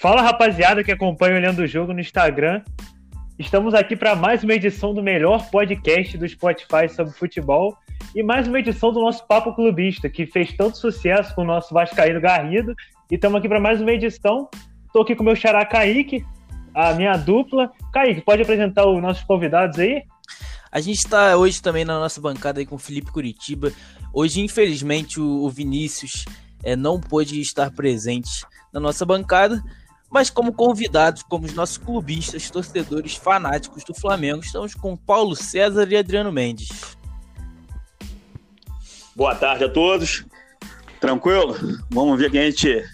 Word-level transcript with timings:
Fala 0.00 0.22
rapaziada 0.22 0.82
que 0.82 0.90
acompanha 0.90 1.36
Olhando 1.36 1.58
o 1.58 1.66
Jogo 1.66 1.92
no 1.92 2.00
Instagram. 2.00 2.62
Estamos 3.38 3.74
aqui 3.74 3.94
para 3.94 4.16
mais 4.16 4.42
uma 4.42 4.54
edição 4.54 4.94
do 4.94 5.02
melhor 5.02 5.50
podcast 5.50 6.16
do 6.16 6.26
Spotify 6.26 6.88
sobre 6.88 7.12
futebol 7.12 7.76
e 8.14 8.22
mais 8.22 8.48
uma 8.48 8.58
edição 8.58 8.90
do 8.94 9.00
nosso 9.02 9.26
Papo 9.26 9.54
Clubista, 9.54 10.08
que 10.08 10.24
fez 10.24 10.54
tanto 10.54 10.78
sucesso 10.78 11.34
com 11.34 11.42
o 11.42 11.44
nosso 11.44 11.74
Vascaíno 11.74 12.18
Garrido. 12.18 12.74
E 13.10 13.16
estamos 13.16 13.38
aqui 13.38 13.46
para 13.46 13.60
mais 13.60 13.82
uma 13.82 13.92
edição. 13.92 14.48
Estou 14.86 15.02
aqui 15.02 15.14
com 15.14 15.22
o 15.22 15.26
meu 15.26 15.36
xará 15.36 15.66
Kaique, 15.66 16.24
a 16.74 16.94
minha 16.94 17.14
dupla. 17.18 17.70
Kaique, 17.92 18.22
pode 18.22 18.40
apresentar 18.40 18.88
os 18.88 19.02
nossos 19.02 19.22
convidados 19.24 19.78
aí? 19.78 20.02
A 20.72 20.80
gente 20.80 20.96
está 20.96 21.36
hoje 21.36 21.60
também 21.60 21.84
na 21.84 22.00
nossa 22.00 22.22
bancada 22.22 22.58
aí 22.58 22.64
com 22.64 22.76
o 22.76 22.78
Felipe 22.78 23.12
Curitiba. 23.12 23.70
Hoje, 24.14 24.40
infelizmente, 24.40 25.20
o, 25.20 25.46
Vinícius 25.50 26.24
é, 26.64 26.74
não 26.74 26.98
pôde 26.98 27.38
estar 27.38 27.70
presente 27.70 28.46
na 28.72 28.80
nossa 28.80 29.04
bancada, 29.04 29.62
mas 30.10 30.28
como 30.28 30.52
convidados, 30.52 31.22
como 31.22 31.46
os 31.46 31.54
nossos 31.54 31.78
clubistas, 31.78 32.50
torcedores 32.50 33.14
fanáticos 33.14 33.84
do 33.84 33.94
Flamengo, 33.94 34.40
estamos 34.40 34.74
com 34.74 34.96
Paulo 34.96 35.36
César 35.36 35.86
e 35.90 35.96
Adriano 35.96 36.32
Mendes. 36.32 36.96
Boa 39.14 39.34
tarde 39.34 39.64
a 39.64 39.68
todos. 39.68 40.24
Tranquilo? 41.00 41.56
Vamos 41.90 42.18
ver 42.18 42.30
quem 42.30 42.40
a 42.40 42.50
gente 42.50 42.84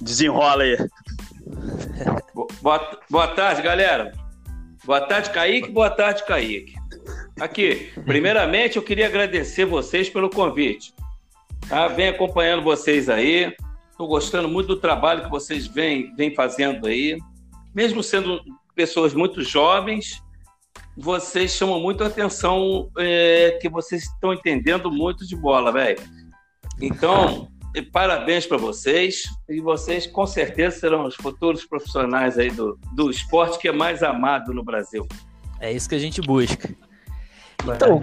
desenrola 0.00 0.62
aí. 0.62 0.76
Boa, 2.60 3.00
boa 3.08 3.28
tarde, 3.28 3.62
galera. 3.62 4.12
Boa 4.84 5.00
tarde, 5.00 5.30
Kaique. 5.30 5.70
Boa 5.70 5.88
tarde, 5.88 6.24
Kaique. 6.24 6.74
Aqui, 7.40 7.92
primeiramente, 8.04 8.76
eu 8.76 8.82
queria 8.82 9.06
agradecer 9.06 9.64
vocês 9.64 10.08
pelo 10.10 10.28
convite. 10.28 10.92
Tá? 11.68 11.88
Vem 11.88 12.08
acompanhando 12.08 12.62
vocês 12.62 13.08
aí. 13.08 13.54
Estou 13.96 14.08
gostando 14.08 14.46
muito 14.46 14.66
do 14.66 14.76
trabalho 14.76 15.24
que 15.24 15.30
vocês 15.30 15.66
vêm, 15.66 16.14
vêm 16.14 16.34
fazendo 16.34 16.86
aí. 16.86 17.16
Mesmo 17.74 18.02
sendo 18.02 18.42
pessoas 18.74 19.14
muito 19.14 19.42
jovens, 19.42 20.22
vocês 20.94 21.52
chamam 21.52 21.80
muito 21.80 22.04
a 22.04 22.08
atenção 22.08 22.90
é, 22.98 23.58
que 23.58 23.70
vocês 23.70 24.02
estão 24.02 24.34
entendendo 24.34 24.92
muito 24.92 25.26
de 25.26 25.34
bola, 25.34 25.72
velho. 25.72 25.98
Então, 26.78 27.48
parabéns 27.90 28.44
para 28.44 28.58
vocês. 28.58 29.22
E 29.48 29.62
vocês, 29.62 30.06
com 30.06 30.26
certeza, 30.26 30.78
serão 30.78 31.06
os 31.06 31.14
futuros 31.14 31.64
profissionais 31.64 32.38
aí 32.38 32.50
do, 32.50 32.78
do 32.92 33.08
esporte 33.08 33.58
que 33.58 33.66
é 33.66 33.72
mais 33.72 34.02
amado 34.02 34.52
no 34.52 34.62
Brasil. 34.62 35.08
É 35.58 35.72
isso 35.72 35.88
que 35.88 35.94
a 35.94 35.98
gente 35.98 36.20
busca. 36.20 36.68
Boa 37.64 37.76
então, 37.76 37.98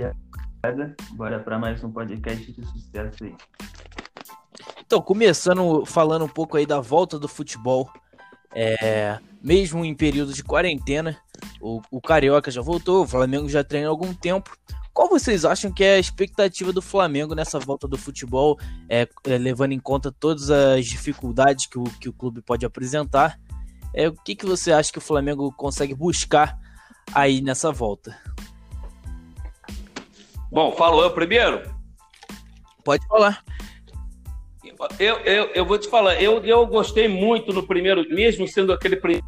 tarde, 0.60 0.96
bora 1.12 1.40
para 1.40 1.60
mais 1.60 1.84
um 1.84 1.92
podcast 1.92 2.52
de 2.52 2.66
sucesso 2.66 3.26
aí. 3.26 3.36
Então, 4.86 5.02
começando 5.02 5.86
falando 5.86 6.26
um 6.26 6.30
pouco 6.30 6.58
aí 6.58 6.66
da 6.66 6.80
volta 6.80 7.18
do 7.18 7.28
futebol, 7.28 7.90
é, 8.54 9.18
mesmo 9.42 9.84
em 9.84 9.96
período 9.96 10.34
de 10.34 10.44
quarentena, 10.44 11.18
o, 11.62 11.82
o 11.92 12.02
Carioca 12.02 12.52
já 12.52 12.62
voltou, 12.62 13.04
o 13.04 13.08
Flamengo 13.08 13.50
já 13.50 13.64
treina 13.64 13.88
há 13.88 13.90
algum 13.90 14.14
tempo. 14.14 14.56
Qual 14.94 15.10
vocês 15.10 15.44
acham 15.44 15.72
que 15.72 15.84
é 15.84 15.96
a 15.96 16.00
expectativa 16.00 16.72
do 16.72 16.82
Flamengo 16.82 17.34
nessa 17.34 17.58
volta 17.60 17.88
do 17.88 17.98
futebol, 17.98 18.60
é, 18.88 19.08
é, 19.26 19.38
levando 19.40 19.72
em 19.72 19.80
conta 19.80 20.12
todas 20.12 20.52
as 20.52 20.86
dificuldades 20.86 21.66
que 21.66 21.80
o, 21.80 21.84
que 21.84 22.08
o 22.08 22.14
clube 22.14 22.44
pode 22.44 22.64
apresentar? 22.64 23.40
É, 23.94 24.08
o 24.08 24.14
que, 24.14 24.36
que 24.36 24.46
você 24.46 24.72
acha 24.72 24.92
que 24.92 25.00
o 25.00 25.02
Flamengo 25.02 25.52
consegue 25.54 25.96
buscar 25.96 26.60
aí 27.12 27.42
nessa 27.42 27.72
volta? 27.72 28.16
Bom, 30.52 30.72
falo 30.74 31.02
eu 31.02 31.12
primeiro? 31.12 31.74
Pode 32.84 33.06
falar. 33.08 33.44
Eu, 35.00 35.18
eu, 35.20 35.46
eu 35.54 35.66
vou 35.66 35.78
te 35.78 35.88
falar, 35.88 36.22
eu, 36.22 36.44
eu 36.44 36.66
gostei 36.66 37.08
muito 37.08 37.54
no 37.54 37.66
primeiro, 37.66 38.08
mesmo 38.10 38.48
sendo 38.48 38.74
aquele 38.74 38.96
primeiro 38.96 39.24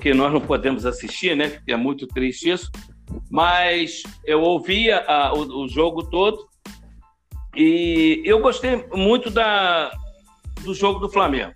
que 0.00 0.12
nós 0.12 0.32
não 0.32 0.40
podemos 0.40 0.84
assistir, 0.84 1.36
né? 1.36 1.60
É 1.66 1.76
muito 1.76 2.06
triste 2.06 2.50
isso. 2.50 2.70
Mas 3.30 4.02
eu 4.24 4.42
ouvia 4.42 5.04
a, 5.06 5.32
o, 5.34 5.64
o, 5.64 5.68
jogo 5.68 6.08
todo 6.10 6.46
e 7.56 8.22
eu 8.24 8.40
gostei 8.40 8.84
muito 8.92 9.30
da, 9.30 9.90
do 10.62 10.74
jogo 10.74 10.98
do 10.98 11.08
Flamengo. 11.08 11.52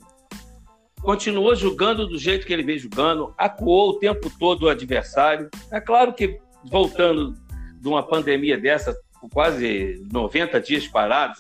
Continuou 1.03 1.55
jogando 1.55 2.07
do 2.07 2.19
jeito 2.19 2.47
que 2.47 2.53
ele 2.53 2.63
vem 2.63 2.79
jogando, 2.79 3.35
acuou 3.37 3.91
o 3.91 3.99
tempo 3.99 4.31
todo 4.39 4.65
o 4.65 4.69
adversário. 4.69 5.51
É 5.71 5.81
claro 5.81 6.13
que 6.13 6.39
voltando 6.65 7.35
de 7.81 7.89
uma 7.89 8.03
pandemia 8.03 8.59
dessa, 8.59 8.97
quase 9.33 10.03
90 10.13 10.61
dias 10.61 10.87
parados. 10.87 11.39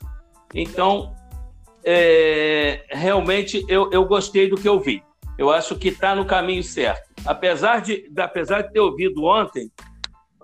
Então, 0.54 1.14
é, 1.84 2.84
realmente 2.90 3.64
eu, 3.68 3.90
eu 3.92 4.04
gostei 4.04 4.48
do 4.48 4.56
que 4.56 4.68
eu 4.68 4.80
vi. 4.80 5.02
Eu 5.36 5.50
acho 5.50 5.76
que 5.76 5.88
está 5.88 6.14
no 6.14 6.24
caminho 6.24 6.62
certo. 6.62 7.08
Apesar 7.24 7.80
de, 7.80 8.10
apesar 8.16 8.62
de 8.62 8.72
ter 8.72 8.80
ouvido 8.80 9.24
ontem, 9.24 9.70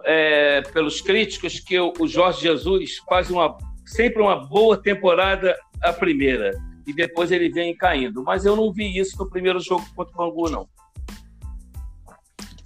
é, 0.04 0.62
pelos 0.72 1.00
críticos, 1.00 1.59
que 1.59 1.78
o, 1.78 1.93
o 1.98 2.06
Jorge 2.06 2.43
Jesus 2.43 2.98
faz 3.09 3.31
uma, 3.31 3.56
sempre 3.84 4.22
uma 4.22 4.37
boa 4.37 4.76
temporada 4.76 5.56
a 5.82 5.93
primeira 5.93 6.53
e 6.87 6.93
depois 6.93 7.32
ele 7.32 7.48
vem 7.48 7.76
caindo. 7.76 8.22
Mas 8.22 8.44
eu 8.44 8.54
não 8.54 8.72
vi 8.72 8.98
isso 8.98 9.19
no 9.19 9.28
primeiro 9.28 9.59
jogo 9.60 9.84
contra 9.97 10.14
o 10.14 10.16
Bangu, 10.16 10.50
não. 10.50 10.69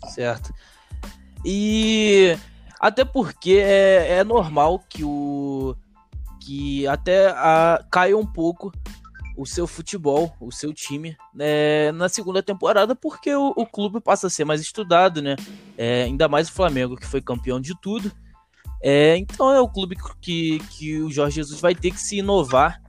Certo. 0.08 0.52
E 1.44 2.36
até 2.80 3.04
porque 3.04 3.60
é, 3.64 4.18
é 4.18 4.24
normal 4.24 4.82
que 4.88 5.04
o 5.04 5.76
que 6.48 6.86
até 6.86 7.28
a, 7.28 7.84
caia 7.90 8.16
um 8.16 8.24
pouco 8.24 8.72
o 9.36 9.44
seu 9.44 9.66
futebol, 9.66 10.34
o 10.40 10.50
seu 10.50 10.72
time 10.72 11.14
né, 11.34 11.92
na 11.92 12.08
segunda 12.08 12.42
temporada, 12.42 12.96
porque 12.96 13.34
o, 13.34 13.52
o, 13.54 13.66
clube 13.66 14.00
passa 14.00 14.28
a 14.28 14.30
ser 14.30 14.46
mais 14.46 14.62
estudado, 14.62 15.20
né? 15.20 15.36
É, 15.76 16.04
ainda 16.04 16.26
mais 16.26 16.48
o 16.48 16.52
Flamengo, 16.52 16.96
que 16.96 17.06
foi 17.06 17.20
campeão 17.20 17.60
de 17.60 17.78
tudo. 17.82 18.10
É, 18.82 19.18
então 19.18 19.52
é 19.52 19.60
o 19.60 19.68
clube 19.68 19.94
que, 20.22 20.58
que 20.70 20.98
o 21.02 21.10
Jorge 21.10 21.36
Jesus 21.36 21.60
vai 21.60 21.74
ter 21.74 21.90
que 21.90 22.00
se 22.00 22.16
inovar, 22.16 22.80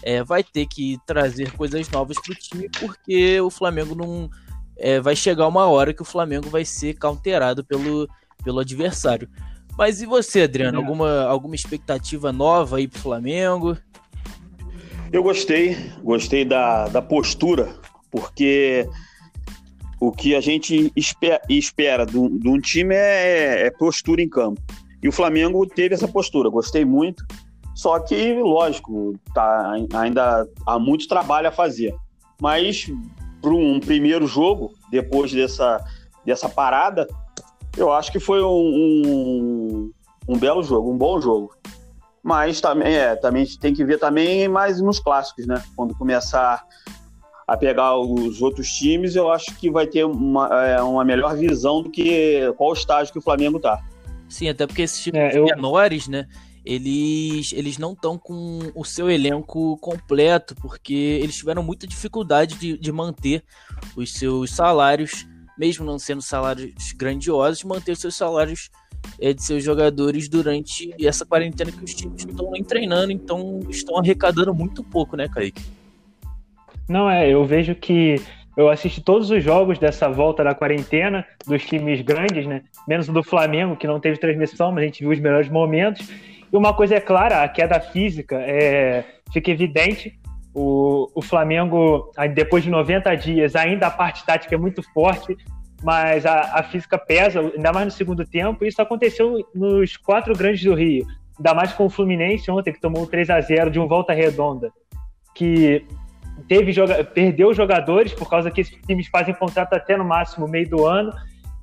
é, 0.00 0.22
vai 0.22 0.44
ter 0.44 0.66
que 0.66 0.96
trazer 1.04 1.50
coisas 1.56 1.90
novas 1.90 2.16
para 2.20 2.32
o 2.32 2.36
time, 2.36 2.70
porque 2.78 3.40
o 3.40 3.50
Flamengo 3.50 3.96
não. 3.96 4.30
É, 4.80 5.00
vai 5.00 5.16
chegar 5.16 5.48
uma 5.48 5.66
hora 5.66 5.92
que 5.92 6.02
o 6.02 6.04
Flamengo 6.04 6.48
vai 6.48 6.64
ser 6.64 6.96
counterado 6.96 7.64
pelo, 7.64 8.08
pelo 8.44 8.60
adversário. 8.60 9.28
Mas 9.78 10.02
e 10.02 10.06
você, 10.06 10.42
Adriano? 10.42 10.76
Alguma, 10.76 11.22
alguma 11.22 11.54
expectativa 11.54 12.32
nova 12.32 12.78
aí 12.78 12.88
pro 12.88 12.98
Flamengo? 12.98 13.78
Eu 15.12 15.22
gostei, 15.22 15.76
gostei 16.02 16.44
da, 16.44 16.88
da 16.88 17.00
postura, 17.00 17.76
porque 18.10 18.88
o 20.00 20.10
que 20.10 20.34
a 20.34 20.40
gente 20.40 20.92
espera, 20.96 21.40
espera 21.48 22.04
de, 22.04 22.18
um 22.18 22.60
time 22.60 22.92
é, 22.92 23.66
é, 23.66 23.70
postura 23.70 24.20
em 24.20 24.28
campo. 24.28 24.60
E 25.00 25.08
o 25.08 25.12
Flamengo 25.12 25.64
teve 25.64 25.94
essa 25.94 26.08
postura, 26.08 26.50
gostei 26.50 26.84
muito. 26.84 27.24
Só 27.72 28.00
que, 28.00 28.34
lógico, 28.34 29.16
tá, 29.32 29.76
ainda 29.94 30.44
há 30.66 30.76
muito 30.80 31.06
trabalho 31.06 31.46
a 31.46 31.52
fazer. 31.52 31.94
Mas 32.42 32.90
para 33.40 33.52
um 33.52 33.78
primeiro 33.78 34.26
jogo, 34.26 34.72
depois 34.90 35.32
dessa, 35.32 35.80
dessa 36.26 36.48
parada, 36.48 37.06
eu 37.78 37.92
acho 37.92 38.10
que 38.10 38.18
foi 38.18 38.42
um, 38.42 38.46
um, 39.06 39.92
um 40.28 40.38
belo 40.38 40.62
jogo, 40.62 40.92
um 40.92 40.98
bom 40.98 41.20
jogo. 41.20 41.56
Mas 42.22 42.60
também 42.60 42.94
é, 42.94 43.16
também 43.16 43.46
tem 43.46 43.72
que 43.72 43.84
ver 43.84 43.98
também 43.98 44.48
mais 44.48 44.80
nos 44.80 44.98
clássicos, 44.98 45.46
né? 45.46 45.62
Quando 45.76 45.94
começar 45.94 46.62
a 47.46 47.56
pegar 47.56 47.96
os 47.96 48.42
outros 48.42 48.68
times, 48.70 49.16
eu 49.16 49.30
acho 49.32 49.54
que 49.56 49.70
vai 49.70 49.86
ter 49.86 50.04
uma, 50.04 50.48
é, 50.66 50.82
uma 50.82 51.04
melhor 51.04 51.34
visão 51.36 51.82
do 51.82 51.90
que 51.90 52.52
qual 52.58 52.72
estágio 52.74 53.12
que 53.12 53.18
o 53.18 53.22
Flamengo 53.22 53.58
tá. 53.58 53.82
Sim, 54.28 54.48
até 54.50 54.66
porque 54.66 54.82
esses 54.82 55.02
times 55.02 55.34
é, 55.34 55.38
eu... 55.38 55.44
menores, 55.44 56.08
né? 56.08 56.26
Eles, 56.62 57.54
eles 57.54 57.78
não 57.78 57.92
estão 57.92 58.18
com 58.18 58.70
o 58.74 58.84
seu 58.84 59.08
elenco 59.08 59.78
completo, 59.78 60.54
porque 60.56 60.92
eles 61.22 61.36
tiveram 61.36 61.62
muita 61.62 61.86
dificuldade 61.86 62.56
de, 62.56 62.76
de 62.76 62.92
manter 62.92 63.42
os 63.96 64.12
seus 64.12 64.50
salários 64.50 65.26
mesmo 65.58 65.84
não 65.84 65.98
sendo 65.98 66.22
salários 66.22 66.92
grandiosos, 66.92 67.64
manter 67.64 67.96
seus 67.96 68.16
salários 68.16 68.70
é, 69.20 69.32
de 69.32 69.42
seus 69.42 69.62
jogadores 69.62 70.28
durante 70.28 70.94
essa 71.04 71.26
quarentena 71.26 71.72
que 71.72 71.84
os 71.84 71.94
times 71.94 72.24
não 72.24 72.32
estão 72.32 72.50
nem 72.50 72.64
treinando, 72.64 73.12
então 73.12 73.60
estão 73.68 73.98
arrecadando 73.98 74.54
muito 74.54 74.82
pouco, 74.84 75.16
né, 75.16 75.28
Kaique? 75.28 75.62
Não, 76.88 77.10
é, 77.10 77.28
eu 77.28 77.44
vejo 77.44 77.74
que 77.74 78.16
eu 78.56 78.68
assisti 78.68 79.00
todos 79.00 79.30
os 79.30 79.42
jogos 79.42 79.78
dessa 79.78 80.08
volta 80.08 80.42
da 80.42 80.54
quarentena, 80.54 81.24
dos 81.46 81.64
times 81.64 82.00
grandes, 82.00 82.46
né? 82.46 82.62
Menos 82.88 83.06
do 83.06 83.22
Flamengo, 83.22 83.76
que 83.76 83.86
não 83.86 84.00
teve 84.00 84.18
transmissão, 84.18 84.72
mas 84.72 84.82
a 84.82 84.86
gente 84.86 85.00
viu 85.00 85.10
os 85.10 85.20
melhores 85.20 85.48
momentos. 85.48 86.08
E 86.52 86.56
uma 86.56 86.74
coisa 86.74 86.96
é 86.96 87.00
clara, 87.00 87.42
a 87.42 87.48
queda 87.48 87.78
física 87.78 88.36
é, 88.36 89.04
fica 89.32 89.50
evidente 89.50 90.18
o, 90.58 91.08
o 91.14 91.22
Flamengo, 91.22 92.10
depois 92.34 92.64
de 92.64 92.70
90 92.70 93.14
dias, 93.14 93.54
ainda 93.54 93.86
a 93.86 93.90
parte 93.90 94.26
tática 94.26 94.56
é 94.56 94.58
muito 94.58 94.82
forte, 94.92 95.36
mas 95.84 96.26
a, 96.26 96.58
a 96.58 96.62
física 96.64 96.98
pesa, 96.98 97.40
ainda 97.40 97.72
mais 97.72 97.86
no 97.86 97.92
segundo 97.92 98.26
tempo. 98.26 98.64
Isso 98.64 98.82
aconteceu 98.82 99.46
nos 99.54 99.96
quatro 99.96 100.34
grandes 100.34 100.64
do 100.64 100.74
Rio, 100.74 101.06
ainda 101.38 101.54
mais 101.54 101.72
com 101.72 101.86
o 101.86 101.90
Fluminense 101.90 102.50
ontem, 102.50 102.72
que 102.72 102.80
tomou 102.80 103.06
3 103.06 103.30
a 103.30 103.40
0 103.40 103.70
de 103.70 103.78
um 103.78 103.86
volta 103.86 104.12
redonda. 104.12 104.72
Que 105.32 105.86
teve 106.48 106.72
joga 106.72 107.04
perdeu 107.04 107.54
jogadores 107.54 108.12
por 108.12 108.28
causa 108.28 108.50
que 108.50 108.62
esses 108.62 108.76
times 108.84 109.06
fazem 109.06 109.34
contrato 109.34 109.74
até 109.74 109.96
no 109.96 110.04
máximo 110.04 110.48
meio 110.48 110.68
do 110.68 110.84
ano. 110.84 111.12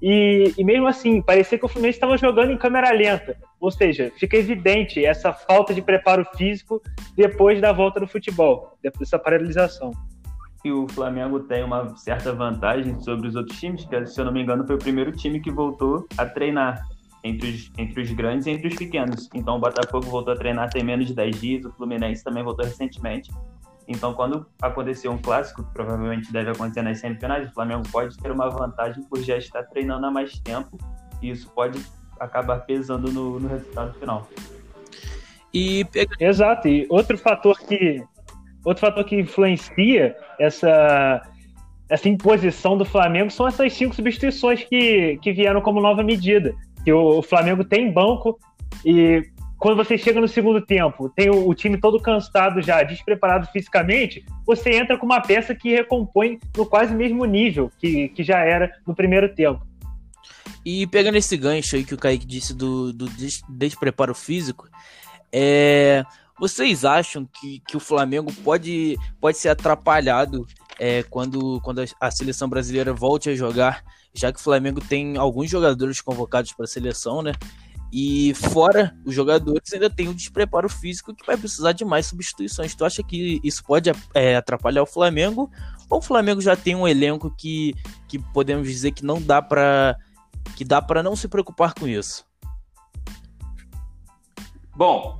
E, 0.01 0.53
e 0.57 0.63
mesmo 0.63 0.87
assim, 0.87 1.21
parecia 1.21 1.57
que 1.57 1.65
o 1.65 1.69
Fluminense 1.69 1.97
estava 1.97 2.17
jogando 2.17 2.51
em 2.51 2.57
câmera 2.57 2.91
lenta. 2.91 3.37
Ou 3.59 3.71
seja, 3.71 4.11
fica 4.17 4.37
evidente 4.37 5.03
essa 5.03 5.33
falta 5.33 5.73
de 5.73 5.81
preparo 5.81 6.25
físico 6.35 6.81
depois 7.15 7.61
da 7.61 7.71
volta 7.71 7.99
do 7.99 8.07
futebol, 8.07 8.77
depois 8.83 9.09
dessa 9.09 9.17
paralisação. 9.17 9.91
E 10.63 10.71
o 10.71 10.87
Flamengo 10.89 11.41
tem 11.41 11.63
uma 11.63 11.95
certa 11.95 12.33
vantagem 12.33 12.99
sobre 13.01 13.27
os 13.27 13.35
outros 13.35 13.59
times, 13.59 13.85
que, 13.85 14.05
se 14.05 14.19
eu 14.19 14.25
não 14.25 14.31
me 14.31 14.41
engano, 14.41 14.65
foi 14.65 14.75
o 14.75 14.79
primeiro 14.79 15.11
time 15.11 15.39
que 15.39 15.51
voltou 15.51 16.07
a 16.17 16.25
treinar 16.25 16.83
entre 17.23 17.49
os, 17.49 17.71
entre 17.77 18.01
os 18.01 18.11
grandes 18.11 18.47
e 18.47 18.51
entre 18.51 18.67
os 18.67 18.75
pequenos. 18.75 19.29
Então, 19.33 19.57
o 19.57 19.59
Botafogo 19.59 20.07
voltou 20.07 20.33
a 20.33 20.37
treinar 20.37 20.69
tem 20.69 20.83
menos 20.83 21.07
de 21.07 21.13
10 21.13 21.41
dias, 21.41 21.65
o 21.65 21.71
Fluminense 21.71 22.23
também 22.23 22.43
voltou 22.43 22.65
recentemente. 22.65 23.31
Então, 23.87 24.13
quando 24.13 24.45
acontecer 24.61 25.07
um 25.07 25.17
clássico, 25.17 25.63
que 25.63 25.73
provavelmente 25.73 26.31
deve 26.31 26.51
acontecer 26.51 26.81
nas 26.81 26.99
semifinais, 26.99 27.49
o 27.49 27.53
Flamengo 27.53 27.83
pode 27.91 28.17
ter 28.17 28.31
uma 28.31 28.49
vantagem 28.49 29.03
por 29.03 29.21
já 29.21 29.37
estar 29.37 29.63
treinando 29.63 30.05
há 30.05 30.11
mais 30.11 30.39
tempo, 30.39 30.77
e 31.21 31.29
isso 31.29 31.49
pode 31.51 31.79
acabar 32.19 32.59
pesando 32.61 33.11
no, 33.11 33.39
no 33.39 33.47
resultado 33.47 33.93
final. 33.99 34.27
E 35.53 35.85
Exato, 36.19 36.67
e 36.67 36.85
outro 36.89 37.17
fator 37.17 37.57
que 37.59 38.03
outro 38.63 38.81
fator 38.81 39.05
que 39.05 39.15
influencia 39.15 40.15
essa 40.39 41.21
essa 41.87 42.09
imposição 42.09 42.77
do 42.77 42.83
Flamengo 42.83 43.29
são 43.29 43.47
essas 43.47 43.71
cinco 43.73 43.95
substituições 43.95 44.63
que, 44.63 45.19
que 45.21 45.31
vieram 45.31 45.61
como 45.61 45.79
nova 45.79 46.03
medida. 46.03 46.55
Que 46.83 46.91
o, 46.91 47.19
o 47.19 47.21
Flamengo 47.21 47.63
tem 47.63 47.91
banco 47.91 48.39
e 48.83 49.23
quando 49.57 49.77
você 49.77 49.97
chega 49.97 50.19
no 50.19 50.27
segundo 50.27 50.61
tempo, 50.61 51.09
tem 51.09 51.29
o, 51.29 51.47
o, 51.47 51.55
time 51.55 51.77
todo 51.79 51.99
cansado 51.99 52.61
já, 52.61 52.83
despreparado 52.83 53.47
fisicamente, 53.47 54.25
você 54.45 54.71
entra 54.71 54.97
com 54.97 55.05
uma 55.05 55.21
peça 55.21 55.55
que 55.55 55.73
recompõe 55.73 56.39
no 56.55 56.65
quase 56.65 56.93
mesmo 56.93 57.25
nível 57.25 57.71
que, 57.79 58.09
que 58.09 58.23
já 58.23 58.39
era 58.39 58.71
no 58.85 58.93
primeiro 58.93 59.33
tempo. 59.33 59.65
E 60.65 60.87
pegando 60.87 61.17
esse 61.17 61.37
gancho 61.37 61.75
aí 61.75 61.83
que 61.83 61.93
o 61.93 61.97
Kaique 61.97 62.25
disse 62.25 62.53
do, 62.53 62.91
do 62.91 63.07
des 63.09 63.41
despreparo 63.47 64.13
físico, 64.13 64.67
é, 65.31 66.03
vocês 66.39 66.83
acham 66.83 67.25
que, 67.25 67.61
que 67.67 67.77
o 67.77 67.79
Flamengo 67.79 68.31
pode, 68.43 68.97
pode 69.21 69.37
ser 69.37 69.49
atrapalhado 69.49 70.45
é, 70.79 71.03
quando, 71.03 71.61
quando 71.61 71.83
a 71.99 72.11
seleção 72.11 72.49
brasileira 72.49 72.93
volte 72.93 73.29
a 73.29 73.35
jogar, 73.35 73.83
já 74.13 74.31
que 74.31 74.39
o 74.39 74.43
Flamengo 74.43 74.81
tem 74.81 75.17
alguns 75.17 75.49
jogadores 75.49 76.01
convocados 76.01 76.51
para 76.53 76.65
a 76.65 76.67
seleção, 76.67 77.21
né? 77.21 77.31
E 77.97 78.33
fora 78.33 78.93
os 79.05 79.15
jogadores, 79.15 79.71
ainda 79.71 79.89
tem 79.89 80.09
um 80.09 80.13
despreparo 80.13 80.67
físico 80.67 81.15
que 81.15 81.25
vai 81.25 81.37
precisar 81.37 81.71
de 81.71 81.85
mais 81.85 82.07
substituições. 82.07 82.75
Tu 82.75 82.83
acha 82.83 83.01
que 83.01 83.39
isso 83.41 83.63
pode 83.63 83.89
é, 84.13 84.35
atrapalhar 84.35 84.83
o 84.83 84.85
Flamengo? 84.85 85.49
Ou 85.89 85.99
o 85.99 86.01
Flamengo 86.01 86.41
já 86.41 86.57
tem 86.57 86.75
um 86.75 86.85
elenco 86.85 87.33
que, 87.37 87.73
que 88.05 88.19
podemos 88.33 88.67
dizer 88.67 88.91
que 88.91 89.05
não 89.05 89.21
dá 89.21 89.41
para 89.41 89.95
que 90.57 90.65
dá 90.65 90.81
para 90.81 91.01
não 91.01 91.15
se 91.15 91.29
preocupar 91.29 91.73
com 91.73 91.87
isso? 91.87 92.25
Bom, 94.75 95.17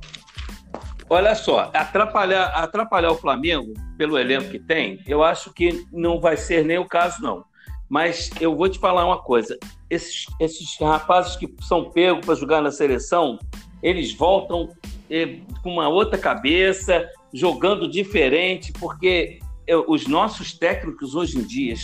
olha 1.08 1.34
só, 1.34 1.70
atrapalhar, 1.72 2.48
atrapalhar 2.48 3.10
o 3.10 3.16
Flamengo 3.16 3.72
pelo 3.96 4.18
elenco 4.18 4.50
que 4.50 4.58
tem, 4.58 5.02
eu 5.06 5.24
acho 5.24 5.50
que 5.50 5.86
não 5.90 6.20
vai 6.20 6.36
ser 6.36 6.62
nem 6.62 6.76
o 6.76 6.84
caso, 6.86 7.22
não. 7.22 7.42
Mas 7.88 8.30
eu 8.38 8.54
vou 8.54 8.68
te 8.68 8.78
falar 8.78 9.06
uma 9.06 9.22
coisa: 9.22 9.58
esses, 9.88 10.26
esses 10.40 10.76
rapazes 10.80 11.36
que 11.36 11.52
são 11.60 11.90
pegos 11.90 12.24
para 12.24 12.34
jogar 12.34 12.62
na 12.62 12.70
seleção, 12.70 13.38
eles 13.82 14.12
voltam 14.14 14.70
eh, 15.10 15.40
com 15.62 15.72
uma 15.72 15.88
outra 15.88 16.18
cabeça, 16.18 17.08
jogando 17.32 17.88
diferente, 17.88 18.72
porque 18.72 19.38
eu, 19.66 19.84
os 19.88 20.06
nossos 20.06 20.56
técnicos 20.56 21.14
hoje 21.14 21.38
em 21.38 21.42
dia, 21.42 21.74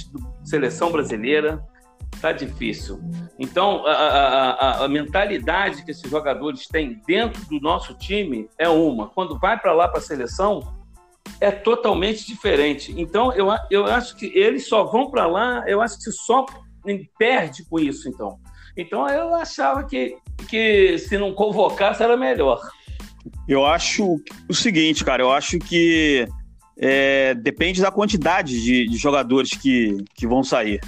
seleção 0.45 0.91
brasileira, 0.91 1.63
tá 2.21 2.33
difícil. 2.33 3.01
Então, 3.39 3.87
a, 3.87 3.93
a, 3.93 4.85
a, 4.85 4.89
mentalidade 4.89 5.85
que 5.85 5.91
esses 5.91 6.09
jogadores 6.09 6.67
têm 6.69 7.01
dentro 7.07 7.45
do 7.47 7.61
nosso 7.61 7.95
time 7.95 8.49
é 8.59 8.69
uma. 8.69 9.09
Quando 9.09 9.39
vai 9.39 9.59
para 9.59 9.73
lá 9.73 9.89
para 9.89 9.99
a 9.99 10.03
seleção, 10.03 10.61
é 11.41 11.51
totalmente 11.51 12.27
diferente. 12.27 12.95
Então, 12.97 13.33
eu, 13.33 13.49
eu 13.71 13.87
acho 13.87 14.15
que 14.17 14.27
eles 14.27 14.69
só 14.69 14.85
vão 14.85 15.11
para 15.11 15.27
lá, 15.27 15.65
eu 15.67 15.81
acho 15.81 15.99
que 15.99 16.13
só 16.13 16.47
perde 17.19 17.65
com 17.65 17.79
isso, 17.79 18.09
então. 18.09 18.39
Então, 18.77 19.07
eu 19.09 19.35
achava 19.35 19.85
que, 19.85 20.17
que 20.49 20.99
se 20.99 21.19
não 21.19 21.33
convocasse 21.33 22.03
era 22.03 22.17
melhor. 22.17 22.61
Eu 23.47 23.67
acho 23.67 24.21
o 24.49 24.55
seguinte, 24.55 25.05
cara, 25.05 25.23
eu 25.23 25.33
acho 25.33 25.59
que 25.59 26.27
é, 26.79 27.35
depende 27.35 27.81
da 27.81 27.91
quantidade 27.91 28.61
de, 28.63 28.89
de, 28.89 28.97
jogadores 28.97 29.51
que, 29.51 29.97
que 30.15 30.27
vão 30.27 30.43
sair. 30.43 30.81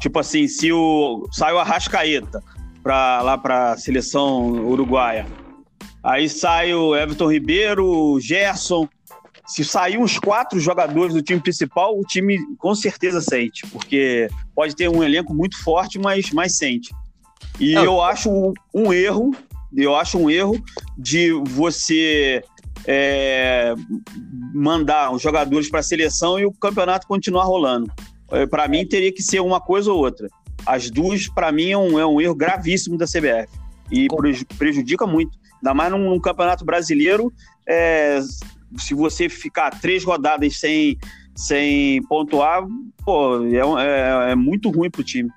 Tipo 0.00 0.20
assim, 0.20 0.46
se 0.46 0.72
o 0.72 1.28
sai 1.32 1.52
o 1.52 1.58
Arrascaeta 1.58 2.40
pra, 2.82 3.20
lá 3.20 3.36
para 3.36 3.72
a 3.72 3.76
seleção 3.76 4.50
uruguaia, 4.66 5.26
aí 6.02 6.28
sai 6.28 6.72
o 6.72 6.96
Everton 6.96 7.30
Ribeiro, 7.30 7.84
o 7.84 8.20
Gerson, 8.20 8.88
se 9.46 9.64
sair 9.64 9.98
uns 9.98 10.18
quatro 10.18 10.60
jogadores 10.60 11.14
do 11.14 11.22
time 11.22 11.40
principal, 11.40 11.98
o 11.98 12.04
time 12.04 12.38
com 12.58 12.74
certeza 12.74 13.20
sente, 13.20 13.66
porque 13.68 14.28
pode 14.58 14.74
ter 14.74 14.88
um 14.88 15.04
elenco 15.04 15.32
muito 15.32 15.56
forte, 15.62 16.00
mas, 16.00 16.32
mas 16.32 16.56
sente. 16.56 16.92
E 17.60 17.74
Não. 17.74 17.84
eu 17.84 18.02
acho 18.02 18.28
um, 18.28 18.52
um, 18.74 18.92
erro, 18.92 19.30
eu 19.72 19.94
acho 19.94 20.18
um 20.18 20.28
erro 20.28 20.60
de 20.98 21.30
você 21.30 22.42
é, 22.84 23.72
mandar 24.52 25.12
os 25.12 25.22
jogadores 25.22 25.70
para 25.70 25.78
a 25.78 25.82
seleção 25.84 26.40
e 26.40 26.44
o 26.44 26.50
campeonato 26.50 27.06
continuar 27.06 27.44
rolando. 27.44 27.88
É, 28.32 28.48
para 28.48 28.66
mim, 28.66 28.84
teria 28.84 29.12
que 29.12 29.22
ser 29.22 29.38
uma 29.38 29.60
coisa 29.60 29.92
ou 29.92 29.98
outra. 30.00 30.26
As 30.66 30.90
duas, 30.90 31.28
para 31.28 31.52
mim, 31.52 31.70
é 31.70 31.78
um, 31.78 31.96
é 31.96 32.04
um 32.04 32.20
erro 32.20 32.34
gravíssimo 32.34 32.98
da 32.98 33.06
CBF 33.06 33.46
e 33.92 34.08
prejudica 34.58 35.06
muito. 35.06 35.38
Ainda 35.58 35.72
mais 35.72 35.92
num, 35.92 36.10
num 36.10 36.20
campeonato 36.20 36.64
brasileiro, 36.64 37.32
é, 37.64 38.18
se 38.76 38.92
você 38.92 39.28
ficar 39.28 39.78
três 39.78 40.02
rodadas 40.02 40.58
sem, 40.58 40.98
sem 41.38 42.02
pontuar, 42.02 42.66
pô, 43.04 43.44
é, 43.44 43.60
é, 43.86 44.32
é 44.32 44.34
muito 44.34 44.70
ruim 44.70 44.90
pro 44.90 45.04
time. 45.04 45.30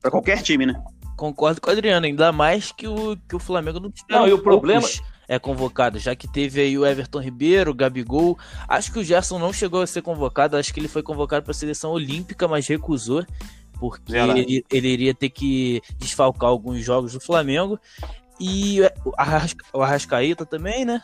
Para 0.00 0.08
qualquer 0.08 0.40
time, 0.42 0.64
né? 0.64 0.80
Concordo 1.16 1.60
com 1.60 1.68
o 1.68 1.72
Adriano, 1.72 2.06
ainda 2.06 2.30
mais 2.30 2.70
que 2.70 2.86
o, 2.86 3.16
que 3.28 3.34
o 3.34 3.40
Flamengo 3.40 3.80
não 3.80 3.90
tinha. 3.90 4.06
Não, 4.08 4.28
e 4.28 4.32
o 4.32 4.38
problema. 4.38 4.86
É 5.26 5.38
convocado, 5.38 5.98
já 5.98 6.14
que 6.16 6.26
teve 6.26 6.60
aí 6.60 6.78
o 6.78 6.84
Everton 6.84 7.20
Ribeiro, 7.20 7.70
o 7.70 7.74
Gabigol. 7.74 8.38
Acho 8.66 8.92
que 8.92 8.98
o 8.98 9.04
Gerson 9.04 9.38
não 9.38 9.52
chegou 9.52 9.82
a 9.82 9.86
ser 9.86 10.02
convocado, 10.02 10.56
acho 10.56 10.72
que 10.72 10.80
ele 10.80 10.88
foi 10.88 11.02
convocado 11.02 11.44
para 11.44 11.52
a 11.52 11.54
seleção 11.54 11.92
olímpica, 11.92 12.48
mas 12.48 12.66
recusou, 12.66 13.24
porque 13.78 14.16
ele, 14.16 14.64
ele, 14.70 14.88
iria 14.88 15.14
ter 15.14 15.30
que 15.30 15.82
desfalcar 15.98 16.50
alguns 16.50 16.84
jogos 16.84 17.12
do 17.12 17.20
Flamengo. 17.20 17.78
E 18.40 18.80
o, 19.04 19.12
Arrasca, 19.16 19.64
o 19.72 19.82
Arrascaeta 19.82 20.44
também, 20.44 20.84
né? 20.84 21.00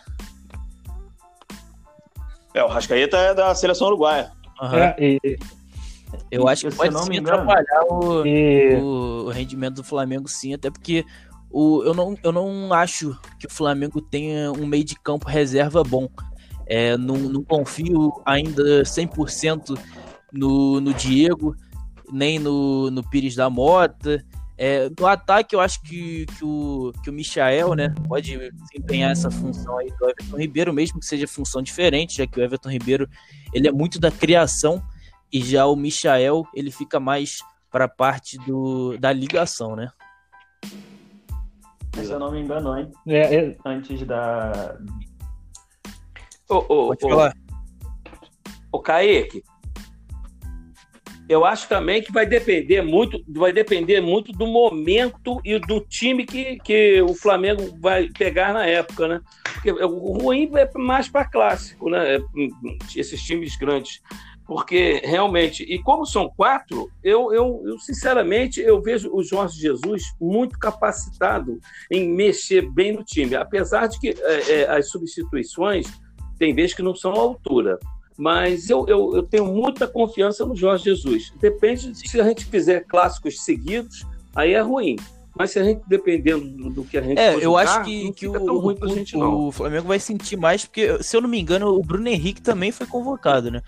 É, 2.56 2.64
o 2.64 2.68
Rascaeta 2.68 3.18
é 3.18 3.34
da 3.34 3.54
seleção 3.54 3.88
uruguaia. 3.88 4.32
Uhum. 4.60 4.75
É, 4.75 4.96
e, 4.98 5.38
eu 6.30 6.48
acho 6.48 6.68
que 6.68 6.76
pode 6.76 6.92
não 6.92 7.04
sim 7.04 7.18
atrapalhar 7.18 7.84
o, 7.90 8.26
e... 8.26 8.76
o, 8.76 9.28
rendimento 9.28 9.76
do 9.76 9.84
Flamengo, 9.84 10.28
sim, 10.28 10.54
até 10.54 10.70
porque 10.70 11.04
o, 11.50 11.82
eu, 11.82 11.94
não, 11.94 12.16
eu 12.22 12.32
não 12.32 12.72
acho 12.72 13.18
que 13.38 13.46
o 13.46 13.50
Flamengo 13.50 14.00
tenha 14.00 14.52
um 14.52 14.66
meio 14.66 14.84
de 14.84 14.94
campo 14.96 15.28
reserva 15.28 15.82
bom. 15.82 16.08
É, 16.66 16.96
não, 16.96 17.16
não 17.16 17.44
confio 17.44 18.12
ainda 18.25 18.82
100% 18.82 19.78
no, 20.32 20.80
no 20.80 20.92
Diego, 20.94 21.54
nem 22.12 22.38
no, 22.38 22.90
no 22.90 23.08
Pires 23.08 23.36
da 23.36 23.48
Mota. 23.48 24.25
É, 24.58 24.88
no 24.98 25.06
ataque, 25.06 25.54
eu 25.54 25.60
acho 25.60 25.82
que, 25.82 26.25
que, 26.26 26.44
o, 26.44 26.92
que 27.04 27.10
o 27.10 27.12
Michael 27.12 27.75
né, 27.75 27.94
pode 28.08 28.38
desempenhar 28.52 29.10
essa 29.10 29.30
função 29.30 29.76
aí 29.78 29.88
do 29.98 30.08
Everton 30.08 30.36
Ribeiro, 30.38 30.72
mesmo 30.72 30.98
que 30.98 31.04
seja 31.04 31.28
função 31.28 31.60
diferente, 31.60 32.16
já 32.16 32.26
que 32.26 32.40
o 32.40 32.42
Everton 32.42 32.70
Ribeiro 32.70 33.08
ele 33.52 33.68
é 33.68 33.72
muito 33.72 34.00
da 34.00 34.10
criação 34.10 34.82
e 35.30 35.42
já 35.42 35.66
o 35.66 35.76
Michael 35.76 36.46
ele 36.54 36.70
fica 36.70 36.98
mais 36.98 37.36
para 37.70 37.84
a 37.84 37.88
parte 37.88 38.38
do, 38.46 38.96
da 38.96 39.12
ligação, 39.12 39.76
né? 39.76 39.90
Se 41.92 42.10
eu 42.10 42.18
não 42.18 42.30
me 42.30 42.40
engano, 42.40 42.76
hein? 42.78 42.90
É, 43.06 43.34
é... 43.36 43.56
antes 43.64 44.06
da. 44.06 44.78
Ô, 46.48 46.56
ô, 46.56 46.86
Pode 46.88 47.04
ô, 47.04 47.08
falar. 47.08 47.36
Ô, 48.70 48.80
Kaique, 48.80 49.42
eu 51.28 51.45
acho 51.45 51.68
também 51.68 52.02
que 52.02 52.12
vai 52.12 52.25
depender 52.25 52.83
muito, 52.83 53.23
vai 53.28 53.52
depender 53.52 54.00
muito 54.00 54.33
do 54.33 54.47
momento 54.47 55.40
e 55.45 55.59
do 55.59 55.80
time 55.80 56.25
que, 56.25 56.59
que 56.61 57.02
o 57.02 57.14
Flamengo 57.14 57.76
vai 57.80 58.09
pegar 58.09 58.52
na 58.52 58.64
época, 58.64 59.09
né? 59.09 59.21
Porque 59.54 59.73
o 59.73 60.12
ruim 60.12 60.50
é 60.54 60.71
mais 60.78 61.09
para 61.09 61.25
clássico, 61.25 61.90
né? 61.90 62.16
É, 62.16 62.21
esses 62.95 63.21
times 63.23 63.56
grandes. 63.56 64.00
Porque 64.47 65.00
realmente, 65.02 65.64
e 65.64 65.83
como 65.83 66.06
são 66.06 66.28
quatro, 66.28 66.88
eu, 67.02 67.35
eu, 67.35 67.62
eu 67.66 67.78
sinceramente 67.80 68.61
eu 68.61 68.80
vejo 68.80 69.11
o 69.12 69.21
Jorge 69.21 69.61
Jesus 69.61 70.04
muito 70.21 70.56
capacitado 70.56 71.59
em 71.90 72.09
mexer 72.09 72.71
bem 72.71 72.92
no 72.92 73.02
time, 73.02 73.35
apesar 73.35 73.88
de 73.88 73.99
que 73.99 74.11
é, 74.11 74.52
é, 74.52 74.71
as 74.71 74.88
substituições 74.88 75.87
tem 76.38 76.54
vezes 76.54 76.75
que 76.75 76.83
não 76.83 76.95
são 76.95 77.12
à 77.14 77.18
altura 77.18 77.76
Mas 78.16 78.70
eu, 78.70 78.87
eu, 78.88 79.16
eu 79.16 79.23
tenho 79.23 79.46
muita 79.46 79.87
confiança 79.87 80.44
no 80.46 80.56
Jorge 80.56 80.85
Jesus. 80.85 81.32
Depende 81.40 81.92
de 81.92 82.08
se 82.08 82.20
a 82.20 82.25
gente 82.25 82.46
fizer 82.46 82.85
clássicos 82.85 83.44
seguidos, 83.44 84.06
aí 84.35 84.54
é 84.54 84.61
ruim. 84.61 84.96
Mas 85.38 85.50
se 85.50 85.58
a 85.58 85.64
gente, 85.64 85.82
dependendo 85.87 86.70
do, 86.70 86.82
que 86.82 86.96
a 86.96 87.02
gente. 87.02 87.18
É, 87.18 87.35
eu 87.35 87.40
jogar, 87.42 87.62
acho 87.62 87.85
que, 87.85 88.11
que 88.12 88.26
o, 88.26 88.32
o, 88.32 88.88
gente, 88.88 89.14
o, 89.16 89.52
Flamengo 89.52 89.87
vai 89.87 90.00
sentir 90.00 90.37
mais, 90.37 90.64
porque, 90.64 91.02
se 91.02 91.14
eu 91.14 91.20
não 91.20 91.28
me 91.28 91.38
engano, 91.38 91.66
o 91.68 91.82
Bruno 91.82 92.08
Henrique 92.08 92.40
também 92.40 92.73
foi 92.73 92.87
convocado, 92.87 93.50
né? 93.50 93.61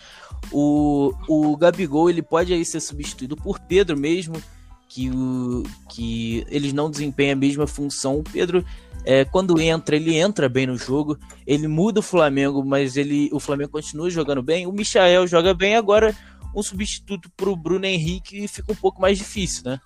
O, 0.51 1.13
o 1.29 1.57
Gabigol 1.59 2.09
ele 2.09 2.23
pode 2.23 2.55
aí 2.55 2.65
ser 2.65 2.81
substituído 2.81 3.37
por 3.37 3.59
Pedro 3.59 3.99
mesmo, 3.99 4.43
que, 4.89 5.11
o, 5.11 5.63
que 5.91 6.47
eles 6.49 6.73
não 6.73 6.91
desempenham 6.91 7.35
a 7.35 7.37
mesma 7.37 7.67
função. 7.67 8.19
O 8.19 8.25
Pedro, 8.25 8.65
é, 9.05 9.25
quando 9.25 9.61
entra, 9.61 9.97
ele 9.97 10.17
entra 10.17 10.49
bem 10.49 10.67
no 10.67 10.77
jogo, 10.77 11.19
ele 11.47 11.67
muda 11.67 12.01
o 12.01 12.03
Flamengo, 12.03 12.65
mas 12.65 12.97
ele, 12.97 13.31
o 13.33 13.41
Flamengo 13.41 13.71
continua 13.71 14.11
jogando 14.11 14.43
bem. 14.43 14.67
O 14.67 14.73
Michael 14.73 15.27
joga 15.27 15.55
bem, 15.55 15.77
agora 15.77 16.15
um 16.55 16.63
substituto 16.63 17.31
para 17.37 17.49
o 17.49 17.57
Bruno 17.57 17.85
Henrique 17.85 18.49
fica 18.49 18.73
um 18.73 18.77
pouco 18.77 19.01
mais 19.01 19.19
difícil, 19.19 19.65
né? 19.65 19.81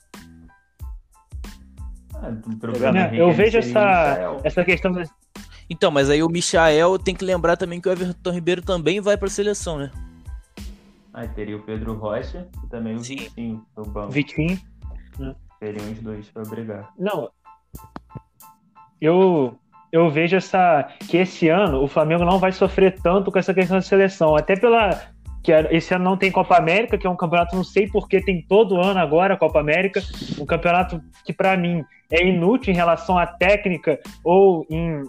É, 2.23 3.21
eu 3.21 3.33
vejo 3.33 3.59
essa, 3.59 4.41
essa 4.45 4.65
questão. 4.65 4.93
Então, 5.69 5.91
mas 5.91 6.09
aí 6.09 6.23
o 6.23 6.29
Michael 6.29 6.99
tem 6.99 7.15
que 7.15 7.25
lembrar 7.25 7.57
também 7.57 7.81
que 7.81 7.89
o 7.89 7.93
Everton 7.93 8.31
Ribeiro 8.31 8.63
também 8.63 9.01
vai 9.01 9.17
para 9.17 9.27
a 9.27 9.31
seleção, 9.31 9.79
né? 9.79 9.91
Aí 11.13 11.29
teria 11.29 11.57
o 11.57 11.63
Pedro 11.63 11.95
Rocha 11.95 12.49
e 12.65 12.67
também 12.69 12.95
o 12.95 13.05
Sim. 13.05 13.17
Vitinho 13.17 13.67
no 13.77 13.85
banco. 13.85 14.13
Vitinho. 14.13 14.59
Seriam 15.59 15.93
os 15.93 15.99
dois 16.01 16.29
para 16.31 16.43
brigar. 16.45 16.93
Não. 16.99 17.31
Eu, 19.03 19.59
eu 19.91 20.09
vejo 20.09 20.37
essa 20.37 20.89
que 21.09 21.17
esse 21.17 21.49
ano 21.49 21.83
o 21.83 21.89
Flamengo 21.89 22.25
não 22.25 22.39
vai 22.39 22.53
sofrer 22.53 22.95
tanto 23.03 23.33
com 23.33 23.39
essa 23.39 23.53
questão 23.53 23.77
da 23.77 23.83
seleção, 23.83 24.37
até 24.37 24.55
pela 24.55 25.11
que 25.43 25.51
esse 25.73 25.93
ano 25.93 26.05
não 26.05 26.17
tem 26.17 26.31
Copa 26.31 26.57
América, 26.57 26.97
que 26.97 27.05
é 27.05 27.11
um 27.11 27.17
campeonato 27.17 27.57
não 27.57 27.65
sei 27.65 27.89
porque 27.89 28.21
tem 28.21 28.41
todo 28.43 28.81
ano 28.81 29.01
agora 29.01 29.35
a 29.35 29.37
Copa 29.37 29.59
América, 29.59 30.01
um 30.39 30.47
campeonato 30.47 31.03
que 31.25 31.33
para 31.33 31.57
mim 31.57 31.85
é 32.13 32.25
inútil 32.25 32.73
em 32.73 32.77
relação 32.77 33.19
à 33.19 33.27
técnica 33.27 33.99
ou 34.23 34.65
em 34.71 35.03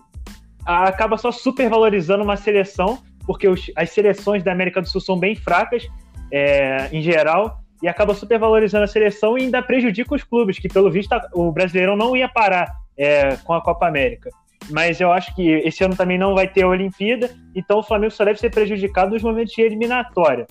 acaba 0.66 1.18
só 1.18 1.32
supervalorizando 1.32 2.24
uma 2.24 2.36
seleção, 2.36 2.98
porque 3.28 3.48
os, 3.48 3.70
as 3.76 3.92
seleções 3.92 4.42
da 4.42 4.52
América 4.52 4.82
do 4.82 4.90
Sul 4.90 5.02
são 5.02 5.20
bem 5.20 5.36
fracas 5.36 5.88
é, 6.32 6.90
em 6.92 7.02
geral 7.02 7.60
e 7.84 7.88
acaba 7.88 8.16
supervalorizando 8.16 8.86
a 8.86 8.88
seleção 8.88 9.38
e 9.38 9.44
ainda 9.44 9.62
prejudica 9.62 10.16
os 10.16 10.24
clubes, 10.24 10.58
que 10.58 10.68
pelo 10.68 10.90
visto 10.90 11.14
o 11.32 11.52
Brasileirão 11.52 11.96
não 11.96 12.16
ia 12.16 12.28
parar 12.28 12.83
é, 12.98 13.36
com 13.38 13.54
a 13.54 13.62
Copa 13.62 13.88
América. 13.88 14.30
Mas 14.70 15.02
eu 15.02 15.12
acho 15.12 15.36
que 15.36 15.50
esse 15.50 15.84
ano 15.84 15.96
também 15.96 16.18
não 16.18 16.34
vai 16.34 16.48
ter 16.48 16.64
a 16.64 16.68
Olimpíada, 16.68 17.30
então 17.54 17.80
o 17.80 17.84
Flamengo 17.84 18.12
só 18.12 18.24
deve 18.24 18.40
ser 18.40 18.50
prejudicado 18.50 19.12
nos 19.12 19.22
momentos 19.22 19.54
de 19.54 19.62
eliminatória. 19.62 20.48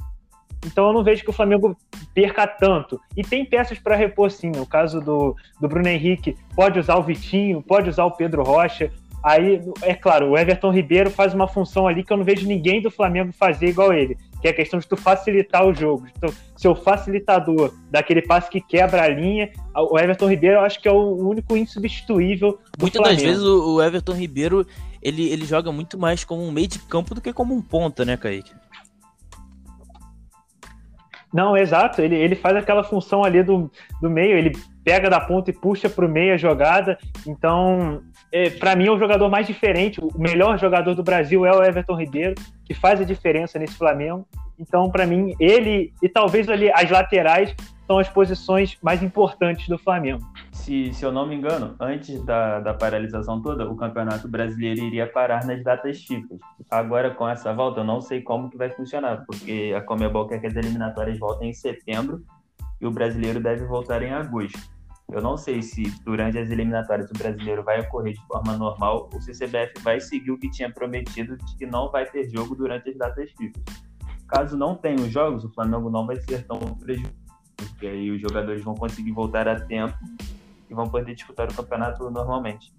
Então 0.65 0.87
eu 0.87 0.93
não 0.93 1.03
vejo 1.03 1.25
que 1.25 1.31
o 1.31 1.33
Flamengo 1.33 1.77
perca 2.15 2.47
tanto. 2.47 3.01
E 3.17 3.23
tem 3.23 3.45
peças 3.45 3.79
para 3.79 3.97
repor 3.97 4.31
sim. 4.31 4.51
No 4.55 4.67
caso 4.67 5.01
do, 5.01 5.35
do 5.61 5.69
Bruno 5.69 5.89
Henrique, 5.89 6.37
pode 6.55 6.79
usar 6.79 6.97
o 6.97 7.03
Vitinho, 7.03 7.63
pode 7.63 7.89
usar 7.89 8.05
o 8.05 8.13
Pedro 8.13 8.43
Rocha. 8.43 8.93
Aí, 9.23 9.61
é 9.83 9.95
claro, 9.95 10.31
o 10.31 10.39
Everton 10.39 10.73
Ribeiro 10.73 11.11
faz 11.11 11.33
uma 11.33 11.47
função 11.47 11.87
ali 11.87 12.03
que 12.03 12.13
eu 12.13 12.17
não 12.17 12.25
vejo 12.25 12.47
ninguém 12.47 12.83
do 12.83 12.91
Flamengo 12.91 13.33
fazer 13.33 13.69
igual 13.69 13.93
ele, 13.93 14.17
que 14.41 14.49
é 14.49 14.51
a 14.51 14.55
questão 14.55 14.81
de 14.81 14.89
tu 14.89 14.97
facilitar 14.97 15.65
o 15.65 15.73
jogo. 15.73 16.07
Então, 16.17 16.33
ser 16.57 16.69
o 16.69 16.75
facilitador 16.75 17.73
daquele 17.89 18.23
passe 18.23 18.51
que 18.51 18.61
quebra 18.61 19.03
a 19.03 19.09
linha, 19.09 19.51
o 19.75 19.97
Everton 19.97 20.29
Ribeiro 20.29 20.57
eu 20.57 20.63
acho 20.63 20.81
que 20.83 20.89
é 20.89 20.93
o 20.93 21.29
único 21.29 21.57
insubstituível 21.57 22.59
do 22.77 22.81
Muitas 22.81 23.01
Flamengo. 23.01 23.23
das 23.23 23.31
vezes 23.31 23.45
o 23.45 23.81
Everton 23.81 24.13
Ribeiro, 24.13 24.67
ele, 25.01 25.29
ele 25.31 25.45
joga 25.45 25.71
muito 25.71 25.97
mais 25.97 26.25
como 26.25 26.43
um 26.43 26.51
meio 26.51 26.67
de 26.67 26.81
campo 26.81 27.15
do 27.15 27.21
que 27.21 27.33
como 27.33 27.55
um 27.55 27.63
ponta, 27.63 28.05
né, 28.05 28.17
Kaique? 28.17 28.53
Não, 31.33 31.57
exato. 31.57 32.03
Ele, 32.03 32.15
ele 32.15 32.35
faz 32.35 32.57
aquela 32.57 32.85
função 32.85 33.25
ali 33.25 33.43
do, 33.43 33.71
do 34.01 34.11
meio, 34.11 34.37
ele 34.37 34.53
pega 34.85 35.09
da 35.09 35.19
ponta 35.19 35.51
e 35.51 35.55
puxa 35.55 35.89
para 35.89 36.05
o 36.05 36.09
meio 36.09 36.35
a 36.35 36.37
jogada. 36.37 36.99
Então, 37.27 38.03
é, 38.33 38.49
para 38.49 38.75
mim, 38.75 38.87
é 38.87 38.91
o 38.91 38.99
jogador 38.99 39.29
mais 39.29 39.47
diferente. 39.47 40.01
O 40.01 40.19
melhor 40.19 40.59
jogador 40.59 40.95
do 40.95 41.03
Brasil 41.03 41.45
é 41.45 41.55
o 41.55 41.63
Everton 41.63 41.95
Ribeiro, 41.95 42.35
que 42.65 42.73
faz 42.73 42.99
a 42.99 43.05
diferença 43.05 43.59
nesse 43.59 43.75
Flamengo. 43.75 44.27
Então, 44.59 44.91
para 44.91 45.07
mim, 45.07 45.35
ele 45.39 45.93
e 46.03 46.09
talvez 46.09 46.49
ali 46.49 46.71
as 46.73 46.91
laterais 46.91 47.55
são 47.87 47.99
as 47.99 48.09
posições 48.09 48.79
mais 48.81 49.03
importantes 49.03 49.69
do 49.69 49.77
Flamengo. 49.77 50.25
Se, 50.53 50.93
se 50.95 51.05
eu 51.05 51.13
não 51.13 51.27
me 51.27 51.35
engano, 51.35 51.75
antes 51.79 52.25
da, 52.25 52.61
da 52.61 52.73
paralisação 52.73 53.43
toda, 53.43 53.69
o 53.69 53.77
Campeonato 53.77 54.27
Brasileiro 54.29 54.81
iria 54.81 55.07
parar 55.07 55.45
nas 55.45 55.63
datas 55.63 56.01
típicas. 56.01 56.39
Agora, 56.71 57.11
com 57.11 57.29
essa 57.29 57.53
volta, 57.53 57.81
eu 57.81 57.85
não 57.85 58.01
sei 58.01 58.23
como 58.23 58.49
que 58.49 58.57
vai 58.57 58.71
funcionar, 58.71 59.25
porque 59.27 59.75
a 59.77 59.83
Comebol 59.83 60.27
quer 60.27 60.41
que 60.41 60.47
as 60.47 60.57
eliminatórias 60.57 61.19
voltem 61.19 61.51
em 61.51 61.55
setembro 61.55 62.23
e 62.81 62.87
o 62.87 62.91
Brasileiro 62.91 63.41
deve 63.41 63.67
voltar 63.67 64.03
em 64.03 64.13
agosto. 64.13 64.72
Eu 65.13 65.21
não 65.21 65.37
sei 65.37 65.61
se 65.61 65.83
durante 66.05 66.39
as 66.39 66.49
eliminatórias 66.51 67.11
o 67.11 67.13
brasileiro 67.13 67.63
vai 67.63 67.81
ocorrer 67.81 68.15
de 68.15 68.27
forma 68.27 68.57
normal 68.57 69.11
ou 69.13 69.21
se 69.21 69.31
o 69.31 69.35
CBF 69.35 69.83
vai 69.83 70.01
seguir 70.01 70.31
o 70.31 70.39
que 70.39 70.51
tinha 70.51 70.73
prometido 70.73 71.37
de 71.37 71.57
que 71.57 71.67
não 71.67 71.91
vai 71.91 72.07
ter 72.07 72.31
jogo 72.31 72.55
durante 72.55 72.89
as 72.89 72.97
datas 72.97 73.31
típicas. 73.33 73.85
Caso 74.27 74.57
não 74.57 74.75
tenha 74.75 74.97
os 74.97 75.13
jogos, 75.13 75.45
o 75.45 75.53
Flamengo 75.53 75.91
não 75.91 76.07
vai 76.07 76.17
ser 76.17 76.47
tão 76.47 76.59
prejudicado, 76.59 77.15
porque 77.57 77.87
aí 77.87 78.11
os 78.11 78.23
jogadores 78.23 78.65
vão 78.65 78.75
conseguir 78.75 79.13
voltar 79.13 79.47
a 79.47 79.61
tempo 79.61 79.95
e 80.71 80.75
vão 80.75 80.89
poder 80.89 81.15
disputar 81.15 81.51
o 81.51 81.55
campeonato 81.55 82.11
normalmente. 82.11 82.73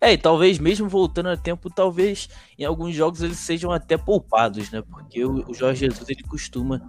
É, 0.00 0.14
e 0.14 0.18
talvez 0.18 0.58
mesmo 0.58 0.88
voltando 0.88 1.28
a 1.28 1.36
tempo, 1.36 1.68
talvez 1.68 2.28
em 2.58 2.64
alguns 2.64 2.94
jogos 2.94 3.22
eles 3.22 3.36
sejam 3.36 3.70
até 3.70 3.98
poupados, 3.98 4.70
né? 4.70 4.82
Porque 4.82 5.22
o, 5.22 5.50
o 5.50 5.52
Jorge 5.52 5.86
Jesus 5.86 6.08
ele 6.08 6.22
costuma, 6.22 6.80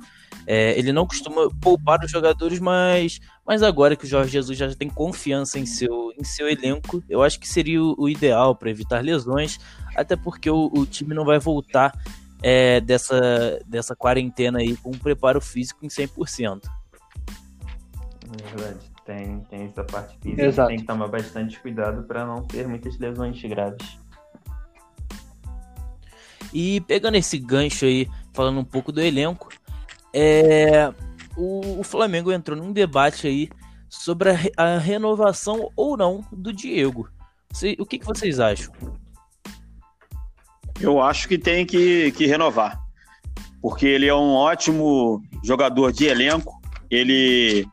é, 0.47 0.77
ele 0.79 0.93
não 0.93 1.05
costuma 1.05 1.49
poupar 1.59 1.99
os 2.05 2.09
jogadores, 2.09 2.59
mas, 2.59 3.19
mas 3.45 3.61
agora 3.61 3.97
que 3.97 4.05
o 4.05 4.07
Jorge 4.07 4.31
Jesus 4.31 4.57
já 4.57 4.73
tem 4.73 4.89
confiança 4.89 5.59
em 5.59 5.65
seu, 5.65 6.13
em 6.17 6.23
seu 6.23 6.49
elenco, 6.49 7.03
eu 7.09 7.21
acho 7.21 7.37
que 7.37 7.49
seria 7.49 7.83
o, 7.83 7.95
o 7.97 8.07
ideal 8.07 8.55
para 8.55 8.69
evitar 8.69 9.03
lesões, 9.03 9.59
até 9.93 10.15
porque 10.15 10.49
o, 10.49 10.71
o 10.73 10.85
time 10.85 11.13
não 11.13 11.25
vai 11.25 11.37
voltar 11.37 11.93
é, 12.41 12.79
dessa, 12.79 13.59
dessa 13.67 13.93
quarentena 13.93 14.59
aí 14.59 14.77
com 14.77 14.89
um 14.89 14.97
preparo 14.97 15.41
físico 15.41 15.85
em 15.85 15.89
100%. 15.89 16.61
É 18.23 18.55
verdade. 18.55 18.90
Tem, 19.11 19.41
tem 19.49 19.63
essa 19.63 19.83
parte 19.83 20.17
física, 20.21 20.45
Exato. 20.45 20.69
tem 20.69 20.77
que 20.77 20.85
tomar 20.85 21.09
bastante 21.09 21.59
cuidado 21.59 22.03
para 22.03 22.25
não 22.25 22.41
ter 22.43 22.65
muitas 22.65 22.97
lesões 22.97 23.41
graves. 23.41 23.99
E 26.53 26.79
pegando 26.81 27.15
esse 27.15 27.37
gancho 27.37 27.83
aí, 27.83 28.07
falando 28.33 28.61
um 28.61 28.63
pouco 28.63 28.89
do 28.89 29.01
elenco, 29.01 29.49
é, 30.13 30.93
o, 31.35 31.79
o 31.79 31.83
Flamengo 31.83 32.31
entrou 32.31 32.57
num 32.57 32.71
debate 32.71 33.27
aí 33.27 33.49
sobre 33.89 34.29
a, 34.29 34.37
a 34.55 34.77
renovação 34.77 35.69
ou 35.75 35.97
não 35.97 36.21
do 36.31 36.53
Diego. 36.53 37.09
O 37.79 37.85
que, 37.85 37.99
que 37.99 38.05
vocês 38.05 38.39
acham? 38.39 38.73
Eu 40.79 41.01
acho 41.01 41.27
que 41.27 41.37
tem 41.37 41.65
que, 41.65 42.13
que 42.13 42.25
renovar. 42.25 42.81
Porque 43.61 43.85
ele 43.85 44.07
é 44.07 44.15
um 44.15 44.33
ótimo 44.33 45.21
jogador 45.43 45.91
de 45.91 46.05
elenco. 46.05 46.61
Ele, 46.89 47.67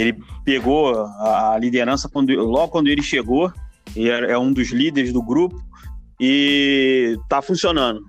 ele 0.00 0.18
pegou 0.44 1.04
a 1.04 1.58
liderança 1.60 2.08
quando, 2.08 2.32
logo 2.34 2.68
quando 2.68 2.88
ele 2.88 3.02
chegou. 3.02 3.52
Ele 3.96 4.08
é 4.10 4.38
um 4.38 4.52
dos 4.52 4.70
líderes 4.70 5.12
do 5.12 5.22
grupo. 5.22 5.62
E 6.20 7.16
tá 7.28 7.42
funcionando. 7.42 8.06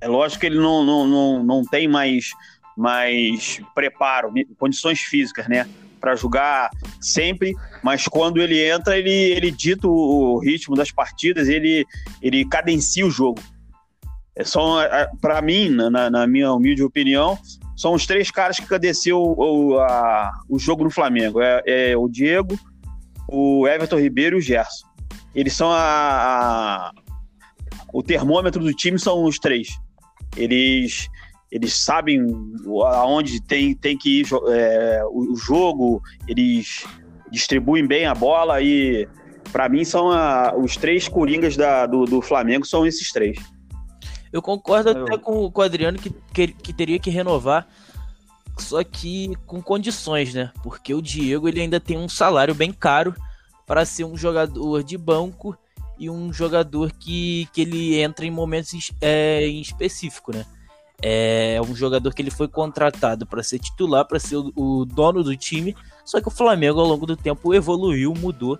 É 0.00 0.08
lógico 0.08 0.40
que 0.40 0.46
ele 0.46 0.58
não, 0.58 0.84
não, 0.84 1.06
não, 1.06 1.44
não 1.44 1.64
tem 1.64 1.86
mais, 1.86 2.30
mais 2.76 3.60
preparo, 3.74 4.32
condições 4.58 5.00
físicas, 5.00 5.46
né? 5.48 5.68
Para 6.00 6.16
jogar 6.16 6.70
sempre, 7.00 7.54
mas 7.82 8.08
quando 8.08 8.40
ele 8.40 8.60
entra, 8.60 8.98
ele, 8.98 9.10
ele 9.10 9.52
dita 9.52 9.86
o 9.86 10.40
ritmo 10.40 10.74
das 10.74 10.90
partidas, 10.90 11.48
ele, 11.48 11.86
ele 12.20 12.44
cadencia 12.44 13.06
o 13.06 13.10
jogo. 13.10 13.40
É 14.34 14.42
só, 14.42 14.80
para 15.20 15.40
mim, 15.40 15.68
na, 15.68 16.10
na 16.10 16.26
minha 16.26 16.52
humilde 16.52 16.82
opinião, 16.82 17.38
são 17.76 17.94
os 17.94 18.06
três 18.06 18.30
caras 18.30 18.58
que 18.58 18.66
cadenciam 18.66 19.18
o, 19.20 19.78
a, 19.78 20.30
o 20.48 20.58
jogo 20.58 20.84
no 20.84 20.90
Flamengo. 20.90 21.40
É, 21.40 21.62
é 21.92 21.96
o 21.96 22.08
Diego, 22.08 22.58
o 23.28 23.66
Everton 23.66 23.98
Ribeiro 23.98 24.36
e 24.36 24.38
o 24.38 24.42
Gerson. 24.42 24.86
Eles 25.34 25.54
são 25.54 25.70
a, 25.70 25.78
a- 25.78 26.92
o 27.92 28.02
termômetro 28.02 28.62
do 28.62 28.72
time 28.72 28.98
são 28.98 29.24
os 29.24 29.38
três. 29.38 29.68
Eles 30.36 31.08
eles 31.50 31.74
sabem 31.74 32.18
aonde 32.94 33.38
tem, 33.42 33.74
tem 33.74 33.96
que 33.98 34.20
ir 34.20 34.26
é, 34.48 35.02
o, 35.04 35.32
o 35.32 35.36
jogo, 35.36 36.00
eles 36.26 36.86
distribuem 37.30 37.86
bem 37.86 38.06
a 38.06 38.14
bola 38.14 38.62
e 38.62 39.06
para 39.52 39.68
mim 39.68 39.84
são 39.84 40.10
a- 40.10 40.54
os 40.56 40.76
três 40.78 41.08
coringas 41.08 41.54
da- 41.54 41.84
do, 41.86 42.06
do 42.06 42.22
Flamengo 42.22 42.66
são 42.66 42.86
esses 42.86 43.12
três. 43.12 43.38
Eu 44.32 44.40
concordo 44.40 44.90
Eu- 44.90 45.02
até 45.04 45.18
com, 45.18 45.50
com 45.50 45.60
o 45.60 45.64
Adriano 45.64 45.98
que, 45.98 46.10
que, 46.32 46.48
que 46.48 46.72
teria 46.72 46.98
que 46.98 47.10
renovar, 47.10 47.68
só 48.58 48.82
que 48.82 49.32
com 49.46 49.62
condições, 49.62 50.34
né? 50.34 50.50
Porque 50.62 50.94
o 50.94 51.02
Diego 51.02 51.48
ele 51.48 51.60
ainda 51.60 51.80
tem 51.80 51.98
um 51.98 52.08
salário 52.08 52.54
bem 52.54 52.72
caro 52.72 53.14
para 53.66 53.84
ser 53.84 54.04
um 54.04 54.16
jogador 54.16 54.82
de 54.82 54.96
banco 54.96 55.56
e 55.98 56.10
um 56.10 56.32
jogador 56.32 56.92
que, 56.92 57.48
que 57.52 57.60
ele 57.62 58.00
entra 58.00 58.26
em 58.26 58.30
momentos 58.30 58.90
é, 59.00 59.46
em 59.46 59.60
específico, 59.60 60.34
né? 60.34 60.44
É 61.04 61.60
um 61.60 61.74
jogador 61.74 62.14
que 62.14 62.22
ele 62.22 62.30
foi 62.30 62.46
contratado 62.46 63.26
para 63.26 63.42
ser 63.42 63.58
titular, 63.58 64.06
para 64.06 64.20
ser 64.20 64.36
o, 64.36 64.52
o, 64.54 64.84
dono 64.84 65.24
do 65.24 65.36
time. 65.36 65.76
Só 66.04 66.20
que 66.20 66.28
o 66.28 66.30
Flamengo, 66.30 66.78
ao 66.78 66.86
longo 66.86 67.06
do 67.06 67.16
tempo, 67.16 67.52
evoluiu, 67.52 68.14
mudou. 68.14 68.56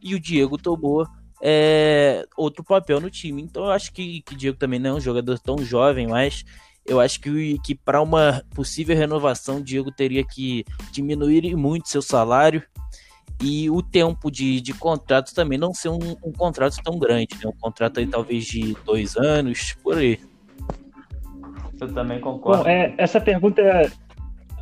E 0.00 0.14
o 0.14 0.20
Diego 0.20 0.56
tomou 0.56 1.06
é, 1.42 2.24
outro 2.36 2.62
papel 2.62 3.00
no 3.00 3.10
time. 3.10 3.42
Então 3.42 3.64
eu 3.64 3.70
acho 3.72 3.92
que, 3.92 4.22
que 4.22 4.34
o 4.34 4.36
Diego 4.36 4.56
também 4.56 4.78
não 4.78 4.90
é 4.90 4.94
um 4.94 5.00
jogador 5.00 5.38
tão 5.40 5.58
jovem, 5.58 6.06
mas 6.06 6.44
eu 6.86 7.00
acho 7.00 7.20
que, 7.20 7.58
que 7.64 7.74
para 7.74 8.00
uma 8.00 8.44
possível 8.54 8.96
renovação, 8.96 9.56
o 9.56 9.62
Diego 9.62 9.90
teria 9.90 10.24
que 10.24 10.64
diminuir 10.92 11.54
muito 11.56 11.88
seu 11.88 12.00
salário 12.00 12.62
e 13.42 13.68
o 13.68 13.82
tempo 13.82 14.30
de, 14.30 14.60
de 14.60 14.72
contrato 14.72 15.34
também 15.34 15.58
não 15.58 15.74
ser 15.74 15.88
um, 15.88 15.98
um 16.22 16.32
contrato 16.32 16.76
tão 16.82 16.96
grande, 16.96 17.34
né? 17.42 17.50
Um 17.50 17.60
contrato 17.60 17.98
aí 17.98 18.06
talvez 18.06 18.44
de 18.44 18.76
dois 18.84 19.16
anos, 19.16 19.74
por 19.82 19.98
aí. 19.98 20.20
Eu 21.80 21.92
também 21.92 22.20
concordo. 22.20 22.62
Bom, 22.62 22.68
é, 22.68 22.94
essa 22.96 23.20
pergunta 23.20 23.60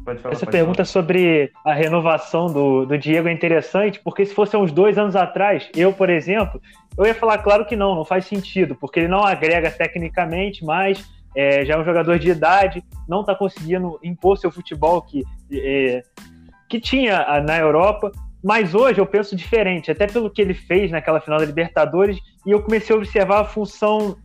Falar, 0.04 0.32
Essa 0.32 0.46
pergunta 0.46 0.84
falar. 0.84 0.86
sobre 0.86 1.52
a 1.64 1.74
renovação 1.74 2.46
do, 2.46 2.86
do 2.86 2.98
Diego 2.98 3.28
é 3.28 3.32
interessante, 3.32 4.00
porque 4.02 4.24
se 4.24 4.34
fosse 4.34 4.56
uns 4.56 4.72
dois 4.72 4.98
anos 4.98 5.14
atrás, 5.14 5.68
eu, 5.74 5.92
por 5.92 6.08
exemplo, 6.08 6.60
eu 6.96 7.06
ia 7.06 7.14
falar, 7.14 7.38
claro 7.38 7.66
que 7.66 7.76
não, 7.76 7.94
não 7.94 8.04
faz 8.04 8.24
sentido, 8.24 8.74
porque 8.74 9.00
ele 9.00 9.08
não 9.08 9.22
agrega 9.24 9.70
tecnicamente 9.70 10.64
mais, 10.64 11.04
é, 11.36 11.64
já 11.64 11.74
é 11.74 11.78
um 11.78 11.84
jogador 11.84 12.18
de 12.18 12.30
idade, 12.30 12.82
não 13.08 13.20
está 13.20 13.34
conseguindo 13.34 13.98
impor 14.02 14.36
seu 14.38 14.50
futebol 14.50 15.02
que, 15.02 15.22
é, 15.52 16.02
que 16.68 16.80
tinha 16.80 17.40
na 17.42 17.56
Europa, 17.58 18.10
mas 18.42 18.74
hoje 18.74 19.00
eu 19.00 19.06
penso 19.06 19.36
diferente, 19.36 19.90
até 19.90 20.06
pelo 20.06 20.30
que 20.30 20.40
ele 20.40 20.54
fez 20.54 20.90
naquela 20.90 21.20
final 21.20 21.38
da 21.38 21.44
Libertadores, 21.44 22.18
e 22.46 22.50
eu 22.50 22.62
comecei 22.62 22.94
a 22.94 22.98
observar 22.98 23.40
a 23.40 23.44
função 23.44 24.16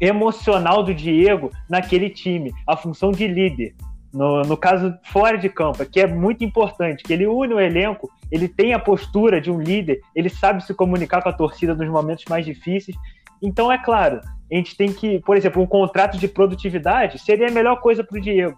emocional 0.00 0.82
do 0.82 0.92
Diego 0.92 1.50
naquele 1.70 2.10
time, 2.10 2.52
a 2.66 2.76
função 2.76 3.12
de 3.12 3.26
líder. 3.28 3.72
No, 4.12 4.42
no 4.42 4.56
caso 4.56 4.94
fora 5.04 5.38
de 5.38 5.48
campo, 5.48 5.84
que 5.86 6.00
é 6.00 6.06
muito 6.06 6.44
importante, 6.44 7.02
que 7.02 7.12
ele 7.12 7.26
une 7.26 7.54
o 7.54 7.60
elenco, 7.60 8.10
ele 8.30 8.46
tem 8.46 8.74
a 8.74 8.78
postura 8.78 9.40
de 9.40 9.50
um 9.50 9.58
líder, 9.58 10.00
ele 10.14 10.28
sabe 10.28 10.62
se 10.64 10.74
comunicar 10.74 11.22
com 11.22 11.30
a 11.30 11.32
torcida 11.32 11.74
nos 11.74 11.88
momentos 11.88 12.24
mais 12.28 12.44
difíceis. 12.44 12.96
Então, 13.42 13.72
é 13.72 13.78
claro, 13.78 14.20
a 14.50 14.54
gente 14.54 14.76
tem 14.76 14.92
que, 14.92 15.18
por 15.20 15.36
exemplo, 15.36 15.62
um 15.62 15.66
contrato 15.66 16.18
de 16.18 16.28
produtividade 16.28 17.18
seria 17.18 17.48
a 17.48 17.50
melhor 17.50 17.80
coisa 17.80 18.04
para 18.04 18.18
o 18.18 18.20
Diego 18.20 18.56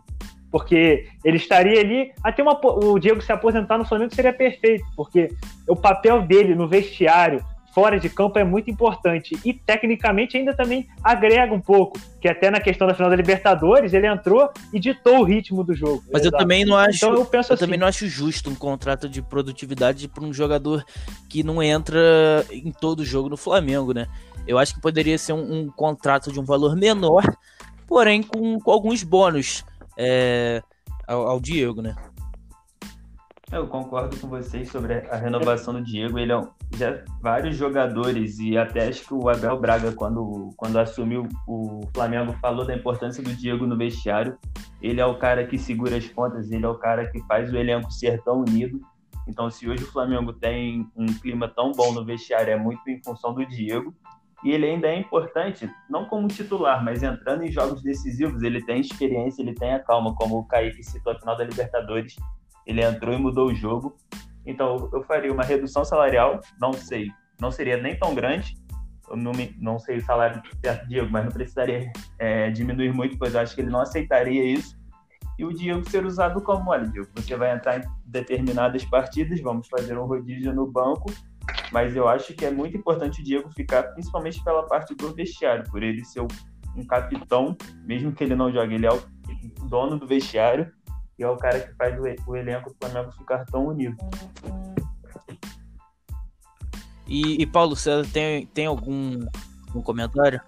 porque 0.54 1.08
ele 1.24 1.36
estaria 1.36 1.80
ali 1.80 2.12
até 2.22 2.40
uma, 2.40 2.56
o 2.64 2.96
Diego 2.96 3.20
se 3.20 3.32
aposentar 3.32 3.76
no 3.76 3.84
Flamengo 3.84 4.14
seria 4.14 4.32
perfeito, 4.32 4.84
porque 4.94 5.28
o 5.66 5.74
papel 5.74 6.22
dele 6.22 6.54
no 6.54 6.68
vestiário, 6.68 7.44
fora 7.74 7.98
de 7.98 8.08
campo 8.08 8.38
é 8.38 8.44
muito 8.44 8.70
importante 8.70 9.36
e 9.44 9.52
tecnicamente 9.52 10.36
ainda 10.36 10.54
também 10.54 10.86
agrega 11.02 11.52
um 11.52 11.60
pouco, 11.60 11.98
que 12.20 12.28
até 12.28 12.50
na 12.50 12.60
questão 12.60 12.86
da 12.86 12.94
final 12.94 13.10
da 13.10 13.16
Libertadores 13.16 13.92
ele 13.92 14.06
entrou 14.06 14.48
e 14.72 14.78
ditou 14.78 15.18
o 15.18 15.24
ritmo 15.24 15.64
do 15.64 15.74
jogo. 15.74 16.04
Mas 16.12 16.22
Exato. 16.22 16.36
eu 16.36 16.38
também 16.38 16.64
não 16.64 16.76
acho, 16.76 16.98
então 16.98 17.14
eu, 17.14 17.24
penso 17.24 17.52
eu 17.52 17.54
assim, 17.54 17.64
também 17.64 17.78
não 17.78 17.86
acho 17.86 18.06
justo 18.06 18.48
um 18.48 18.54
contrato 18.54 19.08
de 19.08 19.20
produtividade 19.20 20.06
para 20.06 20.24
um 20.24 20.32
jogador 20.32 20.84
que 21.28 21.42
não 21.42 21.60
entra 21.60 22.00
em 22.50 22.70
todo 22.70 23.04
jogo 23.04 23.28
no 23.28 23.36
Flamengo, 23.36 23.92
né? 23.92 24.06
Eu 24.46 24.58
acho 24.58 24.74
que 24.74 24.80
poderia 24.80 25.18
ser 25.18 25.32
um, 25.32 25.60
um 25.60 25.68
contrato 25.68 26.30
de 26.30 26.38
um 26.38 26.44
valor 26.44 26.76
menor, 26.76 27.24
porém 27.88 28.22
com, 28.22 28.60
com 28.60 28.70
alguns 28.70 29.02
bônus 29.02 29.64
é, 29.96 30.62
ao, 31.08 31.26
ao, 31.26 31.40
Diego, 31.40 31.82
né? 31.82 31.96
Eu 33.54 33.68
concordo 33.68 34.18
com 34.18 34.26
vocês 34.26 34.68
sobre 34.68 34.94
a 35.08 35.14
renovação 35.14 35.74
do 35.74 35.80
Diego. 35.80 36.18
Ele 36.18 36.32
é 36.32 36.36
um, 36.36 36.48
já 36.76 37.04
vários 37.22 37.56
jogadores 37.56 38.40
e 38.40 38.58
até 38.58 38.88
acho 38.88 39.06
que 39.06 39.14
o 39.14 39.28
Abel 39.28 39.56
Braga 39.60 39.92
quando 39.92 40.50
quando 40.56 40.76
assumiu 40.76 41.28
o 41.46 41.82
Flamengo 41.94 42.32
falou 42.40 42.66
da 42.66 42.74
importância 42.74 43.22
do 43.22 43.32
Diego 43.32 43.64
no 43.64 43.76
vestiário. 43.76 44.36
Ele 44.82 45.00
é 45.00 45.06
o 45.06 45.16
cara 45.16 45.46
que 45.46 45.56
segura 45.56 45.96
as 45.96 46.04
pontas, 46.04 46.50
ele 46.50 46.64
é 46.64 46.68
o 46.68 46.74
cara 46.74 47.08
que 47.08 47.22
faz 47.28 47.52
o 47.52 47.56
elenco 47.56 47.92
ser 47.92 48.20
tão 48.24 48.40
unido. 48.40 48.80
Então, 49.28 49.48
se 49.48 49.68
hoje 49.68 49.84
o 49.84 49.92
Flamengo 49.92 50.32
tem 50.32 50.90
um 50.96 51.06
clima 51.06 51.46
tão 51.46 51.70
bom 51.70 51.92
no 51.92 52.04
vestiário, 52.04 52.52
é 52.52 52.56
muito 52.56 52.90
em 52.90 53.00
função 53.04 53.32
do 53.32 53.46
Diego. 53.46 53.94
E 54.44 54.50
ele 54.50 54.66
ainda 54.66 54.88
é 54.88 54.98
importante, 54.98 55.70
não 55.88 56.06
como 56.06 56.28
titular, 56.28 56.84
mas 56.84 57.02
entrando 57.02 57.44
em 57.44 57.52
jogos 57.52 57.82
decisivos, 57.82 58.42
ele 58.42 58.62
tem 58.62 58.80
experiência, 58.80 59.40
ele 59.40 59.54
tem 59.54 59.72
a 59.72 59.78
calma, 59.78 60.14
como 60.16 60.38
o 60.38 60.44
Kaique 60.44 60.82
citou 60.82 61.14
a 61.14 61.18
final 61.18 61.34
da 61.34 61.44
Libertadores, 61.44 62.16
ele 62.66 62.82
entrou 62.82 63.14
e 63.14 63.18
mudou 63.18 63.48
o 63.48 63.54
jogo. 63.54 63.96
Então 64.46 64.90
eu 64.92 65.02
faria 65.02 65.32
uma 65.32 65.44
redução 65.44 65.84
salarial, 65.84 66.40
não 66.60 66.72
sei, 66.72 67.10
não 67.40 67.50
seria 67.50 67.76
nem 67.76 67.96
tão 67.98 68.14
grande, 68.14 68.56
eu 69.08 69.16
não, 69.16 69.32
me, 69.32 69.54
não 69.58 69.78
sei 69.78 69.98
o 69.98 70.04
salário 70.04 70.42
certo 70.64 70.88
Diego, 70.88 71.10
mas 71.10 71.24
não 71.24 71.32
precisaria 71.32 71.90
é, 72.18 72.50
diminuir 72.50 72.92
muito, 72.92 73.18
pois 73.18 73.34
eu 73.34 73.40
acho 73.40 73.54
que 73.54 73.60
ele 73.60 73.70
não 73.70 73.80
aceitaria 73.80 74.44
isso. 74.44 74.76
E 75.38 75.44
o 75.44 75.52
Diego 75.52 75.88
ser 75.88 76.06
usado 76.06 76.40
como, 76.40 76.70
olha, 76.70 76.86
Diego, 76.86 77.08
você 77.14 77.36
vai 77.36 77.54
entrar 77.54 77.80
em 77.80 77.84
determinadas 78.06 78.84
partidas, 78.84 79.40
vamos 79.40 79.66
fazer 79.68 79.98
um 79.98 80.06
rodízio 80.06 80.54
no 80.54 80.66
banco, 80.66 81.12
mas 81.72 81.96
eu 81.96 82.06
acho 82.08 82.34
que 82.34 82.44
é 82.44 82.50
muito 82.50 82.76
importante 82.76 83.20
o 83.20 83.24
Diego 83.24 83.50
ficar, 83.50 83.82
principalmente 83.94 84.42
pela 84.44 84.64
parte 84.66 84.94
do 84.94 85.12
vestiário, 85.12 85.68
por 85.70 85.82
ele 85.82 86.04
ser 86.04 86.20
um 86.20 86.86
capitão, 86.86 87.56
mesmo 87.84 88.12
que 88.12 88.22
ele 88.22 88.36
não 88.36 88.52
jogue, 88.52 88.74
ele 88.74 88.86
é 88.86 88.92
o 88.92 89.02
dono 89.68 89.98
do 89.98 90.06
vestiário 90.06 90.70
e 91.18 91.22
é 91.22 91.28
o 91.28 91.36
cara 91.36 91.60
que 91.60 91.74
faz 91.74 91.98
o, 92.26 92.36
elenco 92.36 92.70
do 92.70 92.76
Flamengo 92.80 93.12
ficar 93.12 93.44
tão 93.46 93.66
unido. 93.66 93.96
E, 97.06 97.42
e 97.42 97.46
Paulo 97.46 97.76
César, 97.76 98.08
tem, 98.12 98.46
tem 98.46 98.66
algum 98.66 99.26
um 99.74 99.82
comentário? 99.82 100.40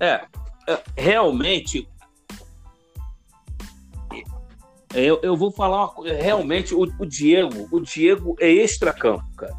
É, 0.00 0.24
é, 0.66 0.82
realmente 0.96 1.88
eu, 4.94 5.20
eu 5.22 5.36
vou 5.36 5.50
falar 5.50 5.90
uma, 5.90 6.08
realmente 6.08 6.74
o, 6.74 6.82
o 6.82 7.06
Diego, 7.06 7.68
o 7.70 7.80
Diego 7.80 8.36
é 8.40 8.50
extra-campo, 8.50 9.24
cara. 9.36 9.56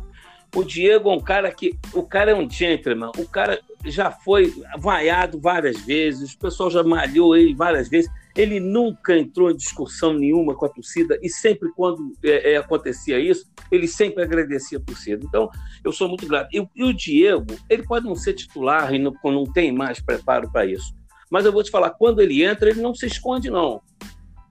O 0.56 0.63
Diego 0.63 1.10
é 1.12 1.13
um 1.13 1.19
cara 1.19 1.52
que. 1.52 1.78
O 1.93 2.04
cara 2.04 2.32
é 2.32 2.36
um 2.36 2.50
gentleman. 2.50 3.12
O 3.17 3.28
cara 3.28 3.60
já 3.86 4.10
foi 4.10 4.52
vaiado 4.80 5.39
várias 5.39 5.80
vezes, 5.82 6.34
o 6.34 6.39
pessoal 6.39 6.72
já 6.72 6.84
malhou 6.84 7.38
ele 7.38 7.54
várias 7.54 7.88
vezes. 7.88 8.10
Ele 8.39 8.60
nunca 8.60 9.17
entrou 9.17 9.52
em 9.52 9.56
discussão 9.56 10.13
nenhuma 10.13 10.56
com 10.56 10.65
a 10.65 10.69
torcida 10.69 11.19
e 11.21 11.30
sempre 11.30 11.69
quando 11.75 12.13
é, 12.23 12.54
é, 12.54 12.58
acontecia 12.58 13.19
isso, 13.19 13.45
ele 13.69 13.86
sempre 13.86 14.23
agradecia 14.23 14.78
a 14.78 14.82
torcida. 14.82 15.25
Então, 15.25 15.49
eu 15.84 15.91
sou 15.91 16.08
muito 16.08 16.25
grato. 16.25 16.47
E, 16.54 16.65
e 16.73 16.84
o 16.86 16.93
Diego, 16.93 17.54
ele 17.69 17.84
pode 17.84 18.06
não 18.06 18.15
ser 18.15 18.34
titular 18.34 18.93
e 18.93 18.99
não, 18.99 19.13
não 19.25 19.43
tem 19.43 19.73
mais 19.73 19.99
preparo 19.99 20.49
para 20.49 20.65
isso. 20.65 20.95
Mas 21.30 21.45
eu 21.45 21.52
vou 21.52 21.63
te 21.63 21.69
falar, 21.69 21.89
quando 21.89 22.21
ele 22.21 22.41
entra, 22.41 22.69
ele 22.69 22.82
não 22.82 22.95
se 22.95 23.06
esconde, 23.06 23.49
não. 23.49 23.82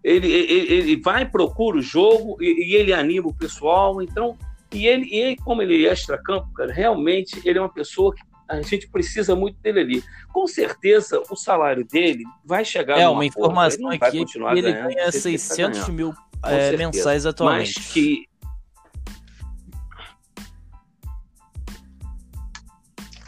Ele, 0.05 0.31
ele, 0.31 0.73
ele 0.73 1.01
vai, 1.01 1.29
procura 1.29 1.79
o 1.79 1.83
jogo 1.83 2.37
e, 2.41 2.73
e 2.73 2.75
ele 2.75 2.93
anima 2.93 3.29
o 3.29 3.35
pessoal. 3.35 4.03
Então, 4.03 4.37
e 4.73 4.87
ele, 4.87 5.07
e 5.07 5.17
ele 5.17 5.37
como 5.37 5.63
ele 5.63 5.87
é 5.87 5.91
extra-campo, 5.91 6.53
cara, 6.53 6.73
realmente 6.73 7.41
ele 7.45 7.59
é 7.59 7.63
uma 7.63 7.73
pessoa 7.73 8.15
que 8.15 8.23
a 8.49 8.63
gente 8.63 8.89
precisa 8.89 9.37
muito 9.37 9.61
dele 9.61 9.81
ali. 9.81 10.05
Com 10.33 10.47
certeza, 10.47 11.23
o 11.31 11.37
salário 11.37 11.85
dele 11.85 12.25
vai 12.45 12.65
chegar. 12.65 12.99
É, 12.99 13.09
uma 13.09 13.25
informação 13.25 13.91
aqui 13.91 14.25
que 14.25 14.39
ele 14.39 14.73
ganha 14.73 15.13
600 15.13 15.81
tá 15.81 15.93
mil 15.93 16.15
é, 16.43 16.77
mensais 16.77 17.27
atualmente. 17.27 17.75
Mas 17.77 17.93
que. 17.93 18.29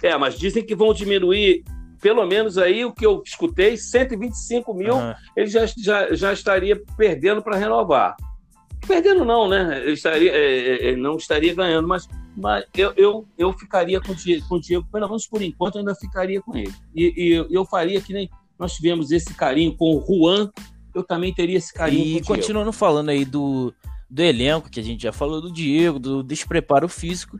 É, 0.02 0.16
mas 0.16 0.38
dizem 0.38 0.64
que 0.64 0.74
vão 0.74 0.94
diminuir, 0.94 1.62
pelo 2.00 2.24
menos 2.26 2.56
aí 2.56 2.86
o 2.86 2.92
que 2.92 3.04
eu 3.04 3.22
escutei, 3.24 3.76
125 3.76 4.72
mil, 4.72 4.94
uhum. 4.94 5.14
ele 5.36 5.46
já, 5.46 5.66
já, 5.66 6.14
já 6.14 6.32
estaria 6.32 6.80
perdendo 6.96 7.42
para 7.42 7.58
renovar. 7.58 8.16
Perdendo 8.86 9.26
não, 9.26 9.46
né? 9.46 9.82
Ele 9.82 9.92
estaria, 9.92 10.32
é, 10.32 10.38
é, 10.38 10.90
é, 10.90 10.96
não 10.96 11.16
estaria 11.16 11.54
ganhando, 11.54 11.86
mas, 11.86 12.08
mas 12.40 12.64
eu, 12.74 12.92
eu, 12.96 13.28
eu 13.36 13.52
ficaria 13.52 14.00
com 14.00 14.12
o, 14.12 14.14
Diego, 14.14 14.48
com 14.48 14.54
o 14.56 14.60
Diego, 14.60 14.86
pelo 14.90 15.06
menos 15.06 15.26
por 15.26 15.42
enquanto, 15.42 15.76
eu 15.76 15.80
ainda 15.80 15.94
ficaria 15.94 16.40
com 16.40 16.56
ele. 16.56 16.72
E, 16.94 17.12
e 17.16 17.54
eu 17.54 17.64
faria 17.64 18.00
que 18.00 18.12
nem 18.12 18.30
nós 18.58 18.74
tivemos 18.74 19.10
esse 19.10 19.34
carinho 19.34 19.76
com 19.76 19.96
o 19.96 20.04
Juan, 20.06 20.50
eu 20.94 21.04
também 21.04 21.32
teria 21.32 21.56
esse 21.58 21.72
carinho 21.72 22.18
e 22.18 22.22
com 22.22 22.32
o 22.32 22.36
continuando 22.36 22.72
falando 22.72 23.10
aí 23.10 23.24
do, 23.24 23.72
do 24.08 24.22
elenco, 24.22 24.70
que 24.70 24.80
a 24.80 24.82
gente 24.82 25.02
já 25.02 25.12
falou 25.12 25.40
do 25.40 25.52
Diego, 25.52 25.98
do 25.98 26.22
despreparo 26.22 26.88
físico, 26.88 27.38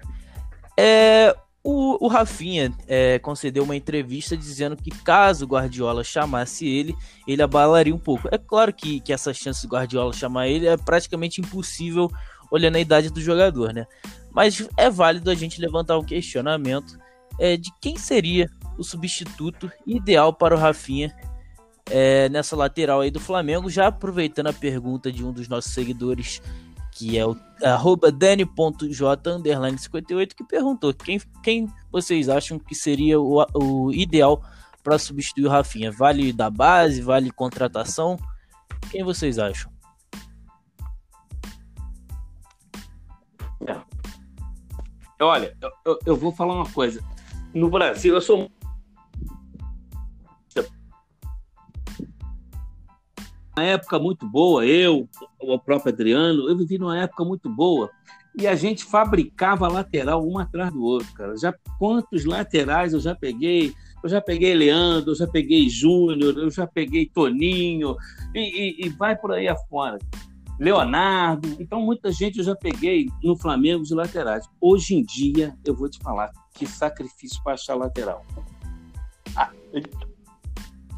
é, 0.77 1.35
o, 1.63 2.05
o 2.05 2.09
Rafinha 2.09 2.73
é, 2.87 3.19
concedeu 3.19 3.65
uma 3.65 3.77
entrevista 3.77 4.37
dizendo 4.37 4.77
que 4.77 4.91
caso 4.91 5.45
o 5.45 5.49
Guardiola 5.49 6.03
chamasse 6.03 6.67
ele, 6.67 6.95
ele 7.27 7.43
abalaria 7.43 7.95
um 7.95 7.99
pouco. 7.99 8.29
É 8.33 8.39
claro 8.39 8.73
que, 8.73 9.01
que 9.01 9.13
essa 9.13 9.35
chance 9.35 9.67
do 9.67 9.71
Guardiola 9.71 10.13
chamar 10.13 10.49
ele 10.49 10.67
é 10.67 10.77
praticamente 10.77 11.41
impossível 11.41 12.11
olhando 12.51 12.77
a 12.77 12.81
idade 12.81 13.11
do 13.11 13.21
jogador, 13.21 13.73
né? 13.73 13.87
Mas 14.33 14.67
é 14.77 14.91
válido 14.91 15.31
a 15.31 15.35
gente 15.35 15.61
levantar 15.61 15.99
um 15.99 16.05
questionamento 16.05 16.99
é, 17.39 17.57
de 17.57 17.71
quem 17.81 17.97
seria 17.97 18.49
o 18.79 18.85
substituto 18.85 19.71
ideal 19.87 20.33
para 20.33 20.55
o 20.55 20.59
Rafinha 20.59 21.15
é, 21.91 22.29
nessa 22.29 22.57
lateral 22.57 23.01
aí 23.01 23.11
do 23.11 23.21
Flamengo. 23.21 23.69
Já 23.69 23.89
aproveitando 23.89 24.47
a 24.49 24.53
pergunta 24.53 25.11
de 25.11 25.25
um 25.25 25.33
dos 25.33 25.49
nossos 25.49 25.73
seguidores 25.73 26.41
que 26.93 27.17
é 27.17 27.27
o 27.27 27.35
arroba 27.63 28.13
dani.j58, 28.13 30.35
que 30.35 30.45
perguntou 30.45 30.93
quem, 30.93 31.19
quem 31.43 31.67
vocês 31.91 32.29
acham 32.29 32.59
que 32.59 32.75
seria 32.75 33.19
o, 33.19 33.43
o 33.55 33.91
ideal 33.93 34.45
para 34.83 34.99
substituir 34.99 35.47
o 35.47 35.51
Rafinha? 35.51 35.91
Vale 35.91 36.31
da 36.33 36.51
base? 36.51 37.01
Vale 37.01 37.31
contratação? 37.31 38.19
Quem 38.91 39.03
vocês 39.05 39.39
acham? 39.39 39.71
Olha, 45.21 45.55
eu, 45.85 45.99
eu, 46.07 46.17
vou 46.17 46.33
falar 46.33 46.55
uma 46.55 46.71
coisa. 46.71 47.03
No 47.53 47.69
Brasil, 47.69 48.15
eu 48.15 48.21
sou. 48.21 48.51
Uma 53.57 53.65
época 53.65 53.99
muito 53.99 54.27
boa, 54.27 54.65
eu, 54.65 55.07
o 55.39 55.59
próprio 55.59 55.93
Adriano, 55.93 56.49
eu 56.49 56.57
vivi 56.57 56.79
numa 56.79 56.99
época 56.99 57.25
muito 57.25 57.51
boa 57.51 57.91
e 58.39 58.47
a 58.47 58.55
gente 58.55 58.85
fabricava 58.85 59.69
lateral 59.69 60.27
um 60.27 60.39
atrás 60.39 60.73
do 60.73 60.83
outro, 60.83 61.13
cara. 61.13 61.37
Já 61.37 61.53
quantos 61.79 62.25
laterais 62.25 62.93
eu 62.93 63.01
já 63.01 63.15
peguei? 63.15 63.75
Eu 64.03 64.09
já 64.09 64.21
peguei 64.21 64.55
Leandro, 64.55 65.11
eu 65.11 65.15
já 65.15 65.27
peguei 65.27 65.69
Júnior, 65.69 66.39
eu 66.39 66.51
já 66.51 66.67
peguei 66.67 67.07
Toninho 67.07 67.97
e, 68.35 68.85
e, 68.85 68.87
e 68.87 68.89
vai 68.89 69.15
por 69.15 69.33
aí 69.33 69.47
afora. 69.47 69.99
Leonardo. 70.61 71.57
Então, 71.59 71.81
muita 71.81 72.13
gente 72.13 72.39
eu 72.39 72.45
já 72.45 72.55
peguei 72.55 73.09
no 73.25 73.35
Flamengo 73.35 73.83
de 73.83 73.95
laterais. 73.95 74.47
Hoje 74.61 74.95
em 74.95 75.03
dia, 75.03 75.57
eu 75.65 75.75
vou 75.75 75.89
te 75.89 75.99
falar 76.01 76.31
que 76.55 76.67
sacrifício 76.67 77.43
para 77.43 77.55
achar 77.55 77.75
lateral. 77.75 78.27
Ah, 79.35 79.51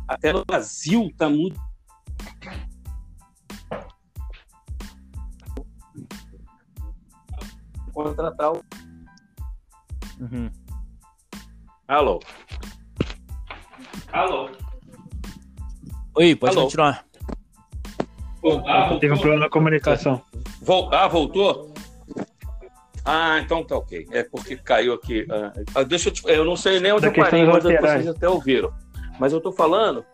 até 0.09 0.33
no 0.33 0.45
Brasil 0.45 1.07
está 1.07 1.31
muito. 1.31 1.57
Contratar 7.93 8.53
o. 8.53 8.65
Uhum. 10.19 10.51
Alô? 11.87 12.21
Alô? 14.13 14.51
Oi, 16.17 16.35
pode 16.35 16.57
Alô? 16.57 16.65
continuar. 16.65 17.12
Ah, 18.67 18.97
Teve 18.99 19.15
um 19.15 19.19
problema 19.19 19.45
na 19.45 19.51
comunicação. 19.51 20.21
Ah, 20.91 21.09
voltou? 21.09 21.73
Ah, 23.05 23.41
então 23.41 23.65
tá 23.65 23.77
ok. 23.77 24.07
É 24.13 24.23
porque 24.23 24.57
caiu 24.57 24.95
aqui. 24.95 25.27
Ah, 25.31 25.53
ah 25.75 25.83
deixa 25.83 26.09
eu 26.09 26.13
te... 26.13 26.23
Eu 26.27 26.45
não 26.45 26.57
sei 26.57 26.81
nem 26.81 26.93
onde 26.93 27.03
da 27.03 27.09
eu 27.09 27.15
parei, 27.15 27.45
mas 27.45 27.63
vocês 27.63 28.09
até 28.09 28.29
ouviram. 28.29 28.73
Mas 29.19 29.33
eu 29.33 29.41
tô 29.41 29.53
falando. 29.53 30.05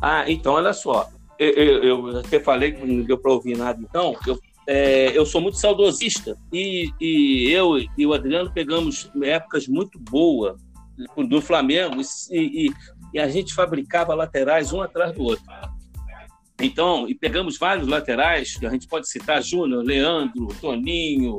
Ah, 0.00 0.24
então 0.30 0.54
olha 0.54 0.72
só. 0.72 1.08
Eu, 1.38 1.50
eu, 1.50 1.84
eu 1.84 2.18
até 2.18 2.40
falei 2.40 2.72
que 2.72 2.84
não 2.84 3.04
deu 3.04 3.18
para 3.18 3.32
ouvir 3.32 3.56
nada, 3.56 3.78
então. 3.80 4.16
Eu, 4.26 4.38
é, 4.66 5.16
eu 5.16 5.24
sou 5.24 5.40
muito 5.40 5.58
saudosista. 5.58 6.36
E, 6.52 6.90
e 7.00 7.50
eu 7.50 7.78
e 7.96 8.06
o 8.06 8.12
Adriano 8.12 8.50
pegamos 8.50 9.10
épocas 9.22 9.68
muito 9.68 9.98
boas 9.98 10.56
do 11.28 11.42
Flamengo 11.42 12.00
e, 12.30 12.66
e, 12.66 12.72
e 13.12 13.18
a 13.18 13.28
gente 13.28 13.54
fabricava 13.54 14.14
laterais 14.14 14.72
um 14.72 14.80
atrás 14.80 15.12
do 15.12 15.22
outro. 15.22 15.44
Então, 16.60 17.08
e 17.08 17.14
pegamos 17.14 17.58
vários 17.58 17.86
laterais, 17.86 18.56
que 18.56 18.66
a 18.66 18.70
gente 18.70 18.88
pode 18.88 19.08
citar 19.08 19.42
Júnior, 19.42 19.84
Leandro, 19.84 20.48
Toninho 20.60 21.38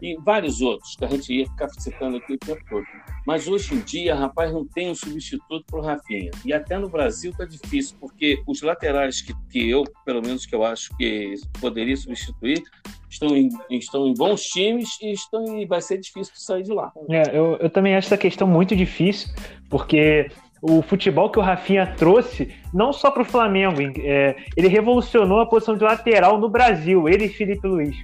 e 0.00 0.16
vários 0.16 0.60
outros, 0.60 0.96
que 0.96 1.04
a 1.04 1.08
gente 1.08 1.32
ia 1.32 1.46
ficar 1.46 1.68
citando 1.68 2.16
aqui 2.16 2.34
o 2.34 2.38
tempo 2.38 2.62
todo. 2.68 2.84
Mas 3.26 3.46
hoje 3.46 3.74
em 3.74 3.80
dia, 3.80 4.14
rapaz, 4.14 4.52
não 4.52 4.64
tem 4.64 4.90
um 4.90 4.94
substituto 4.94 5.64
para 5.66 5.80
o 5.80 5.82
Rafinha. 5.82 6.30
E 6.44 6.52
até 6.52 6.78
no 6.78 6.88
Brasil 6.88 7.32
está 7.32 7.44
difícil, 7.44 7.96
porque 8.00 8.42
os 8.46 8.62
laterais 8.62 9.20
que, 9.20 9.34
que 9.50 9.68
eu, 9.68 9.84
pelo 10.04 10.22
menos 10.22 10.46
que 10.46 10.54
eu 10.54 10.64
acho 10.64 10.96
que 10.96 11.34
poderia 11.60 11.96
substituir, 11.96 12.62
estão 13.10 13.36
em, 13.36 13.48
estão 13.70 14.06
em 14.06 14.14
bons 14.14 14.42
times 14.42 14.88
e, 15.02 15.12
estão, 15.12 15.58
e 15.58 15.66
vai 15.66 15.82
ser 15.82 15.98
difícil 15.98 16.32
sair 16.36 16.62
de 16.62 16.72
lá. 16.72 16.92
É, 17.10 17.36
eu, 17.36 17.56
eu 17.60 17.68
também 17.68 17.94
acho 17.96 18.06
essa 18.06 18.18
questão 18.18 18.46
muito 18.46 18.76
difícil, 18.76 19.28
porque 19.68 20.30
o 20.68 20.82
futebol 20.82 21.30
que 21.30 21.38
o 21.38 21.42
Rafinha 21.42 21.86
trouxe, 21.96 22.52
não 22.74 22.92
só 22.92 23.10
para 23.10 23.22
o 23.22 23.26
Flamengo, 23.26 23.80
é, 24.00 24.34
ele 24.56 24.66
revolucionou 24.66 25.40
a 25.40 25.46
posição 25.46 25.76
de 25.76 25.84
lateral 25.84 26.38
no 26.38 26.48
Brasil, 26.48 27.08
ele 27.08 27.26
e 27.26 27.28
Felipe 27.28 27.66
Luiz. 27.68 27.96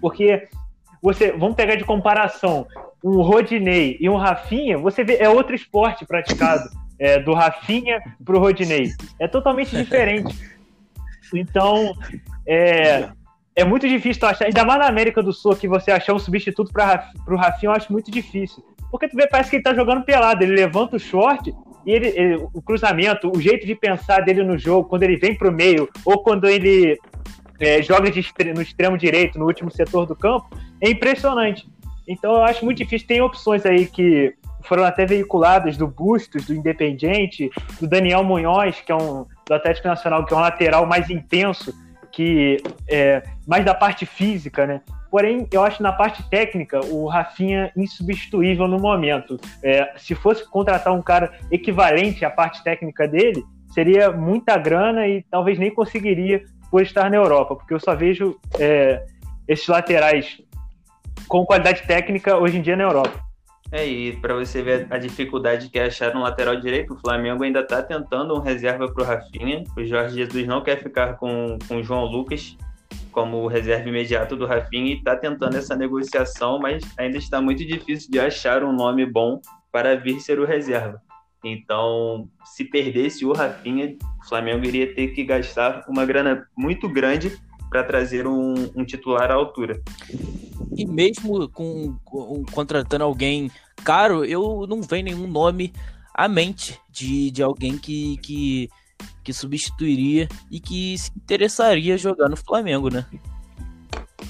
Porque 0.00 0.48
você, 1.00 1.30
vamos 1.30 1.54
pegar 1.54 1.76
de 1.76 1.84
comparação, 1.84 2.66
um 3.04 3.22
Rodinei 3.22 3.96
e 4.00 4.08
um 4.08 4.16
Rafinha, 4.16 4.76
você 4.78 5.04
vê, 5.04 5.16
é 5.16 5.28
outro 5.28 5.54
esporte 5.54 6.04
praticado. 6.04 6.68
É, 6.98 7.18
do 7.18 7.34
Rafinha 7.34 8.00
para 8.24 8.36
o 8.36 8.38
Rodinei. 8.38 8.92
É 9.18 9.26
totalmente 9.26 9.76
diferente. 9.76 10.34
Então, 11.34 11.94
é, 12.46 13.08
é 13.56 13.64
muito 13.64 13.88
difícil 13.88 14.28
achar, 14.28 14.44
ainda 14.44 14.66
mais 14.66 14.80
na 14.80 14.86
América 14.86 15.22
do 15.22 15.32
Sul, 15.32 15.56
que 15.56 15.66
você 15.66 15.90
achar 15.90 16.12
um 16.12 16.18
substituto 16.18 16.70
para 16.70 17.08
o 17.26 17.36
Rafinha, 17.36 17.70
eu 17.70 17.74
acho 17.74 17.90
muito 17.90 18.10
difícil. 18.10 18.62
Porque 18.90 19.08
tu 19.08 19.16
vê, 19.16 19.26
parece 19.26 19.48
que 19.48 19.56
ele 19.56 19.62
tá 19.62 19.72
jogando 19.72 20.04
pelado. 20.04 20.44
Ele 20.44 20.54
levanta 20.54 20.96
o 20.96 21.00
short 21.00 21.50
e 21.84 21.92
ele, 21.92 22.08
ele, 22.08 22.34
o 22.52 22.62
cruzamento, 22.62 23.30
o 23.34 23.40
jeito 23.40 23.66
de 23.66 23.74
pensar 23.74 24.20
dele 24.20 24.42
no 24.42 24.58
jogo, 24.58 24.88
quando 24.88 25.02
ele 25.02 25.16
vem 25.16 25.34
para 25.34 25.48
o 25.48 25.52
meio, 25.52 25.88
ou 26.04 26.22
quando 26.22 26.48
ele 26.48 26.98
é, 27.60 27.82
joga 27.82 28.10
de, 28.10 28.24
no 28.54 28.62
extremo 28.62 28.96
direito, 28.96 29.38
no 29.38 29.46
último 29.46 29.70
setor 29.70 30.06
do 30.06 30.16
campo, 30.16 30.48
é 30.80 30.90
impressionante. 30.90 31.66
Então 32.06 32.34
eu 32.34 32.42
acho 32.42 32.64
muito 32.64 32.78
difícil. 32.78 33.06
Tem 33.06 33.20
opções 33.20 33.64
aí 33.64 33.86
que 33.86 34.34
foram 34.64 34.84
até 34.84 35.06
veiculadas 35.06 35.76
do 35.76 35.86
Bustos, 35.86 36.46
do 36.46 36.54
Independiente, 36.54 37.50
do 37.80 37.86
Daniel 37.86 38.24
Munhoz, 38.24 38.80
que 38.80 38.92
é 38.92 38.94
um 38.94 39.26
do 39.46 39.54
Atlético 39.54 39.88
Nacional, 39.88 40.24
que 40.24 40.32
é 40.32 40.36
um 40.36 40.40
lateral 40.40 40.86
mais 40.86 41.10
intenso, 41.10 41.74
que 42.12 42.62
é 42.88 43.22
mais 43.46 43.64
da 43.64 43.74
parte 43.74 44.06
física, 44.06 44.66
né? 44.66 44.80
Porém, 45.10 45.46
eu 45.52 45.62
acho 45.62 45.82
na 45.82 45.92
parte 45.92 46.22
técnica 46.30 46.80
o 46.86 47.06
Rafinha 47.06 47.70
insubstituível 47.76 48.66
no 48.66 48.78
momento. 48.78 49.38
É, 49.62 49.92
se 49.96 50.14
fosse 50.14 50.48
contratar 50.48 50.92
um 50.92 51.02
cara 51.02 51.32
equivalente 51.50 52.24
à 52.24 52.30
parte 52.30 52.62
técnica 52.62 53.06
dele, 53.06 53.44
seria 53.74 54.10
muita 54.10 54.56
grana 54.56 55.06
e 55.06 55.22
talvez 55.30 55.58
nem 55.58 55.70
conseguiria 55.70 56.42
por 56.70 56.82
estar 56.82 57.10
na 57.10 57.16
Europa, 57.16 57.56
porque 57.56 57.74
eu 57.74 57.80
só 57.80 57.94
vejo 57.94 58.38
é, 58.58 59.04
esses 59.46 59.66
laterais 59.66 60.40
com 61.28 61.44
qualidade 61.44 61.82
técnica 61.86 62.38
hoje 62.38 62.56
em 62.58 62.62
dia 62.62 62.76
na 62.76 62.84
Europa. 62.84 63.31
É, 63.72 63.86
e 63.86 64.14
para 64.18 64.34
você 64.34 64.62
ver 64.62 64.86
a 64.90 64.98
dificuldade 64.98 65.70
que 65.70 65.78
é 65.78 65.86
achar 65.86 66.14
um 66.14 66.20
lateral 66.20 66.56
direito, 66.56 66.92
o 66.92 66.98
Flamengo 66.98 67.42
ainda 67.42 67.60
está 67.60 67.82
tentando 67.82 68.34
um 68.34 68.38
reserva 68.38 68.86
para 68.92 69.02
o 69.02 69.06
Rafinha. 69.06 69.64
O 69.74 69.82
Jorge 69.82 70.16
Jesus 70.16 70.46
não 70.46 70.62
quer 70.62 70.82
ficar 70.82 71.14
com, 71.14 71.58
com 71.66 71.76
o 71.78 71.82
João 71.82 72.04
Lucas, 72.04 72.54
como 73.10 73.46
reserva 73.46 73.88
imediato 73.88 74.36
do 74.36 74.44
Rafinha 74.44 74.92
e 74.92 74.98
está 74.98 75.16
tentando 75.16 75.56
essa 75.56 75.74
negociação, 75.74 76.58
mas 76.58 76.84
ainda 76.98 77.16
está 77.16 77.40
muito 77.40 77.64
difícil 77.64 78.10
de 78.10 78.20
achar 78.20 78.62
um 78.62 78.72
nome 78.74 79.06
bom 79.06 79.40
para 79.72 79.96
vir 79.96 80.20
ser 80.20 80.38
o 80.38 80.44
reserva. 80.44 81.00
Então, 81.42 82.28
se 82.44 82.64
perdesse 82.64 83.24
o 83.24 83.32
Rafinha, 83.32 83.96
o 84.22 84.28
Flamengo 84.28 84.66
iria 84.66 84.94
ter 84.94 85.08
que 85.08 85.24
gastar 85.24 85.84
uma 85.88 86.04
grana 86.04 86.46
muito 86.56 86.88
grande 86.90 87.36
para 87.68 87.82
trazer 87.82 88.26
um, 88.26 88.70
um, 88.76 88.84
titular 88.84 89.30
à 89.30 89.34
altura. 89.34 89.82
E 90.76 90.86
mesmo 90.86 91.48
com, 91.48 91.96
com, 92.04 92.44
contratando 92.52 93.02
alguém 93.02 93.50
caro, 93.84 94.24
eu 94.24 94.66
não 94.68 94.82
vejo 94.82 95.04
nenhum 95.04 95.26
nome 95.26 95.72
à 96.14 96.28
mente 96.28 96.78
de, 96.90 97.30
de 97.30 97.42
alguém 97.42 97.78
que, 97.78 98.16
que 98.18 98.68
que 99.22 99.32
substituiria 99.32 100.28
e 100.50 100.60
que 100.60 100.96
se 100.98 101.10
interessaria 101.16 101.96
jogar 101.96 102.28
no 102.28 102.36
Flamengo, 102.36 102.92
né? 102.92 103.06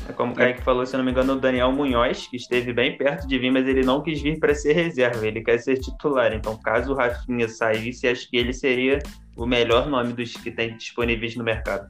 É 0.09 0.13
como 0.13 0.33
o 0.33 0.35
Kaique 0.35 0.63
falou, 0.63 0.85
se 0.85 0.97
não 0.97 1.05
me 1.05 1.11
engano, 1.11 1.35
o 1.35 1.41
Daniel 1.41 1.71
Munhoz, 1.71 2.27
que 2.27 2.37
esteve 2.37 2.73
bem 2.73 2.97
perto 2.97 3.27
de 3.27 3.39
vir, 3.39 3.53
mas 3.53 3.67
ele 3.69 3.83
não 3.83 4.03
quis 4.03 4.21
vir 4.21 4.39
para 4.39 4.55
ser 4.55 4.73
reserva, 4.73 5.27
ele 5.27 5.43
quer 5.43 5.59
ser 5.59 5.79
titular. 5.79 6.33
Então, 6.33 6.59
caso 6.59 6.93
o 6.93 6.97
Rafinha 6.97 7.49
saísse, 7.49 8.09
acho 8.09 8.29
que 8.29 8.37
ele 8.37 8.53
seria 8.53 8.99
o 9.37 9.47
melhor 9.47 9.89
nome 9.89 10.13
dos 10.13 10.33
que 10.33 10.51
tem 10.51 10.77
disponíveis 10.77 11.37
no 11.37 11.45
mercado. 11.45 11.87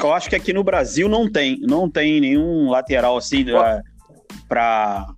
Eu 0.00 0.12
acho 0.12 0.30
que 0.30 0.36
aqui 0.36 0.52
no 0.52 0.64
Brasil 0.64 1.08
não 1.08 1.30
tem, 1.30 1.58
não 1.60 1.90
tem 1.90 2.20
nenhum 2.20 2.70
lateral 2.70 3.16
assim 3.18 3.44
para 4.48 5.08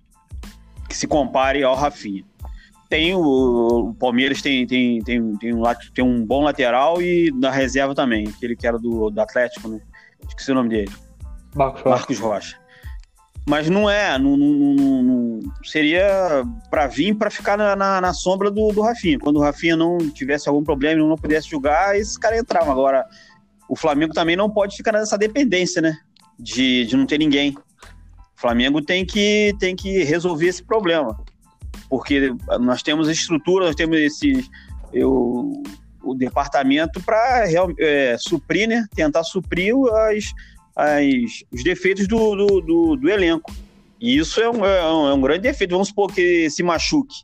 que 0.87 0.95
se 0.95 1.07
compare 1.07 1.63
ao 1.63 1.75
Rafinha 1.75 2.23
tem 2.89 3.13
o, 3.13 3.21
o, 3.89 3.93
Palmeiras 3.95 4.41
tem, 4.41 4.65
tem, 4.65 5.01
tem, 5.01 5.35
tem, 5.37 5.53
um, 5.53 5.63
tem 5.93 6.05
um 6.05 6.25
bom 6.25 6.43
lateral 6.43 7.01
e 7.01 7.31
na 7.35 7.51
reserva 7.51 7.93
também, 7.93 8.27
aquele 8.27 8.55
que 8.55 8.65
era 8.65 8.79
do, 8.79 9.09
do 9.09 9.21
Atlético, 9.21 9.67
né? 9.67 9.79
Esqueci 10.27 10.51
o 10.51 10.55
nome 10.55 10.69
dele. 10.69 10.91
Marcos 11.55 11.81
Rocha. 11.81 11.95
Marcos 11.95 12.19
Rocha. 12.19 12.59
Mas 13.47 13.69
não 13.69 13.89
é, 13.89 14.17
não, 14.19 14.35
não, 14.35 15.03
não 15.03 15.39
seria 15.63 16.43
para 16.69 16.85
vir 16.87 17.15
para 17.15 17.29
ficar 17.29 17.57
na, 17.57 17.75
na, 17.75 18.01
na, 18.01 18.13
sombra 18.13 18.51
do, 18.51 18.73
do 18.73 18.81
Rafinha. 18.81 19.17
Quando 19.17 19.37
o 19.37 19.41
Rafinha 19.41 19.77
não 19.77 19.97
tivesse 20.11 20.49
algum 20.49 20.63
problema 20.63 21.01
e 21.01 21.07
não 21.07 21.15
pudesse 21.15 21.49
jogar, 21.49 21.97
esse 21.97 22.19
cara 22.19 22.37
entrava. 22.37 22.71
Agora, 22.71 23.05
o 23.69 23.75
Flamengo 23.75 24.13
também 24.13 24.35
não 24.35 24.49
pode 24.49 24.75
ficar 24.75 24.91
nessa 24.91 25.17
dependência, 25.17 25.81
né? 25.81 25.97
De, 26.37 26.85
de 26.85 26.97
não 26.97 27.05
ter 27.05 27.17
ninguém. 27.17 27.55
O 28.37 28.41
Flamengo 28.41 28.81
tem 28.81 29.05
que, 29.05 29.53
tem 29.59 29.75
que 29.75 30.03
resolver 30.03 30.47
esse 30.47 30.63
problema 30.63 31.17
porque 31.89 32.33
nós 32.59 32.83
temos 32.83 33.09
estrutura, 33.09 33.65
nós 33.65 33.75
temos 33.75 33.97
esse 33.97 34.45
eu, 34.93 35.63
o 36.03 36.15
departamento 36.15 37.01
para 37.01 37.45
é, 37.79 38.17
suprir, 38.17 38.67
né, 38.67 38.85
tentar 38.95 39.23
suprir 39.23 39.73
as, 39.93 40.25
as, 40.75 41.43
os 41.51 41.63
defeitos 41.63 42.07
do, 42.07 42.35
do, 42.35 42.61
do, 42.61 42.95
do 42.95 43.09
elenco. 43.09 43.53
E 43.99 44.17
isso 44.17 44.39
é 44.39 44.49
um, 44.49 44.65
é 44.65 44.93
um, 44.93 45.07
é 45.07 45.13
um 45.13 45.21
grande 45.21 45.41
defeito. 45.41 45.71
Vamos 45.71 45.87
supor 45.87 46.13
que 46.13 46.49
se 46.49 46.61
machuque. 46.61 47.23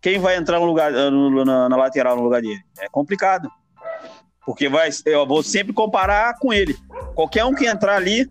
quem 0.00 0.18
vai 0.18 0.36
entrar 0.36 0.60
no 0.60 0.66
lugar, 0.66 0.92
no, 0.92 1.44
na, 1.44 1.68
na, 1.68 1.76
lateral 1.76 2.16
no 2.16 2.22
lugar 2.22 2.40
dele? 2.40 2.60
É 2.78 2.88
complicado. 2.88 3.50
Porque 4.46 4.68
vai, 4.68 4.90
eu 5.04 5.26
vou 5.26 5.42
sempre 5.42 5.72
comparar 5.72 6.38
com 6.38 6.52
ele. 6.52 6.76
Qualquer 7.14 7.44
um 7.44 7.54
que 7.54 7.66
entrar 7.66 7.96
ali 7.96 8.28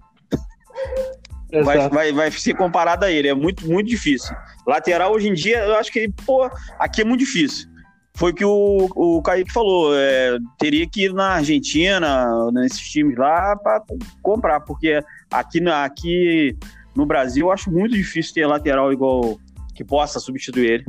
vai, 1.64 1.90
vai, 1.90 2.12
vai 2.12 2.32
ser 2.32 2.56
comparado 2.56 3.06
a 3.06 3.12
ele. 3.12 3.28
É 3.28 3.34
muito, 3.34 3.68
muito 3.68 3.88
difícil. 3.88 4.36
Lateral, 4.66 5.14
hoje 5.14 5.30
em 5.30 5.34
dia, 5.34 5.60
eu 5.60 5.76
acho 5.76 5.92
que, 5.92 6.10
pô, 6.26 6.50
aqui 6.80 7.02
é 7.02 7.06
muito 7.06 7.22
difícil. 7.22 7.70
Foi 8.14 8.32
o 8.32 8.36
que 8.36 8.46
o, 8.46 8.90
o 8.96 9.22
Kaique 9.22 9.52
falou. 9.52 9.96
É, 9.96 10.38
teria 10.60 10.88
que 10.88 11.06
ir 11.06 11.14
na 11.14 11.36
Argentina, 11.36 12.52
nesses 12.52 12.82
times 12.82 13.18
lá, 13.18 13.56
para 13.56 13.82
comprar, 14.22 14.60
porque 14.62 15.02
aqui, 15.32 15.68
aqui 15.70 16.58
no 16.96 17.06
Brasil 17.06 17.48
eu 17.48 17.52
acho 17.52 17.72
muito 17.72 17.96
difícil 17.96 18.34
ter 18.34 18.46
lateral 18.46 18.92
igual 18.92 19.40
que 19.74 19.84
possa 19.84 20.20
substituir 20.20 20.72
ele. 20.72 20.86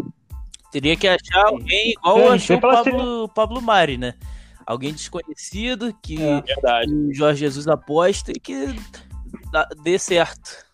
Teria 0.70 0.96
que 0.96 1.06
achar 1.06 1.46
alguém 1.46 1.92
igual 1.92 2.18
é, 2.18 2.28
achou 2.28 2.56
o 2.56 2.60
Pablo, 2.60 3.28
Pablo 3.28 3.62
Mari, 3.62 3.98
né? 3.98 4.14
Alguém 4.66 4.92
desconhecido 4.92 5.94
que, 6.02 6.22
é, 6.22 6.40
que 6.40 6.90
o 6.90 7.12
Jorge 7.12 7.40
Jesus 7.40 7.66
aposta 7.66 8.32
e 8.32 8.40
que 8.40 8.74
dê 9.82 9.98
certo. 9.98 10.64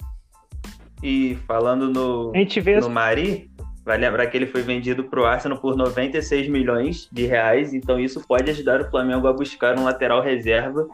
E 1.02 1.38
falando 1.46 1.88
no, 1.88 2.32
no 2.32 2.90
Mari, 2.90 3.50
vai 3.84 3.96
lembrar 3.96 4.26
que 4.26 4.36
ele 4.36 4.46
foi 4.46 4.62
vendido 4.62 5.04
para 5.04 5.20
o 5.20 5.24
Arsenal 5.24 5.58
por 5.58 5.76
96 5.76 6.48
milhões 6.48 7.08
de 7.10 7.24
reais, 7.24 7.72
então 7.72 7.98
isso 7.98 8.20
pode 8.20 8.50
ajudar 8.50 8.80
o 8.80 8.90
Flamengo 8.90 9.26
a 9.26 9.32
buscar 9.32 9.78
um 9.78 9.84
lateral 9.84 10.20
reserva, 10.20 10.86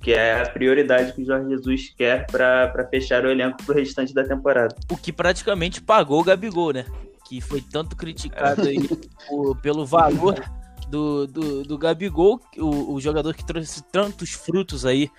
que 0.00 0.12
é 0.12 0.40
a 0.40 0.48
prioridade 0.48 1.12
que 1.12 1.22
o 1.22 1.26
Jorge 1.26 1.50
Jesus 1.50 1.92
quer 1.96 2.26
para 2.26 2.88
fechar 2.88 3.24
o 3.24 3.30
elenco 3.30 3.62
para 3.64 3.74
o 3.74 3.76
restante 3.76 4.14
da 4.14 4.24
temporada. 4.24 4.74
O 4.90 4.96
que 4.96 5.12
praticamente 5.12 5.82
pagou 5.82 6.20
o 6.20 6.24
Gabigol, 6.24 6.72
né? 6.72 6.84
Que 7.28 7.40
foi 7.40 7.60
tanto 7.60 7.96
criticado 7.96 8.62
aí 8.62 8.78
por, 9.28 9.60
pelo 9.60 9.84
valor 9.84 10.42
do, 10.88 11.26
do, 11.26 11.62
do 11.64 11.76
Gabigol, 11.76 12.40
o, 12.56 12.94
o 12.94 13.00
jogador 13.00 13.34
que 13.34 13.44
trouxe 13.44 13.82
tantos 13.92 14.30
frutos 14.32 14.86
aí 14.86 15.10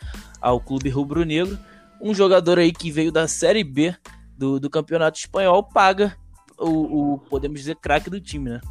ao 0.42 0.60
clube 0.60 0.90
rubro-negro. 0.90 1.60
Um 2.02 2.14
jogador 2.14 2.60
aí 2.60 2.72
que 2.72 2.92
veio 2.92 3.12
da 3.12 3.28
Série 3.28 3.64
B 3.64 3.94
do, 4.38 4.60
do 4.60 4.70
Campeonato 4.70 5.20
Espanhol 5.20 5.64
paga 5.64 6.16
o, 6.58 7.14
o 7.14 7.18
podemos 7.18 7.60
dizer, 7.60 7.76
craque 7.76 8.10
do 8.10 8.22
time, 8.22 8.50
né? 8.50 8.62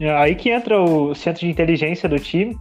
É 0.00 0.10
aí 0.16 0.34
que 0.34 0.50
entra 0.50 0.80
o 0.80 1.14
centro 1.14 1.40
de 1.40 1.48
inteligência 1.48 2.08
do 2.08 2.18
time, 2.18 2.56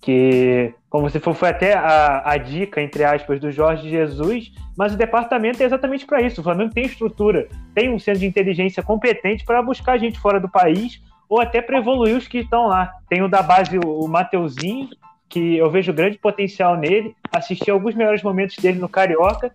que, 0.00 0.74
como 0.90 1.08
você 1.08 1.20
falou, 1.20 1.38
foi 1.38 1.48
até 1.48 1.74
a, 1.74 2.32
a 2.32 2.36
dica, 2.36 2.82
entre 2.82 3.04
aspas, 3.04 3.38
do 3.38 3.52
Jorge 3.52 3.88
Jesus, 3.88 4.52
mas 4.76 4.92
o 4.92 4.96
departamento 4.96 5.62
é 5.62 5.66
exatamente 5.66 6.04
para 6.04 6.20
isso. 6.20 6.40
O 6.40 6.44
Flamengo 6.44 6.74
tem 6.74 6.84
estrutura, 6.84 7.48
tem 7.72 7.92
um 7.92 8.00
centro 8.00 8.20
de 8.20 8.26
inteligência 8.26 8.82
competente 8.82 9.44
para 9.44 9.62
buscar 9.62 9.98
gente 9.98 10.18
fora 10.18 10.40
do 10.40 10.48
país 10.48 11.00
ou 11.28 11.40
até 11.40 11.62
para 11.62 11.78
evoluir 11.78 12.16
os 12.16 12.26
que 12.26 12.38
estão 12.38 12.66
lá. 12.66 12.92
Tem 13.08 13.22
o 13.22 13.28
da 13.28 13.42
base, 13.42 13.78
o 13.78 14.08
Mateuzinho, 14.08 14.88
que 15.32 15.56
eu 15.56 15.70
vejo 15.70 15.94
grande 15.94 16.18
potencial 16.18 16.76
nele, 16.76 17.16
assisti 17.32 17.70
alguns 17.70 17.94
melhores 17.94 18.22
momentos 18.22 18.54
dele 18.58 18.78
no 18.78 18.86
Carioca 18.86 19.50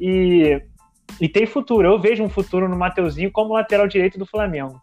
e, 0.00 0.60
e 1.20 1.28
tem 1.28 1.46
futuro. 1.46 1.86
Eu 1.86 1.96
vejo 1.96 2.24
um 2.24 2.28
futuro 2.28 2.68
no 2.68 2.76
Mateuzinho 2.76 3.30
como 3.30 3.54
lateral 3.54 3.86
direito 3.86 4.18
do 4.18 4.26
Flamengo. 4.26 4.82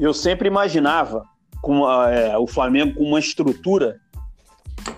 Eu 0.00 0.12
sempre 0.12 0.48
imaginava 0.48 1.22
com, 1.62 1.88
é, 1.88 2.36
o 2.36 2.48
Flamengo 2.48 2.96
com 2.96 3.04
uma 3.04 3.20
estrutura 3.20 4.00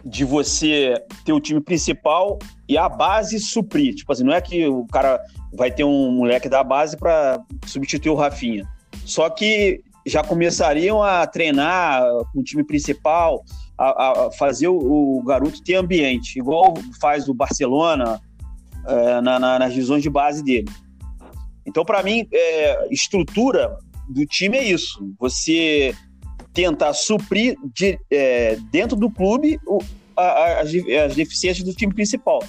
de 0.02 0.24
você 0.24 0.94
ter 1.26 1.34
o 1.34 1.40
time 1.40 1.60
principal 1.60 2.38
e 2.66 2.78
a 2.78 2.88
base 2.88 3.38
suprir. 3.38 3.94
Tipo 3.94 4.14
assim, 4.14 4.24
não 4.24 4.32
é 4.32 4.40
que 4.40 4.66
o 4.66 4.86
cara 4.86 5.20
vai 5.52 5.70
ter 5.70 5.84
um 5.84 6.10
moleque 6.10 6.48
da 6.48 6.64
base 6.64 6.96
para 6.96 7.38
substituir 7.66 8.12
o 8.12 8.14
Rafinha. 8.14 8.66
Só 9.04 9.28
que 9.28 9.82
já 10.06 10.24
começariam 10.24 11.02
a 11.02 11.26
treinar 11.26 12.02
com 12.32 12.40
o 12.40 12.42
time 12.42 12.64
principal, 12.64 13.44
a, 13.80 14.26
a 14.26 14.30
fazer 14.32 14.68
o, 14.68 14.76
o, 14.76 15.22
garoto 15.22 15.62
ter 15.62 15.76
ambiente, 15.76 16.38
igual 16.38 16.74
faz 17.00 17.28
o 17.28 17.34
Barcelona 17.34 18.20
é, 18.86 19.20
na, 19.22 19.38
na, 19.38 19.58
nas 19.58 19.72
divisões 19.72 20.02
de 20.02 20.10
base 20.10 20.44
dele. 20.44 20.68
Então, 21.64 21.82
para 21.82 22.02
mim, 22.02 22.28
é, 22.30 22.88
estrutura 22.90 23.78
do 24.06 24.26
time 24.26 24.58
é 24.58 24.64
isso. 24.64 25.02
Você 25.18 25.94
tentar 26.52 26.92
suprir 26.92 27.56
de, 27.74 27.98
é, 28.10 28.56
dentro 28.70 28.96
do 28.96 29.10
clube 29.10 29.58
o, 29.66 29.78
a, 30.14 30.60
as, 30.60 30.68
as, 31.06 31.14
deficiências 31.14 31.64
do 31.64 31.72
time 31.72 31.94
principal. 31.94 32.40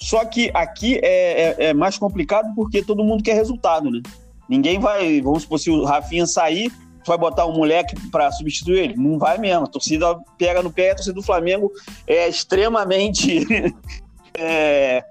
Só 0.00 0.24
que 0.24 0.50
aqui 0.54 1.00
é, 1.02 1.56
é, 1.58 1.64
é 1.66 1.74
mais 1.74 1.98
complicado 1.98 2.54
porque 2.54 2.82
todo 2.82 3.04
mundo 3.04 3.24
quer 3.24 3.34
resultado, 3.34 3.90
né? 3.90 4.00
Ninguém 4.48 4.78
vai, 4.78 5.20
vamos 5.20 5.42
supor, 5.42 5.58
se 5.58 5.70
o 5.70 5.84
Rafinha 5.84 6.26
sair, 6.26 6.70
vai 7.06 7.18
botar 7.18 7.46
um 7.46 7.54
moleque 7.54 7.94
para 8.10 8.30
substituir 8.30 8.78
ele? 8.78 8.96
Não 8.96 9.18
vai 9.18 9.38
mesmo. 9.38 9.64
A 9.64 9.68
torcida 9.68 10.18
pega 10.38 10.62
no 10.62 10.72
pé, 10.72 10.90
a 10.90 10.94
torcida 10.94 11.14
do 11.14 11.22
Flamengo 11.22 11.70
é 12.06 12.28
extremamente 12.28 13.46
é, 14.34 15.04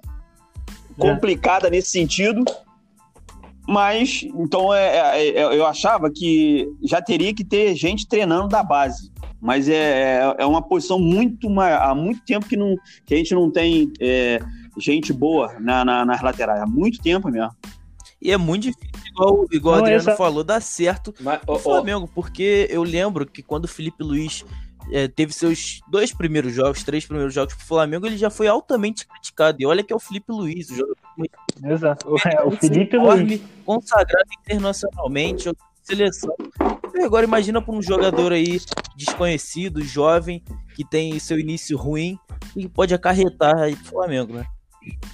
complicada 0.98 1.70
nesse 1.70 1.90
sentido. 1.90 2.44
Mas, 3.68 4.24
então, 4.24 4.74
é, 4.74 5.18
é, 5.18 5.28
é, 5.30 5.44
eu 5.44 5.66
achava 5.66 6.10
que 6.12 6.68
já 6.84 7.02
teria 7.02 7.34
que 7.34 7.44
ter 7.44 7.76
gente 7.76 8.08
treinando 8.08 8.48
da 8.48 8.64
base. 8.64 9.12
Mas 9.40 9.68
é, 9.68 10.20
é, 10.20 10.36
é 10.40 10.46
uma 10.46 10.62
posição 10.62 11.00
muito. 11.00 11.48
Há 11.60 11.96
muito 11.96 12.22
tempo 12.24 12.48
que, 12.48 12.58
não, 12.58 12.76
que 13.06 13.14
a 13.14 13.18
gente 13.18 13.34
não 13.34 13.50
tem 13.50 13.92
é, 14.00 14.40
gente 14.78 15.12
boa 15.12 15.56
na, 15.60 15.84
na, 15.84 16.06
nas 16.06 16.22
laterais. 16.22 16.62
Há 16.62 16.66
muito 16.68 17.02
tempo 17.02 17.30
mesmo. 17.30 17.52
E 18.22 18.32
é 18.32 18.38
muito 18.38 18.64
difícil, 18.64 18.91
igual, 19.12 19.46
igual 19.52 19.76
o 19.76 19.80
Adriano 19.80 20.02
essa... 20.02 20.16
falou, 20.16 20.44
dar 20.44 20.62
certo 20.62 21.14
Mas, 21.20 21.42
no 21.48 21.60
Flamengo, 21.60 22.10
porque 22.14 22.68
eu 22.70 22.84
lembro 22.84 23.26
que 23.26 23.44
quando 23.44 23.66
o 23.66 23.68
Felipe 23.68 24.04
Luiz 24.04 24.44
é, 24.92 25.08
teve 25.08 25.34
seus 25.34 25.80
dois 25.88 26.14
primeiros 26.14 26.54
jogos, 26.54 26.84
três 26.84 27.06
primeiros 27.06 27.34
jogos 27.34 27.54
pro 27.54 27.66
Flamengo, 27.66 28.06
ele 28.06 28.18
já 28.18 28.30
foi 28.30 28.48
altamente 28.48 29.08
criticado. 29.08 29.58
E 29.60 29.66
olha 29.66 29.84
que 29.84 29.94
é 29.94 29.96
o 29.96 30.00
Felipe 30.00 30.32
Luiz, 30.32 30.70
o 30.70 30.76
jogador 30.76 30.98
Exato. 31.64 32.16
É, 32.26 32.44
o 32.44 32.52
Felipe 32.52 32.98
Luiz. 32.98 33.42
Consagrado 33.66 34.30
internacionalmente, 34.40 35.52
seleção. 35.84 36.36
E 36.96 37.04
agora 37.04 37.26
imagina 37.26 37.62
para 37.62 37.74
um 37.74 37.82
jogador 37.82 38.32
aí 38.32 38.60
desconhecido, 38.96 39.82
jovem, 39.82 40.44
que 40.76 40.84
tem 40.84 41.18
seu 41.20 41.40
início 41.40 41.78
ruim 41.78 42.18
e 42.56 42.68
pode 42.68 42.94
acarretar 42.94 43.58
aí 43.58 43.76
pro 43.76 43.86
Flamengo, 43.86 44.34
né? 44.34 44.46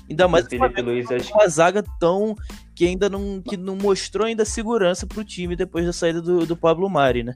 Ainda 0.09 0.27
mais 0.27 0.45
o 0.45 0.49
Felipe 0.49 0.81
Luiz, 0.81 1.11
acho... 1.11 1.33
uma 1.33 1.47
zaga 1.47 1.83
tão 1.99 2.35
que 2.77 2.85
ainda 2.85 3.09
não, 3.09 3.41
que 3.41 3.57
não 3.57 3.75
mostrou 3.75 4.27
ainda 4.27 4.45
segurança 4.45 5.07
pro 5.07 5.23
time 5.23 5.55
depois 5.55 5.83
da 5.83 5.91
saída 5.91 6.21
do, 6.21 6.45
do 6.45 6.55
Pablo 6.55 6.87
Mari, 6.87 7.23
né? 7.23 7.33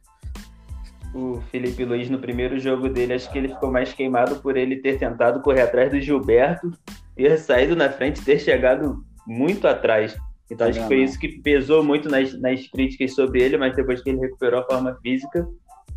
O 1.16 1.42
Felipe 1.50 1.84
Luiz, 1.84 2.12
no 2.12 2.20
primeiro 2.20 2.60
jogo 2.60 2.88
dele, 2.88 3.16
acho 3.16 3.30
que 3.32 3.40
ele 3.40 3.48
ficou 3.48 3.72
mais 3.72 3.92
queimado 3.92 4.36
por 4.36 4.56
ele 4.56 4.76
ter 4.76 5.00
tentado 5.00 5.42
correr 5.42 5.62
atrás 5.62 5.90
do 5.90 6.00
Gilberto, 6.00 6.72
ter 7.16 7.38
saído 7.40 7.76
na 7.76 7.90
frente, 7.90 8.24
ter 8.24 8.38
chegado 8.38 9.04
muito 9.26 9.68
atrás. 9.68 10.16
Então 10.50 10.68
acho 10.68 10.80
que 10.80 10.86
foi 10.86 11.04
isso 11.04 11.20
que 11.20 11.42
pesou 11.42 11.84
muito 11.84 12.08
nas, 12.08 12.40
nas 12.40 12.68
críticas 12.68 13.16
sobre 13.16 13.42
ele, 13.42 13.58
mas 13.58 13.76
depois 13.76 14.00
que 14.00 14.12
ele 14.12 14.20
recuperou 14.20 14.60
a 14.60 14.66
forma 14.66 14.96
física, 15.02 15.48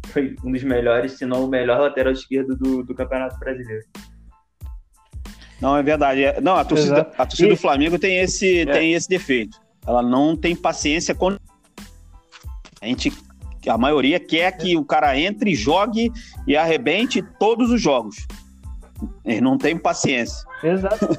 foi 0.07 0.35
um 0.43 0.53
dos 0.53 0.65
melhores, 0.65 1.13
se 1.13 1.27
não 1.27 1.45
o 1.45 1.49
melhor 1.49 1.81
lateral 1.81 2.15
esquerdo 2.15 2.57
do, 2.57 2.83
do 2.83 2.95
Campeonato 2.95 3.39
Brasileiro. 3.39 3.85
Não, 5.61 5.77
é 5.77 5.83
verdade. 5.83 6.25
É, 6.25 6.41
não, 6.41 6.57
a 6.57 6.65
torcida, 6.65 7.11
a 7.17 7.27
torcida 7.27 7.51
do 7.51 7.57
Flamengo 7.57 7.99
tem 7.99 8.19
esse, 8.19 8.61
é. 8.61 8.67
tem 8.67 8.95
esse 8.95 9.09
defeito. 9.09 9.59
Ela 9.87 10.03
não 10.03 10.37
tem 10.37 10.55
paciência 10.55 11.15
com. 11.15 11.37
A 12.81 12.87
gente. 12.87 13.13
A 13.67 13.79
maioria 13.79 14.21
quer 14.21 14.53
que 14.53 14.77
o 14.77 14.85
cara 14.85 15.19
entre, 15.19 15.55
jogue 15.55 16.13
e 16.47 16.55
arrebente 16.55 17.23
todos 17.39 17.71
os 17.71 17.81
jogos. 17.81 18.27
Eles 19.25 19.41
não 19.41 19.57
tem 19.57 19.77
paciência. 19.77 20.47
Exato. 20.63 21.17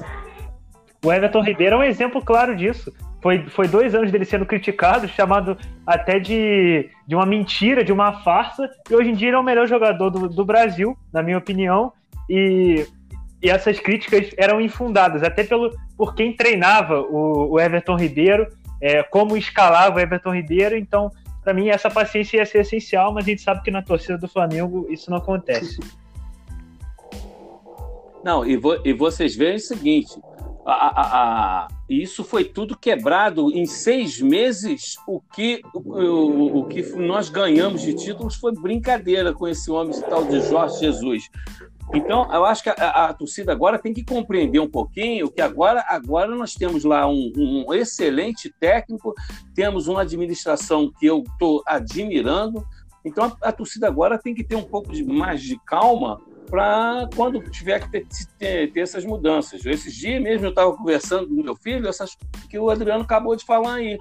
O 1.04 1.12
Everton 1.12 1.42
Ribeiro 1.42 1.76
é 1.76 1.78
um 1.78 1.82
exemplo 1.82 2.22
claro 2.22 2.56
disso. 2.56 2.92
Foi, 3.20 3.44
foi 3.48 3.66
dois 3.66 3.94
anos 3.94 4.12
dele 4.12 4.24
sendo 4.24 4.46
criticado, 4.46 5.08
chamado 5.08 5.58
até 5.86 6.18
de, 6.18 6.88
de 7.06 7.14
uma 7.14 7.26
mentira, 7.26 7.82
de 7.82 7.92
uma 7.92 8.22
farsa, 8.22 8.70
e 8.88 8.94
hoje 8.94 9.10
em 9.10 9.14
dia 9.14 9.28
ele 9.28 9.36
é 9.36 9.38
o 9.40 9.42
melhor 9.42 9.66
jogador 9.66 10.10
do, 10.10 10.28
do 10.28 10.44
Brasil, 10.44 10.96
na 11.12 11.22
minha 11.22 11.38
opinião. 11.38 11.92
E 12.28 12.86
e 13.42 13.50
essas 13.50 13.78
críticas 13.78 14.30
eram 14.36 14.60
infundadas, 14.60 15.22
até 15.22 15.44
pelo, 15.44 15.70
por 15.96 16.14
quem 16.14 16.34
treinava 16.34 17.00
o, 17.00 17.52
o 17.52 17.60
Everton 17.60 17.96
Ribeiro, 17.96 18.46
é, 18.80 19.02
como 19.02 19.36
escalava 19.36 19.96
o 19.96 20.00
Everton 20.00 20.34
Ribeiro. 20.34 20.76
Então, 20.76 21.10
para 21.42 21.52
mim, 21.52 21.68
essa 21.68 21.90
paciência 21.90 22.38
ia 22.38 22.46
ser 22.46 22.60
essencial, 22.60 23.12
mas 23.12 23.24
a 23.24 23.28
gente 23.28 23.42
sabe 23.42 23.62
que 23.62 23.70
na 23.70 23.82
torcida 23.82 24.18
do 24.18 24.28
Flamengo 24.28 24.86
isso 24.90 25.10
não 25.10 25.18
acontece. 25.18 25.78
Não, 28.24 28.44
e, 28.44 28.56
vo, 28.56 28.80
e 28.84 28.92
vocês 28.92 29.36
veem 29.36 29.56
o 29.56 29.60
seguinte: 29.60 30.20
a, 30.64 30.72
a, 30.72 31.02
a, 31.20 31.68
isso 31.88 32.24
foi 32.24 32.42
tudo 32.42 32.76
quebrado 32.76 33.52
em 33.52 33.66
seis 33.66 34.20
meses. 34.20 34.96
O 35.06 35.20
que, 35.20 35.60
o, 35.72 36.58
o, 36.60 36.64
que 36.64 36.82
nós 36.96 37.28
ganhamos 37.28 37.82
de 37.82 37.94
títulos 37.94 38.34
foi 38.34 38.52
brincadeira 38.52 39.32
com 39.32 39.46
esse 39.46 39.70
homem 39.70 40.00
tal 40.00 40.24
de 40.24 40.40
Jorge 40.40 40.80
Jesus 40.80 41.30
Então, 41.94 42.28
eu 42.32 42.44
acho 42.44 42.62
que 42.62 42.70
a, 42.70 43.06
a, 43.06 43.14
torcida 43.14 43.52
agora 43.52 43.78
tem 43.78 43.92
que 43.92 44.04
compreender 44.04 44.58
um 44.58 44.68
pouquinho 44.68 45.30
que 45.30 45.40
agora, 45.40 45.84
agora 45.88 46.34
nós 46.34 46.54
temos 46.54 46.84
lá 46.84 47.08
um, 47.08 47.32
um 47.36 47.72
excelente 47.72 48.52
técnico, 48.58 49.14
temos 49.54 49.86
uma 49.86 50.02
administração 50.02 50.90
que 50.98 51.06
eu 51.06 51.22
estou 51.22 51.62
admirando. 51.66 52.66
Então, 53.04 53.24
a, 53.40 53.48
a, 53.48 53.52
torcida 53.52 53.86
agora 53.86 54.18
tem 54.18 54.34
que 54.34 54.42
ter 54.42 54.56
um 54.56 54.64
pouco 54.64 54.92
de, 54.92 55.04
mais 55.04 55.40
de 55.40 55.58
calma 55.64 56.20
para 56.50 57.08
quando 57.14 57.40
tiver 57.50 57.80
que 57.80 57.90
ter, 57.90 58.06
ter, 58.38 58.72
ter, 58.72 58.80
essas 58.80 59.04
mudanças. 59.04 59.64
Esses 59.64 59.94
dias 59.94 60.20
mesmo 60.20 60.46
eu 60.46 60.50
estava 60.50 60.76
conversando 60.76 61.28
com 61.28 61.42
meu 61.42 61.56
filho, 61.56 61.88
essas 61.88 62.16
que 62.50 62.58
o 62.58 62.68
Adriano 62.68 63.04
acabou 63.04 63.36
de 63.36 63.44
falar 63.44 63.74
aí, 63.74 63.98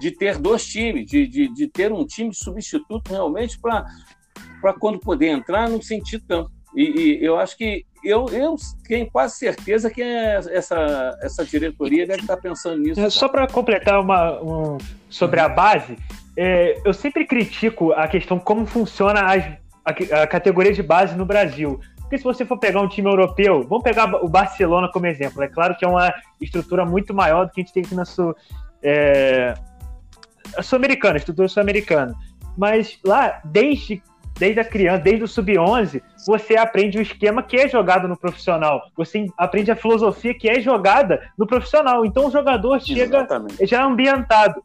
de 0.00 0.10
ter 0.10 0.38
dois 0.38 0.66
times, 0.66 1.06
de, 1.06 1.26
de, 1.26 1.52
de 1.52 1.66
ter 1.68 1.92
um 1.92 2.06
time 2.06 2.34
substituto 2.34 3.10
realmente 3.10 3.58
para 3.58 4.72
quando 4.78 4.98
poder 4.98 5.28
entrar, 5.28 5.68
não 5.68 5.82
sentir 5.82 6.20
tanto. 6.20 6.55
E, 6.76 6.82
e, 6.82 7.24
eu 7.24 7.38
acho 7.38 7.56
que 7.56 7.86
eu, 8.04 8.26
eu 8.26 8.54
tenho 8.86 9.10
quase 9.10 9.36
certeza 9.36 9.90
que 9.90 10.02
essa, 10.02 11.18
essa 11.22 11.44
diretoria 11.44 12.06
deve 12.06 12.20
estar 12.20 12.36
pensando 12.36 12.78
nisso. 12.78 13.00
É, 13.00 13.08
só 13.08 13.28
para 13.28 13.48
completar 13.48 13.98
uma, 13.98 14.40
um, 14.42 14.78
sobre 15.08 15.40
a 15.40 15.48
base, 15.48 15.96
é, 16.36 16.78
eu 16.84 16.92
sempre 16.92 17.24
critico 17.24 17.92
a 17.92 18.06
questão 18.06 18.38
como 18.38 18.66
funciona 18.66 19.22
as, 19.22 19.44
a, 19.84 20.22
a, 20.22 20.26
categoria 20.26 20.72
de 20.72 20.82
base 20.82 21.16
no 21.16 21.24
Brasil. 21.24 21.80
Porque 22.02 22.18
se 22.18 22.24
você 22.24 22.44
for 22.44 22.58
pegar 22.58 22.80
um 22.80 22.88
time 22.88 23.08
europeu, 23.08 23.66
vamos 23.66 23.82
pegar 23.82 24.14
o 24.22 24.28
Barcelona 24.28 24.88
como 24.92 25.06
exemplo. 25.06 25.42
É 25.42 25.48
claro 25.48 25.74
que 25.76 25.84
é 25.84 25.88
uma 25.88 26.12
estrutura 26.40 26.84
muito 26.84 27.12
maior 27.12 27.46
do 27.46 27.52
que 27.52 27.60
a 27.60 27.64
gente 27.64 27.72
tem 27.72 27.82
aqui 27.82 27.94
na 27.94 28.04
Sul, 28.04 28.36
é, 28.82 29.54
sul-americana, 30.62 31.16
estrutura 31.16 31.48
sul-americana. 31.48 32.14
Mas 32.56 32.98
lá, 33.04 33.40
desde 33.44 34.02
desde 34.38 34.60
a 34.60 34.64
criança, 34.64 35.02
desde 35.02 35.24
o 35.24 35.28
sub-11, 35.28 36.02
você 36.26 36.56
aprende 36.56 36.98
o 36.98 37.02
esquema 37.02 37.42
que 37.42 37.56
é 37.56 37.68
jogado 37.68 38.06
no 38.06 38.16
profissional. 38.16 38.82
Você 38.96 39.26
aprende 39.36 39.70
a 39.70 39.76
filosofia 39.76 40.34
que 40.34 40.48
é 40.48 40.60
jogada 40.60 41.30
no 41.36 41.46
profissional. 41.46 42.04
Então 42.04 42.26
o 42.26 42.30
jogador 42.30 42.80
chega 42.80 43.16
Exatamente. 43.16 43.66
já 43.66 43.84
ambientado. 43.84 44.62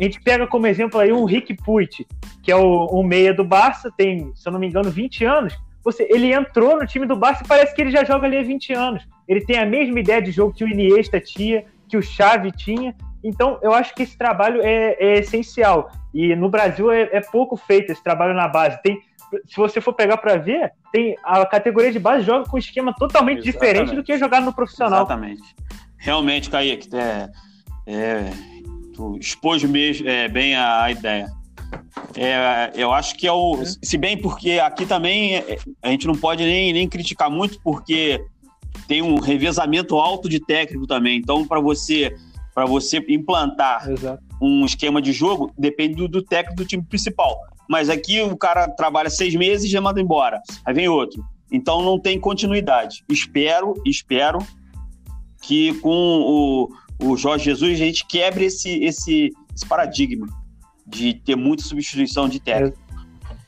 A 0.00 0.04
gente 0.04 0.20
pega 0.20 0.46
como 0.46 0.66
exemplo 0.66 1.00
aí 1.00 1.12
um 1.12 1.24
Rick 1.24 1.56
Puig, 1.56 2.06
que 2.42 2.52
é 2.52 2.56
o, 2.56 2.88
um 2.92 3.02
meia 3.02 3.34
do 3.34 3.44
Barça, 3.44 3.90
tem, 3.96 4.32
se 4.34 4.48
eu 4.48 4.52
não 4.52 4.60
me 4.60 4.68
engano, 4.68 4.90
20 4.90 5.24
anos. 5.24 5.58
Você, 5.82 6.06
ele 6.10 6.32
entrou 6.32 6.76
no 6.76 6.86
time 6.86 7.06
do 7.06 7.16
Barça 7.16 7.42
e 7.42 7.48
parece 7.48 7.74
que 7.74 7.80
ele 7.80 7.90
já 7.90 8.04
joga 8.04 8.26
ali 8.26 8.38
há 8.38 8.42
20 8.42 8.72
anos. 8.74 9.08
Ele 9.26 9.40
tem 9.44 9.58
a 9.58 9.66
mesma 9.66 9.98
ideia 9.98 10.22
de 10.22 10.30
jogo 10.30 10.52
que 10.52 10.62
o 10.62 10.68
Iniesta 10.68 11.20
tinha, 11.20 11.64
que 11.88 11.96
o 11.96 12.02
Xavi 12.02 12.52
tinha. 12.52 12.94
Então, 13.24 13.58
eu 13.62 13.72
acho 13.72 13.94
que 13.94 14.04
esse 14.04 14.16
trabalho 14.16 14.60
é, 14.62 14.96
é 15.00 15.18
essencial. 15.18 15.90
E 16.14 16.34
no 16.36 16.48
Brasil 16.48 16.90
é, 16.90 17.08
é, 17.12 17.20
pouco 17.20 17.56
feito 17.56 17.90
esse 17.90 18.02
trabalho 18.02 18.34
na 18.34 18.46
base. 18.46 18.80
Tem 18.82 19.00
se 19.46 19.56
você 19.56 19.80
for 19.80 19.92
pegar 19.92 20.16
para 20.16 20.36
ver, 20.36 20.72
tem 20.92 21.16
a 21.24 21.44
categoria 21.46 21.92
de 21.92 21.98
base 21.98 22.24
joga 22.24 22.48
com 22.48 22.56
um 22.56 22.58
esquema 22.58 22.94
totalmente 22.94 23.48
Exatamente. 23.48 23.52
diferente 23.52 23.94
do 23.94 24.02
que 24.02 24.12
é 24.12 24.18
jogar 24.18 24.40
no 24.40 24.52
profissional. 24.52 25.00
Exatamente. 25.00 25.54
Realmente, 25.96 26.48
Kaique, 26.48 26.88
é, 26.94 27.28
é, 27.86 28.30
tu 28.94 29.16
expôs 29.18 29.62
mesmo, 29.64 30.08
é, 30.08 30.28
bem 30.28 30.54
a, 30.54 30.84
a 30.84 30.90
ideia. 30.90 31.26
É, 32.16 32.72
eu 32.74 32.92
acho 32.92 33.16
que 33.16 33.26
é 33.26 33.32
o. 33.32 33.62
Se 33.64 33.98
bem 33.98 34.16
porque 34.16 34.52
aqui 34.52 34.86
também 34.86 35.36
é, 35.36 35.58
a 35.82 35.90
gente 35.90 36.06
não 36.06 36.14
pode 36.14 36.44
nem, 36.44 36.72
nem 36.72 36.88
criticar 36.88 37.30
muito, 37.30 37.60
porque 37.60 38.24
tem 38.86 39.02
um 39.02 39.18
revezamento 39.18 39.96
alto 39.96 40.28
de 40.28 40.40
técnico 40.40 40.86
também. 40.86 41.18
Então, 41.18 41.46
para 41.46 41.60
você 41.60 42.16
para 42.54 42.66
você 42.66 42.98
implantar 43.08 43.88
Exato. 43.88 44.20
um 44.42 44.64
esquema 44.64 45.00
de 45.00 45.12
jogo, 45.12 45.52
depende 45.56 45.94
do, 45.94 46.08
do 46.08 46.20
técnico 46.20 46.56
do 46.56 46.66
time 46.66 46.82
principal. 46.82 47.38
Mas 47.68 47.90
aqui 47.90 48.22
o 48.22 48.36
cara 48.36 48.68
trabalha 48.68 49.10
seis 49.10 49.34
meses 49.34 49.66
e 49.66 49.70
já 49.70 49.80
manda 49.80 50.00
embora. 50.00 50.40
Aí 50.64 50.74
vem 50.74 50.88
outro. 50.88 51.24
Então 51.50 51.82
não 51.82 51.98
tem 51.98 52.18
continuidade. 52.18 53.04
Espero, 53.08 53.74
espero 53.84 54.38
que 55.42 55.74
com 55.80 55.90
o, 55.90 56.68
o 57.04 57.16
Jorge 57.16 57.44
Jesus 57.44 57.74
a 57.74 57.84
gente 57.84 58.06
quebre 58.06 58.46
esse, 58.46 58.82
esse, 58.82 59.30
esse 59.54 59.66
paradigma 59.66 60.26
de 60.86 61.14
ter 61.14 61.36
muita 61.36 61.62
substituição 61.62 62.28
de 62.28 62.40
técnico. 62.40 62.78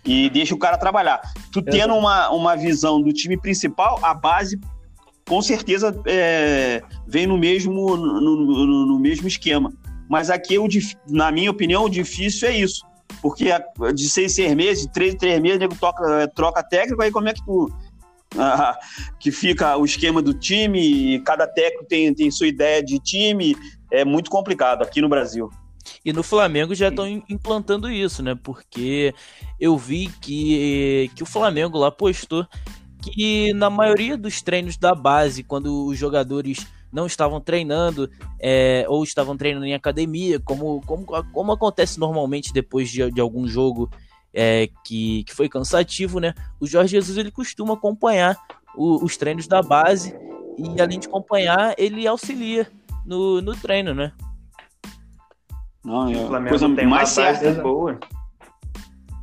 E 0.04 0.30
deixa 0.30 0.54
o 0.54 0.58
cara 0.58 0.78
trabalhar. 0.78 1.20
Tu 1.52 1.62
tendo 1.62 1.94
uma, 1.94 2.30
uma 2.30 2.56
visão 2.56 3.02
do 3.02 3.12
time 3.12 3.36
principal, 3.36 3.98
a 4.02 4.14
base 4.14 4.58
com 5.28 5.40
certeza 5.40 5.96
é, 6.06 6.82
vem 7.06 7.26
no 7.26 7.38
mesmo, 7.38 7.96
no, 7.96 8.20
no, 8.20 8.86
no, 8.86 8.98
mesmo 8.98 9.28
esquema. 9.28 9.72
Mas 10.08 10.28
aqui, 10.28 10.58
o, 10.58 10.66
na 11.08 11.30
minha 11.30 11.50
opinião, 11.50 11.84
o 11.84 11.88
difícil 11.88 12.48
é 12.48 12.56
isso. 12.56 12.84
Porque 13.22 13.50
de 13.94 14.08
seis, 14.08 14.34
seis 14.34 14.54
meses, 14.54 14.84
de 14.84 14.92
três, 14.92 15.14
três 15.14 15.40
meses, 15.40 15.58
nego 15.58 15.74
toca, 15.74 16.28
troca 16.28 16.62
técnico, 16.62 17.02
aí 17.02 17.10
como 17.10 17.28
é 17.28 17.34
que 17.34 17.44
tu. 17.44 17.70
Ah, 18.38 18.78
que 19.18 19.32
fica 19.32 19.76
o 19.76 19.84
esquema 19.84 20.22
do 20.22 20.32
time, 20.32 21.20
cada 21.26 21.48
técnico 21.48 21.84
tem, 21.84 22.14
tem 22.14 22.30
sua 22.30 22.46
ideia 22.46 22.80
de 22.80 23.00
time, 23.00 23.56
é 23.90 24.04
muito 24.04 24.30
complicado 24.30 24.82
aqui 24.82 25.00
no 25.00 25.08
Brasil. 25.08 25.50
E 26.04 26.12
no 26.12 26.22
Flamengo 26.22 26.72
já 26.72 26.90
estão 26.90 27.08
implantando 27.28 27.90
isso, 27.90 28.22
né? 28.22 28.38
Porque 28.40 29.12
eu 29.58 29.76
vi 29.76 30.08
que, 30.20 31.10
que 31.16 31.24
o 31.24 31.26
Flamengo 31.26 31.76
lá 31.76 31.90
postou 31.90 32.46
que 33.02 33.52
na 33.54 33.70
maioria 33.70 34.16
dos 34.16 34.42
treinos 34.42 34.76
da 34.76 34.94
base, 34.94 35.42
quando 35.42 35.86
os 35.86 35.98
jogadores 35.98 36.66
não 36.92 37.06
estavam 37.06 37.40
treinando 37.40 38.10
é, 38.38 38.84
ou 38.88 39.02
estavam 39.04 39.36
treinando 39.36 39.66
em 39.66 39.74
academia, 39.74 40.40
como, 40.40 40.80
como, 40.86 41.06
como 41.06 41.52
acontece 41.52 41.98
normalmente 41.98 42.52
depois 42.52 42.90
de, 42.90 43.10
de 43.10 43.20
algum 43.20 43.46
jogo 43.46 43.90
é, 44.32 44.68
que, 44.84 45.24
que 45.24 45.34
foi 45.34 45.48
cansativo, 45.48 46.20
né? 46.20 46.34
O 46.58 46.66
Jorge 46.66 46.92
Jesus 46.92 47.16
ele 47.16 47.30
costuma 47.30 47.74
acompanhar 47.74 48.36
o, 48.74 49.04
os 49.04 49.16
treinos 49.16 49.46
da 49.46 49.62
base 49.62 50.14
e 50.58 50.80
além 50.80 50.98
de 50.98 51.08
acompanhar, 51.08 51.74
ele 51.78 52.06
auxilia 52.06 52.70
no, 53.04 53.40
no 53.40 53.56
treino, 53.56 53.94
né? 53.94 54.12
Não, 55.84 56.10
é 56.12 56.16
o 56.16 56.26
Flamengo 56.26 56.48
coisa 56.50 56.74
tem 56.74 56.86
mais 56.86 57.16
uma 57.16 57.24
base 57.24 57.40
certa. 57.40 57.62
boa. 57.62 57.98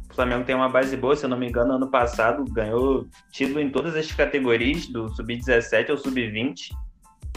O 0.09 0.13
Flamengo 0.17 0.45
tem 0.45 0.55
uma 0.55 0.69
base 0.69 0.97
boa, 0.97 1.15
se 1.15 1.25
eu 1.25 1.29
não 1.29 1.37
me 1.37 1.47
engano, 1.47 1.73
ano 1.73 1.91
passado 1.91 2.43
ganhou 2.45 3.05
título 3.31 3.59
em 3.59 3.69
todas 3.69 3.95
as 3.95 4.11
categorias, 4.11 4.87
do 4.87 5.09
sub-17 5.09 5.91
ao 5.91 5.97
sub-20 5.97 6.71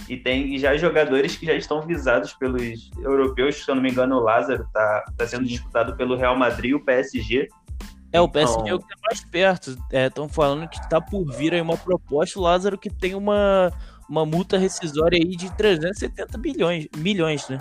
e 0.08 0.16
tem 0.16 0.58
já 0.58 0.76
jogadores 0.76 1.36
que 1.36 1.46
já 1.46 1.54
estão 1.54 1.82
visados 1.82 2.32
pelos 2.34 2.90
europeus, 2.98 3.64
se 3.64 3.70
eu 3.70 3.74
não 3.74 3.82
me 3.82 3.90
engano, 3.90 4.16
o 4.16 4.20
Lázaro 4.20 4.62
está 4.64 5.04
tá 5.16 5.26
sendo 5.26 5.44
disputado 5.44 5.96
pelo 5.96 6.16
Real 6.16 6.36
Madrid 6.36 6.70
e 6.70 6.74
o 6.74 6.84
PSG. 6.84 7.48
É, 8.12 8.20
o 8.20 8.28
PSG 8.28 8.60
então... 8.60 8.68
é 8.68 8.74
o 8.74 8.78
que 8.78 8.92
é 8.92 8.96
mais 9.08 9.24
perto. 9.24 9.76
Estão 9.92 10.24
é, 10.24 10.28
falando 10.28 10.68
que 10.68 10.78
está 10.80 11.00
por 11.00 11.24
vir 11.24 11.54
aí 11.54 11.60
uma 11.60 11.76
proposta, 11.76 12.38
o 12.38 12.42
Lázaro 12.42 12.76
que 12.76 12.90
tem 12.90 13.14
uma, 13.14 13.72
uma 14.08 14.26
multa 14.26 14.58
rescisória 14.58 15.16
aí 15.16 15.36
de 15.36 15.54
370 15.56 16.38
bilhões, 16.38 16.88
milhões, 16.96 17.48
né? 17.48 17.58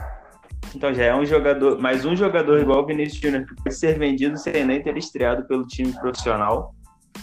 Então 0.75 0.93
já 0.93 1.05
é 1.05 1.15
um 1.15 1.25
jogador, 1.25 1.79
mais 1.79 2.05
um 2.05 2.15
jogador 2.15 2.59
igual 2.59 2.83
o 2.83 2.85
Vinícius 2.85 3.21
Júnior, 3.21 3.45
que 3.45 3.55
pode 3.55 3.75
ser 3.75 3.97
vendido 3.97 4.37
sem 4.37 4.65
nem 4.65 4.81
ter 4.81 4.95
estreado 4.97 5.47
pelo 5.47 5.65
time 5.65 5.93
profissional. 5.93 6.75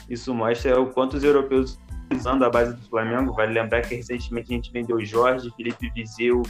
Isso 0.08 0.34
mostra 0.34 0.80
o 0.80 0.86
quanto 0.92 1.16
os 1.16 1.24
europeus 1.24 1.78
usando 2.14 2.44
a 2.44 2.50
base 2.50 2.74
do 2.74 2.88
Flamengo. 2.88 3.32
Vale 3.32 3.52
lembrar 3.52 3.82
que 3.82 3.94
recentemente 3.94 4.52
a 4.52 4.56
gente 4.56 4.72
vendeu 4.72 4.96
o 4.96 5.04
Jorge, 5.04 5.52
Felipe 5.56 5.90
Vizeu, 5.90 6.42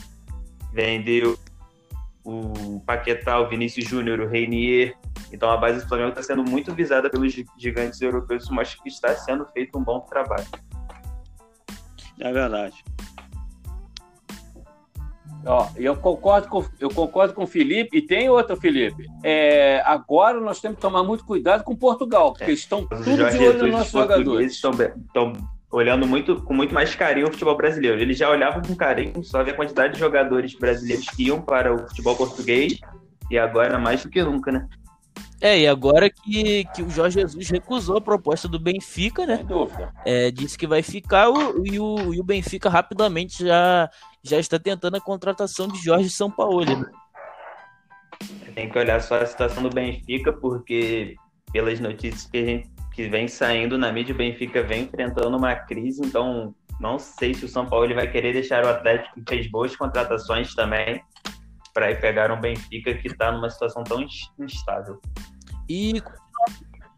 vendeu 0.72 1.38
o 2.24 2.80
Paquetá, 2.80 3.38
o 3.38 3.48
Vinícius 3.48 3.88
Júnior, 3.88 4.20
o 4.20 4.28
Reinier. 4.28 4.96
Então 5.32 5.50
a 5.50 5.56
base 5.56 5.80
do 5.80 5.88
Flamengo 5.88 6.10
está 6.10 6.22
sendo 6.22 6.44
muito 6.44 6.74
visada 6.74 7.08
pelos 7.08 7.32
gigantes 7.56 8.00
europeus, 8.00 8.48
mostra 8.50 8.82
que 8.82 8.88
está 8.88 9.14
sendo 9.14 9.46
feito 9.46 9.78
um 9.78 9.82
bom 9.82 10.00
trabalho. 10.00 10.46
É 12.20 12.32
verdade. 12.32 12.84
Ó, 15.46 15.68
eu 15.76 15.94
concordo 15.96 16.48
com 16.48 16.64
eu 16.80 16.90
concordo 16.90 17.32
com 17.32 17.44
o 17.44 17.46
Felipe 17.46 17.96
e 17.98 18.02
tem 18.02 18.28
outro 18.28 18.56
Felipe. 18.56 19.06
É, 19.22 19.80
agora 19.84 20.40
nós 20.40 20.60
temos 20.60 20.76
que 20.76 20.82
tomar 20.82 21.04
muito 21.04 21.24
cuidado 21.24 21.62
com 21.62 21.76
Portugal, 21.76 22.32
porque 22.32 22.50
é. 22.50 22.54
estão 22.54 22.84
tudo 22.84 23.04
de 23.04 23.22
olho 23.22 23.62
nos 23.62 23.72
nossos 23.72 23.92
jogadores. 23.92 24.52
Estão, 24.52 24.72
estão 24.72 25.32
olhando 25.70 26.06
muito 26.06 26.42
com 26.42 26.52
muito 26.52 26.74
mais 26.74 26.94
carinho 26.94 27.28
o 27.28 27.30
futebol 27.30 27.56
brasileiro. 27.56 28.00
Eles 28.00 28.18
já 28.18 28.28
olhavam 28.28 28.60
com 28.60 28.74
carinho 28.74 29.22
só 29.22 29.42
ver 29.44 29.52
a 29.52 29.54
quantidade 29.54 29.94
de 29.94 30.00
jogadores 30.00 30.54
brasileiros 30.54 31.08
que 31.10 31.28
iam 31.28 31.40
para 31.40 31.72
o 31.72 31.78
futebol 31.88 32.16
português 32.16 32.80
e 33.30 33.38
agora 33.38 33.78
mais 33.78 34.02
do 34.02 34.10
que 34.10 34.22
nunca, 34.22 34.50
né? 34.50 34.66
É, 35.40 35.60
e 35.60 35.68
agora 35.68 36.08
que, 36.08 36.64
que 36.74 36.82
o 36.82 36.90
Jorge 36.90 37.20
Jesus 37.20 37.50
recusou 37.50 37.98
a 37.98 38.00
proposta 38.00 38.48
do 38.48 38.58
Benfica, 38.58 39.26
né? 39.26 39.36
Sem 39.38 39.46
dúvida. 39.46 39.92
É, 40.04 40.30
disse 40.30 40.56
que 40.56 40.66
vai 40.66 40.82
ficar 40.82 41.28
o, 41.28 41.66
e, 41.66 41.78
o, 41.78 42.14
e 42.14 42.20
o 42.20 42.24
Benfica 42.24 42.70
rapidamente 42.70 43.44
já, 43.44 43.90
já 44.22 44.38
está 44.38 44.58
tentando 44.58 44.96
a 44.96 45.00
contratação 45.00 45.68
de 45.68 45.78
Jorge 45.78 46.08
Sampaoli. 46.08 46.74
Né? 46.74 46.86
Tem 48.54 48.70
que 48.70 48.78
olhar 48.78 49.00
só 49.02 49.20
a 49.20 49.26
situação 49.26 49.62
do 49.62 49.70
Benfica, 49.70 50.32
porque 50.32 51.16
pelas 51.52 51.80
notícias 51.80 52.24
que, 52.24 52.38
a 52.38 52.44
gente, 52.44 52.70
que 52.94 53.08
vem 53.08 53.28
saindo 53.28 53.76
na 53.76 53.92
mídia, 53.92 54.14
o 54.14 54.18
Benfica 54.18 54.62
vem 54.62 54.84
enfrentando 54.84 55.36
uma 55.36 55.54
crise, 55.54 56.00
então 56.02 56.54
não 56.80 56.98
sei 56.98 57.34
se 57.34 57.44
o 57.44 57.48
São 57.48 57.66
Paulo 57.66 57.94
vai 57.94 58.10
querer 58.10 58.32
deixar 58.32 58.64
o 58.64 58.68
Atlético, 58.68 59.14
que 59.14 59.24
fez 59.28 59.50
boas 59.50 59.76
contratações 59.76 60.54
também, 60.54 61.02
para 61.76 61.90
ir 61.90 62.00
pegar 62.00 62.32
um 62.32 62.40
Benfica 62.40 62.94
que 62.94 63.06
está 63.06 63.30
numa 63.30 63.50
situação 63.50 63.84
tão 63.84 64.02
instável. 64.38 64.98
E 65.68 66.02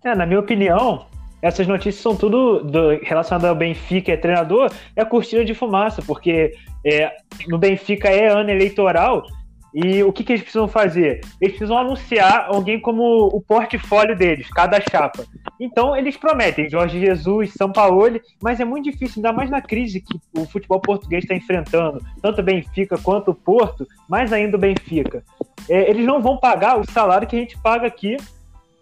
é, 0.05 0.15
na 0.15 0.25
minha 0.25 0.39
opinião, 0.39 1.05
essas 1.43 1.67
notícias 1.67 1.97
são 1.97 2.15
tudo 2.15 2.63
do, 2.63 2.91
relacionadas 3.03 3.51
ao 3.51 3.57
Benfica 3.57 4.13
e 4.13 4.17
treinador, 4.17 4.71
é 4.95 5.05
cortina 5.05 5.45
de 5.45 5.53
fumaça, 5.53 6.01
porque 6.01 6.53
é, 6.87 7.11
no 7.49 7.59
Benfica 7.59 8.09
é 8.09 8.29
ano 8.29 8.51
eleitoral 8.51 9.25
e 9.73 10.03
o 10.03 10.13
que, 10.13 10.25
que 10.25 10.33
eles 10.33 10.43
precisam 10.43 10.67
fazer? 10.67 11.21
Eles 11.41 11.57
precisam 11.57 11.77
anunciar 11.77 12.47
alguém 12.49 12.81
como 12.81 13.27
o 13.27 13.41
portfólio 13.41 14.17
deles, 14.17 14.49
cada 14.49 14.81
chapa. 14.81 15.25
Então 15.61 15.95
eles 15.95 16.17
prometem 16.17 16.71
Jorge 16.71 16.99
Jesus, 16.99 17.53
São 17.53 17.71
Paulo, 17.71 18.19
mas 18.43 18.61
é 18.61 18.65
muito 18.65 18.91
difícil, 18.91 19.15
ainda 19.19 19.33
mais 19.33 19.51
na 19.51 19.61
crise 19.61 20.01
que 20.01 20.19
o 20.39 20.47
futebol 20.47 20.81
português 20.81 21.25
está 21.25 21.35
enfrentando, 21.35 22.01
tanto 22.23 22.41
o 22.41 22.45
Benfica 22.45 22.97
quanto 22.99 23.31
o 23.33 23.35
Porto, 23.35 23.87
mais 24.09 24.33
ainda 24.33 24.57
o 24.57 24.61
Benfica. 24.61 25.23
É, 25.69 25.91
eles 25.91 26.07
não 26.07 26.23
vão 26.23 26.39
pagar 26.39 26.79
o 26.79 26.91
salário 26.91 27.29
que 27.29 27.37
a 27.37 27.41
gente 27.41 27.59
paga 27.59 27.87
aqui 27.87 28.17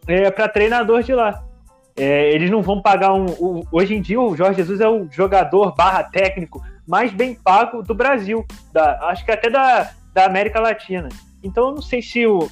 é, 0.06 0.30
para 0.30 0.48
treinador 0.48 1.02
de 1.02 1.14
lá. 1.14 1.42
É, 1.96 2.30
eles 2.30 2.50
não 2.50 2.60
vão 2.60 2.82
pagar 2.82 3.14
um, 3.14 3.24
um, 3.40 3.62
Hoje 3.72 3.94
em 3.94 4.02
dia, 4.02 4.20
o 4.20 4.36
Jorge 4.36 4.58
Jesus 4.58 4.80
é 4.80 4.88
o 4.88 5.08
jogador 5.10 5.74
barra 5.74 6.04
técnico 6.04 6.62
mais 6.86 7.10
bem 7.12 7.34
pago 7.34 7.82
do 7.82 7.94
Brasil. 7.94 8.46
Da, 8.72 9.08
acho 9.08 9.24
que 9.24 9.32
até 9.32 9.50
da, 9.50 9.90
da 10.16 10.24
América 10.24 10.58
Latina. 10.58 11.10
Então 11.42 11.68
eu 11.68 11.74
não 11.74 11.82
sei 11.82 12.00
se, 12.00 12.26
o, 12.26 12.48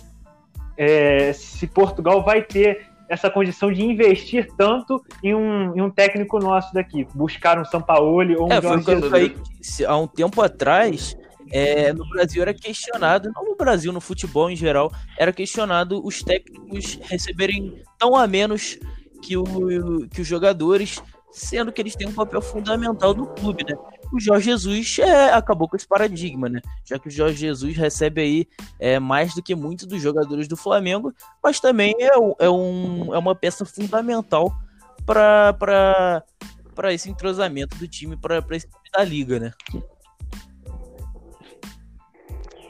é, 0.76 1.32
se 1.32 1.66
Portugal 1.66 2.22
vai 2.22 2.42
ter 2.42 2.86
essa 3.08 3.30
condição 3.30 3.72
de 3.72 3.82
investir 3.82 4.48
tanto 4.54 5.02
em 5.22 5.34
um, 5.34 5.74
em 5.74 5.80
um 5.80 5.88
técnico 5.90 6.38
nosso 6.38 6.74
daqui, 6.74 7.06
buscar 7.14 7.58
um 7.58 7.64
São 7.64 7.80
Paulo 7.80 8.10
ou 8.38 8.48
um 8.48 8.52
é, 8.52 8.60
Jorge 8.60 9.08
foi 9.08 9.34
Jesus. 9.62 9.88
há 9.88 9.96
um 9.96 10.06
tempo 10.06 10.42
atrás, 10.42 11.16
é, 11.50 11.90
no 11.94 12.06
Brasil 12.10 12.42
era 12.42 12.52
questionado, 12.52 13.30
não 13.34 13.46
no 13.46 13.56
Brasil, 13.56 13.90
no 13.94 14.00
futebol 14.00 14.50
em 14.50 14.56
geral, 14.56 14.92
era 15.18 15.32
questionado 15.32 16.04
os 16.04 16.22
técnicos 16.22 17.00
receberem 17.04 17.82
tão 17.98 18.14
a 18.14 18.26
menos 18.26 18.78
que, 19.22 19.38
o, 19.38 20.06
que 20.12 20.20
os 20.20 20.26
jogadores, 20.26 21.02
sendo 21.34 21.72
que 21.72 21.82
eles 21.82 21.96
têm 21.96 22.06
um 22.06 22.12
papel 22.12 22.40
fundamental 22.40 23.12
no 23.12 23.26
clube, 23.26 23.64
né? 23.68 23.76
O 24.12 24.20
Jorge 24.20 24.46
Jesus 24.46 24.98
é, 25.00 25.32
acabou 25.32 25.68
com 25.68 25.74
esse 25.74 25.86
paradigma, 25.86 26.48
né? 26.48 26.60
Já 26.84 26.96
que 26.96 27.08
o 27.08 27.10
Jorge 27.10 27.36
Jesus 27.36 27.76
recebe 27.76 28.20
aí 28.20 28.48
é, 28.78 29.00
mais 29.00 29.34
do 29.34 29.42
que 29.42 29.52
muitos 29.52 29.86
dos 29.86 30.00
jogadores 30.00 30.46
do 30.46 30.56
Flamengo, 30.56 31.12
mas 31.42 31.58
também 31.58 31.92
é, 31.98 32.12
é, 32.38 32.48
um, 32.48 33.12
é 33.12 33.18
uma 33.18 33.34
peça 33.34 33.64
fundamental 33.64 34.54
para 35.04 36.22
esse 36.92 37.10
entrosamento 37.10 37.76
do 37.76 37.88
time, 37.88 38.16
para 38.16 38.38
esse 38.52 38.68
time 38.68 38.90
da 38.92 39.02
liga, 39.02 39.40
né? 39.40 39.52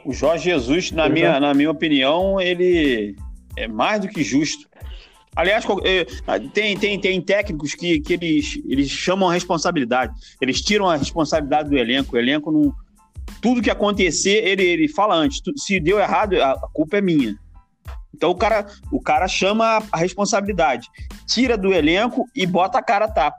O 0.07 0.13
Jorge 0.13 0.45
Jesus, 0.45 0.91
na 0.91 1.07
minha, 1.07 1.39
na 1.39 1.53
minha 1.53 1.71
opinião, 1.71 2.41
ele 2.41 3.15
é 3.59 3.69
mais 3.69 4.01
do 4.01 4.09
que 4.09 4.25
justo 4.25 4.67
Aliás, 5.37 5.65
é, 5.85 6.05
tem, 6.53 6.77
tem, 6.77 7.01
tem 7.01 7.21
técnicos 7.21 7.75
que, 7.75 8.01
que 8.01 8.13
eles, 8.13 8.61
eles 8.69 8.89
chamam 8.89 9.29
a 9.29 9.33
responsabilidade. 9.33 10.15
Eles 10.41 10.61
tiram 10.61 10.89
a 10.89 10.97
responsabilidade 10.97 11.69
do 11.69 11.77
elenco. 11.77 12.15
O 12.15 12.19
elenco 12.19 12.53
não. 12.53 12.73
Tudo 13.41 13.63
que 13.63 13.71
acontecer, 13.71 14.47
ele, 14.47 14.63
ele 14.63 14.89
fala 14.89 15.15
antes. 15.15 15.41
Se 15.57 15.81
deu 15.81 15.99
errado, 15.99 16.41
a 16.41 16.57
culpa 16.73 16.99
é 16.99 17.01
minha. 17.01 17.37
Então 18.15 18.31
o 18.31 18.35
cara, 18.35 18.67
o 18.93 19.01
cara 19.01 19.27
chama 19.27 19.83
a 19.91 19.99
responsabilidade, 19.99 20.89
tira 21.27 21.59
do 21.59 21.75
elenco 21.75 22.29
e 22.35 22.47
bota 22.47 22.79
a 22.79 22.83
cara 22.83 23.09
tapa. 23.09 23.37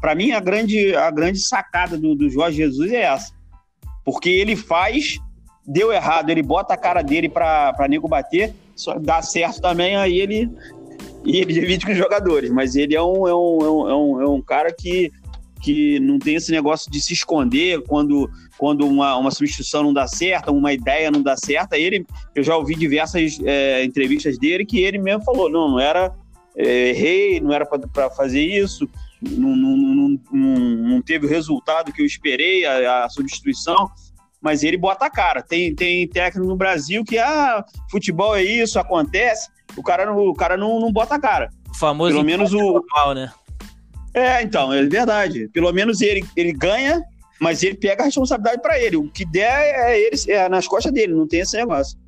Para 0.00 0.14
mim, 0.14 0.32
a 0.32 0.40
grande, 0.40 0.96
a 0.96 1.10
grande 1.10 1.38
sacada 1.38 1.98
do, 1.98 2.14
do 2.14 2.30
Jorge 2.30 2.56
Jesus 2.56 2.90
é 2.90 3.02
essa. 3.02 3.32
Porque 4.04 4.30
ele 4.30 4.56
faz, 4.56 5.18
deu 5.66 5.92
errado, 5.92 6.30
ele 6.30 6.42
bota 6.42 6.72
a 6.72 6.78
cara 6.78 7.02
dele 7.02 7.28
para 7.28 7.86
nego 7.90 8.08
bater, 8.08 8.54
só 8.74 8.98
dá 8.98 9.20
certo 9.20 9.60
também, 9.60 9.96
aí 9.96 10.18
ele 10.18 10.50
e 11.24 11.38
ele 11.38 11.52
divide 11.52 11.84
com 11.84 11.92
os 11.92 11.98
jogadores, 11.98 12.50
mas 12.50 12.76
ele 12.76 12.94
é 12.94 13.02
um, 13.02 13.26
é 13.26 13.34
um, 13.34 13.58
é 13.60 13.70
um, 13.70 13.88
é 13.88 13.94
um, 13.94 14.22
é 14.22 14.28
um 14.28 14.42
cara 14.42 14.72
que, 14.72 15.10
que 15.60 15.98
não 16.00 16.18
tem 16.18 16.36
esse 16.36 16.50
negócio 16.50 16.90
de 16.90 17.00
se 17.00 17.12
esconder 17.12 17.82
quando, 17.82 18.30
quando 18.56 18.86
uma, 18.86 19.16
uma 19.16 19.30
substituição 19.30 19.82
não 19.82 19.92
dá 19.92 20.06
certo, 20.06 20.52
uma 20.52 20.72
ideia 20.72 21.10
não 21.10 21.22
dá 21.22 21.36
certo. 21.36 21.74
Ele, 21.74 22.06
eu 22.34 22.42
já 22.42 22.56
ouvi 22.56 22.74
diversas 22.74 23.38
é, 23.44 23.84
entrevistas 23.84 24.38
dele 24.38 24.64
que 24.64 24.80
ele 24.80 24.98
mesmo 24.98 25.24
falou: 25.24 25.50
não, 25.50 25.72
não 25.72 25.80
era, 25.80 26.14
é, 26.56 27.40
não 27.40 27.52
era 27.52 27.66
para 27.66 28.10
fazer 28.10 28.42
isso, 28.42 28.88
não, 29.20 29.56
não, 29.56 29.76
não, 29.76 30.20
não, 30.32 30.58
não 30.60 31.02
teve 31.02 31.26
o 31.26 31.28
resultado 31.28 31.92
que 31.92 32.00
eu 32.00 32.06
esperei, 32.06 32.64
a, 32.64 33.04
a 33.04 33.08
substituição 33.08 33.90
mas 34.40 34.62
ele 34.62 34.76
bota 34.76 35.04
a 35.04 35.10
cara. 35.10 35.42
Tem, 35.42 35.74
tem 35.74 36.06
técnico 36.06 36.46
no 36.46 36.54
Brasil 36.54 37.04
que, 37.04 37.18
ah, 37.18 37.64
futebol 37.90 38.36
é 38.36 38.42
isso, 38.44 38.78
acontece 38.78 39.48
o 39.76 39.82
cara, 39.82 40.06
não, 40.06 40.18
o 40.18 40.34
cara 40.34 40.56
não, 40.56 40.80
não 40.80 40.92
bota 40.92 41.14
a 41.14 41.20
cara. 41.20 41.50
O 41.70 41.76
famoso 41.76 42.12
Pelo 42.12 42.24
menos 42.24 42.52
o 42.52 42.56
normal, 42.56 43.14
né? 43.14 43.32
É, 44.14 44.42
então, 44.42 44.72
é 44.72 44.84
verdade. 44.84 45.48
Pelo 45.48 45.72
menos 45.72 46.00
ele, 46.00 46.24
ele 46.36 46.52
ganha, 46.52 47.02
mas 47.40 47.62
ele 47.62 47.76
pega 47.76 48.02
a 48.02 48.06
responsabilidade 48.06 48.60
para 48.60 48.78
ele. 48.78 48.96
O 48.96 49.10
que 49.10 49.24
der 49.24 49.60
é, 49.60 50.00
ele, 50.00 50.16
é 50.28 50.48
nas 50.48 50.66
costas 50.66 50.92
dele, 50.92 51.14
não 51.14 51.26
tem 51.26 51.40
esse 51.40 51.56
negócio. 51.56 51.98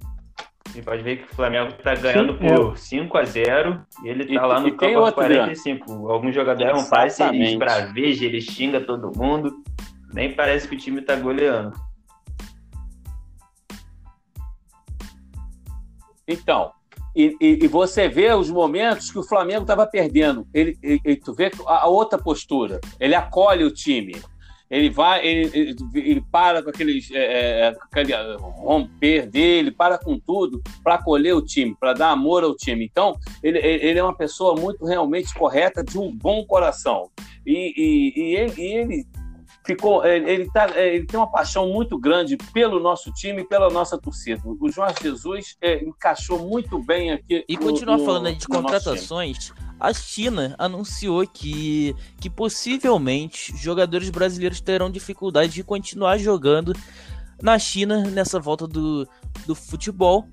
E 0.75 0.83
pode 0.83 1.03
ver 1.03 1.17
que 1.19 1.33
o 1.33 1.35
Flamengo 1.35 1.73
tá 1.83 1.95
ganhando 1.95 2.33
Sim, 2.35 2.39
por 2.39 2.73
é. 2.73 2.77
5 2.77 3.19
a 3.19 3.25
0 3.25 3.87
e 4.05 4.09
ele 4.09 4.25
tá 4.27 4.33
e, 4.33 4.39
lá 4.39 4.61
no 4.61 4.69
e 4.69 4.73
campo 4.73 4.99
aos 4.99 5.15
45. 5.15 5.93
Né? 5.93 6.13
Alguns 6.13 6.35
jogadores 6.35 6.73
não 6.73 6.89
passe, 6.89 7.23
ele 7.23 7.45
esbraveja, 7.45 8.25
ele 8.25 8.41
xinga 8.41 8.81
todo 8.81 9.17
mundo. 9.17 9.53
Nem 10.13 10.35
parece 10.35 10.69
que 10.69 10.75
o 10.75 10.79
time 10.79 11.03
tá 11.03 11.17
goleando. 11.17 11.73
Então, 16.27 16.73
e, 17.15 17.37
e, 17.41 17.65
e, 17.65 17.69
você 17.69 18.09
vê 18.09 18.33
os 18.33 18.51
momentos 18.51 19.11
que 19.11 19.19
o 19.19 19.23
Flamengo 19.23 19.63
estava 19.63 19.87
perdendo. 19.87 20.47
Ele, 20.55 20.77
tu 21.25 21.35
vê 21.35 21.51
a, 21.67 21.85
a, 21.85 21.87
outra 21.87 22.19
postura. 22.19 22.81
Ele 22.99 23.15
acolhe 23.15 23.65
o 23.65 23.71
time. 23.71 24.15
Ele 24.71 24.89
vai, 24.89 25.27
ele, 25.27 25.77
ele, 25.95 26.25
para 26.31 26.63
com 26.63 26.71
aqueles, 26.71 27.11
é, 27.11 27.69
é 27.69 27.75
aquele 27.91 28.13
romper 28.39 29.27
dele, 29.27 29.73
para 29.73 29.99
com 29.99 30.17
tudo 30.17 30.63
para 30.85 30.95
acolher 30.95 31.35
o 31.35 31.43
time, 31.43 31.77
para 31.79 31.93
dar 31.93 32.11
amor 32.11 32.45
ao 32.45 32.55
time. 32.55 32.85
Então, 32.85 33.19
ele, 33.43 33.59
ele 33.59 33.99
é 33.99 34.03
uma 34.03 34.17
pessoa 34.17 34.55
muito 34.55 34.85
realmente 34.85 35.35
correta, 35.35 35.83
de 35.83 35.99
um 35.99 36.17
bom 36.17 36.45
coração. 36.45 37.11
E, 37.45 37.75
e, 37.77 38.21
e 38.21 38.37
ele, 38.37 38.63
ele 38.63 39.07
ficou, 39.65 40.05
é, 40.05 40.17
ele, 40.17 40.51
tá, 40.51 40.71
é, 40.75 40.95
ele 40.95 41.07
tem 41.07 41.19
uma 41.19 41.31
paixão 41.31 41.69
muito 41.69 41.99
grande 41.99 42.37
pelo 42.53 42.81
nosso 42.81 43.13
time 43.13 43.43
e 43.43 43.45
pela 43.47 43.71
nossa 43.71 43.99
torcida. 43.99 44.41
O 44.45 44.71
Jorge 44.71 44.97
Jesus 45.03 45.57
é, 45.61 45.83
encaixou 45.85 46.39
muito 46.39 46.83
bem 46.83 47.13
aqui. 47.13 47.45
E 47.49 47.57
continuar 47.57 47.99
falando 47.99 48.35
de 48.35 48.47
contratações, 48.47 49.53
a 49.79 49.93
China 49.93 50.55
anunciou 50.59 51.27
que, 51.27 51.95
que 52.21 52.29
possivelmente 52.29 53.57
jogadores 53.57 54.11
brasileiros 54.11 54.61
terão 54.61 54.91
dificuldade 54.91 55.53
de 55.53 55.65
continuar 55.65 56.19
jogando 56.19 56.75
na 57.41 57.59
China 57.59 58.03
nessa 58.05 58.39
volta 58.39 58.67
do, 58.67 59.09
do 59.47 59.55
futebol, 59.55 60.27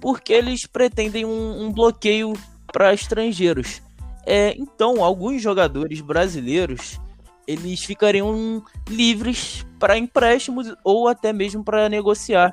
porque 0.00 0.32
eles 0.32 0.66
pretendem 0.66 1.24
um, 1.24 1.64
um 1.64 1.72
bloqueio 1.72 2.32
para 2.72 2.94
estrangeiros. 2.94 3.82
É, 4.24 4.54
então, 4.58 5.02
alguns 5.02 5.40
jogadores 5.42 6.00
brasileiros 6.00 7.00
eles 7.48 7.82
ficariam 7.82 8.62
livres 8.86 9.64
para 9.78 9.96
empréstimos 9.96 10.74
ou 10.84 11.08
até 11.08 11.32
mesmo 11.32 11.64
para 11.64 11.88
negociar. 11.88 12.52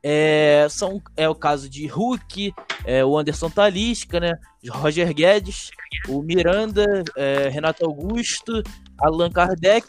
É, 0.00 0.66
são, 0.70 1.02
é 1.16 1.28
o 1.28 1.34
caso 1.34 1.68
de 1.68 1.86
Hulk, 1.88 2.54
é, 2.84 3.04
o 3.04 3.18
Anderson 3.18 3.50
Talisca, 3.50 4.20
né? 4.20 4.32
Roger 4.68 5.12
Guedes, 5.12 5.70
o 6.08 6.22
Miranda, 6.22 7.02
é, 7.16 7.48
Renato 7.48 7.84
Augusto, 7.84 8.62
Allan 8.98 9.30
Kardec, 9.30 9.88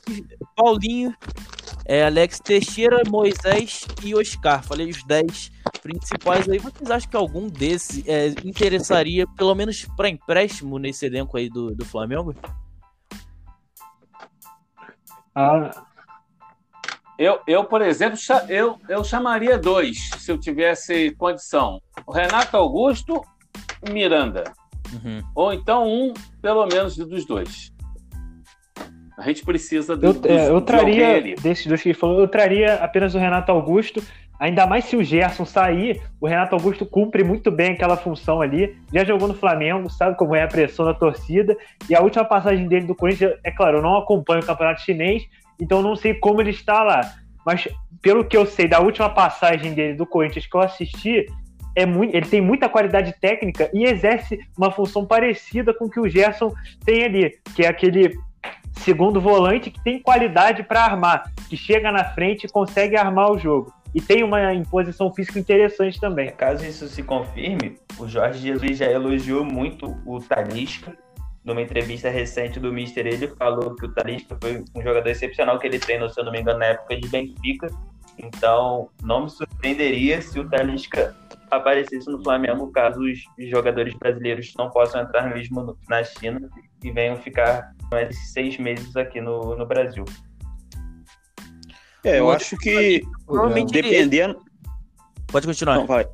Paulinho, 0.55 1.15
é, 1.85 2.03
Alex 2.03 2.39
Teixeira, 2.39 3.03
Moisés 3.07 3.85
e 4.03 4.15
Oscar. 4.15 4.63
Falei 4.63 4.89
os 4.89 5.03
10 5.03 5.51
principais 5.81 6.49
aí. 6.49 6.57
Vocês 6.57 6.89
acham 6.89 7.09
que 7.09 7.17
algum 7.17 7.47
desses 7.47 8.03
é, 8.07 8.29
interessaria, 8.43 9.27
pelo 9.37 9.53
menos 9.53 9.85
para 9.95 10.09
empréstimo 10.09 10.79
nesse 10.79 11.05
elenco 11.05 11.37
aí 11.37 11.49
do, 11.49 11.75
do 11.75 11.85
Flamengo? 11.85 12.33
Ah. 15.35 15.83
Eu, 17.17 17.39
eu, 17.47 17.63
por 17.63 17.81
exemplo, 17.81 18.17
eu, 18.49 18.77
eu 18.89 19.03
chamaria 19.03 19.57
dois, 19.57 20.09
se 20.17 20.31
eu 20.31 20.37
tivesse 20.37 21.11
condição. 21.11 21.79
O 22.05 22.11
Renato 22.11 22.57
Augusto 22.57 23.23
e 23.87 23.91
Miranda. 23.91 24.43
Uhum. 24.91 25.21
Ou 25.35 25.53
então 25.53 25.87
um, 25.87 26.13
pelo 26.41 26.65
menos, 26.65 26.97
dos 26.97 27.25
dois. 27.25 27.71
A 29.17 29.21
gente 29.27 29.45
precisa 29.45 29.95
do, 29.95 30.07
eu, 30.07 30.21
é, 30.25 30.49
eu 30.49 30.59
traria, 30.59 31.35
desses 31.35 31.67
dois 31.67 31.81
que 31.81 31.89
ele 31.89 31.97
falou, 31.97 32.19
eu 32.19 32.27
traria 32.27 32.75
apenas 32.75 33.13
o 33.13 33.19
Renato 33.19 33.51
Augusto. 33.51 34.03
Ainda 34.39 34.67
mais 34.67 34.85
se 34.85 34.95
o 34.95 35.03
Gerson 35.03 35.45
sair, 35.45 36.01
o 36.19 36.27
Renato 36.27 36.55
Augusto 36.55 36.85
cumpre 36.85 37.23
muito 37.23 37.51
bem 37.51 37.71
aquela 37.71 37.95
função 37.95 38.41
ali. 38.41 38.75
Já 38.93 39.03
jogou 39.03 39.27
no 39.27 39.33
Flamengo, 39.33 39.89
sabe 39.89 40.17
como 40.17 40.35
é 40.35 40.43
a 40.43 40.47
pressão 40.47 40.85
da 40.85 40.93
torcida. 40.93 41.55
E 41.89 41.95
a 41.95 42.01
última 42.01 42.25
passagem 42.25 42.67
dele 42.67 42.85
do 42.85 42.95
Corinthians, 42.95 43.33
é 43.43 43.51
claro, 43.51 43.77
eu 43.77 43.81
não 43.81 43.97
acompanho 43.97 44.41
o 44.41 44.45
campeonato 44.45 44.81
chinês, 44.81 45.23
então 45.59 45.81
não 45.81 45.95
sei 45.95 46.13
como 46.13 46.41
ele 46.41 46.49
está 46.49 46.83
lá. 46.83 47.01
Mas 47.45 47.67
pelo 48.01 48.25
que 48.25 48.35
eu 48.35 48.45
sei 48.45 48.67
da 48.67 48.79
última 48.79 49.09
passagem 49.09 49.73
dele 49.73 49.95
do 49.95 50.05
Corinthians 50.05 50.45
que 50.45 50.55
eu 50.55 50.61
assisti, 50.61 51.25
é 51.75 51.85
muito, 51.85 52.15
ele 52.15 52.25
tem 52.25 52.41
muita 52.41 52.69
qualidade 52.69 53.15
técnica 53.19 53.69
e 53.73 53.85
exerce 53.85 54.39
uma 54.57 54.71
função 54.71 55.05
parecida 55.05 55.73
com 55.73 55.85
o 55.85 55.89
que 55.89 55.99
o 55.99 56.09
Gerson 56.09 56.53
tem 56.85 57.03
ali, 57.03 57.31
que 57.55 57.63
é 57.63 57.67
aquele 57.67 58.13
segundo 58.73 59.21
volante 59.21 59.71
que 59.71 59.83
tem 59.83 60.01
qualidade 60.01 60.63
para 60.63 60.83
armar, 60.83 61.31
que 61.49 61.55
chega 61.55 61.91
na 61.91 62.03
frente 62.03 62.45
e 62.45 62.51
consegue 62.51 62.95
armar 62.95 63.31
o 63.31 63.39
jogo. 63.39 63.73
E 63.93 64.01
tem 64.01 64.23
uma 64.23 64.53
imposição 64.53 65.13
física 65.13 65.39
interessante 65.39 65.99
também. 65.99 66.31
Caso 66.31 66.65
isso 66.65 66.87
se 66.87 67.03
confirme, 67.03 67.77
o 67.99 68.07
Jorge 68.07 68.39
Jesus 68.39 68.77
já 68.77 68.91
elogiou 68.91 69.45
muito 69.45 69.95
o 70.05 70.19
Talisca. 70.19 70.97
Numa 71.43 71.61
entrevista 71.61 72.09
recente 72.09 72.59
do 72.59 72.71
Mister, 72.71 73.05
ele 73.05 73.27
falou 73.27 73.75
que 73.75 73.85
o 73.85 73.93
Talisca 73.93 74.37
foi 74.41 74.63
um 74.73 74.81
jogador 74.81 75.09
excepcional 75.09 75.59
que 75.59 75.67
ele 75.67 75.77
treinou, 75.77 76.09
se 76.09 76.19
eu 76.19 76.23
não 76.23 76.31
me 76.31 76.39
engano, 76.39 76.59
na 76.59 76.67
época 76.67 76.95
de 76.95 77.07
Benfica. 77.09 77.67
Então, 78.17 78.89
não 79.03 79.23
me 79.23 79.29
surpreenderia 79.29 80.21
se 80.21 80.39
o 80.39 80.49
Talisca 80.49 81.15
aparecesse 81.51 82.09
no 82.09 82.23
Flamengo 82.23 82.71
caso 82.71 82.99
os 83.01 83.49
jogadores 83.49 83.93
brasileiros 83.95 84.53
não 84.57 84.69
possam 84.69 85.01
entrar 85.01 85.33
mesmo 85.33 85.77
na 85.87 86.03
China 86.03 86.49
e 86.83 86.91
venham 86.91 87.17
ficar 87.17 87.73
esses 88.09 88.31
seis 88.31 88.57
meses 88.57 88.95
aqui 88.95 89.21
no, 89.21 89.55
no 89.55 89.65
Brasil. 89.65 90.05
É, 92.03 92.19
eu 92.19 92.29
acho 92.29 92.57
que 92.57 93.01
dependendo. 93.71 94.41
Pode 95.27 95.47
continuar. 95.47 95.77
Não, 95.77 95.87
vai. 95.87 96.07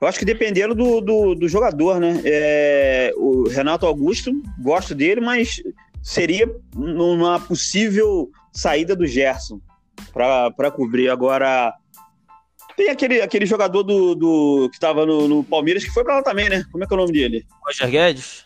Eu 0.00 0.06
acho 0.06 0.18
que 0.18 0.24
dependendo 0.24 0.74
do, 0.74 1.00
do, 1.00 1.34
do 1.34 1.48
jogador, 1.48 1.98
né? 1.98 2.20
É, 2.24 3.12
o 3.16 3.48
Renato 3.48 3.86
Augusto, 3.86 4.30
gosto 4.60 4.94
dele, 4.94 5.20
mas 5.20 5.60
seria 6.02 6.48
numa 6.74 7.40
possível 7.40 8.30
saída 8.52 8.94
do 8.94 9.06
Gerson 9.06 9.60
para 10.12 10.70
cobrir. 10.70 11.08
Agora, 11.08 11.74
tem 12.76 12.90
aquele, 12.90 13.20
aquele 13.20 13.44
jogador 13.44 13.82
do, 13.82 14.14
do 14.14 14.68
que 14.70 14.76
estava 14.76 15.04
no, 15.04 15.26
no, 15.26 15.44
Palmeiras 15.44 15.84
que 15.84 15.90
foi 15.90 16.04
para 16.04 16.16
lá 16.16 16.22
também, 16.22 16.48
né? 16.48 16.64
Como 16.70 16.84
é 16.84 16.86
que 16.86 16.94
é 16.94 16.96
o 16.96 17.00
nome 17.00 17.12
dele? 17.12 17.44
Roger 17.64 17.90
Guedes? 17.90 18.44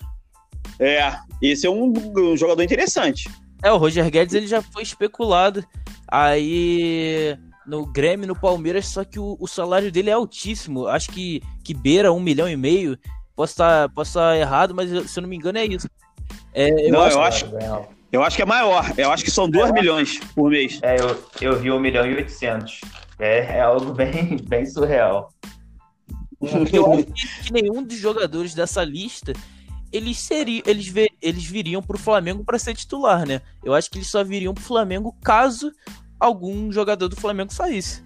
É, 0.78 1.12
esse 1.42 1.66
é 1.66 1.70
um, 1.70 1.92
um, 2.16 2.36
jogador 2.36 2.62
interessante. 2.62 3.28
É, 3.62 3.70
o 3.70 3.76
Roger 3.76 4.10
Guedes 4.10 4.34
ele 4.34 4.46
já 4.46 4.60
foi 4.60 4.82
especulado 4.82 5.64
aí 6.08 7.36
no 7.66 7.86
Grêmio, 7.86 8.26
no 8.26 8.38
Palmeiras, 8.38 8.86
só 8.86 9.04
que 9.04 9.18
o, 9.18 9.36
o 9.38 9.46
salário 9.46 9.90
dele 9.92 10.10
é 10.10 10.12
altíssimo. 10.12 10.86
Acho 10.86 11.10
que, 11.10 11.40
que 11.64 11.72
beira 11.72 12.12
um 12.12 12.20
milhão 12.20 12.48
e 12.48 12.56
meio. 12.56 12.98
Posso 13.36 13.52
estar 13.52 13.88
tá, 13.88 13.94
posso 13.94 14.14
tá 14.14 14.36
errado, 14.36 14.74
mas 14.74 15.10
se 15.10 15.18
eu 15.18 15.22
não 15.22 15.28
me 15.28 15.36
engano 15.36 15.58
é 15.58 15.64
isso. 15.64 15.88
É, 16.52 16.88
eu 16.88 16.92
não, 16.92 17.02
acho, 17.02 17.16
eu 17.16 17.22
acho, 17.22 17.46
eu 18.12 18.22
acho 18.22 18.36
que 18.36 18.42
é 18.42 18.46
maior. 18.46 18.92
Eu 18.96 19.10
acho 19.10 19.24
que 19.24 19.30
são 19.30 19.48
2 19.48 19.72
milhões 19.72 20.18
por 20.34 20.50
mês. 20.50 20.78
É, 20.82 20.96
eu, 21.00 21.24
eu 21.40 21.58
vi 21.58 21.70
1 21.70 21.80
milhão 21.80 22.06
e 22.06 22.14
800. 22.16 22.80
É, 23.18 23.58
é 23.58 23.60
algo 23.60 23.92
bem, 23.94 24.36
bem 24.36 24.66
surreal. 24.66 25.32
Eu 26.72 26.92
acho 26.92 27.44
que 27.44 27.52
nenhum 27.52 27.82
dos 27.82 27.96
jogadores 27.96 28.52
dessa 28.52 28.82
lista 28.82 29.32
eles 29.92 30.18
seriam, 30.18 30.62
eles, 30.66 30.88
ver, 30.88 31.10
eles 31.20 31.44
viriam 31.44 31.82
pro 31.82 31.98
Flamengo 31.98 32.44
para 32.44 32.58
ser 32.58 32.74
titular, 32.74 33.26
né? 33.26 33.40
Eu 33.64 33.74
acho 33.74 33.90
que 33.90 33.98
eles 33.98 34.08
só 34.08 34.24
viriam 34.24 34.54
pro 34.54 34.62
Flamengo 34.62 35.14
caso 35.22 35.72
algum 36.18 36.72
jogador 36.72 37.08
do 37.08 37.16
Flamengo 37.16 37.52
saísse. 37.52 38.02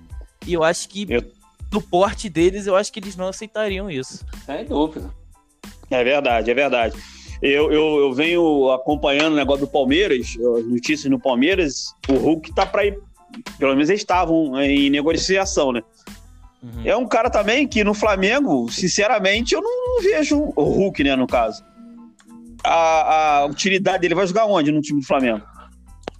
E 0.47 0.53
eu 0.53 0.64
acho 0.64 0.89
que 0.89 1.07
eu... 1.09 1.24
do 1.70 1.80
porte 1.80 2.28
deles, 2.28 2.66
eu 2.66 2.76
acho 2.76 2.93
que 2.93 2.99
eles 2.99 3.16
não 3.16 3.28
aceitariam 3.28 3.91
isso. 3.91 4.24
Sem 4.45 4.64
dúvida. 4.64 5.11
É 5.91 6.03
verdade, 6.03 6.51
é 6.51 6.55
verdade. 6.55 6.97
Eu, 7.43 7.70
eu, 7.70 7.99
eu 7.99 8.12
venho 8.12 8.70
acompanhando 8.70 9.34
o 9.34 9.37
negócio 9.37 9.66
do 9.66 9.70
Palmeiras, 9.70 10.37
as 10.59 10.66
notícias 10.66 11.11
no 11.11 11.20
Palmeiras, 11.20 11.95
o 12.09 12.14
Hulk 12.14 12.55
tá 12.55 12.64
para 12.64 12.87
ir 12.87 12.99
pelo 13.59 13.72
menos 13.74 13.89
eles 13.89 14.01
estavam 14.01 14.61
em 14.61 14.91
negociação, 14.91 15.72
né? 15.72 15.82
Uhum. 16.62 16.82
É 16.84 16.97
um 16.97 17.07
cara 17.07 17.30
também 17.30 17.66
que 17.68 17.84
no 17.84 17.95
Flamengo, 17.95 18.70
sinceramente, 18.70 19.55
eu 19.55 19.61
não 19.61 20.03
vejo 20.03 20.53
o 20.57 20.62
Hulk, 20.62 21.05
né, 21.05 21.14
no 21.14 21.26
caso. 21.26 21.62
A, 22.65 23.39
a 23.39 23.47
utilidade 23.47 24.01
dele 24.01 24.15
vai 24.15 24.27
jogar 24.27 24.47
onde 24.47 24.73
no 24.73 24.81
time 24.81 25.01
do 25.01 25.07
Flamengo? 25.07 25.45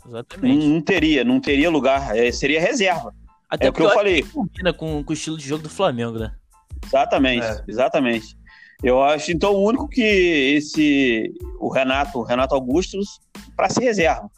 Exatamente. 0.07 0.67
Não, 0.67 0.75
não 0.75 0.81
teria, 0.81 1.25
não 1.25 1.41
teria 1.41 1.71
lugar. 1.71 2.17
É, 2.17 2.31
seria 2.31 2.61
reserva. 2.61 3.15
Até 3.49 3.67
é 3.67 3.71
o 3.71 3.73
que 3.73 3.83
eu, 3.83 3.91
falei. 3.91 4.23
Combina 4.23 4.73
com, 4.73 5.03
com 5.03 5.11
o 5.11 5.15
estilo 5.15 5.39
de 5.39 5.47
jogo 5.47 5.63
do 5.63 5.71
Flamengo, 5.71 6.19
né? 6.19 6.33
Exatamente, 6.85 7.45
é. 7.45 7.65
exatamente. 7.67 8.37
Eu 8.83 9.03
acho, 9.03 9.33
então, 9.33 9.55
o 9.55 9.65
único 9.67 9.89
que 9.89 10.03
esse, 10.03 11.33
o 11.59 11.69
Renato, 11.69 12.19
o 12.19 12.23
Renato 12.23 12.55
Augusto, 12.55 12.99
para 13.57 13.69
ser 13.71 13.85
reserva 13.85 14.31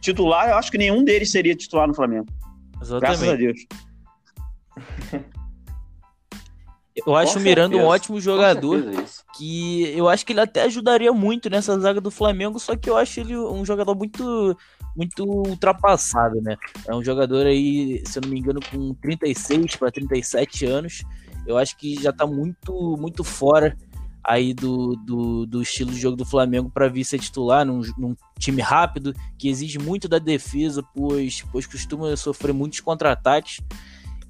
titular, 0.00 0.48
eu 0.48 0.56
acho 0.56 0.70
que 0.70 0.78
nenhum 0.78 1.04
deles 1.04 1.30
seria 1.30 1.54
titular 1.54 1.86
no 1.86 1.94
Flamengo. 1.94 2.26
Exatamente. 2.80 3.00
Graças 3.00 3.28
a 3.28 3.36
Deus. 3.36 3.60
Eu 6.94 7.14
acho 7.14 7.38
o 7.38 7.40
Miranda 7.40 7.76
um 7.76 7.84
ótimo 7.84 8.20
jogador. 8.20 8.82
Que 9.36 9.84
eu 9.96 10.08
acho 10.08 10.26
que 10.26 10.32
ele 10.32 10.40
até 10.40 10.62
ajudaria 10.62 11.12
muito 11.12 11.48
nessa 11.48 11.78
zaga 11.78 12.00
do 12.00 12.10
Flamengo, 12.10 12.58
só 12.58 12.76
que 12.76 12.90
eu 12.90 12.96
acho 12.96 13.20
ele 13.20 13.36
um 13.36 13.64
jogador 13.64 13.94
muito 13.94 14.56
muito 14.96 15.24
ultrapassado, 15.24 16.40
né? 16.42 16.56
É 16.86 16.94
um 16.94 17.02
jogador 17.02 17.46
aí, 17.46 18.02
se 18.04 18.18
eu 18.18 18.22
não 18.22 18.28
me 18.30 18.40
engano, 18.40 18.60
com 18.70 18.92
36 18.94 19.76
para 19.76 19.90
37 19.90 20.66
anos. 20.66 21.02
Eu 21.46 21.56
acho 21.56 21.76
que 21.76 22.00
já 22.02 22.12
tá 22.12 22.26
muito 22.26 22.96
muito 22.98 23.22
fora 23.22 23.76
aí 24.22 24.52
do, 24.52 24.94
do, 24.96 25.46
do, 25.46 25.62
estilo 25.62 25.90
de 25.90 25.98
jogo 25.98 26.16
do 26.16 26.26
Flamengo 26.26 26.70
para 26.70 26.88
vir 26.88 27.04
ser 27.04 27.18
titular 27.18 27.64
num, 27.64 27.80
num, 27.96 28.14
time 28.38 28.60
rápido 28.60 29.14
que 29.38 29.48
exige 29.48 29.78
muito 29.78 30.08
da 30.08 30.18
defesa, 30.18 30.82
pois, 30.94 31.42
pois 31.50 31.66
costuma 31.66 32.14
sofrer 32.16 32.52
muitos 32.52 32.80
contra-ataques. 32.80 33.60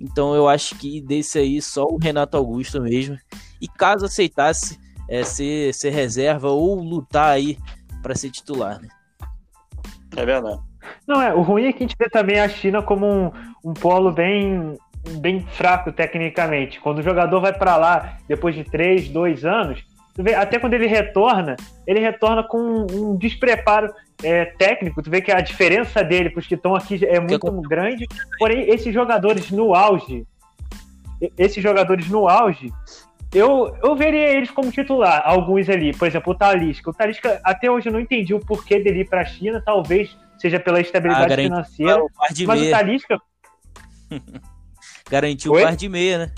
Então 0.00 0.34
eu 0.34 0.48
acho 0.48 0.76
que 0.76 1.00
desse 1.00 1.38
aí 1.38 1.60
só 1.60 1.84
o 1.84 1.98
Renato 1.98 2.36
Augusto 2.36 2.80
mesmo. 2.80 3.16
E 3.60 3.68
caso 3.68 4.06
aceitasse 4.06 4.78
é, 5.08 5.22
ser, 5.22 5.74
ser 5.74 5.90
reserva 5.90 6.48
ou 6.48 6.82
lutar 6.82 7.32
aí 7.32 7.58
para 8.02 8.14
ser 8.14 8.30
titular, 8.30 8.80
né? 8.80 8.88
É 10.16 10.24
verdade. 10.24 10.60
Não, 11.06 11.20
é, 11.20 11.34
o 11.34 11.42
ruim 11.42 11.66
é 11.66 11.72
que 11.72 11.84
a 11.84 11.86
gente 11.86 11.96
vê 11.98 12.08
também 12.08 12.40
a 12.40 12.48
China 12.48 12.82
como 12.82 13.06
um, 13.06 13.30
um 13.64 13.74
polo 13.74 14.10
bem 14.10 14.76
bem 15.18 15.46
fraco 15.52 15.92
tecnicamente. 15.92 16.80
Quando 16.80 16.98
o 16.98 17.02
jogador 17.02 17.40
vai 17.40 17.52
para 17.52 17.76
lá 17.76 18.18
depois 18.28 18.54
de 18.54 18.64
três, 18.64 19.08
dois 19.08 19.44
anos, 19.44 19.84
tu 20.14 20.22
vê, 20.22 20.34
até 20.34 20.58
quando 20.58 20.74
ele 20.74 20.86
retorna, 20.86 21.56
ele 21.86 22.00
retorna 22.00 22.42
com 22.42 22.86
um, 22.90 23.16
despreparo 23.16 23.92
é, 24.22 24.44
técnico. 24.44 25.02
Tu 25.02 25.10
vê 25.10 25.20
que 25.20 25.32
a 25.32 25.40
diferença 25.40 26.02
dele 26.02 26.30
para 26.30 26.40
os 26.40 26.46
que 26.46 26.54
estão 26.54 26.74
aqui 26.74 27.04
é 27.04 27.20
muito 27.20 27.50
grande. 27.62 28.06
Porém, 28.38 28.68
esses 28.70 28.92
jogadores 28.92 29.50
no 29.50 29.74
auge, 29.74 30.26
esses 31.36 31.62
jogadores 31.62 32.08
no 32.08 32.28
auge, 32.28 32.72
eu, 33.32 33.76
eu 33.82 33.94
veria 33.94 34.36
eles 34.36 34.50
como 34.50 34.72
titular, 34.72 35.22
alguns 35.24 35.68
ali. 35.68 35.92
Por 35.92 36.08
exemplo, 36.08 36.32
o 36.32 36.36
Talisca. 36.36 36.90
O 36.90 36.92
Talisca, 36.92 37.40
até 37.44 37.70
hoje, 37.70 37.88
eu 37.88 37.92
não 37.92 38.00
entendi 38.00 38.34
o 38.34 38.40
porquê 38.40 38.80
dele 38.80 39.00
ir 39.00 39.08
para 39.08 39.20
a 39.20 39.24
China. 39.24 39.62
Talvez 39.64 40.16
seja 40.38 40.58
pela 40.58 40.80
estabilidade 40.80 41.32
ah, 41.32 41.36
financeira. 41.36 42.04
Mas 42.46 42.60
o 42.62 42.70
Talisca. 42.70 43.20
Garantiu 45.08 45.52
Oi? 45.52 45.62
o 45.62 45.64
par 45.64 45.76
de 45.76 45.88
meia, 45.88 46.18
né? 46.18 46.32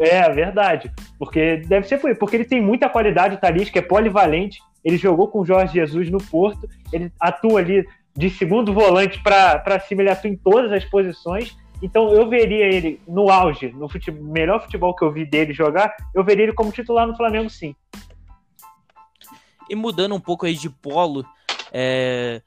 É, 0.00 0.30
verdade. 0.30 0.90
Porque 1.18 1.58
deve 1.58 1.86
ser 1.86 1.98
porque 2.16 2.36
ele 2.36 2.44
tem 2.46 2.60
muita 2.60 2.88
qualidade, 2.88 3.34
o 3.34 3.38
Talisca 3.38 3.78
é 3.78 3.82
polivalente. 3.82 4.58
Ele 4.82 4.96
jogou 4.96 5.28
com 5.28 5.40
o 5.40 5.44
Jorge 5.44 5.74
Jesus 5.74 6.10
no 6.10 6.16
Porto, 6.18 6.66
ele 6.90 7.12
atua 7.20 7.60
ali 7.60 7.86
de 8.16 8.30
segundo 8.30 8.72
volante 8.72 9.22
para 9.22 9.78
cima, 9.80 10.00
ele 10.00 10.10
atua 10.10 10.30
em 10.30 10.36
todas 10.36 10.72
as 10.72 10.86
posições. 10.86 11.54
Então 11.82 12.10
eu 12.12 12.28
veria 12.28 12.64
ele 12.64 12.98
no 13.06 13.30
auge, 13.30 13.68
no 13.72 13.90
futebol, 13.90 14.22
melhor 14.22 14.62
futebol 14.62 14.94
que 14.94 15.04
eu 15.04 15.12
vi 15.12 15.26
dele 15.26 15.52
jogar, 15.52 15.94
eu 16.14 16.24
veria 16.24 16.44
ele 16.44 16.54
como 16.54 16.72
titular 16.72 17.06
no 17.06 17.16
Flamengo, 17.16 17.50
sim. 17.50 17.74
E 19.68 19.74
mudando 19.74 20.14
um 20.14 20.20
pouco 20.20 20.46
aí 20.46 20.54
de 20.54 20.68
polo, 20.68 21.24
é, 21.72 22.42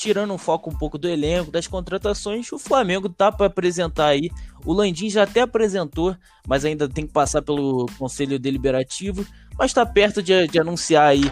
tirando 0.00 0.32
um 0.32 0.38
foco 0.38 0.70
um 0.70 0.74
pouco 0.74 0.96
do 0.96 1.06
elenco, 1.06 1.50
das 1.50 1.66
contratações, 1.66 2.50
o 2.52 2.58
Flamengo 2.58 3.06
tá 3.06 3.30
para 3.30 3.46
apresentar 3.46 4.06
aí. 4.06 4.30
O 4.64 4.72
Landim 4.72 5.10
já 5.10 5.24
até 5.24 5.42
apresentou, 5.42 6.16
mas 6.48 6.64
ainda 6.64 6.88
tem 6.88 7.06
que 7.06 7.12
passar 7.12 7.42
pelo 7.42 7.84
Conselho 7.98 8.38
Deliberativo, 8.38 9.26
mas 9.58 9.72
está 9.72 9.84
perto 9.84 10.22
de, 10.22 10.48
de, 10.48 10.58
anunciar 10.58 11.08
aí 11.08 11.30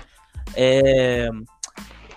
é, 0.54 1.30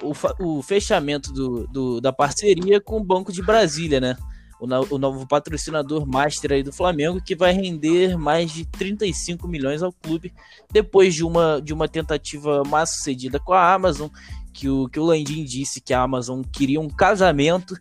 o, 0.02 0.12
o, 0.46 0.62
fechamento 0.62 1.32
do, 1.32 1.68
do, 1.68 2.02
da 2.02 2.12
parceria 2.12 2.82
com 2.82 2.98
o 2.98 3.04
Banco 3.04 3.32
de 3.32 3.42
Brasília, 3.42 4.02
né? 4.02 4.18
O, 4.60 4.96
o 4.96 4.98
novo 4.98 5.26
patrocinador 5.26 6.06
master 6.06 6.52
aí 6.52 6.64
do 6.64 6.74
Flamengo, 6.74 7.22
que 7.24 7.34
vai 7.34 7.54
render 7.54 8.18
mais 8.18 8.52
de 8.52 8.66
35 8.66 9.48
milhões 9.48 9.82
ao 9.82 9.92
clube, 9.94 10.34
depois 10.70 11.16
de 11.16 11.24
uma, 11.24 11.62
de 11.62 11.74
uma 11.74 11.88
tentativa 11.88 12.62
mal 12.66 12.86
sucedida 12.86 13.40
com 13.40 13.54
a 13.54 13.74
Amazon 13.74 14.10
que 14.54 14.70
o, 14.70 14.88
que 14.88 15.00
o 15.00 15.06
Landim 15.06 15.44
disse 15.44 15.82
que 15.82 15.94
a 15.94 16.02
Amazon 16.02 16.42
queria 16.42 16.80
um 16.80 16.90
casamento 16.90 17.76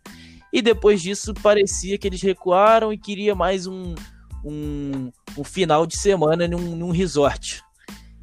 e 0.53 0.61
depois 0.61 1.01
disso 1.01 1.33
parecia 1.35 1.97
que 1.97 2.07
eles 2.07 2.23
recuaram 2.23 2.93
e 2.93 2.99
queria 2.99 3.35
mais 3.35 3.67
um, 3.67 3.95
um, 4.45 5.13
um 5.39 5.45
final 5.45 5.87
de 5.87 5.97
semana 5.97 6.49
num, 6.49 6.77
num 6.77 6.91
resort. 6.91 7.63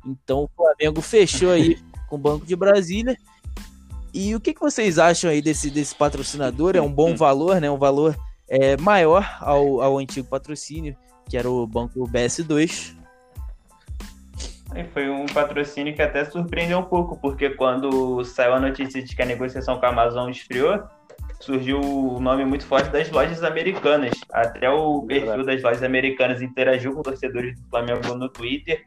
Então 0.06 0.44
o 0.44 0.50
Flamengo 0.56 1.02
fechou 1.02 1.52
aí 1.52 1.78
com 2.08 2.16
o 2.16 2.20
Banco 2.20 2.46
de 2.46 2.56
Brasília. 2.56 3.18
E 4.14 4.36
o 4.36 4.40
que, 4.40 4.54
que 4.54 4.60
vocês 4.60 4.98
acham 4.98 5.30
aí 5.30 5.42
desse, 5.42 5.70
desse 5.70 5.94
patrocinador? 5.94 6.76
É 6.76 6.82
um 6.82 6.92
bom 6.92 7.16
valor, 7.16 7.62
né? 7.62 7.70
Um 7.70 7.78
valor 7.78 8.18
é, 8.48 8.76
maior 8.78 9.38
ao, 9.40 9.82
ao 9.82 9.98
antigo 9.98 10.28
patrocínio, 10.28 10.96
que 11.30 11.38
era 11.38 11.50
o 11.50 11.68
banco 11.68 12.08
BS2. 12.08 12.96
E 14.76 14.84
foi 14.86 15.10
um 15.10 15.26
patrocínio 15.26 15.96
que 15.96 16.02
até 16.02 16.26
surpreendeu 16.26 16.80
um 16.80 16.84
pouco, 16.84 17.20
porque 17.20 17.52
quando 17.52 18.24
saiu 18.24 18.54
a 18.54 18.60
notícia 18.60 19.02
de 19.02 19.16
que 19.16 19.22
a 19.22 19.26
negociação 19.26 19.80
com 19.80 19.86
a 19.86 19.90
Amazon 19.90 20.30
esfriou, 20.30 20.84
surgiu 21.40 21.80
o 21.80 22.20
nome 22.20 22.46
muito 22.46 22.66
forte 22.66 22.90
das 22.90 23.10
lojas 23.10 23.44
americanas. 23.44 24.14
Até 24.32 24.70
o 24.70 25.04
perfil 25.04 25.46
das 25.46 25.62
lojas 25.62 25.84
americanas 25.84 26.42
interagiu 26.42 26.94
com 26.94 27.02
torcedores 27.02 27.60
do 27.60 27.70
Flamengo 27.70 28.16
no 28.16 28.30
Twitter. 28.30 28.86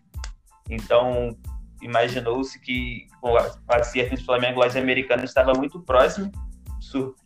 Então, 0.68 1.36
imaginou-se 1.80 2.60
que 2.60 3.06
o 3.22 3.36
acerto 3.68 4.16
do 4.16 4.24
Flamengo 4.24 4.60
lojas 4.60 4.76
americanas 4.76 5.30
estava 5.30 5.52
muito 5.54 5.80
próximo 5.80 6.30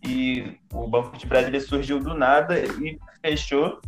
e 0.04 0.58
o 0.72 0.86
Banco 0.88 1.16
de 1.16 1.26
Brasília 1.26 1.60
surgiu 1.60 1.98
do 1.98 2.14
nada 2.14 2.58
e 2.58 2.98
fechou. 3.22 3.80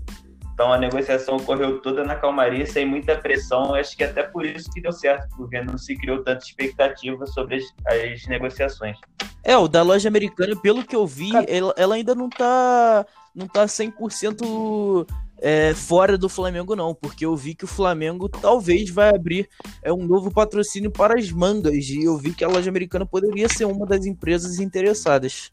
Então 0.57 0.73
a 0.73 0.79
negociação 0.79 1.37
ocorreu 1.37 1.83
toda 1.83 2.03
na 2.03 2.17
calmaria, 2.17 2.65
sem 2.65 2.87
muita 2.87 3.15
pressão. 3.15 3.75
Acho 3.75 3.95
que 3.95 4.03
até 4.03 4.23
por 4.23 4.47
isso 4.47 4.71
que 4.73 4.81
deu 4.81 4.91
certo, 4.91 5.29
porque 5.37 5.61
não 5.61 5.77
se 5.77 5.95
criou 5.95 6.25
tanta 6.25 6.43
expectativa 6.43 7.27
sobre 7.27 7.57
as, 7.57 7.65
as 7.85 8.27
negociações. 8.27 8.97
É, 9.45 9.55
o 9.55 9.69
da 9.69 9.83
loja 9.83 10.09
americana, 10.09 10.57
pelo 10.57 10.83
que 10.83 10.97
eu 10.97 11.07
vi, 11.07 11.31
ela, 11.47 11.75
ela 11.77 11.95
ainda 11.97 12.15
não 12.15 12.31
tá, 12.31 13.05
não 13.35 13.47
tá 13.47 13.67
100% 13.67 15.07
é, 15.43 15.75
fora 15.75 16.17
do 16.17 16.27
Flamengo, 16.27 16.75
não, 16.75 16.95
porque 16.95 17.27
eu 17.27 17.37
vi 17.37 17.55
que 17.55 17.67
o 17.67 17.69
Flamengo 17.69 18.27
talvez 18.27 18.89
vai 18.89 19.11
abrir 19.11 19.51
é, 19.83 19.93
um 19.93 20.07
novo 20.07 20.31
patrocínio 20.31 20.91
para 20.91 21.19
as 21.19 21.31
mangas, 21.31 21.85
e 21.91 22.03
eu 22.05 22.17
vi 22.17 22.33
que 22.33 22.43
a 22.43 22.49
loja 22.49 22.71
americana 22.71 23.05
poderia 23.05 23.47
ser 23.47 23.67
uma 23.67 23.85
das 23.85 24.07
empresas 24.07 24.59
interessadas. 24.59 25.51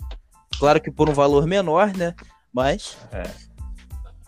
Claro 0.57 0.79
que 0.79 0.89
por 0.89 1.09
um 1.09 1.13
valor 1.13 1.45
menor, 1.45 1.93
né? 1.93 2.15
Mas. 2.53 2.97
É. 3.11 3.52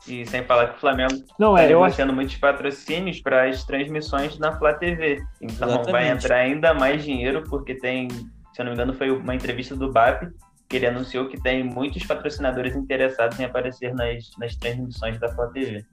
E 0.08 0.26
sem 0.26 0.44
falar 0.44 0.68
que 0.68 0.78
o 0.78 0.80
Flamengo 0.80 1.14
não, 1.40 1.58
é, 1.58 1.64
tá 1.64 1.68
negociando 1.68 2.12
acho... 2.12 2.16
muitos 2.16 2.38
patrocínios 2.38 3.20
para 3.22 3.50
as 3.50 3.64
transmissões 3.64 4.38
na 4.38 4.58
Flá 4.58 4.74
TV. 4.74 5.24
Então 5.42 5.68
Exatamente. 5.68 5.92
vai 5.92 6.10
entrar 6.10 6.38
ainda 6.38 6.74
mais 6.74 7.04
dinheiro, 7.04 7.44
porque 7.50 7.74
tem, 7.74 8.10
se 8.10 8.60
eu 8.60 8.66
não 8.66 8.72
me 8.72 8.74
engano, 8.74 8.94
foi 8.94 9.10
uma 9.10 9.34
entrevista 9.34 9.76
do 9.76 9.92
BAP 9.92 10.32
que 10.68 10.76
ele 10.78 10.88
anunciou 10.88 11.28
que 11.28 11.42
tem 11.42 11.64
muitos 11.64 12.04
patrocinadores 12.06 12.76
interessados 12.76 13.40
em 13.40 13.46
aparecer 13.46 13.94
nas, 13.94 14.32
nas 14.38 14.56
transmissões 14.56 15.20
da 15.20 15.30
Flá 15.30 15.48
TV. 15.48 15.86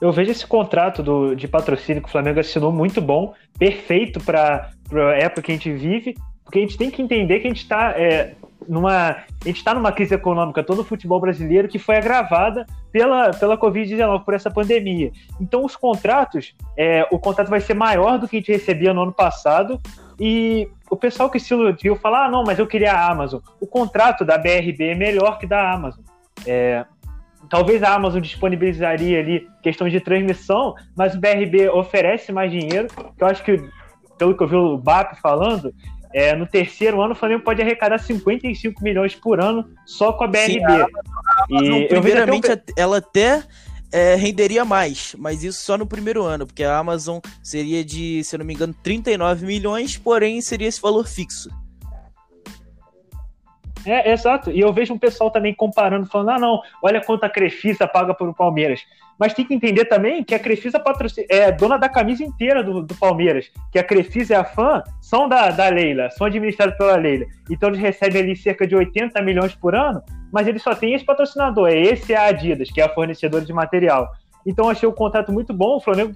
Eu 0.00 0.10
vejo 0.10 0.30
esse 0.30 0.46
contrato 0.46 1.02
do, 1.02 1.34
de 1.34 1.46
patrocínio 1.46 2.02
que 2.02 2.08
o 2.08 2.12
Flamengo 2.12 2.40
assinou 2.40 2.72
muito 2.72 3.02
bom, 3.02 3.34
perfeito 3.58 4.18
para 4.20 4.70
a 4.90 4.98
época 5.16 5.42
que 5.42 5.52
a 5.52 5.54
gente 5.54 5.72
vive, 5.72 6.14
porque 6.42 6.58
a 6.58 6.62
gente 6.62 6.78
tem 6.78 6.90
que 6.90 7.02
entender 7.02 7.40
que 7.40 7.46
a 7.46 7.50
gente 7.50 7.62
está 7.62 7.90
é, 7.90 8.34
numa 8.70 9.10
a 9.10 9.24
gente 9.44 9.56
está 9.56 9.74
numa 9.74 9.90
crise 9.90 10.14
econômica 10.14 10.62
todo 10.62 10.80
o 10.80 10.84
futebol 10.84 11.20
brasileiro 11.20 11.66
que 11.66 11.78
foi 11.78 11.96
agravada 11.96 12.64
pela, 12.92 13.32
pela 13.32 13.58
Covid-19, 13.58 14.24
por 14.24 14.32
essa 14.32 14.50
pandemia. 14.50 15.10
Então 15.40 15.64
os 15.64 15.74
contratos, 15.74 16.54
é, 16.76 17.06
o 17.10 17.18
contrato 17.18 17.48
vai 17.48 17.60
ser 17.60 17.74
maior 17.74 18.18
do 18.18 18.28
que 18.28 18.36
a 18.36 18.38
gente 18.38 18.52
recebia 18.52 18.94
no 18.94 19.02
ano 19.02 19.12
passado 19.12 19.80
e 20.18 20.68
o 20.88 20.96
pessoal 20.96 21.28
que 21.28 21.40
se 21.40 21.52
iludiu 21.52 21.96
falar, 21.96 22.26
ah, 22.26 22.30
não, 22.30 22.44
mas 22.44 22.58
eu 22.58 22.66
queria 22.66 22.92
a 22.92 23.10
Amazon. 23.10 23.40
O 23.60 23.66
contrato 23.66 24.24
da 24.24 24.38
BRB 24.38 24.90
é 24.90 24.94
melhor 24.94 25.38
que 25.38 25.46
da 25.46 25.72
Amazon. 25.72 26.04
É, 26.46 26.84
talvez 27.48 27.82
a 27.82 27.94
Amazon 27.94 28.20
disponibilizaria 28.20 29.18
ali 29.18 29.48
questão 29.62 29.88
de 29.88 30.00
transmissão, 30.00 30.74
mas 30.96 31.14
o 31.14 31.20
BRB 31.20 31.70
oferece 31.70 32.30
mais 32.30 32.52
dinheiro, 32.52 32.88
que 32.88 33.24
eu 33.24 33.26
acho 33.26 33.42
que, 33.42 33.60
pelo 34.16 34.36
que 34.36 34.42
eu 34.42 34.48
vi 34.48 34.56
o 34.56 34.78
BAP 34.78 35.16
falando, 35.20 35.74
é, 36.12 36.34
no 36.34 36.46
terceiro 36.46 37.00
ano 37.00 37.12
o 37.12 37.16
Flamengo 37.16 37.42
pode 37.42 37.62
arrecadar 37.62 37.98
55 37.98 38.82
milhões 38.82 39.14
por 39.14 39.40
ano 39.40 39.68
só 39.86 40.12
com 40.12 40.24
a 40.24 40.26
BRB. 40.26 40.52
Sim, 40.52 40.64
a 40.64 40.86
Amazon, 41.48 41.78
e 41.78 41.88
primeiramente, 41.88 42.50
até 42.50 42.72
ela 42.76 42.98
até 42.98 43.42
é, 43.92 44.14
renderia 44.14 44.64
mais, 44.64 45.14
mas 45.18 45.42
isso 45.42 45.60
só 45.62 45.76
no 45.76 45.86
primeiro 45.86 46.22
ano, 46.22 46.46
porque 46.46 46.64
a 46.64 46.78
Amazon 46.78 47.18
seria 47.42 47.84
de, 47.84 48.22
se 48.24 48.34
eu 48.34 48.38
não 48.38 48.46
me 48.46 48.54
engano, 48.54 48.74
39 48.82 49.46
milhões, 49.46 49.96
porém 49.96 50.40
seria 50.40 50.68
esse 50.68 50.80
valor 50.80 51.06
fixo. 51.06 51.48
É, 53.86 54.12
exato. 54.12 54.50
E 54.50 54.60
eu 54.60 54.72
vejo 54.72 54.94
um 54.94 54.98
pessoal 54.98 55.30
também 55.30 55.54
comparando, 55.54 56.06
falando: 56.06 56.30
ah, 56.30 56.38
não, 56.38 56.60
olha 56.82 57.00
quanto 57.00 57.24
a 57.24 57.28
Crefisa 57.30 57.86
paga 57.86 58.14
para 58.14 58.28
o 58.28 58.34
Palmeiras. 58.34 58.80
Mas 59.18 59.34
tem 59.34 59.44
que 59.44 59.52
entender 59.52 59.84
também 59.84 60.24
que 60.24 60.34
a 60.34 60.38
Crefisa 60.38 60.82
é 61.28 61.52
dona 61.52 61.76
da 61.76 61.90
camisa 61.90 62.24
inteira 62.24 62.64
do, 62.64 62.82
do 62.82 62.94
Palmeiras, 62.94 63.50
que 63.70 63.78
a 63.78 63.84
Crefisa 63.84 64.32
e 64.32 64.36
a 64.36 64.44
fã 64.44 64.82
são 64.98 65.28
da, 65.28 65.50
da 65.50 65.68
Leila, 65.68 66.08
são 66.10 66.26
administrados 66.26 66.74
pela 66.78 66.96
Leila. 66.96 67.26
Então 67.50 67.68
eles 67.68 67.80
recebem 67.80 68.22
ali 68.22 68.34
cerca 68.34 68.66
de 68.66 68.74
80 68.74 69.20
milhões 69.20 69.54
por 69.54 69.74
ano, 69.74 70.02
mas 70.32 70.46
eles 70.46 70.62
só 70.62 70.74
têm 70.74 70.94
esse 70.94 71.04
patrocinador, 71.04 71.68
é 71.68 71.78
esse 71.78 72.14
a 72.14 72.28
Adidas, 72.28 72.70
que 72.70 72.80
é 72.80 72.84
a 72.84 72.88
fornecedora 72.88 73.44
de 73.44 73.52
material. 73.52 74.10
Então 74.46 74.70
achei 74.70 74.88
o 74.88 74.92
contrato 74.92 75.30
muito 75.30 75.52
bom, 75.52 75.76
o 75.76 75.80
Flamengo 75.80 76.14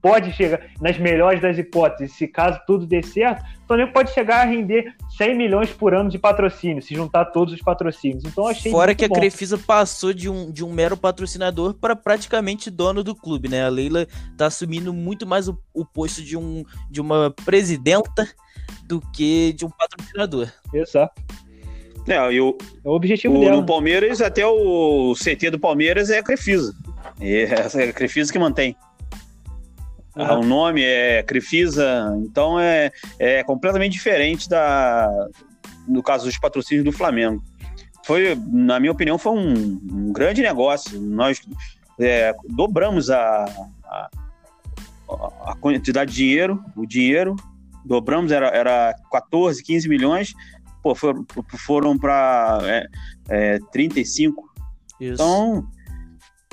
pode 0.00 0.32
chegar, 0.32 0.60
nas 0.80 0.98
melhores 0.98 1.40
das 1.40 1.58
hipóteses, 1.58 2.16
se 2.16 2.26
caso 2.26 2.60
tudo 2.66 2.86
dê 2.86 3.02
certo, 3.02 3.42
o 3.64 3.66
Flamengo 3.66 3.92
pode 3.92 4.12
chegar 4.12 4.40
a 4.40 4.44
render 4.44 4.94
100 5.16 5.36
milhões 5.36 5.70
por 5.70 5.94
ano 5.94 6.08
de 6.08 6.18
patrocínio, 6.18 6.82
se 6.82 6.94
juntar 6.94 7.26
todos 7.26 7.52
os 7.52 7.60
patrocínios. 7.60 8.24
Então 8.24 8.46
achei 8.46 8.70
Fora 8.70 8.94
que 8.94 9.04
a 9.04 9.08
Crefisa 9.08 9.58
passou 9.58 10.12
de 10.12 10.28
um, 10.28 10.50
de 10.50 10.64
um 10.64 10.72
mero 10.72 10.96
patrocinador 10.96 11.74
para 11.74 11.94
praticamente 11.94 12.70
dono 12.70 13.02
do 13.02 13.14
clube, 13.14 13.48
né? 13.48 13.64
A 13.64 13.68
Leila 13.68 14.06
tá 14.36 14.46
assumindo 14.46 14.92
muito 14.92 15.26
mais 15.26 15.48
o, 15.48 15.58
o 15.74 15.84
posto 15.84 16.22
de, 16.22 16.36
um, 16.36 16.64
de 16.90 17.00
uma 17.00 17.34
presidenta 17.44 18.26
do 18.84 19.00
que 19.12 19.52
de 19.52 19.66
um 19.66 19.70
patrocinador. 19.70 20.48
Exato. 20.72 21.20
É, 22.06 22.32
e 22.32 22.40
o, 22.40 22.56
é 22.84 22.88
o 22.88 22.92
objetivo 22.92 23.36
o, 23.36 23.40
dela. 23.40 23.56
No 23.56 23.66
Palmeiras, 23.66 24.22
até 24.22 24.46
o 24.46 25.14
CT 25.14 25.50
do 25.50 25.58
Palmeiras 25.58 26.08
é 26.08 26.18
a 26.18 26.22
Crefisa. 26.22 26.74
E 27.20 27.46
é 27.46 27.88
a 27.90 27.92
Crefisa 27.92 28.32
que 28.32 28.38
mantém. 28.38 28.74
Uhum. 30.18 30.40
O 30.40 30.44
nome 30.44 30.82
é 30.82 31.22
Crefisa, 31.22 32.12
então 32.18 32.58
é, 32.58 32.90
é 33.20 33.44
completamente 33.44 33.92
diferente 33.92 34.48
da 34.48 35.08
no 35.86 36.02
caso 36.02 36.24
dos 36.24 36.36
patrocínios 36.36 36.84
do 36.84 36.92
Flamengo. 36.92 37.42
Foi, 38.04 38.36
na 38.46 38.80
minha 38.80 38.92
opinião, 38.92 39.16
foi 39.16 39.32
um, 39.32 39.80
um 39.90 40.12
grande 40.12 40.42
negócio. 40.42 41.00
Nós 41.00 41.40
é, 42.00 42.34
dobramos 42.48 43.10
a, 43.10 43.44
a, 43.84 44.10
a, 45.46 45.56
quantidade 45.60 46.10
de 46.10 46.16
dinheiro, 46.16 46.62
o 46.76 46.84
dinheiro, 46.84 47.36
dobramos, 47.84 48.32
era, 48.32 48.48
era 48.48 48.94
14, 49.10 49.62
15 49.62 49.88
milhões, 49.88 50.34
pô, 50.82 50.94
foram, 50.94 51.24
foram 51.58 51.98
para 51.98 52.58
é, 52.64 52.86
é, 53.28 53.58
35. 53.72 54.48
Isso. 55.00 55.14
Então, 55.14 55.68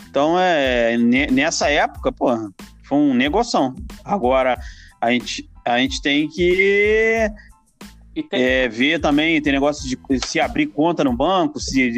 então 0.09 0.39
é, 0.39 0.97
nessa 0.97 1.69
época, 1.69 2.11
pô, 2.11 2.29
foi 2.87 2.97
um 2.97 3.13
negoção. 3.13 3.75
Agora, 4.03 4.59
a 5.01 5.11
gente, 5.11 5.49
a 5.65 5.77
gente 5.79 6.01
tem 6.01 6.27
que 6.27 7.29
tem... 8.13 8.25
É, 8.31 8.67
ver 8.69 8.99
também, 8.99 9.41
tem 9.41 9.51
negócio 9.51 9.87
de 9.87 9.97
se 10.25 10.39
abrir 10.39 10.67
conta 10.67 11.03
no 11.03 11.15
banco, 11.15 11.59
se, 11.59 11.91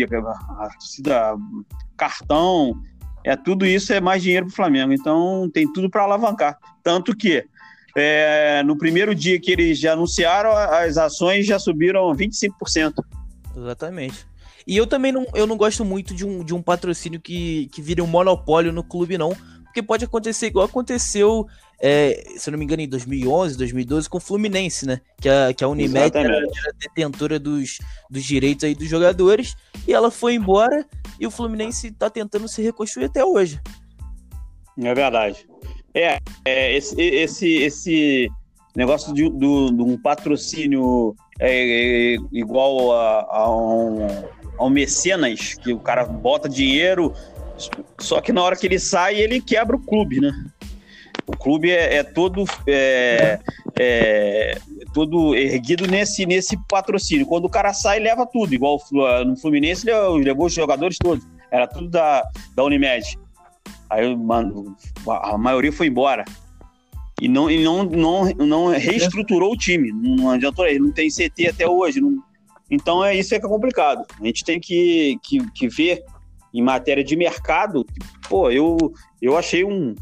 se 0.80 1.02
dá 1.02 1.36
cartão, 1.96 2.82
é 3.24 3.36
tudo 3.36 3.66
isso 3.66 3.92
é 3.94 4.00
mais 4.00 4.24
dinheiro 4.24 4.46
para 4.48 4.54
o 4.54 4.56
Flamengo. 4.56 4.94
Então 4.94 5.50
tem 5.54 5.72
tudo 5.72 5.90
para 5.90 6.04
alavancar. 6.04 6.58
Tanto 6.82 7.16
que 7.16 7.46
é, 7.96 8.64
no 8.64 8.78
primeiro 8.78 9.14
dia 9.14 9.40
que 9.40 9.52
eles 9.52 9.80
já 9.80 9.94
anunciaram, 9.94 10.52
as 10.52 10.98
ações 10.98 11.46
já 11.46 11.60
subiram 11.60 12.10
25%. 12.14 12.94
Exatamente. 13.56 14.26
E 14.66 14.76
eu 14.76 14.86
também 14.86 15.12
não, 15.12 15.26
eu 15.34 15.48
não 15.48 15.56
gosto 15.56 15.84
muito 15.86 16.14
de 16.14 16.26
um, 16.26 16.44
de 16.44 16.54
um 16.54 16.62
patrocínio 16.62 17.20
que, 17.20 17.68
que 17.72 17.82
vire 17.82 18.02
um 18.02 18.08
monopólio 18.08 18.72
no 18.72 18.84
clube, 18.84 19.18
não 19.18 19.36
porque 19.68 19.84
pode 19.84 20.06
acontecer 20.06 20.48
igual 20.48 20.66
aconteceu, 20.66 21.48
é, 21.80 22.34
se 22.38 22.50
não 22.50 22.58
me 22.58 22.66
engano, 22.66 22.82
em 22.82 22.88
2011, 22.88 23.58
2012, 23.58 24.10
com 24.10 24.18
o 24.18 24.22
Fluminense, 24.22 24.86
né? 24.86 25.02
Que 25.22 25.30
a, 25.30 25.54
que 25.54 25.64
a 25.64 25.68
Unimed 25.68 26.18
era, 26.18 26.36
era, 26.36 26.48
detentora 26.80 27.40
dos, 27.40 27.78
dos 28.10 28.24
direitos 28.24 28.64
aí 28.64 28.74
dos 28.74 28.90
jogadores, 28.90 29.56
e 29.88 29.94
ela 29.94 30.10
foi 30.10 30.34
embora, 30.34 30.86
e 31.20 31.28
o 31.28 31.32
Fluminense 31.32 31.92
tá 31.92 32.10
tentando 32.10 32.48
se 32.48 32.62
reconstruir 32.62 33.06
até 33.06 33.24
hoje. 33.24 33.62
É 34.80 34.94
verdade. 34.94 35.48
É, 35.94 36.20
é 36.46 36.76
esse, 36.76 37.00
esse, 37.02 37.54
esse 37.56 38.30
negócio 38.76 39.14
de, 39.14 39.30
do, 39.30 39.72
de 39.72 39.82
um 39.82 39.98
patrocínio 39.98 41.16
é, 41.40 42.14
é 42.14 42.18
igual 42.32 42.94
a, 42.94 43.28
a, 43.30 43.56
um, 43.56 44.08
a 44.58 44.66
um 44.66 44.70
mecenas, 44.70 45.56
que 45.56 45.74
o 45.74 45.80
cara 45.80 46.06
bota 46.06 46.48
dinheiro 46.48 47.14
só 48.00 48.22
que 48.22 48.32
na 48.32 48.42
hora 48.44 48.56
que 48.56 48.68
ele 48.68 48.80
sai, 48.80 49.16
ele 49.16 49.42
quebra 49.42 49.76
o 49.76 49.80
clube, 49.80 50.22
né? 50.22 50.32
O 51.26 51.36
clube 51.36 51.72
é, 51.72 51.98
é 51.98 52.04
todo 52.04 52.46
é, 52.68 53.40
é, 53.78 54.58
todo 54.94 55.36
erguido 55.36 55.86
nesse, 55.86 56.26
nesse 56.26 56.58
patrocínio. 56.70 57.26
Quando 57.26 57.46
o 57.46 57.50
cara 57.50 57.74
sai, 57.74 58.00
leva 58.00 58.26
tudo. 58.26 58.54
Igual 58.54 58.80
no 59.26 59.36
Fluminense, 59.36 59.90
ele 59.90 60.24
levou 60.24 60.46
os 60.46 60.54
jogadores 60.54 60.98
todos. 60.98 61.26
Era 61.52 61.68
tudo 61.68 61.90
da, 61.90 62.24
da 62.56 62.64
Unimed. 62.64 63.20
Aí 63.90 64.16
mano, 64.16 64.76
a 65.06 65.38
maioria 65.38 65.72
foi 65.72 65.88
embora. 65.88 66.24
E 67.20 67.28
não, 67.28 67.50
e 67.50 67.64
não, 67.64 67.84
não, 67.84 68.26
não 68.34 68.68
reestruturou 68.68 69.54
o 69.54 69.58
time. 69.58 69.92
Não 69.92 70.30
adiantou, 70.30 70.66
ele 70.66 70.80
não 70.80 70.92
tem 70.92 71.10
CT 71.10 71.48
até 71.50 71.68
hoje. 71.68 72.00
Não, 72.00 72.24
Então 72.70 73.04
é 73.04 73.16
isso 73.16 73.36
é 73.36 73.40
que 73.40 73.46
é 73.46 73.50
complicado. 73.50 74.06
A 74.20 74.26
gente 74.26 74.46
tem 74.46 74.60
que, 74.60 75.18
que, 75.24 75.52
que 75.52 75.68
ver 75.68 76.04
em 76.58 76.62
matéria 76.62 77.04
de 77.04 77.16
mercado. 77.16 77.86
Pô, 78.28 78.50
eu, 78.50 78.78
eu 79.22 79.38
achei 79.38 79.64
um 79.64 79.94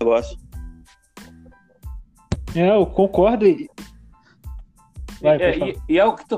negócio. 0.00 0.38
É, 2.54 2.70
eu 2.70 2.86
concordo. 2.86 3.46
E, 3.46 3.68
Vai, 5.20 5.40
é, 5.40 5.58
e, 5.58 5.78
e, 5.88 5.98
é 5.98 6.04
o 6.04 6.14
que 6.14 6.28
tu, 6.28 6.36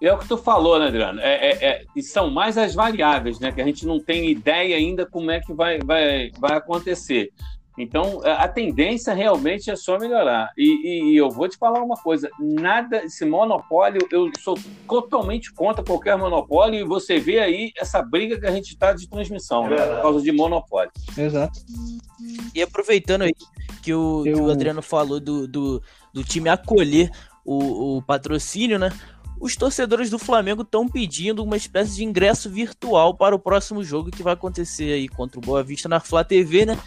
é 0.00 0.12
o 0.12 0.18
que 0.18 0.28
tu 0.28 0.36
falou, 0.36 0.78
né, 0.78 0.88
Adriano? 0.88 1.20
É, 1.20 1.34
é, 1.34 1.64
é, 1.64 1.84
e 1.94 2.02
são 2.02 2.30
mais 2.30 2.58
as 2.58 2.74
variáveis, 2.74 3.38
né? 3.38 3.52
Que 3.52 3.60
a 3.60 3.64
gente 3.64 3.86
não 3.86 4.00
tem 4.00 4.30
ideia 4.30 4.76
ainda 4.76 5.06
como 5.06 5.30
é 5.30 5.40
que 5.40 5.52
vai, 5.52 5.78
vai, 5.78 6.30
vai 6.38 6.56
acontecer. 6.56 7.30
Então, 7.76 8.20
a 8.24 8.46
tendência 8.46 9.12
realmente 9.12 9.68
é 9.68 9.74
só 9.74 9.98
melhorar. 9.98 10.52
E, 10.56 10.62
e, 10.62 11.12
e, 11.12 11.16
eu 11.16 11.28
vou 11.28 11.48
te 11.48 11.56
falar 11.56 11.82
uma 11.82 11.96
coisa: 11.96 12.30
nada, 12.38 13.04
esse 13.04 13.24
monopólio, 13.24 14.06
eu 14.12 14.30
sou 14.38 14.56
totalmente 14.88 15.52
contra 15.52 15.84
qualquer 15.84 16.16
monopólio, 16.16 16.78
e 16.78 16.84
você 16.84 17.18
vê 17.18 17.40
aí 17.40 17.72
essa 17.76 18.00
briga 18.00 18.38
que 18.38 18.46
a 18.46 18.52
gente 18.52 18.68
está 18.68 18.92
de 18.92 19.08
transmissão, 19.08 19.68
né, 19.68 19.76
por 19.76 20.02
causa 20.02 20.22
de 20.22 20.30
monopólio. 20.30 20.92
Exato. 21.18 21.60
E 22.54 22.62
aproveitando 22.62 23.22
aí 23.22 23.34
que 23.82 23.92
o, 23.92 24.24
eu... 24.24 24.34
que 24.34 24.40
o 24.40 24.50
Adriano 24.50 24.80
falou 24.80 25.18
do, 25.18 25.48
do, 25.48 25.82
do 26.12 26.22
time 26.22 26.48
acolher 26.48 27.10
o, 27.44 27.96
o 27.96 28.02
patrocínio, 28.02 28.78
né? 28.78 28.90
Os 29.40 29.56
torcedores 29.56 30.08
do 30.10 30.18
Flamengo 30.18 30.62
estão 30.62 30.88
pedindo 30.88 31.42
uma 31.42 31.56
espécie 31.56 31.96
de 31.96 32.04
ingresso 32.04 32.48
virtual 32.48 33.14
para 33.14 33.34
o 33.34 33.38
próximo 33.38 33.82
jogo 33.82 34.10
que 34.10 34.22
vai 34.22 34.32
acontecer 34.32 34.92
aí 34.92 35.08
contra 35.08 35.38
o 35.38 35.42
Boa 35.42 35.62
Vista 35.62 35.88
na 35.88 35.98
Flá 35.98 36.22
TV, 36.22 36.64
né? 36.64 36.78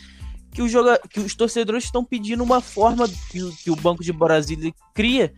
Que, 0.52 0.62
o 0.62 0.68
joga... 0.68 1.00
que 1.10 1.20
os 1.20 1.36
torcedores 1.36 1.86
estão 1.86 2.04
pedindo 2.04 2.44
uma 2.44 2.62
forma 2.62 3.08
que, 3.08 3.52
que 3.64 3.72
o 3.72 3.76
Banco 3.76 4.04
de 4.04 4.12
Brasília 4.12 4.74
cria 4.94 5.34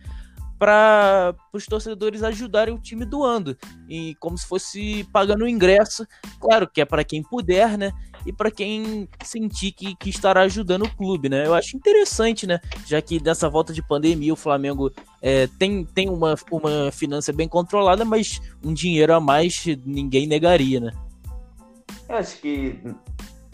para 0.60 1.34
os 1.54 1.64
torcedores 1.64 2.22
ajudarem 2.22 2.74
o 2.74 2.78
time 2.78 3.06
doando, 3.06 3.56
e 3.88 4.14
como 4.16 4.36
se 4.36 4.46
fosse 4.46 5.04
pagando 5.10 5.44
o 5.44 5.48
ingresso, 5.48 6.06
claro 6.38 6.68
que 6.68 6.82
é 6.82 6.84
para 6.84 7.02
quem 7.02 7.22
puder, 7.22 7.78
né? 7.78 7.90
E 8.26 8.32
para 8.32 8.50
quem 8.50 9.08
sentir 9.24 9.72
que, 9.72 9.96
que 9.96 10.10
estará 10.10 10.42
ajudando 10.42 10.84
o 10.84 10.96
clube, 10.96 11.30
né? 11.30 11.46
Eu 11.46 11.54
acho 11.54 11.74
interessante, 11.74 12.46
né? 12.46 12.60
Já 12.86 13.00
que 13.00 13.18
nessa 13.22 13.48
volta 13.48 13.72
de 13.72 13.82
pandemia 13.82 14.34
o 14.34 14.36
Flamengo 14.36 14.92
é, 15.22 15.46
tem, 15.58 15.82
tem 15.82 16.10
uma, 16.10 16.34
uma 16.50 16.92
finança 16.92 17.32
bem 17.32 17.48
controlada, 17.48 18.04
mas 18.04 18.38
um 18.62 18.74
dinheiro 18.74 19.14
a 19.14 19.20
mais 19.20 19.64
ninguém 19.86 20.26
negaria, 20.26 20.78
né? 20.78 20.92
Eu 22.06 22.16
acho 22.16 22.38
que 22.38 22.78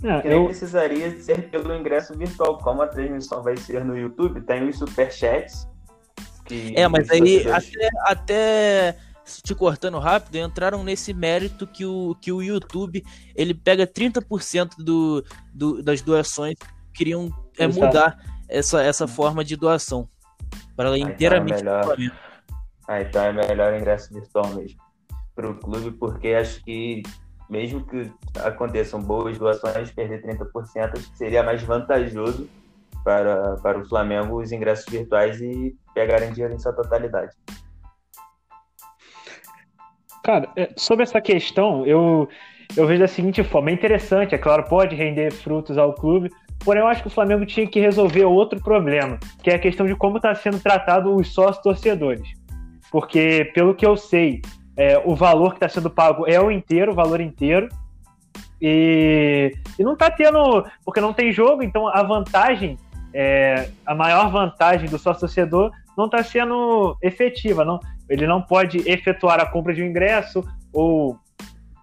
é, 0.03 0.21
que 0.21 0.29
eu... 0.29 0.45
precisaria 0.47 1.21
ser 1.21 1.49
pelo 1.51 1.75
ingresso 1.75 2.17
virtual. 2.17 2.59
Como 2.59 2.83
a 2.83 2.87
transmissão 2.87 3.43
vai 3.43 3.57
ser 3.57 3.85
no 3.85 3.97
YouTube, 3.97 4.41
tem 4.43 4.69
os 4.69 4.79
superchats 4.79 5.67
é, 6.75 6.87
mas 6.87 7.11
aí 7.11 7.45
até, 7.49 7.89
até 8.05 8.97
te 9.43 9.55
cortando 9.55 9.99
rápido, 9.99 10.37
entraram 10.37 10.85
nesse 10.85 11.13
mérito 11.13 11.67
que 11.67 11.85
o, 11.85 12.15
que 12.21 12.31
o 12.31 12.41
YouTube 12.41 13.05
ele 13.35 13.53
pega 13.53 13.87
30% 13.87 14.77
do, 14.79 15.25
do, 15.53 15.83
das 15.83 16.01
doações, 16.03 16.55
queriam 16.95 17.31
é, 17.59 17.67
mudar 17.67 18.19
essa, 18.49 18.83
essa 18.83 19.09
forma 19.09 19.45
de 19.45 19.57
doação 19.57 20.09
para 20.77 20.89
ela 20.89 20.97
ah, 20.97 21.01
inteiramente 21.01 21.63
então 21.63 21.75
é 21.75 21.97
melhor, 21.97 22.13
ah, 22.87 23.01
então 23.01 23.25
é 23.25 23.33
melhor 23.33 23.75
ingresso 23.75 24.15
virtual 24.15 24.49
mesmo 24.55 24.79
para 25.35 25.51
o 25.51 25.55
clube, 25.55 25.91
porque 25.91 26.29
acho 26.29 26.63
que 26.65 27.03
mesmo 27.49 27.85
que 27.87 28.11
aconteçam 28.41 29.01
boas 29.01 29.39
doações, 29.39 29.91
perder 29.93 30.23
30% 30.23 30.93
acho 30.95 31.11
que 31.11 31.19
seria 31.19 31.43
mais 31.43 31.63
vantajoso 31.63 32.49
para, 33.05 33.57
para 33.63 33.79
o 33.79 33.89
Flamengo 33.89 34.41
os 34.41 34.51
ingressos 34.51 34.87
virtuais 34.91 35.41
e 35.41 35.77
pegarem 35.95 36.33
dinheiro 36.33 36.55
em 36.55 36.59
sua 36.59 36.73
totalidade. 36.73 37.33
Cara, 40.25 40.51
é, 40.57 40.71
sobre 40.77 41.05
essa 41.05 41.21
questão, 41.21 41.87
eu, 41.87 42.29
eu 42.77 42.85
vejo 42.85 42.99
da 42.99 43.07
seguinte 43.07 43.45
forma: 43.45 43.71
é 43.71 43.75
interessante, 43.75 44.35
é 44.35 44.39
claro, 44.39 44.65
pode 44.65 44.97
render 44.97 45.33
frutos 45.33 45.79
ao 45.79 45.95
clube, 45.95 46.31
porém 46.65 46.83
eu 46.83 46.89
acho 46.89 47.03
que 47.03 47.07
o 47.07 47.13
Flamengo 47.13 47.47
tinha 47.47 47.65
que 47.65 47.79
resolver 47.79 48.25
outro 48.25 48.61
problema, 48.61 49.21
que 49.41 49.51
é 49.51 49.55
a 49.55 49.59
questão 49.59 49.87
de 49.87 49.95
como 49.95 50.17
está 50.17 50.35
sendo 50.35 50.59
tratado 50.59 51.15
os 51.15 51.33
sócios 51.33 51.63
torcedores. 51.63 52.29
Porque, 52.91 53.53
pelo 53.55 53.75
que 53.75 53.87
eu 53.87 53.97
sei, 53.97 54.41
é, 54.77 54.99
o 55.05 55.15
valor 55.15 55.51
que 55.51 55.57
está 55.57 55.69
sendo 55.69 55.91
pago 55.91 56.27
é 56.27 56.41
o 56.41 56.51
inteiro, 56.51 56.93
o 56.93 56.95
valor 56.95 57.21
inteiro. 57.21 57.69
E, 58.61 59.53
e 59.79 59.85
não 59.85 59.93
está 59.95 60.11
tendo, 60.11 60.65
porque 60.85 61.01
não 61.01 61.13
tem 61.13 61.33
jogo, 61.33 61.63
então 61.63 61.89
a 61.89 62.03
vantagem 62.03 62.79
é, 63.19 63.71
a 63.87 63.95
maior 63.95 64.31
vantagem 64.31 64.91
do 64.91 64.99
sócio 64.99 65.21
torcedor 65.21 65.71
não 65.97 66.05
está 66.05 66.23
sendo 66.23 66.97
efetiva. 67.03 67.65
Não, 67.65 67.81
ele 68.11 68.27
não 68.27 68.43
pode 68.43 68.79
efetuar 68.89 69.41
a 69.41 69.47
compra 69.47 69.73
de 69.73 69.83
um 69.83 69.87
ingresso 69.87 70.45
ou 70.71 71.19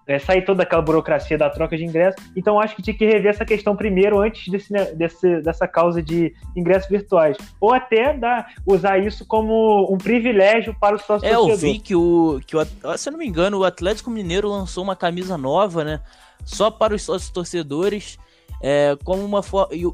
é, 0.08 0.20
sair 0.20 0.44
toda 0.44 0.64
aquela 0.64 0.82
burocracia 0.82 1.38
da 1.38 1.50
troca 1.50 1.78
de 1.78 1.84
ingresso. 1.84 2.18
Então, 2.36 2.60
acho 2.60 2.76
que 2.76 2.82
tinha 2.82 2.96
que 2.96 3.06
rever 3.06 3.30
essa 3.32 3.46
questão 3.46 3.76
primeiro, 3.76 4.20
antes 4.20 4.48
desse, 4.52 4.74
desse, 4.96 5.42
dessa 5.42 5.68
causa 5.68 6.02
de 6.02 6.34
ingressos 6.56 6.90
virtuais. 6.90 7.38
Ou 7.60 7.74
até 7.74 8.14
dar, 8.14 8.54
usar 8.66 8.98
isso 8.98 9.26
como 9.26 9.92
um 9.92 9.98
privilégio 9.98 10.76
para 10.80 10.96
o 10.96 11.00
sócio 11.00 11.28
é. 11.28 11.32
É, 11.32 11.36
eu 11.36 11.58
vi 11.58 11.80
que 11.80 11.96
o, 11.96 12.40
que 12.46 12.56
o. 12.56 12.66
Se 12.98 13.10
eu 13.10 13.12
não 13.12 13.20
me 13.20 13.28
engano, 13.28 13.60
o 13.60 13.64
Atlético 13.64 14.10
Mineiro 14.10 14.50
lançou 14.50 14.84
uma 14.84 14.96
camisa 14.96 15.38
nova, 15.38 15.84
né? 15.84 16.02
Só 16.44 16.70
para 16.70 16.94
os 16.94 17.02
sócios 17.02 17.32
torcedores 17.32 18.18
é, 18.62 18.98
como 19.04 19.24
uma 19.24 19.42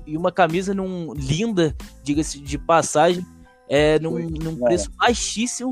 e 0.06 0.16
uma 0.16 0.32
camisa 0.32 0.74
num, 0.74 1.14
linda, 1.14 1.76
diga-se 2.04 2.40
de 2.40 2.58
passagem, 2.58 3.26
é, 3.68 4.00
num, 4.00 4.20
num 4.30 4.56
preço 4.58 4.92
baixíssimo 4.96 5.72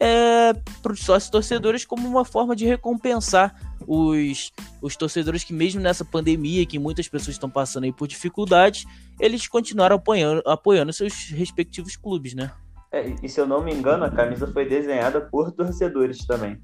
é, 0.00 0.52
para 0.82 0.92
os 0.92 1.00
sócios 1.00 1.30
torcedores, 1.30 1.84
como 1.84 2.08
uma 2.08 2.24
forma 2.24 2.54
de 2.54 2.66
recompensar 2.66 3.54
os, 3.86 4.52
os 4.80 4.96
torcedores 4.96 5.44
que, 5.44 5.52
mesmo 5.52 5.80
nessa 5.80 6.04
pandemia, 6.04 6.66
que 6.66 6.78
muitas 6.78 7.08
pessoas 7.08 7.36
estão 7.36 7.50
passando 7.50 7.84
aí 7.84 7.92
por 7.92 8.08
dificuldades, 8.08 8.84
eles 9.20 9.46
continuaram 9.46 9.96
apoiando, 9.96 10.42
apoiando 10.46 10.92
seus 10.92 11.30
respectivos 11.30 11.96
clubes, 11.96 12.34
né? 12.34 12.50
É, 12.92 13.14
e 13.22 13.28
se 13.28 13.40
eu 13.40 13.46
não 13.46 13.62
me 13.62 13.74
engano, 13.74 14.04
a 14.04 14.10
camisa 14.10 14.46
foi 14.46 14.66
desenhada 14.66 15.20
por 15.20 15.50
torcedores 15.50 16.24
também. 16.24 16.60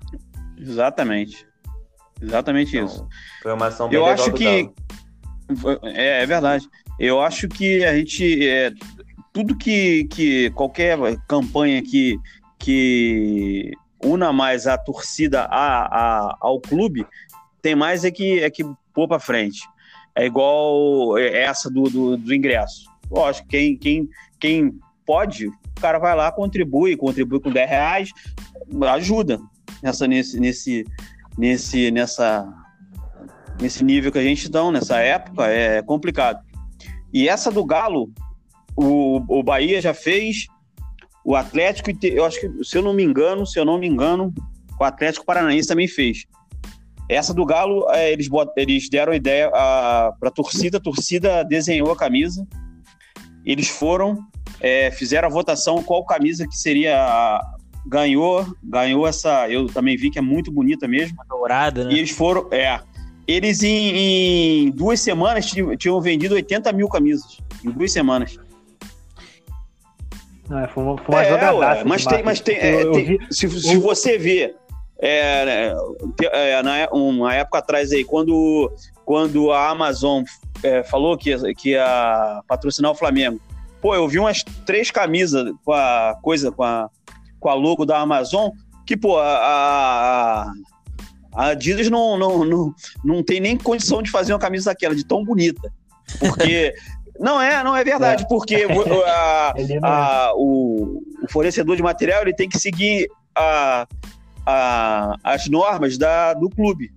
Exatamente. 0.56 1.46
Exatamente 2.22 2.76
então, 2.76 2.86
isso. 2.86 3.08
Foi 3.42 3.52
uma 3.52 3.66
ação 3.66 3.88
bem 3.88 3.98
Eu 3.98 4.06
acho 4.06 4.32
que. 4.32 4.70
É, 5.82 6.22
é 6.22 6.26
verdade. 6.26 6.68
Eu 6.98 7.20
acho 7.20 7.48
que 7.48 7.84
a 7.84 7.96
gente. 7.96 8.46
É, 8.46 8.70
tudo 9.32 9.56
que, 9.56 10.04
que. 10.04 10.50
Qualquer 10.50 10.98
campanha 11.26 11.82
que, 11.82 12.16
que 12.60 13.72
una 14.04 14.32
mais 14.32 14.66
a 14.66 14.78
torcida 14.78 15.42
a, 15.44 15.86
a, 15.86 16.36
ao 16.40 16.60
clube, 16.60 17.06
tem 17.60 17.74
mais 17.74 18.04
é 18.04 18.10
que, 18.10 18.40
é 18.40 18.50
que 18.50 18.62
pôr 18.94 19.08
para 19.08 19.18
frente. 19.18 19.60
É 20.14 20.26
igual 20.26 21.18
essa 21.18 21.70
do, 21.70 21.84
do, 21.84 22.16
do 22.16 22.34
ingresso. 22.34 22.88
Lógico, 23.10 23.48
quem, 23.48 23.76
quem, 23.76 24.08
quem 24.38 24.78
pode, 25.04 25.48
o 25.48 25.80
cara 25.80 25.98
vai 25.98 26.14
lá, 26.14 26.30
contribui, 26.30 26.96
contribui 26.96 27.40
com 27.40 27.50
10 27.50 27.68
reais, 27.68 28.10
ajuda 28.92 29.40
nessa, 29.82 30.06
nesse, 30.06 30.38
nesse, 30.38 30.84
nesse, 31.36 31.90
nessa, 31.90 32.48
nesse 33.60 33.84
nível 33.84 34.12
que 34.12 34.18
a 34.18 34.22
gente 34.22 34.44
está, 34.44 34.70
nessa 34.70 34.98
época, 34.98 35.46
é 35.46 35.82
complicado. 35.82 36.44
E 37.12 37.28
essa 37.28 37.50
do 37.50 37.64
Galo, 37.64 38.10
o, 38.76 39.20
o 39.28 39.42
Bahia 39.42 39.80
já 39.80 39.92
fez, 39.92 40.46
o 41.30 41.36
Atlético, 41.36 41.92
eu 42.02 42.24
acho 42.24 42.40
que, 42.40 42.64
se 42.64 42.76
eu 42.76 42.82
não 42.82 42.92
me 42.92 43.04
engano, 43.04 43.46
se 43.46 43.56
eu 43.56 43.64
não 43.64 43.78
me 43.78 43.86
engano, 43.86 44.34
o 44.80 44.82
Atlético 44.82 45.24
Paranaense 45.24 45.68
também 45.68 45.86
fez. 45.86 46.24
Essa 47.08 47.32
do 47.32 47.46
Galo, 47.46 47.88
é, 47.90 48.10
eles, 48.12 48.26
bot, 48.26 48.50
eles 48.56 48.88
deram 48.88 49.12
a 49.12 49.16
ideia 49.16 49.48
para 49.48 50.28
a 50.28 50.30
torcida, 50.30 50.78
a 50.78 50.80
torcida 50.80 51.44
desenhou 51.44 51.92
a 51.92 51.96
camisa, 51.96 52.44
eles 53.44 53.68
foram, 53.68 54.18
é, 54.60 54.90
fizeram 54.90 55.28
a 55.28 55.30
votação 55.30 55.80
qual 55.84 56.04
camisa 56.04 56.48
que 56.48 56.56
seria 56.56 57.40
ganhou, 57.86 58.44
ganhou 58.60 59.06
essa, 59.06 59.48
eu 59.48 59.66
também 59.66 59.96
vi 59.96 60.10
que 60.10 60.18
é 60.18 60.22
muito 60.22 60.50
bonita 60.50 60.88
mesmo. 60.88 61.16
Dourada, 61.28 61.84
né? 61.84 61.92
E 61.92 61.98
eles 61.98 62.10
foram, 62.10 62.48
é, 62.50 62.80
eles 63.24 63.62
em, 63.62 64.66
em 64.66 64.70
duas 64.70 65.00
semanas 65.00 65.46
tinham, 65.46 65.76
tinham, 65.76 66.00
vendido 66.00 66.34
80 66.34 66.72
mil 66.72 66.88
camisas. 66.88 67.38
Em 67.64 67.70
duas 67.70 67.92
semanas. 67.92 68.36
Não, 70.50 70.58
é, 70.58 70.66
foi 70.66 70.82
uma, 70.82 70.98
foi 70.98 71.14
uma 71.14 71.22
é, 71.22 71.52
ué, 71.52 71.84
mas 71.84 72.04
tem, 72.04 72.22
mas 72.24 72.40
tem, 72.40 72.56
é, 72.56 72.90
tem 72.90 73.18
se, 73.30 73.48
se 73.48 73.76
você 73.76 74.18
vê 74.18 74.52
é, 74.98 75.44
né, 75.44 75.74
é, 76.32 76.60
na, 76.60 76.88
uma 76.90 77.32
época 77.32 77.58
atrás 77.58 77.92
aí, 77.92 78.04
quando, 78.04 78.70
quando 79.04 79.52
a 79.52 79.70
Amazon 79.70 80.24
é, 80.60 80.82
falou 80.82 81.16
que, 81.16 81.54
que 81.54 81.70
ia 81.70 82.42
patrocinar 82.48 82.90
o 82.90 82.96
Flamengo, 82.96 83.40
pô, 83.80 83.94
eu 83.94 84.08
vi 84.08 84.18
umas 84.18 84.42
três 84.66 84.90
camisas 84.90 85.52
com 85.64 85.72
a 85.72 86.18
coisa, 86.20 86.50
com 86.50 86.64
a, 86.64 86.90
com 87.38 87.48
a 87.48 87.54
logo 87.54 87.86
da 87.86 88.00
Amazon, 88.00 88.50
que, 88.84 88.96
pô, 88.96 89.18
a, 89.18 89.22
a, 89.24 90.52
a 91.32 91.46
Adidas 91.50 91.88
não, 91.88 92.18
não, 92.18 92.44
não, 92.44 92.74
não 93.04 93.22
tem 93.22 93.38
nem 93.38 93.56
condição 93.56 94.02
de 94.02 94.10
fazer 94.10 94.32
uma 94.32 94.38
camisa 94.40 94.70
daquela, 94.70 94.96
de 94.96 95.04
tão 95.04 95.24
bonita. 95.24 95.72
Porque. 96.18 96.74
não 97.20 97.40
é, 97.40 97.62
não 97.62 97.76
é 97.76 97.84
verdade, 97.84 98.24
é. 98.24 98.26
porque 98.26 98.66
a, 99.06 99.54
a, 99.82 100.32
o, 100.34 101.02
o, 101.22 101.30
fornecedor 101.30 101.76
de 101.76 101.82
material 101.82 102.22
ele 102.22 102.34
tem 102.34 102.48
que 102.48 102.58
seguir 102.58 103.08
a, 103.36 103.86
as 105.22 105.46
normas 105.48 105.98
da, 105.98 106.34
do 106.34 106.48
clube 106.48 106.90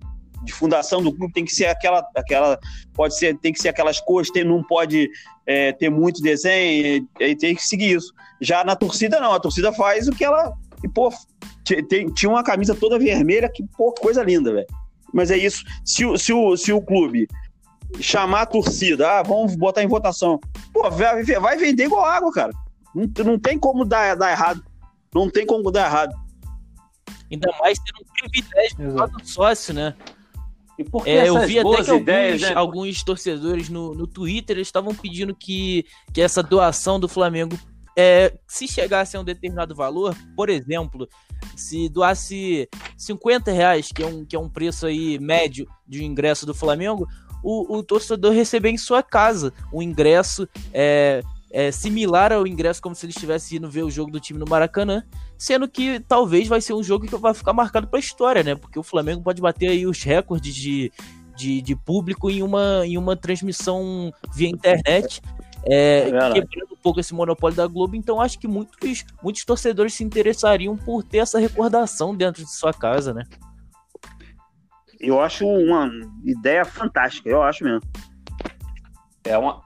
de 0.44 0.52
fundação 0.52 1.02
do 1.02 1.12
clube 1.12 1.32
tem 1.32 1.44
que 1.44 1.54
ser 1.54 1.66
aquela, 1.66 2.06
aquela 2.14 2.58
pode 2.92 3.16
ser, 3.16 3.36
tem 3.38 3.52
que 3.52 3.60
ser 3.60 3.70
aquelas 3.70 3.98
cores, 4.00 4.30
tem, 4.30 4.44
não 4.44 4.62
pode 4.62 5.08
é, 5.46 5.72
ter 5.72 5.88
muito 5.88 6.20
desenho, 6.20 7.06
e, 7.18 7.36
tem 7.36 7.54
que 7.54 7.66
seguir 7.66 7.96
isso. 7.96 8.12
Já 8.40 8.62
na 8.62 8.76
torcida 8.76 9.20
não, 9.20 9.32
a 9.32 9.40
torcida 9.40 9.72
faz 9.72 10.06
o 10.06 10.12
que 10.12 10.24
ela, 10.24 10.52
e 10.82 10.88
pô, 10.88 11.10
tinha 12.14 12.30
uma 12.30 12.44
camisa 12.44 12.74
toda 12.74 12.98
vermelha, 12.98 13.48
que 13.48 13.64
pô, 13.76 13.92
coisa 13.92 14.22
linda, 14.22 14.52
velho. 14.52 14.66
Mas 15.12 15.30
é 15.30 15.36
isso. 15.36 15.64
Se, 15.84 16.04
o, 16.04 16.18
se, 16.18 16.32
o, 16.32 16.56
se 16.56 16.72
o 16.72 16.82
clube 16.82 17.26
chamar 18.00 18.42
a 18.42 18.46
torcida, 18.46 19.18
ah, 19.18 19.22
vamos 19.22 19.54
botar 19.56 19.82
em 19.82 19.88
votação, 19.88 20.40
pô, 20.72 20.90
vai, 20.90 21.22
vai 21.22 21.56
vender 21.56 21.84
igual 21.84 22.04
água, 22.04 22.32
cara. 22.32 22.52
Não, 22.94 23.24
não 23.24 23.38
tem 23.38 23.58
como 23.58 23.84
dar, 23.84 24.16
dar 24.16 24.30
errado. 24.30 24.64
Não 25.12 25.28
tem 25.28 25.46
como 25.46 25.70
dar 25.70 25.86
errado. 25.86 26.14
Ainda 27.30 27.50
mais 27.60 27.78
tendo 27.78 28.02
um 28.02 28.30
privilégio 28.30 29.08
do 29.08 29.26
sócio, 29.26 29.74
né? 29.74 29.94
É, 31.04 31.28
eu 31.28 31.46
vi 31.46 31.58
até 31.58 31.84
que 31.84 31.94
ideias, 31.94 32.42
alguns, 32.42 32.42
né? 32.42 32.52
alguns 32.54 33.02
torcedores 33.04 33.68
no, 33.68 33.94
no 33.94 34.06
Twitter 34.06 34.58
estavam 34.58 34.92
pedindo 34.94 35.34
que, 35.34 35.86
que 36.12 36.20
essa 36.20 36.42
doação 36.42 36.98
do 36.98 37.08
Flamengo, 37.08 37.56
é, 37.96 38.36
se 38.46 38.66
chegasse 38.66 39.16
a 39.16 39.20
um 39.20 39.24
determinado 39.24 39.72
valor, 39.74 40.16
por 40.34 40.48
exemplo, 40.48 41.08
se 41.56 41.88
doasse 41.88 42.68
50 42.96 43.52
reais, 43.52 43.90
que 43.94 44.02
é 44.02 44.06
um, 44.06 44.24
que 44.24 44.34
é 44.34 44.38
um 44.38 44.48
preço 44.48 44.86
aí 44.86 45.16
médio 45.20 45.68
de 45.86 46.04
ingresso 46.04 46.44
do 46.44 46.52
Flamengo, 46.54 47.06
o, 47.44 47.76
o 47.76 47.82
torcedor 47.82 48.32
receber 48.32 48.70
em 48.70 48.78
sua 48.78 49.02
casa 49.02 49.52
o 49.70 49.82
ingresso 49.82 50.48
é, 50.72 51.22
é, 51.54 51.70
similar 51.70 52.32
ao 52.32 52.46
ingresso 52.46 52.82
como 52.82 52.96
se 52.96 53.04
ele 53.06 53.12
estivesse 53.12 53.56
indo 53.56 53.70
ver 53.70 53.84
o 53.84 53.90
jogo 53.90 54.10
do 54.10 54.18
time 54.18 54.40
no 54.40 54.46
Maracanã, 54.48 55.04
sendo 55.38 55.68
que 55.68 56.00
talvez 56.00 56.48
vai 56.48 56.60
ser 56.60 56.72
um 56.72 56.82
jogo 56.82 57.06
que 57.06 57.14
vai 57.16 57.32
ficar 57.32 57.52
marcado 57.52 57.86
para 57.86 57.98
a 57.98 58.00
história, 58.00 58.42
né? 58.42 58.56
Porque 58.56 58.76
o 58.76 58.82
Flamengo 58.82 59.22
pode 59.22 59.40
bater 59.40 59.68
aí 59.68 59.86
os 59.86 60.02
recordes 60.02 60.52
de, 60.52 60.90
de, 61.36 61.62
de 61.62 61.76
público 61.76 62.28
em 62.28 62.42
uma, 62.42 62.82
em 62.84 62.98
uma 62.98 63.14
transmissão 63.14 64.12
via 64.34 64.48
internet. 64.48 65.20
É, 65.66 66.08
é 66.08 66.32
quebrando 66.32 66.72
um 66.72 66.82
pouco 66.82 66.98
esse 66.98 67.14
monopólio 67.14 67.56
da 67.56 67.66
Globo, 67.66 67.94
então 67.94 68.20
acho 68.20 68.38
que 68.38 68.48
muitos, 68.48 69.04
muitos 69.22 69.44
torcedores 69.44 69.94
se 69.94 70.02
interessariam 70.02 70.76
por 70.76 71.04
ter 71.04 71.18
essa 71.18 71.38
recordação 71.38 72.16
dentro 72.16 72.42
de 72.42 72.50
sua 72.50 72.72
casa, 72.72 73.14
né? 73.14 73.24
Eu 75.06 75.20
acho 75.20 75.46
uma 75.46 75.90
ideia 76.24 76.64
fantástica, 76.64 77.28
eu 77.28 77.42
acho 77.42 77.64
mesmo. 77.64 77.82
É 79.24 79.38
uma, 79.38 79.62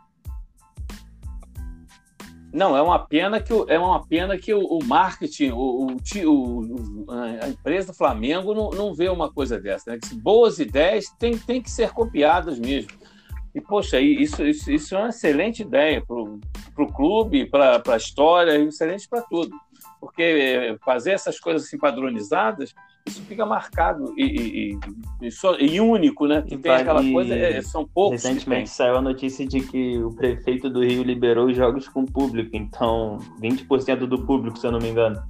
não, 2.53 2.77
é 2.77 2.81
uma 2.81 2.99
pena 2.99 3.41
que, 3.41 3.53
o, 3.53 3.67
é 3.69 3.79
uma 3.79 4.07
pena 4.07 4.39
que 4.39 4.55
o, 4.55 4.61
o 4.61 4.83
marketing, 4.85 5.51
o, 5.51 5.87
o, 5.87 7.07
a 7.43 7.49
empresa 7.49 7.89
do 7.89 7.97
Flamengo 7.97 8.55
não, 8.55 8.71
não 8.71 8.95
vê 8.95 9.09
uma 9.09 9.31
coisa 9.31 9.61
dessa. 9.61 9.93
Né? 9.93 9.99
Boas 10.15 10.59
ideias 10.59 11.11
têm, 11.19 11.37
têm 11.37 11.61
que 11.61 11.71
ser 11.71 11.91
copiadas 11.91 12.59
mesmo. 12.59 12.91
E, 13.55 13.61
poxa, 13.61 14.01
isso, 14.01 14.45
isso, 14.47 14.71
isso 14.71 14.95
é 14.95 14.99
uma 14.99 15.09
excelente 15.09 15.63
ideia 15.63 16.03
para 16.05 16.17
o 16.17 16.93
clube, 16.93 17.47
para 17.47 17.83
a 17.87 17.97
história, 17.97 18.57
excelente 18.57 19.09
para 19.09 19.23
tudo. 19.23 19.55
Porque 20.01 20.23
é, 20.23 20.79
fazer 20.85 21.13
essas 21.13 21.39
coisas 21.39 21.65
assim 21.65 21.79
padronizadas 21.79 22.75
isso 23.09 23.23
fica 23.23 23.45
marcado 23.45 24.15
e, 24.17 24.25
e, 24.25 24.79
e, 25.23 25.75
e 25.75 25.81
único, 25.81 26.27
né? 26.27 26.43
Que 26.43 26.57
tem 26.57 26.73
aquela 26.73 27.03
coisa, 27.11 27.35
é, 27.35 27.61
são 27.63 27.87
poucos. 27.87 28.23
Recentemente 28.23 28.71
saiu 28.71 28.97
a 28.97 29.03
notícia 29.03 29.47
de 29.47 29.61
que 29.61 29.99
o 29.99 30.15
prefeito 30.15 30.71
do 30.71 30.85
Rio 30.85 31.03
liberou 31.03 31.49
os 31.49 31.57
jogos 31.57 31.89
com 31.89 32.05
público, 32.05 32.51
então 32.53 33.19
20% 33.41 34.07
do 34.07 34.25
público, 34.25 34.59
se 34.59 34.67
eu 34.67 34.73
não 34.73 34.79
me 34.79 34.91
engano. 34.91 35.21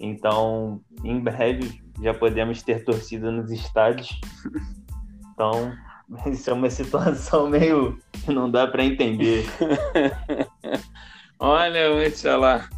Então, 0.00 0.80
em 1.04 1.18
breve 1.20 1.80
já 2.02 2.14
podemos 2.14 2.62
ter 2.62 2.84
torcida 2.84 3.30
nos 3.30 3.50
estádios. 3.50 4.20
Então, 5.32 5.72
isso 6.32 6.50
é 6.50 6.52
uma 6.52 6.70
situação 6.70 7.48
meio 7.48 7.98
que 8.24 8.32
não 8.32 8.50
dá 8.50 8.66
para 8.66 8.84
entender. 8.84 9.44
Olha, 11.38 11.94
deixa 11.96 12.36
lá. 12.36 12.68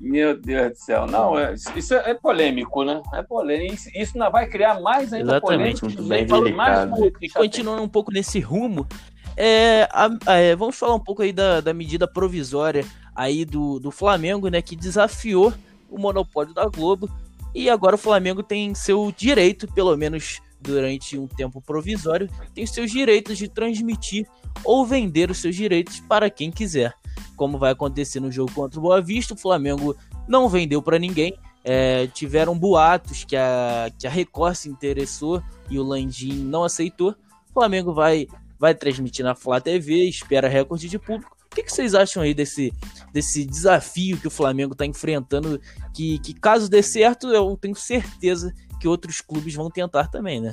Meu 0.00 0.34
Deus 0.34 0.70
do 0.70 0.76
céu. 0.76 1.06
Não, 1.06 1.38
é, 1.38 1.52
isso 1.52 1.92
é, 1.92 2.14
polêmico, 2.14 2.82
né? 2.82 3.02
É 3.12 3.22
polêmico. 3.22 3.74
Isso, 3.74 3.90
isso 3.94 4.16
não 4.16 4.30
vai 4.30 4.48
criar 4.48 4.80
mais 4.80 5.12
ainda 5.12 5.32
Exatamente. 5.32 5.80
polêmica. 5.82 6.02
Bem 6.02 6.26
delicado. 6.26 6.90
Mais 6.90 7.12
e 7.20 7.28
continuando 7.28 7.82
um 7.82 7.88
pouco 7.88 8.10
nesse 8.10 8.40
rumo, 8.40 8.88
é, 9.36 9.86
a, 9.92 10.08
é, 10.38 10.56
vamos 10.56 10.78
falar 10.78 10.94
um 10.94 11.00
pouco 11.00 11.20
aí 11.20 11.34
da, 11.34 11.60
da 11.60 11.74
medida 11.74 12.08
provisória 12.08 12.86
aí 13.14 13.44
do, 13.44 13.78
do 13.78 13.90
Flamengo, 13.90 14.48
né? 14.48 14.62
Que 14.62 14.74
desafiou 14.74 15.52
o 15.90 15.98
monopólio 15.98 16.54
da 16.54 16.66
Globo. 16.66 17.10
E 17.54 17.68
agora 17.68 17.96
o 17.96 17.98
Flamengo 17.98 18.42
tem 18.42 18.74
seu 18.74 19.12
direito, 19.14 19.68
pelo 19.68 19.94
menos 19.98 20.40
durante 20.58 21.18
um 21.18 21.26
tempo 21.26 21.60
provisório, 21.60 22.28
tem 22.54 22.64
seus 22.64 22.90
direitos 22.90 23.36
de 23.36 23.48
transmitir 23.48 24.26
ou 24.64 24.86
vender 24.86 25.30
os 25.30 25.38
seus 25.38 25.56
direitos 25.56 26.00
para 26.00 26.30
quem 26.30 26.50
quiser 26.50 26.94
como 27.40 27.56
vai 27.56 27.72
acontecer 27.72 28.20
no 28.20 28.30
jogo 28.30 28.52
contra 28.52 28.78
o 28.78 28.82
Boa 28.82 29.00
Vista. 29.00 29.32
O 29.32 29.36
Flamengo 29.36 29.96
não 30.28 30.46
vendeu 30.46 30.82
para 30.82 30.98
ninguém. 30.98 31.38
É, 31.64 32.06
tiveram 32.08 32.58
boatos 32.58 33.24
que 33.24 33.34
a, 33.34 33.90
que 33.98 34.06
a 34.06 34.10
Record 34.10 34.54
se 34.56 34.68
interessou 34.68 35.42
e 35.70 35.78
o 35.78 35.82
Landim 35.82 36.34
não 36.34 36.64
aceitou. 36.64 37.12
O 37.48 37.52
Flamengo 37.54 37.94
vai, 37.94 38.26
vai 38.58 38.74
transmitir 38.74 39.24
na 39.24 39.34
Flá 39.34 39.58
TV, 39.58 40.04
espera 40.04 40.50
recorde 40.50 40.86
de 40.86 40.98
público. 40.98 41.34
O 41.50 41.54
que, 41.54 41.62
que, 41.62 41.72
vocês 41.72 41.94
acham 41.94 42.22
aí 42.22 42.34
desse, 42.34 42.74
desse 43.10 43.46
desafio 43.46 44.18
que 44.18 44.28
o 44.28 44.30
Flamengo 44.30 44.74
está 44.74 44.84
enfrentando? 44.84 45.58
Que, 45.94 46.18
que 46.18 46.34
caso 46.34 46.68
dê 46.68 46.82
certo, 46.82 47.28
eu 47.28 47.56
tenho 47.56 47.74
certeza 47.74 48.52
que 48.78 48.86
outros 48.86 49.22
clubes 49.22 49.54
vão 49.54 49.70
tentar 49.70 50.08
também, 50.08 50.42
né? 50.42 50.52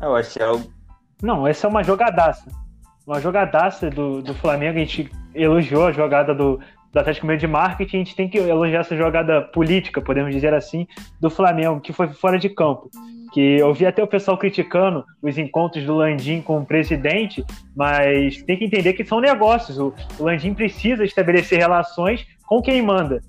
Eu 0.00 0.14
acho 0.14 0.34
que 0.34 0.38
é 0.38 0.44
algo. 0.44 0.72
Não, 1.20 1.44
essa 1.44 1.66
é 1.66 1.70
uma 1.70 1.82
jogadaça 1.82 2.48
uma 3.08 3.20
jogadaça 3.20 3.88
do, 3.88 4.20
do 4.20 4.34
Flamengo. 4.34 4.76
A 4.76 4.80
gente 4.80 5.10
elogiou 5.34 5.86
a 5.86 5.92
jogada 5.92 6.34
do, 6.34 6.60
do 6.92 6.98
Atlético 6.98 7.26
Mineiro 7.26 7.40
de 7.40 7.46
marketing, 7.46 7.96
a 7.96 7.98
gente 8.00 8.14
tem 8.14 8.28
que 8.28 8.36
elogiar 8.36 8.80
essa 8.80 8.94
jogada 8.94 9.40
política, 9.40 10.02
podemos 10.02 10.32
dizer 10.34 10.52
assim, 10.52 10.86
do 11.18 11.30
Flamengo, 11.30 11.80
que 11.80 11.92
foi 11.92 12.08
fora 12.08 12.38
de 12.38 12.50
campo. 12.50 12.90
Que 13.32 13.58
eu 13.58 13.72
vi 13.72 13.86
até 13.86 14.02
o 14.02 14.06
pessoal 14.06 14.36
criticando 14.36 15.04
os 15.22 15.38
encontros 15.38 15.84
do 15.84 15.94
Landim 15.94 16.42
com 16.42 16.58
o 16.58 16.66
presidente, 16.66 17.44
mas 17.74 18.42
tem 18.42 18.58
que 18.58 18.64
entender 18.64 18.92
que 18.92 19.04
são 19.04 19.20
negócios. 19.20 19.78
O, 19.78 19.94
o 20.18 20.24
Landim 20.24 20.52
precisa 20.52 21.04
estabelecer 21.04 21.58
relações 21.58 22.26
com 22.46 22.60
quem 22.60 22.82
manda. 22.82 23.20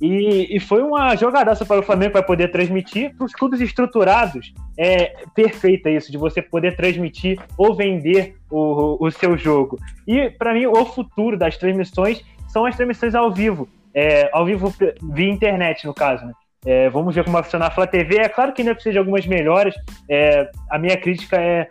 E, 0.00 0.56
e, 0.56 0.60
foi 0.60 0.80
uma 0.80 1.16
jogadaça 1.16 1.66
para 1.66 1.80
o 1.80 1.82
Flamengo 1.82 2.12
para 2.12 2.22
poder 2.22 2.52
transmitir. 2.52 3.14
Para 3.16 3.24
os 3.26 3.32
clubes 3.32 3.60
estruturados, 3.60 4.54
é 4.76 5.24
perfeita 5.34 5.90
isso, 5.90 6.12
de 6.12 6.16
você 6.16 6.40
poder 6.40 6.76
transmitir 6.76 7.40
ou 7.56 7.74
vender 7.74 8.36
o, 8.48 9.04
o 9.04 9.10
seu 9.10 9.36
jogo. 9.36 9.78
E 10.06 10.30
para 10.30 10.54
mim, 10.54 10.66
o 10.66 10.84
futuro 10.86 11.36
das 11.36 11.56
transmissões 11.56 12.24
são 12.46 12.64
as 12.64 12.76
transmissões 12.76 13.14
ao 13.14 13.32
vivo. 13.32 13.68
É, 13.92 14.30
ao 14.32 14.44
vivo 14.44 14.72
via 15.12 15.30
internet, 15.30 15.84
no 15.84 15.92
caso. 15.92 16.24
Né? 16.24 16.32
É, 16.64 16.88
vamos 16.90 17.14
ver 17.14 17.24
como 17.24 17.34
vai 17.34 17.42
funcionar 17.42 17.66
a 17.66 17.70
Flá 17.70 17.86
TV. 17.86 18.18
É 18.18 18.28
claro 18.28 18.52
que 18.52 18.62
ainda 18.62 18.74
precisa 18.74 18.92
de 18.92 18.98
algumas 18.98 19.26
melhores. 19.26 19.74
É, 20.08 20.48
a 20.70 20.78
minha 20.78 20.96
crítica 20.96 21.36
é 21.36 21.68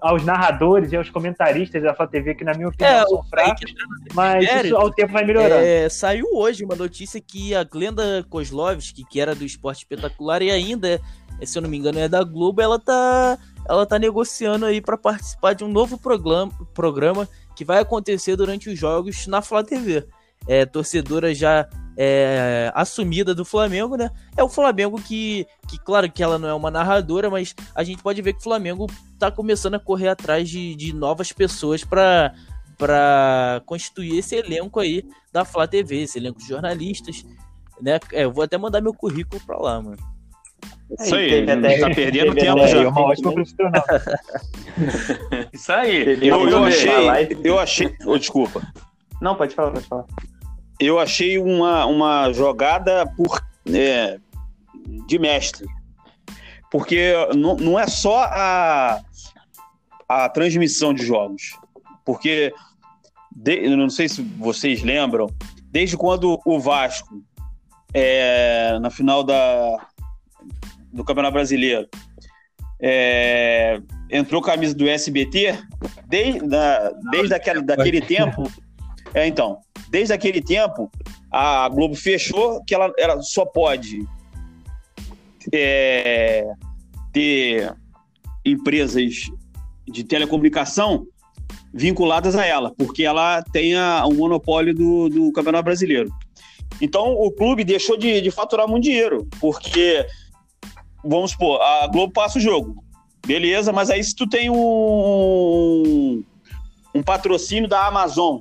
aos 0.00 0.24
narradores 0.24 0.92
e 0.92 0.96
aos 0.96 1.10
comentaristas 1.10 1.82
da 1.82 1.94
Flá 1.94 2.06
TV, 2.06 2.34
que 2.34 2.44
na 2.44 2.54
minha 2.54 2.68
opinião 2.68 2.90
é, 2.90 3.06
são 3.06 3.22
fracos, 3.24 3.74
mas 4.14 4.64
isso 4.64 4.76
ao 4.76 4.90
tempo 4.90 5.12
vai 5.12 5.24
melhorando. 5.24 5.54
É, 5.54 5.88
saiu 5.88 6.26
hoje 6.34 6.64
uma 6.64 6.76
notícia 6.76 7.20
que 7.20 7.54
a 7.54 7.64
Glenda 7.64 8.24
Kozlovski, 8.28 9.04
que 9.04 9.20
era 9.20 9.34
do 9.34 9.44
Esporte 9.44 9.78
Espetacular 9.78 10.42
e 10.42 10.50
ainda, 10.50 11.00
se 11.42 11.58
eu 11.58 11.62
não 11.62 11.68
me 11.68 11.76
engano, 11.76 11.98
é 11.98 12.08
da 12.08 12.22
Globo, 12.22 12.62
ela 12.62 12.78
tá, 12.78 13.38
ela 13.68 13.84
tá 13.84 13.98
negociando 13.98 14.66
aí 14.66 14.80
para 14.80 14.96
participar 14.96 15.54
de 15.54 15.64
um 15.64 15.68
novo 15.68 15.98
programa, 15.98 16.52
programa 16.72 17.28
que 17.56 17.64
vai 17.64 17.80
acontecer 17.80 18.36
durante 18.36 18.68
os 18.70 18.78
jogos 18.78 19.26
na 19.26 19.42
Flá 19.42 19.64
TV. 19.64 20.06
É, 20.46 20.64
torcedora 20.64 21.34
já 21.34 21.68
é, 22.00 22.70
assumida 22.76 23.34
do 23.34 23.44
Flamengo, 23.44 23.96
né? 23.96 24.08
É 24.36 24.42
o 24.44 24.48
Flamengo 24.48 25.02
que, 25.02 25.44
que, 25.66 25.76
claro 25.80 26.08
que 26.08 26.22
ela 26.22 26.38
não 26.38 26.48
é 26.48 26.54
uma 26.54 26.70
narradora, 26.70 27.28
mas 27.28 27.56
a 27.74 27.82
gente 27.82 28.00
pode 28.00 28.22
ver 28.22 28.34
que 28.34 28.38
o 28.38 28.44
Flamengo 28.44 28.86
tá 29.18 29.32
começando 29.32 29.74
a 29.74 29.80
correr 29.80 30.06
atrás 30.06 30.48
de, 30.48 30.76
de 30.76 30.92
novas 30.94 31.32
pessoas 31.32 31.82
para 31.82 32.32
para 32.76 33.60
constituir 33.66 34.16
esse 34.16 34.36
elenco 34.36 34.78
aí 34.78 35.04
da 35.32 35.44
Flá 35.44 35.66
TV, 35.66 36.02
esse 36.02 36.16
elenco 36.16 36.38
de 36.38 36.46
jornalistas, 36.46 37.26
né? 37.82 37.98
É, 38.12 38.22
eu 38.22 38.30
vou 38.30 38.44
até 38.44 38.56
mandar 38.56 38.80
meu 38.80 38.94
currículo 38.94 39.42
para 39.44 39.58
lá, 39.58 39.82
mano. 39.82 39.98
Isso 41.00 41.16
aí, 41.16 41.44
tá 41.44 41.90
perdendo 41.92 42.36
tempo 42.36 42.64
já. 42.68 42.88
Uma 42.88 43.00
ótima 43.00 43.32
profissional. 43.32 43.84
Isso 45.52 45.72
aí. 45.72 46.24
Eu, 46.24 46.48
eu 46.48 46.64
achei, 46.64 47.36
eu 47.42 47.58
achei, 47.58 47.96
oh, 48.06 48.16
desculpa. 48.16 48.62
Não, 49.20 49.34
pode 49.34 49.56
falar, 49.56 49.72
pode 49.72 49.86
falar 49.86 50.06
eu 50.80 50.98
achei 50.98 51.38
uma, 51.38 51.86
uma 51.86 52.32
jogada 52.32 53.06
por, 53.16 53.42
é, 53.66 54.18
de 55.06 55.18
mestre. 55.18 55.66
Porque 56.70 57.12
não, 57.34 57.56
não 57.56 57.78
é 57.78 57.86
só 57.86 58.24
a, 58.24 59.00
a 60.08 60.28
transmissão 60.28 60.92
de 60.92 61.04
jogos. 61.04 61.56
Porque, 62.04 62.52
de, 63.34 63.68
não 63.74 63.88
sei 63.88 64.08
se 64.08 64.22
vocês 64.22 64.82
lembram, 64.82 65.28
desde 65.70 65.96
quando 65.96 66.40
o 66.44 66.60
Vasco 66.60 67.22
é, 67.92 68.78
na 68.80 68.90
final 68.90 69.24
da, 69.24 69.88
do 70.92 71.04
Campeonato 71.04 71.34
Brasileiro, 71.34 71.88
é, 72.80 73.80
entrou 74.10 74.40
camisa 74.40 74.74
do 74.74 74.88
SBT, 74.88 75.58
desde, 76.06 76.46
da, 76.46 76.90
desde 77.10 77.34
aquele, 77.34 77.62
daquele 77.62 78.00
tempo. 78.00 78.50
É, 79.14 79.26
então, 79.26 79.58
desde 79.90 80.12
aquele 80.12 80.42
tempo, 80.42 80.90
a 81.30 81.68
Globo 81.68 81.94
fechou 81.94 82.62
que 82.64 82.74
ela, 82.74 82.92
ela 82.98 83.22
só 83.22 83.44
pode 83.44 84.06
é, 85.52 86.46
ter 87.12 87.74
empresas 88.44 89.30
de 89.86 90.04
telecomunicação 90.04 91.06
vinculadas 91.72 92.34
a 92.36 92.44
ela, 92.44 92.72
porque 92.76 93.04
ela 93.04 93.42
tem 93.42 93.74
o 93.76 94.14
monopólio 94.14 94.74
do, 94.74 95.08
do 95.08 95.32
Campeonato 95.32 95.64
Brasileiro. 95.64 96.10
Então, 96.80 97.12
o 97.12 97.30
clube 97.30 97.64
deixou 97.64 97.96
de, 97.96 98.20
de 98.20 98.30
faturar 98.30 98.68
muito 98.68 98.84
dinheiro, 98.84 99.26
porque, 99.40 100.06
vamos 101.04 101.32
supor, 101.32 101.60
a 101.60 101.86
Globo 101.86 102.12
passa 102.12 102.38
o 102.38 102.40
jogo, 102.40 102.82
beleza, 103.26 103.72
mas 103.72 103.90
aí 103.90 104.02
se 104.02 104.14
tu 104.14 104.28
tem 104.28 104.50
um, 104.50 106.22
um 106.94 107.02
patrocínio 107.02 107.68
da 107.68 107.86
Amazon, 107.86 108.40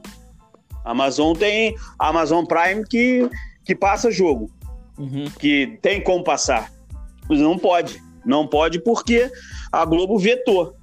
Amazon 0.92 1.36
tem 1.36 1.76
a 2.00 2.10
Amazon 2.10 2.46
Prime 2.46 2.86
que, 2.88 3.30
que 3.64 3.76
passa 3.76 4.12
jogo, 4.12 4.50
uhum. 4.98 5.26
que 5.40 5.78
tem 5.82 6.02
como 6.02 6.24
passar. 6.24 6.72
Não 7.30 7.58
pode. 7.58 8.02
Não 8.26 8.48
pode 8.48 8.80
porque 8.82 9.32
a 9.72 9.86
Globo 9.86 10.18
vetou. 10.18 10.76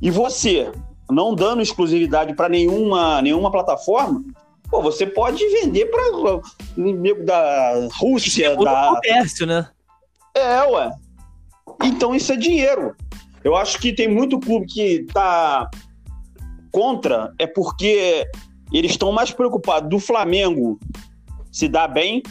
E 0.00 0.10
você, 0.10 0.70
não 1.10 1.34
dando 1.34 1.62
exclusividade 1.62 2.34
para 2.34 2.48
nenhuma, 2.48 3.20
nenhuma 3.22 3.50
plataforma, 3.50 4.22
pô, 4.70 4.82
você 4.82 5.06
pode 5.06 5.46
vender 5.48 5.86
para 5.86 6.40
inimigo 6.76 7.24
da 7.24 7.88
Rússia, 7.98 8.48
é 8.48 8.56
da 8.56 8.94
comércio, 8.94 9.46
né? 9.46 9.68
É, 10.34 10.62
ué. 10.62 10.90
Então 11.82 12.14
isso 12.14 12.32
é 12.32 12.36
dinheiro. 12.36 12.94
Eu 13.42 13.56
acho 13.56 13.78
que 13.78 13.92
tem 13.92 14.08
muito 14.08 14.40
clube 14.40 14.66
que 14.66 15.06
tá 15.12 15.70
contra, 16.70 17.32
é 17.38 17.46
porque 17.46 18.28
eles 18.72 18.92
estão 18.92 19.12
mais 19.12 19.30
preocupados 19.30 19.88
do 19.88 19.98
Flamengo 19.98 20.78
se 21.50 21.68
dar 21.68 21.88
bem 21.88 22.22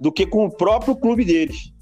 do 0.00 0.10
que 0.10 0.26
com 0.26 0.46
o 0.46 0.50
próprio 0.50 0.96
clube 0.96 1.24
deles. 1.24 1.72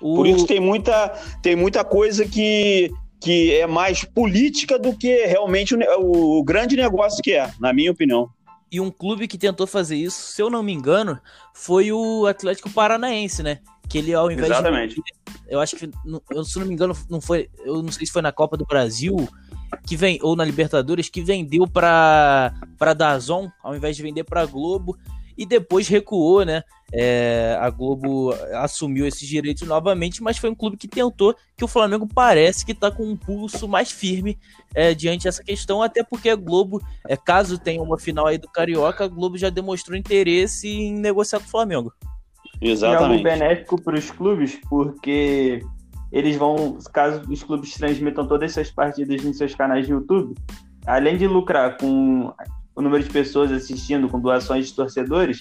O... 0.00 0.16
Por 0.16 0.26
isso 0.26 0.46
tem 0.46 0.58
muita, 0.58 1.08
tem 1.42 1.54
muita 1.54 1.84
coisa 1.84 2.26
que, 2.26 2.90
que 3.20 3.54
é 3.54 3.66
mais 3.66 4.04
política 4.04 4.78
do 4.78 4.96
que 4.96 5.26
realmente 5.26 5.74
o, 5.74 6.38
o 6.38 6.42
grande 6.42 6.76
negócio 6.76 7.22
que 7.22 7.32
é, 7.32 7.50
na 7.60 7.72
minha 7.72 7.92
opinião. 7.92 8.28
E 8.70 8.80
um 8.80 8.90
clube 8.90 9.28
que 9.28 9.36
tentou 9.36 9.66
fazer 9.66 9.96
isso, 9.96 10.32
se 10.32 10.40
eu 10.40 10.48
não 10.48 10.62
me 10.62 10.72
engano, 10.72 11.20
foi 11.52 11.92
o 11.92 12.26
Atlético 12.26 12.70
Paranaense, 12.70 13.42
né? 13.42 13.58
Que 13.86 13.98
ele, 13.98 14.14
ao 14.14 14.30
invés 14.30 14.50
Exatamente. 14.50 14.94
de. 14.94 15.02
Eu 15.46 15.60
acho 15.60 15.76
que, 15.76 15.90
eu, 16.30 16.42
se 16.44 16.58
não 16.58 16.66
me 16.66 16.72
engano, 16.72 16.96
não 17.10 17.20
foi. 17.20 17.50
Eu 17.66 17.82
não 17.82 17.92
sei 17.92 18.06
se 18.06 18.12
foi 18.12 18.22
na 18.22 18.32
Copa 18.32 18.56
do 18.56 18.64
Brasil 18.64 19.28
que 19.86 19.96
vem 19.96 20.18
ou 20.22 20.36
na 20.36 20.44
Libertadores 20.44 21.08
que 21.08 21.22
vendeu 21.22 21.66
para 21.66 22.52
para 22.78 22.94
Dazon 22.94 23.50
ao 23.62 23.74
invés 23.74 23.96
de 23.96 24.02
vender 24.02 24.24
para 24.24 24.46
Globo 24.46 24.96
e 25.36 25.46
depois 25.46 25.88
recuou, 25.88 26.44
né? 26.44 26.62
É, 26.92 27.56
a 27.58 27.70
Globo 27.70 28.34
assumiu 28.54 29.06
esses 29.06 29.26
direitos 29.26 29.66
novamente, 29.66 30.22
mas 30.22 30.36
foi 30.36 30.50
um 30.50 30.54
clube 30.54 30.76
que 30.76 30.86
tentou 30.86 31.34
que 31.56 31.64
o 31.64 31.68
Flamengo 31.68 32.06
parece 32.06 32.66
que 32.66 32.72
está 32.72 32.90
com 32.90 33.04
um 33.04 33.16
pulso 33.16 33.66
mais 33.66 33.90
firme 33.90 34.38
é, 34.74 34.92
diante 34.92 35.24
dessa 35.24 35.42
questão, 35.42 35.82
até 35.82 36.02
porque 36.02 36.28
a 36.28 36.36
Globo, 36.36 36.82
é, 37.08 37.16
caso 37.16 37.58
tenha 37.58 37.82
uma 37.82 37.98
final 37.98 38.26
aí 38.26 38.36
do 38.36 38.48
Carioca, 38.48 39.04
a 39.04 39.08
Globo 39.08 39.38
já 39.38 39.48
demonstrou 39.48 39.96
interesse 39.96 40.68
em 40.68 40.94
negociar 40.94 41.40
com 41.40 41.46
o 41.46 41.50
Flamengo. 41.50 41.92
Exatamente. 42.60 43.02
É 43.02 43.12
algo 43.12 43.22
benéfico 43.22 43.82
para 43.82 43.98
os 43.98 44.10
clubes, 44.10 44.60
porque 44.68 45.62
eles 46.12 46.36
vão, 46.36 46.78
caso 46.92 47.22
os 47.28 47.42
clubes 47.42 47.74
transmitam 47.74 48.26
todas 48.26 48.50
essas 48.50 48.70
partidas 48.70 49.24
em 49.24 49.32
seus 49.32 49.54
canais 49.54 49.86
de 49.86 49.92
YouTube, 49.92 50.34
além 50.86 51.16
de 51.16 51.26
lucrar 51.26 51.78
com 51.78 52.32
o 52.74 52.82
número 52.82 53.02
de 53.02 53.10
pessoas 53.10 53.50
assistindo, 53.50 54.08
com 54.08 54.20
doações 54.20 54.68
de 54.68 54.74
torcedores, 54.74 55.40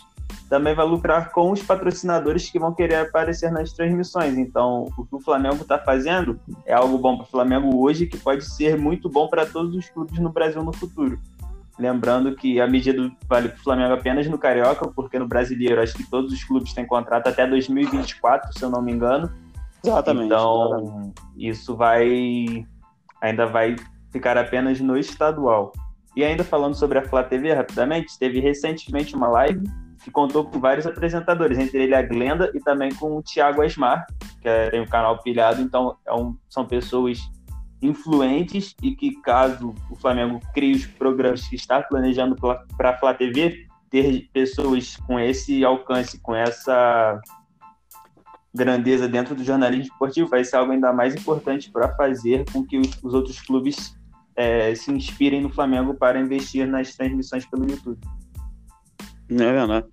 também 0.50 0.74
vai 0.74 0.86
lucrar 0.86 1.32
com 1.32 1.52
os 1.52 1.62
patrocinadores 1.62 2.50
que 2.50 2.60
vão 2.60 2.74
querer 2.74 2.96
aparecer 2.96 3.52
nas 3.52 3.74
transmissões. 3.74 4.38
Então, 4.38 4.88
o 4.98 5.06
que 5.06 5.16
o 5.16 5.20
Flamengo 5.20 5.62
está 5.62 5.78
fazendo 5.78 6.40
é 6.66 6.74
algo 6.74 6.98
bom 6.98 7.18
para 7.18 7.26
o 7.26 7.30
Flamengo 7.30 7.78
hoje, 7.82 8.06
que 8.06 8.18
pode 8.18 8.46
ser 8.46 8.78
muito 8.78 9.10
bom 9.10 9.28
para 9.28 9.46
todos 9.46 9.76
os 9.76 9.90
clubes 9.90 10.20
no 10.20 10.32
Brasil 10.32 10.64
no 10.64 10.74
futuro. 10.74 11.20
Lembrando 11.80 12.36
que 12.36 12.62
a 12.62 12.68
medida 12.68 13.12
vale 13.28 13.50
para 13.50 13.58
o 13.58 13.64
Flamengo 13.64 13.94
apenas 13.94 14.28
no 14.28 14.38
Carioca, 14.38 14.88
porque 14.90 15.18
no 15.18 15.28
Brasileiro 15.28 15.82
acho 15.82 15.96
que 15.96 16.10
todos 16.10 16.32
os 16.32 16.44
clubes 16.44 16.74
têm 16.74 16.86
contrato 16.86 17.28
até 17.28 17.48
2024, 17.48 18.58
se 18.58 18.64
eu 18.64 18.70
não 18.70 18.82
me 18.82 18.92
engano. 18.92 19.32
Exatamente. 19.84 20.26
Então, 20.26 20.66
exatamente. 20.66 21.14
isso 21.38 21.76
vai 21.76 22.66
ainda 23.22 23.46
vai 23.46 23.76
ficar 24.12 24.38
apenas 24.38 24.80
no 24.80 24.98
estadual. 24.98 25.72
E 26.16 26.24
ainda 26.24 26.44
falando 26.44 26.76
sobre 26.76 27.00
a 27.00 27.04
Flá 27.04 27.24
TV 27.24 27.54
rapidamente, 27.54 28.18
teve 28.20 28.40
recentemente 28.40 29.16
uma 29.16 29.28
live 29.30 29.64
que 30.04 30.12
contou 30.12 30.44
com 30.46 30.60
vários 30.60 30.86
apresentadores, 30.86 31.58
entre 31.58 31.84
ele 31.84 31.96
a 31.96 32.02
Glenda 32.02 32.52
e 32.54 32.60
também 32.60 32.94
com 32.94 33.18
o 33.18 33.22
Thiago 33.22 33.62
Asmar, 33.62 34.06
que 34.42 34.50
é, 34.50 34.70
tem 34.70 34.80
o 34.80 34.84
um 34.84 34.88
canal 34.88 35.22
Pilhado, 35.22 35.62
então 35.62 35.96
é 36.06 36.14
um, 36.14 36.36
são 36.50 36.66
pessoas 36.66 37.20
influentes 37.82 38.76
e 38.82 38.96
que 38.96 39.16
caso 39.22 39.74
o 39.90 39.96
Flamengo 39.96 40.40
crie 40.54 40.74
os 40.74 40.86
programas 40.86 41.48
que 41.48 41.56
está 41.56 41.82
planejando 41.82 42.36
para 42.36 42.90
a 42.90 42.98
Flá 42.98 43.14
TV, 43.14 43.68
ter 43.90 44.30
pessoas 44.34 44.98
com 45.08 45.20
esse 45.20 45.64
alcance, 45.64 46.20
com 46.20 46.36
essa 46.36 47.20
grandeza 48.54 49.08
dentro 49.08 49.34
do 49.34 49.43
jornalismo 49.43 49.86
esportivo 49.86 50.30
vai 50.30 50.43
ser 50.43 50.58
algo 50.58 50.72
ainda 50.72 50.91
mais 50.91 51.16
importante 51.16 51.72
para 51.72 51.95
fazer 51.95 52.45
com 52.52 52.66
que 52.66 52.78
os 53.02 53.14
outros 53.14 53.39
clubes 53.41 53.95
é, 54.36 54.74
se 54.76 54.91
inspirem 54.91 55.41
no 55.41 55.49
Flamengo 55.49 55.93
para 55.93 56.20
investir 56.20 56.68
nas 56.68 56.95
transmissões 56.95 57.45
pelo 57.45 57.70
YouTube. 57.70 57.99
É 59.30 59.36
verdade. 59.36 59.88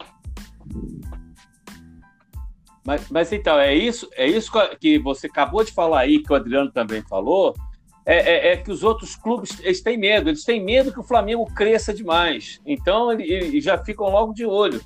Mas, 2.85 3.09
mas 3.11 3.33
então, 3.33 3.59
é 3.59 3.75
isso, 3.75 4.09
é 4.15 4.27
isso 4.27 4.51
que 4.81 4.99
você 4.99 5.27
acabou 5.27 5.63
de 5.63 5.73
falar 5.73 6.01
aí, 6.01 6.23
que 6.23 6.33
o 6.33 6.37
Adriano 6.37 6.73
também 6.73 7.03
falou, 7.03 7.55
é, 8.07 8.17
é, 8.17 8.53
é, 8.53 8.57
que 8.57 8.71
os 8.71 8.83
outros 8.83 9.15
clubes 9.15 9.61
eles 9.61 9.83
têm 9.83 9.99
medo, 9.99 10.31
eles 10.31 10.43
têm 10.43 10.65
medo 10.65 10.91
que 10.91 10.99
o 10.99 11.05
Flamengo 11.05 11.45
cresça 11.55 11.93
demais. 11.93 12.59
Então, 12.65 13.13
eles 13.13 13.63
já 13.63 13.77
ficam 13.77 14.09
logo 14.09 14.33
de 14.33 14.47
olho. 14.47 14.81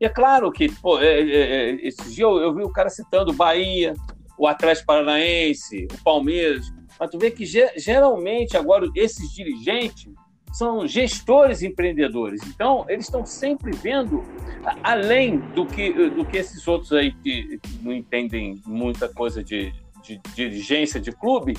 E 0.00 0.06
é 0.06 0.08
claro 0.08 0.50
que, 0.50 0.70
pô, 0.80 0.98
é, 1.00 1.20
é, 1.20 1.70
é, 1.70 1.86
esse 1.86 2.12
dia 2.12 2.24
eu, 2.24 2.38
eu, 2.38 2.54
vi 2.54 2.62
o 2.62 2.70
cara 2.70 2.90
citando 2.90 3.32
Bahia, 3.32 3.94
o 4.36 4.46
Atlético 4.46 4.86
Paranaense, 4.86 5.86
o 5.92 6.02
Palmeiras. 6.02 6.72
Mas 6.98 7.10
tu 7.10 7.18
vê 7.18 7.30
que 7.30 7.44
geralmente 7.44 8.56
agora 8.56 8.88
esses 8.94 9.32
dirigentes 9.32 10.12
são 10.52 10.86
gestores 10.86 11.62
empreendedores. 11.62 12.40
Então, 12.46 12.84
eles 12.88 13.06
estão 13.06 13.26
sempre 13.26 13.72
vendo 13.72 14.24
além 14.82 15.38
do 15.38 15.66
que, 15.66 15.92
do 16.10 16.24
que 16.24 16.36
esses 16.36 16.66
outros 16.68 16.92
aí 16.92 17.12
que 17.12 17.60
não 17.82 17.92
entendem 17.92 18.60
muita 18.64 19.08
coisa 19.08 19.42
de, 19.42 19.72
de, 20.00 20.18
de 20.18 20.34
dirigência 20.34 21.00
de 21.00 21.10
clube, 21.10 21.54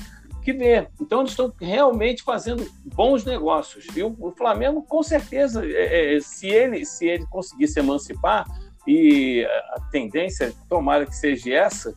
que 0.46 0.52
vê. 0.52 0.86
Então, 1.00 1.20
eles 1.20 1.32
estão 1.32 1.52
realmente 1.60 2.22
fazendo 2.22 2.64
bons 2.84 3.24
negócios. 3.24 3.84
O, 3.96 4.28
o 4.28 4.30
Flamengo, 4.30 4.80
com 4.80 5.02
certeza, 5.02 5.66
é, 5.66 6.14
é, 6.14 6.20
se, 6.20 6.46
ele, 6.46 6.84
se 6.84 7.04
ele 7.04 7.26
conseguir 7.26 7.66
se 7.66 7.80
emancipar, 7.80 8.46
e 8.86 9.44
a 9.44 9.80
tendência, 9.90 10.54
tomara 10.68 11.04
que 11.04 11.16
seja 11.16 11.52
essa, 11.52 11.92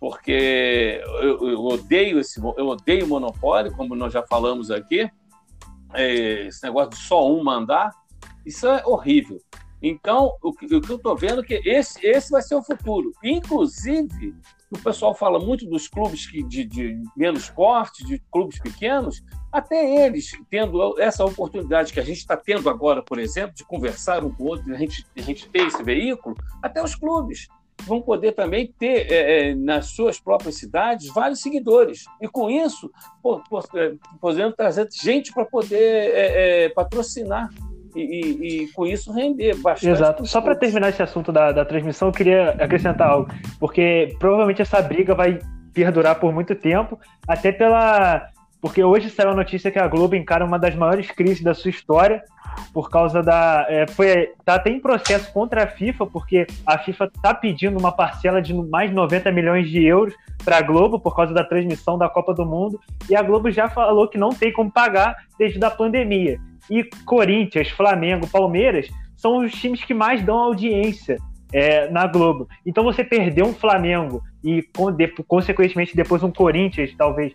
porque 0.00 1.02
eu, 1.20 1.46
eu 1.46 1.60
odeio 1.62 2.18
esse, 2.18 2.40
eu 2.40 2.66
odeio 2.66 3.06
monopólio, 3.06 3.76
como 3.76 3.94
nós 3.94 4.14
já 4.14 4.22
falamos 4.22 4.70
aqui, 4.70 5.10
é, 5.92 6.46
esse 6.46 6.64
negócio 6.64 6.92
de 6.92 6.96
só 6.96 7.30
um 7.30 7.44
mandar, 7.44 7.92
isso 8.46 8.66
é 8.66 8.82
horrível. 8.86 9.38
Então, 9.86 10.34
o 10.42 10.50
que, 10.50 10.64
o 10.64 10.80
que 10.80 10.90
eu 10.90 10.96
estou 10.96 11.14
vendo 11.14 11.42
é 11.42 11.44
que 11.44 11.60
esse, 11.62 12.04
esse 12.06 12.30
vai 12.30 12.40
ser 12.40 12.54
o 12.54 12.62
futuro. 12.62 13.12
Inclusive, 13.22 14.34
o 14.70 14.78
pessoal 14.78 15.14
fala 15.14 15.38
muito 15.38 15.66
dos 15.66 15.86
clubes 15.86 16.26
que, 16.26 16.42
de, 16.42 16.64
de 16.64 17.02
menos 17.14 17.50
porte, 17.50 18.02
de 18.02 18.18
clubes 18.32 18.58
pequenos, 18.58 19.22
até 19.52 20.06
eles 20.06 20.32
tendo 20.48 20.98
essa 20.98 21.22
oportunidade 21.22 21.92
que 21.92 22.00
a 22.00 22.02
gente 22.02 22.16
está 22.16 22.34
tendo 22.34 22.70
agora, 22.70 23.02
por 23.02 23.18
exemplo, 23.18 23.54
de 23.54 23.62
conversar 23.62 24.24
um 24.24 24.30
com 24.30 24.44
o 24.44 24.46
outro, 24.46 24.72
a 24.72 24.78
gente, 24.78 25.06
a 25.14 25.20
gente 25.20 25.50
ter 25.50 25.66
esse 25.66 25.82
veículo, 25.82 26.34
até 26.62 26.82
os 26.82 26.94
clubes 26.94 27.46
vão 27.82 28.00
poder 28.00 28.32
também 28.32 28.72
ter 28.78 29.12
é, 29.12 29.50
é 29.50 29.54
nas 29.54 29.88
suas 29.88 30.18
próprias 30.18 30.54
cidades 30.54 31.12
vários 31.12 31.42
seguidores. 31.42 32.06
E 32.22 32.26
com 32.26 32.48
isso, 32.48 32.90
é, 33.74 33.94
podendo 34.18 34.56
trazer 34.56 34.88
gente 34.90 35.30
para 35.30 35.44
poder 35.44 35.76
é, 35.76 36.64
é, 36.64 36.68
patrocinar 36.70 37.50
e, 37.94 38.00
e, 38.00 38.64
e, 38.64 38.68
com 38.72 38.86
isso 38.86 39.12
render 39.12 39.56
bastante. 39.56 39.90
Exato. 39.90 40.26
Só 40.26 40.40
para 40.40 40.54
terminar 40.54 40.88
esse 40.88 41.02
assunto 41.02 41.32
da, 41.32 41.52
da 41.52 41.64
transmissão, 41.64 42.08
eu 42.08 42.12
queria 42.12 42.50
acrescentar 42.50 43.08
algo, 43.08 43.28
porque 43.58 44.14
provavelmente 44.18 44.62
essa 44.62 44.80
briga 44.82 45.14
vai 45.14 45.38
perdurar 45.72 46.18
por 46.20 46.32
muito 46.32 46.54
tempo, 46.54 46.98
até 47.26 47.50
pela 47.50 48.28
porque 48.64 48.82
hoje 48.82 49.10
saiu 49.10 49.28
a 49.28 49.34
notícia 49.34 49.70
que 49.70 49.78
a 49.78 49.86
Globo 49.86 50.16
encara 50.16 50.42
uma 50.42 50.58
das 50.58 50.74
maiores 50.74 51.10
crises 51.10 51.42
da 51.42 51.52
sua 51.52 51.68
história 51.68 52.24
por 52.72 52.88
causa 52.88 53.22
da. 53.22 53.66
É, 53.68 53.86
foi, 53.86 54.32
tá 54.42 54.54
até 54.54 54.70
em 54.70 54.80
processo 54.80 55.30
contra 55.34 55.64
a 55.64 55.66
FIFA, 55.66 56.06
porque 56.06 56.46
a 56.66 56.78
FIFA 56.78 57.10
está 57.14 57.34
pedindo 57.34 57.78
uma 57.78 57.92
parcela 57.92 58.40
de 58.40 58.54
mais 58.54 58.88
de 58.88 58.96
90 58.96 59.30
milhões 59.32 59.68
de 59.68 59.84
euros 59.84 60.14
para 60.42 60.56
a 60.56 60.62
Globo 60.62 60.98
por 60.98 61.14
causa 61.14 61.34
da 61.34 61.44
transmissão 61.44 61.98
da 61.98 62.08
Copa 62.08 62.32
do 62.32 62.46
Mundo, 62.46 62.80
e 63.06 63.14
a 63.14 63.22
Globo 63.22 63.50
já 63.50 63.68
falou 63.68 64.08
que 64.08 64.16
não 64.16 64.30
tem 64.30 64.50
como 64.50 64.72
pagar 64.72 65.14
desde 65.38 65.62
a 65.62 65.70
pandemia. 65.70 66.40
E 66.70 66.84
Corinthians, 67.04 67.68
Flamengo, 67.68 68.26
Palmeiras 68.26 68.88
são 69.16 69.38
os 69.38 69.52
times 69.52 69.82
que 69.84 69.94
mais 69.94 70.22
dão 70.22 70.36
audiência 70.36 71.18
é, 71.52 71.88
na 71.90 72.06
Globo. 72.06 72.48
Então 72.66 72.82
você 72.82 73.04
perdeu 73.04 73.46
um 73.46 73.54
Flamengo 73.54 74.22
e, 74.42 74.66
consequentemente, 75.26 75.96
depois 75.96 76.22
um 76.22 76.30
Corinthians, 76.30 76.92
talvez, 76.96 77.32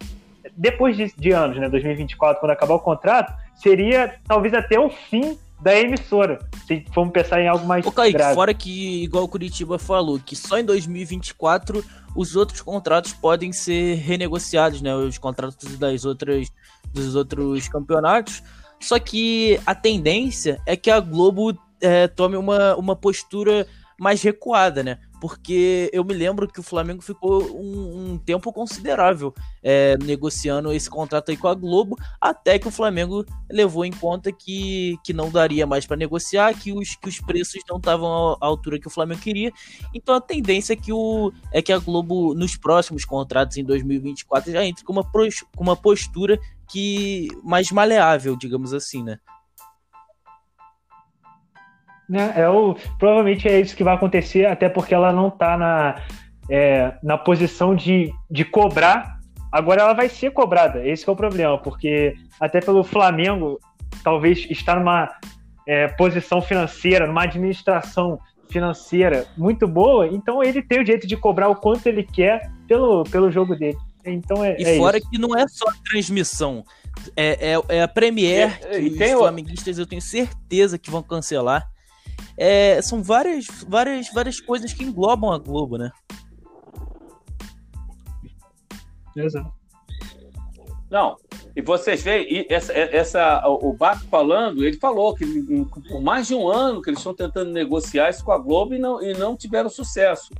depois 0.55 0.97
de, 0.97 1.13
de 1.17 1.32
anos, 1.32 1.57
né, 1.57 1.69
2024, 1.69 2.39
quando 2.39 2.51
acabar 2.51 2.75
o 2.75 2.80
contrato, 2.80 3.34
seria 3.55 4.15
talvez 4.27 4.53
até 4.53 4.80
o 4.80 4.89
fim 4.89 5.38
da 5.61 5.77
emissora, 5.77 6.39
se 6.65 6.86
formos 6.93 7.11
pensar 7.11 7.41
em 7.41 7.47
algo 7.47 7.65
mais 7.65 7.86
Ô, 7.86 7.91
Kaique, 7.91 8.17
grave. 8.17 8.36
fora 8.36 8.53
que, 8.53 9.03
igual 9.03 9.25
o 9.25 9.27
Curitiba 9.27 9.77
falou, 9.77 10.19
que 10.19 10.36
só 10.36 10.57
em 10.57 10.63
2024 10.63 11.84
os 12.15 12.36
outros 12.36 12.61
contratos 12.61 13.13
podem 13.13 13.51
ser 13.51 13.95
renegociados, 13.95 14.82
né? 14.82 14.95
Os 14.95 15.17
contratos 15.17 15.77
das 15.77 16.05
outras, 16.05 16.49
dos 16.93 17.15
outros 17.15 17.67
campeonatos. 17.67 18.41
Só 18.80 18.97
que 18.99 19.59
a 19.65 19.75
tendência 19.75 20.61
é 20.65 20.75
que 20.75 20.89
a 20.89 20.99
Globo 20.99 21.57
é, 21.82 22.07
tome 22.07 22.38
uma, 22.38 22.75
uma 22.75 22.95
postura 22.95 23.67
mais 23.99 24.21
recuada, 24.21 24.84
né? 24.84 24.99
Porque 25.20 25.89
eu 25.93 26.03
me 26.03 26.13
lembro 26.13 26.47
que 26.47 26.59
o 26.59 26.63
Flamengo 26.63 27.01
ficou 27.01 27.43
um, 27.43 28.13
um 28.13 28.17
tempo 28.17 28.51
considerável 28.53 29.34
é, 29.61 29.97
negociando 29.97 30.72
esse 30.72 30.89
contrato 30.89 31.30
aí 31.30 31.38
com 31.38 31.47
a 31.47 31.53
Globo, 31.53 31.97
até 32.22 32.57
que 32.57 32.67
o 32.67 32.72
Flamengo 32.72 33.26
levou 33.49 33.84
em 33.84 33.91
conta 33.91 34.32
que, 34.32 34.97
que 35.03 35.13
não 35.13 35.30
daria 35.30 35.67
mais 35.67 35.86
para 35.86 35.97
negociar, 35.97 36.53
que 36.53 36.72
os, 36.72 36.95
que 36.95 37.09
os 37.09 37.20
preços 37.20 37.61
não 37.70 37.78
estavam 37.78 38.38
à 38.39 38.45
altura 38.45 38.80
que 38.80 38.88
o 38.88 38.91
Flamengo 38.91 39.22
queria. 39.22 39.51
Então 39.93 40.15
a 40.15 40.22
tendência 40.22 40.74
é 40.74 40.76
que, 40.76 40.93
o, 40.93 41.32
é 41.51 41.61
que 41.61 41.74
a 41.74 41.80
Globo, 41.80 42.34
nos 42.34 42.55
próximos 42.55 43.03
contratos 43.05 43.57
em 43.57 43.63
2024, 43.63 44.51
já 44.51 44.63
entre 44.63 44.84
com 44.84 44.93
uma, 44.93 45.03
com 45.03 45.63
uma 45.63 45.76
postura 45.76 46.39
que 46.70 47.28
mais 47.43 47.72
maleável, 47.72 48.36
digamos 48.36 48.74
assim, 48.74 49.03
né? 49.03 49.20
Né? 52.10 52.34
É 52.36 52.49
o, 52.49 52.76
provavelmente 52.97 53.47
é 53.47 53.62
isso 53.62 53.76
que 53.76 53.84
vai 53.84 53.93
acontecer, 53.93 54.45
até 54.45 54.68
porque 54.68 54.95
ela 54.95 55.14
não 55.14 55.28
está 55.28 55.55
na, 55.55 55.95
é, 56.49 56.93
na 57.03 57.18
posição 57.18 57.76
de, 57.76 58.12
de 58.30 58.43
cobrar. 58.43 59.20
Agora 59.51 59.82
ela 59.82 59.93
vai 59.93 60.10
ser 60.10 60.32
cobrada, 60.32 60.86
esse 60.86 61.07
é 61.07 61.12
o 61.12 61.16
problema, 61.16 61.57
porque 61.57 62.16
até 62.39 62.60
pelo 62.60 62.84
Flamengo 62.84 63.60
talvez 64.03 64.47
estar 64.49 64.76
numa 64.80 65.10
é, 65.68 65.88
posição 65.88 66.41
financeira, 66.41 67.05
numa 67.05 67.24
administração 67.24 68.20
financeira 68.49 69.28
muito 69.38 69.68
boa, 69.68 70.07
então 70.07 70.43
ele 70.43 70.62
tem 70.62 70.80
o 70.80 70.84
direito 70.84 71.05
de 71.05 71.16
cobrar 71.16 71.49
o 71.49 71.55
quanto 71.55 71.86
ele 71.86 72.03
quer 72.03 72.51
pelo, 72.68 73.03
pelo 73.03 73.32
jogo 73.32 73.55
dele. 73.55 73.78
Então 74.05 74.43
é, 74.43 74.55
e 74.60 74.64
é 74.64 74.78
fora 74.78 74.97
isso. 74.97 75.10
que 75.10 75.18
não 75.20 75.38
é 75.38 75.47
só 75.47 75.70
a 75.70 75.74
transmissão, 75.89 76.64
é, 77.16 77.53
é, 77.53 77.78
é 77.78 77.84
a 77.84 77.88
Premiere 77.88 78.53
e, 78.80 78.89
que 78.89 79.03
os 79.03 79.12
flamenguistas 79.12 79.78
eu 79.78 79.86
tenho 79.86 80.01
certeza 80.01 80.78
que 80.78 80.89
vão 80.89 81.03
cancelar. 81.03 81.68
É, 82.42 82.82
são 82.82 83.04
várias, 83.04 83.48
várias, 83.68 84.10
várias 84.14 84.40
coisas 84.40 84.72
que 84.72 84.84
englobam 84.84 85.32
a 85.34 85.38
Globo, 85.38 85.78
né? 85.78 85.92
Exato. 89.14 89.52
Não, 90.90 91.18
e 91.56 91.62
vocês 91.62 92.02
veem, 92.02 92.48
essa, 92.50 92.74
essa, 92.74 93.48
o 93.48 93.74
Baco 93.74 94.06
falando, 94.06 94.66
ele 94.66 94.78
falou 94.78 95.14
que 95.14 95.26
por 95.88 96.02
mais 96.02 96.28
de 96.28 96.34
um 96.34 96.48
ano 96.48 96.82
que 96.82 96.90
eles 96.90 97.00
estão 97.00 97.14
tentando 97.14 97.52
negociar 97.52 98.10
isso 98.10 98.24
com 98.24 98.32
a 98.32 98.38
Globo 98.40 98.74
e 98.74 98.80
não, 98.80 99.02
e 99.02 99.14
não 99.14 99.36
tiveram 99.36 99.70
sucesso. 99.70 100.34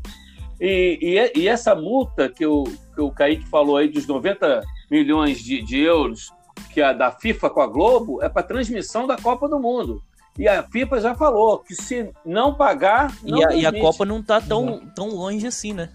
E, 0.60 0.98
e, 1.02 1.42
e 1.42 1.48
essa 1.48 1.76
multa 1.76 2.30
que 2.30 2.46
o, 2.46 2.64
que 2.64 3.02
o 3.02 3.12
Kaique 3.12 3.48
falou 3.48 3.78
aí 3.78 3.90
dos 3.90 4.08
90 4.08 4.62
milhões 4.90 5.40
de, 5.40 5.62
de 5.62 5.80
euros 5.80 6.32
que 6.74 6.82
é 6.82 6.94
da 6.94 7.12
FIFA 7.12 7.50
com 7.50 7.62
a 7.62 7.68
Globo 7.68 8.24
é 8.24 8.30
para 8.30 8.44
transmissão 8.44 9.06
da 9.06 9.18
Copa 9.18 9.48
do 9.48 9.60
Mundo. 9.60 10.02
E 10.40 10.48
a 10.48 10.64
FIFA 10.64 11.02
já 11.02 11.14
falou 11.14 11.60
que 11.60 11.76
se 11.76 12.14
não 12.26 12.56
pagar. 12.56 13.14
Não 13.22 13.40
e, 13.40 13.46
a, 13.46 13.52
e, 13.56 13.66
a, 13.66 13.82
Copa 13.82 14.06
não 14.06 14.24
tá 14.24 14.40
tão, 14.40 14.80
tão 14.96 15.10
longe 15.10 15.46
assim, 15.46 15.74
né? 15.74 15.90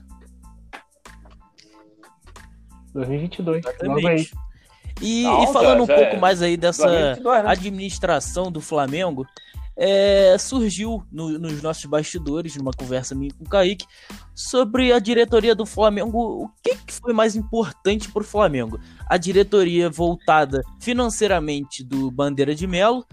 2022. 2.92 3.64
Exatamente. 3.64 4.34
E, 5.01 5.22
não, 5.22 5.45
e 5.45 5.47
falando 5.47 5.86
já, 5.86 5.95
um 5.95 5.97
pouco 5.97 6.16
é. 6.16 6.18
mais 6.18 6.42
aí 6.42 6.59
dessa 6.59 6.86
2022, 6.86 7.42
né? 7.42 7.51
administração 7.51 8.53
do 8.53 8.61
Flamengo, 8.61 9.26
é, 9.74 10.36
surgiu 10.38 11.03
no, 11.11 11.38
nos 11.38 11.62
nossos 11.62 11.86
bastidores, 11.86 12.55
numa 12.55 12.70
conversa 12.70 13.14
minha 13.14 13.32
com 13.32 13.45
o 13.45 13.49
Kaique, 13.49 13.86
sobre 14.34 14.92
a 14.92 14.99
diretoria 14.99 15.55
do 15.55 15.64
Flamengo. 15.64 16.45
O 16.45 16.51
que, 16.62 16.76
que 16.76 16.92
foi 16.92 17.14
mais 17.14 17.34
importante 17.34 18.12
para 18.12 18.22
o 18.22 18.26
Flamengo? 18.26 18.78
A 19.09 19.16
diretoria 19.16 19.88
voltada 19.88 20.62
financeiramente 20.80 21.82
do 21.82 22.11
Bandeira 22.11 22.55
de 22.55 22.66
Melo 22.66 23.07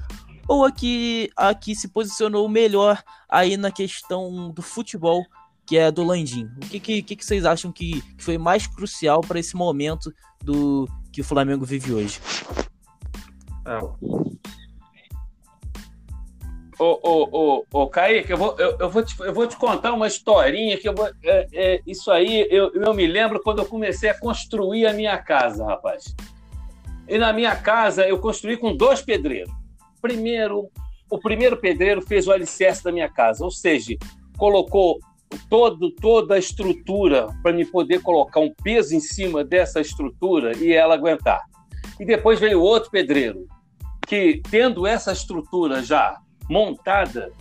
ou 0.52 0.66
a 0.66 0.72
que, 0.72 1.32
a 1.38 1.56
que 1.56 1.74
se 1.74 1.88
posicionou 1.88 2.49
melhor 2.49 3.02
aí 3.30 3.56
na 3.56 3.72
questão 3.72 4.52
do 4.52 4.62
futebol, 4.62 5.24
que 5.66 5.78
é 5.78 5.86
a 5.86 5.89
do 5.89 6.04
Landim? 6.04 6.43
O 6.58 6.68
que, 6.68 7.02
que, 7.02 7.16
que 7.16 7.26
vocês 7.26 7.45
acham 7.45 7.72
que, 7.72 8.02
que 8.02 8.22
foi 8.22 8.38
mais 8.38 8.68
crucial 8.68 9.22
para 9.22 9.39
esse 9.39 9.56
momento 9.56 10.14
do 10.43 10.89
que 11.10 11.22
o 11.22 11.24
Flamengo 11.24 11.64
vive 11.64 11.93
hoje? 11.93 12.20
É. 13.66 13.78
Ô, 16.78 16.99
ô, 17.02 17.30
ô, 17.32 17.66
ô, 17.72 17.88
Kaique, 17.88 18.32
eu 18.32 18.38
vou, 18.38 18.54
eu, 18.60 18.76
eu, 18.78 18.89
vou 18.89 19.06
te, 19.06 19.18
eu 19.22 19.34
vou 19.34 19.47
te 19.47 19.56
contar 19.56 19.93
uma 19.93 20.08
historinha 20.08 20.78
que 20.78 20.89
eu 20.89 20.93
vou, 20.93 21.10
é, 21.24 21.47
é, 21.54 21.82
isso 21.88 22.12
aí 22.12 22.45
eu, 22.49 22.74
eu 22.74 22.93
me 22.93 23.08
lembro 23.08 23.41
quando 23.41 23.60
eu 23.60 23.66
comecei 23.66 24.10
a 24.10 24.20
construir 24.20 24.86
a 24.86 24.91
minha 24.91 25.18
casa, 25.18 25.64
rapaz. 25.64 26.14
E 27.08 27.18
na 27.18 27.32
minha 27.32 27.56
casa 27.56 28.06
eu 28.06 28.20
construí 28.20 28.58
com 28.58 28.76
dois 28.76 29.02
pedreiros 29.02 29.61
primeiro, 30.02 30.70
o 31.10 31.20
primeiro 31.20 31.58
pedreiro 31.58 32.02
fez 32.02 32.28
o 32.28 32.32
alicerce 32.32 32.84
da 32.84 32.91
minha 32.91 33.10
casa, 33.10 33.43
ou 33.43 33.52
seja, 33.52 33.95
colocou 34.38 34.99
todo, 35.49 35.91
toda 35.91 36.36
a 36.36 36.39
estrutura 36.39 37.28
para 37.41 37.54
me 37.54 37.66
poder 37.66 38.02
colocar 38.02 38.39
um 38.39 38.54
peso 38.64 38.95
em 38.95 38.99
cima 38.99 39.43
dessa 39.43 39.80
estrutura 39.80 40.58
e 40.58 40.74
ela 40.74 40.95
aguentar. 40.95 41.41
E 41.99 42.06
depois 42.06 42.39
veio 42.39 42.62
outro 42.62 42.89
pedreiro, 42.89 43.45
que 44.08 44.41
tendo 44.49 44.88
essa 44.88 45.12
estrutura 45.12 45.84
já 45.84 46.20
montada, 46.49 47.32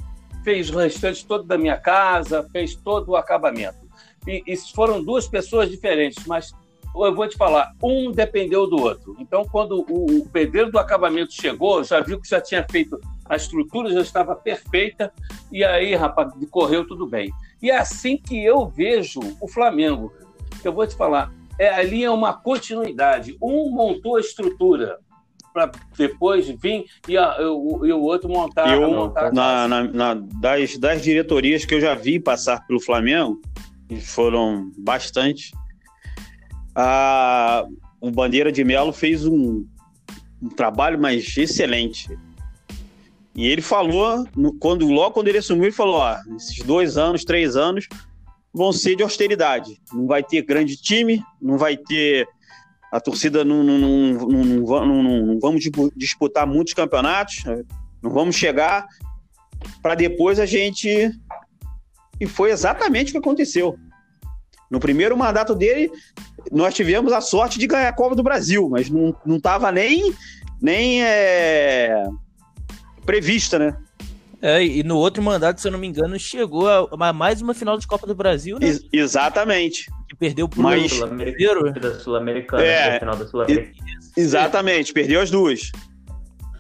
fez 0.45 0.71
o 0.71 0.79
restante 0.79 1.27
todo 1.27 1.45
da 1.45 1.59
minha 1.59 1.77
casa, 1.77 2.47
fez 2.51 2.75
todo 2.75 3.11
o 3.11 3.17
acabamento. 3.17 3.79
E, 4.27 4.43
e 4.47 4.57
foram 4.57 5.03
duas 5.03 5.27
pessoas 5.27 5.71
diferentes, 5.71 6.27
mas 6.27 6.53
eu 6.95 7.15
vou 7.15 7.29
te 7.29 7.37
falar, 7.37 7.73
um 7.83 8.11
dependeu 8.11 8.67
do 8.67 8.81
outro. 8.81 9.17
Então, 9.19 9.45
quando 9.45 9.85
o, 9.89 10.29
pedreiro 10.29 10.71
do 10.71 10.79
acabamento 10.79 11.33
chegou, 11.33 11.85
já 11.85 12.01
viu 12.01 12.21
que 12.21 12.29
já 12.29 12.41
tinha 12.41 12.67
feito 12.69 13.01
a 13.25 13.37
estrutura, 13.37 13.93
já 13.93 14.01
estava 14.01 14.35
perfeita, 14.35 15.13
e 15.53 15.63
aí, 15.63 15.95
rapaz, 15.95 16.33
correu 16.51 16.87
tudo 16.87 17.07
bem. 17.07 17.31
E 17.63 17.71
é 17.71 17.79
assim 17.79 18.17
que 18.17 18.43
eu 18.45 18.67
vejo 18.67 19.21
o 19.41 19.47
Flamengo. 19.47 20.13
Eu 20.65 20.73
vou 20.73 20.87
te 20.87 20.97
falar, 20.97 21.33
é, 21.59 21.69
ali 21.69 22.03
é 22.03 22.11
uma 22.11 22.33
continuidade. 22.33 23.37
Um 23.41 23.71
montou 23.71 24.17
a 24.17 24.21
estrutura 24.21 24.99
para 25.53 25.71
depois 25.97 26.49
vir 26.49 26.87
e, 27.09 27.17
a, 27.17 27.37
o, 27.51 27.85
e 27.85 27.93
o 27.93 28.01
outro 28.01 28.29
montar, 28.29 28.73
eu, 28.73 28.91
montar 28.91 29.33
na, 29.33 29.67
na, 29.67 29.85
na, 29.85 30.15
das, 30.15 30.77
das 30.79 31.03
diretorias 31.03 31.65
que 31.65 31.75
eu 31.75 31.81
já 31.81 31.95
vi 31.95 32.21
passar 32.21 32.65
pelo 32.67 32.81
Flamengo, 32.81 33.41
foram 34.01 34.71
bastante, 34.79 35.53
a, 36.75 37.65
o 38.01 38.11
Bandeira 38.11 38.51
de 38.51 38.65
Melo 38.65 38.93
fez 38.93 39.27
um, 39.27 39.65
um 40.43 40.49
trabalho 40.49 41.01
mais 41.01 41.37
excelente. 41.37 42.09
E 43.35 43.47
ele 43.47 43.63
falou, 43.63 44.27
quando, 44.59 44.87
logo 44.89 45.13
quando 45.15 45.29
ele 45.29 45.39
assumiu, 45.39 45.65
ele 45.65 45.73
falou: 45.73 45.97
ó, 45.97 46.17
esses 46.37 46.59
dois 46.65 46.97
anos, 46.97 47.25
três 47.25 47.57
anos 47.57 47.89
vão 48.53 48.73
ser 48.73 48.97
de 48.97 49.03
austeridade. 49.03 49.81
Não 49.93 50.07
vai 50.07 50.23
ter 50.23 50.43
grande 50.43 50.77
time, 50.77 51.23
não 51.41 51.57
vai 51.57 51.77
ter. 51.77 52.29
A 52.91 53.01
torcida 53.01 53.45
não, 53.45 53.63
não, 53.63 53.79
não, 53.79 55.03
não, 55.03 55.39
vamos 55.39 55.63
disputar 55.95 56.45
muitos 56.45 56.75
campeonatos, 56.75 57.45
não 58.03 58.11
vamos 58.11 58.35
chegar 58.35 58.85
para 59.81 59.95
depois 59.95 60.41
a 60.41 60.47
gente. 60.47 61.13
E 62.21 62.27
foi 62.27 62.51
exatamente 62.51 63.11
o 63.11 63.13
que 63.13 63.19
aconteceu. 63.19 63.79
No 64.71 64.79
primeiro 64.79 65.17
mandato 65.17 65.55
dele, 65.55 65.91
nós 66.53 66.75
tivemos 66.75 67.13
a 67.13 67.21
sorte 67.21 67.59
de 67.59 67.67
ganhar 67.67 67.89
a 67.89 67.93
Copa 67.93 68.15
do 68.15 68.23
Brasil, 68.23 68.69
mas 68.71 68.89
não 68.89 69.15
estava 69.29 69.73
nem, 69.73 70.15
nem 70.63 71.03
é, 71.03 72.05
prevista, 73.05 73.59
né? 73.59 73.77
É, 74.43 74.65
e 74.65 74.83
no 74.83 74.97
outro 74.97 75.23
mandato, 75.23 75.61
se 75.61 75.69
eu 75.69 75.73
não 75.73 75.79
me 75.79 75.87
engano, 75.87 76.19
chegou 76.19 76.67
a, 76.69 77.13
mais 77.13 77.43
uma 77.43 77.53
final 77.53 77.77
de 77.77 77.87
Copa 77.87 78.07
do 78.07 78.15
Brasil, 78.15 78.59
né? 78.59 78.69
Ex 78.69 78.81
exatamente. 78.93 79.91
Que 80.09 80.17
perdeu 80.17 80.49
pro 80.49 80.63
Mas... 80.63 80.93
Sul-Americano. 80.93 81.73
Da 81.73 81.99
Sul-Americana, 81.99 82.63
É. 82.65 82.99
final 82.99 83.17
da 83.17 83.27
Sul-Americana. 83.27 83.77
Exatamente, 84.17 84.93
perdeu 84.93 85.21
as 85.21 85.31
duas. 85.31 85.71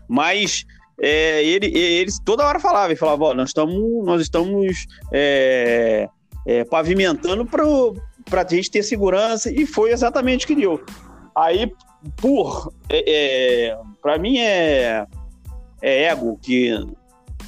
Mas 0.07 0.67
é, 1.01 1.43
ele, 1.43 1.67
ele 1.67 2.11
toda 2.25 2.45
hora 2.45 2.61
falava, 2.61 2.89
ele 2.89 2.97
falava, 2.97 3.25
ó, 3.25 3.35
nós 3.35 3.49
estamos, 3.49 4.05
nós 4.05 4.21
estamos 4.21 4.87
é, 5.11 6.07
é, 6.47 6.65
pavimentando 6.65 7.45
para 7.45 8.43
a 8.43 8.47
gente 8.49 8.71
ter 8.71 8.83
segurança, 8.83 9.51
e 9.51 9.67
foi 9.67 9.93
exatamente 9.93 10.45
o 10.45 10.49
que 10.49 10.55
deu. 10.55 10.85
Aí, 11.37 11.73
por 12.17 12.73
é, 12.89 13.69
é, 13.69 13.79
para 14.03 14.19
mim 14.19 14.39
é, 14.39 15.07
é 15.83 16.05
ego 16.05 16.39
que 16.43 16.73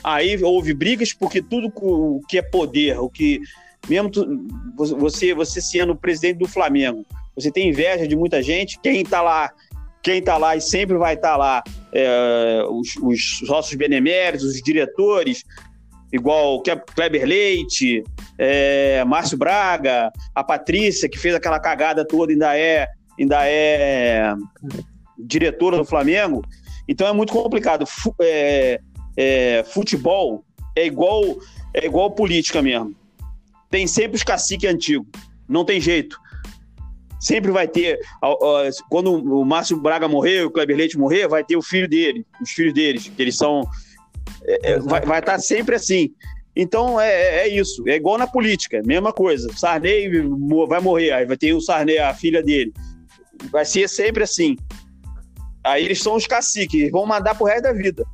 aí 0.05 0.43
houve 0.43 0.75
brigas 0.75 1.13
porque 1.13 1.41
tudo 1.41 1.73
o 1.77 2.21
que 2.29 2.39
é 2.39 2.43
poder, 2.43 2.99
o 2.99 3.09
que 3.09 3.41
mesmo 3.89 4.11
tu- 4.11 4.47
você 4.77 5.35
você 5.35 5.61
sendo 5.61 5.97
presidente 5.97 6.39
do 6.39 6.49
Flamengo, 6.49 7.05
você 7.35 7.51
tem 7.51 7.69
inveja 7.69 8.07
de 8.07 8.15
muita 8.15 8.43
gente, 8.43 8.79
quem 8.81 9.05
tá 9.05 9.23
lá 9.23 9.51
quem 10.03 10.19
está 10.19 10.37
lá 10.37 10.57
e 10.57 10.61
sempre 10.61 10.97
vai 10.97 11.15
estar 11.15 11.37
lá, 11.37 11.63
é, 11.93 12.65
os, 12.69 12.97
os 12.97 13.39
sócios 13.47 13.77
beneméritos, 13.77 14.45
os 14.45 14.61
diretores, 14.61 15.45
igual 16.13 16.63
Kleber 16.95 17.25
Leite, 17.25 18.05
é, 18.39 19.03
Márcio 19.05 19.39
Braga, 19.39 20.13
a 20.35 20.45
Patrícia, 20.45 21.09
que 21.09 21.19
fez 21.19 21.35
aquela 21.35 21.59
cagada 21.59 22.07
toda, 22.07 22.33
ainda 22.33 22.57
é, 22.57 22.89
ainda 23.19 23.39
é 23.47 24.35
diretora 25.19 25.79
do 25.79 25.85
Flamengo. 25.85 26.45
Então 26.87 27.07
é 27.07 27.13
muito 27.13 27.33
complicado. 27.33 27.85
É, 28.21 28.81
é, 29.17 29.65
futebol 29.65 30.45
é 30.77 30.87
igual, 30.87 31.23
é 31.75 31.87
igual 31.87 32.11
política 32.11 32.61
mesmo. 32.61 32.95
Tem 33.71 33.87
sempre 33.87 34.17
os 34.17 34.23
caciques 34.23 34.69
antigos. 34.69 35.07
Não 35.49 35.65
tem 35.65 35.81
jeito. 35.81 36.19
Sempre 37.19 37.53
vai 37.53 37.69
ter. 37.69 38.01
Quando 38.91 39.15
o 39.15 39.45
Márcio 39.45 39.77
Braga 39.77 40.09
morrer, 40.09 40.45
o 40.45 40.51
Kleber 40.51 40.77
Leite 40.77 40.99
morrer, 40.99 41.29
vai 41.29 41.45
ter 41.45 41.57
o 41.57 41.63
filho 41.63 41.89
dele, 41.89 42.27
os 42.41 42.51
filhos 42.51 42.75
deles, 42.75 43.09
que 43.09 43.23
eles 43.23 43.37
são. 43.37 43.63
É, 44.47 44.73
é, 44.73 44.79
vai, 44.79 45.01
vai 45.03 45.19
estar 45.21 45.39
sempre 45.39 45.77
assim. 45.77 46.13
Então 46.55 47.01
é, 47.01 47.41
é 47.41 47.49
isso. 47.49 47.83
É 47.89 47.97
igual 47.97 48.19
na 48.19 48.27
política, 48.27 48.83
mesma 48.85 49.13
coisa. 49.13 49.49
Sarney 49.57 50.11
vai 50.69 50.81
morrer, 50.81 51.13
aí 51.13 51.27
vai 51.27 51.37
ter 51.37 51.53
o 51.53 51.61
Sarney, 51.61 51.99
a 51.99 52.15
filha 52.15 52.43
dele. 52.43 52.73
Vai 53.51 53.65
ser 53.65 53.89
sempre 53.89 54.23
assim. 54.23 54.57
Aí 55.65 55.85
eles 55.85 56.01
são 56.01 56.15
os 56.15 56.27
caciques, 56.27 56.91
vão 56.91 57.07
mandar 57.07 57.35
pro 57.35 57.47
resto 57.47 57.63
da 57.63 57.73
vida. 57.73 58.05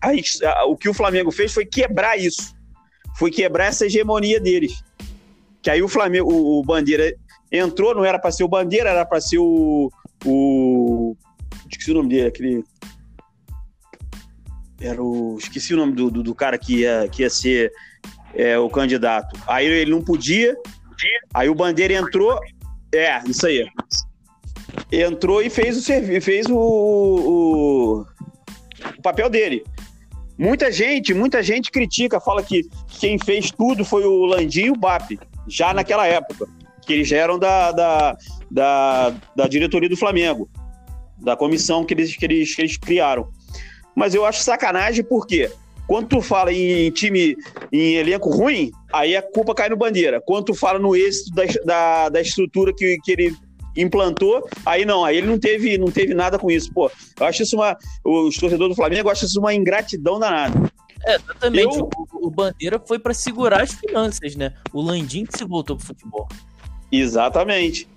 Aí, 0.00 0.22
o 0.66 0.76
que 0.76 0.88
o 0.88 0.94
Flamengo 0.94 1.30
fez 1.30 1.52
foi 1.52 1.66
quebrar 1.66 2.16
isso. 2.16 2.54
Foi 3.16 3.30
quebrar 3.30 3.66
essa 3.66 3.86
hegemonia 3.86 4.40
deles. 4.40 4.82
Que 5.60 5.70
aí 5.70 5.82
o 5.82 5.88
Flamengo, 5.88 6.32
o, 6.32 6.60
o 6.60 6.62
Bandeira 6.62 7.12
entrou, 7.50 7.94
não 7.94 8.04
era 8.04 8.18
para 8.18 8.30
ser 8.30 8.44
o 8.44 8.48
Bandeira, 8.48 8.90
era 8.90 9.04
para 9.04 9.20
ser 9.20 9.38
o. 9.38 9.90
o 10.24 11.16
esqueci 11.68 11.90
o 11.90 11.94
nome 11.94 12.10
dele, 12.10 12.28
aquele. 12.28 12.64
Era 14.80 15.02
o. 15.02 15.36
Esqueci 15.38 15.74
o 15.74 15.76
nome 15.76 15.92
do, 15.92 16.10
do, 16.10 16.22
do 16.22 16.34
cara 16.34 16.56
que 16.58 16.80
ia, 16.80 17.08
que 17.10 17.22
ia 17.22 17.30
ser 17.30 17.72
é, 18.34 18.58
o 18.58 18.68
candidato. 18.70 19.38
Aí 19.46 19.66
ele 19.66 19.90
não 19.90 20.02
podia. 20.02 20.56
Aí 21.34 21.48
o 21.48 21.54
Bandeira 21.54 21.94
entrou. 21.94 22.38
É, 22.92 23.20
isso 23.26 23.46
aí. 23.46 23.66
Entrou 24.90 25.42
e 25.42 25.50
fez 25.50 25.76
o 25.76 25.82
serviço, 25.82 26.20
fez 26.24 26.46
o, 26.46 26.56
o, 26.56 28.06
o 28.96 29.02
papel 29.02 29.28
dele. 29.28 29.64
Muita 30.38 30.70
gente, 30.70 31.12
muita 31.12 31.42
gente 31.42 31.70
critica, 31.70 32.20
fala 32.20 32.42
que 32.42 32.62
quem 33.00 33.18
fez 33.18 33.50
tudo 33.50 33.84
foi 33.84 34.04
o 34.04 34.24
Landim 34.24 34.66
e 34.66 34.70
o 34.70 34.76
BAP, 34.76 35.18
já 35.48 35.74
naquela 35.74 36.06
época, 36.06 36.46
que 36.86 36.92
eles 36.92 37.08
já 37.08 37.16
eram 37.16 37.40
da, 37.40 37.72
da, 37.72 38.16
da, 38.48 39.14
da 39.34 39.48
diretoria 39.48 39.88
do 39.88 39.96
Flamengo, 39.96 40.48
da 41.18 41.36
comissão 41.36 41.84
que 41.84 41.92
eles, 41.92 42.14
que, 42.14 42.24
eles, 42.24 42.54
que 42.54 42.62
eles 42.62 42.76
criaram. 42.76 43.28
Mas 43.98 44.14
eu 44.14 44.24
acho 44.24 44.42
sacanagem 44.42 45.02
porque 45.04 45.50
quando 45.88 46.06
tu 46.06 46.20
fala 46.22 46.52
em 46.52 46.88
time, 46.92 47.36
em 47.72 47.94
elenco 47.94 48.30
ruim, 48.30 48.70
aí 48.92 49.16
a 49.16 49.22
culpa 49.22 49.54
cai 49.54 49.68
no 49.68 49.76
Bandeira. 49.76 50.20
Quando 50.24 50.44
tu 50.46 50.54
fala 50.54 50.78
no 50.78 50.94
êxito 50.94 51.34
da, 51.34 51.42
da, 51.64 52.08
da 52.10 52.20
estrutura 52.20 52.72
que, 52.72 52.96
que 53.02 53.10
ele 53.12 53.36
implantou, 53.76 54.46
aí 54.64 54.84
não, 54.84 55.04
aí 55.04 55.16
ele 55.16 55.26
não 55.26 55.38
teve, 55.38 55.76
não 55.78 55.90
teve 55.90 56.14
nada 56.14 56.38
com 56.38 56.48
isso. 56.50 56.72
Pô, 56.72 56.90
eu 57.18 57.26
acho 57.26 57.42
isso 57.42 57.56
uma. 57.56 57.76
Os 58.04 58.36
torcedores 58.36 58.74
do 58.74 58.76
Flamengo 58.76 59.10
acham 59.10 59.26
isso 59.26 59.40
uma 59.40 59.52
ingratidão 59.52 60.20
danada. 60.20 60.70
É, 61.04 61.16
exatamente. 61.16 61.76
Eu- 61.78 61.88
O, 62.12 62.26
o 62.28 62.30
Bandeira 62.30 62.80
foi 62.86 62.98
pra 62.98 63.12
segurar 63.14 63.62
as 63.62 63.72
finanças, 63.72 64.36
né? 64.36 64.54
O 64.72 64.80
Landim 64.80 65.24
que 65.24 65.36
se 65.36 65.44
voltou 65.44 65.76
pro 65.76 65.86
futebol. 65.86 66.28
Exatamente. 66.92 67.88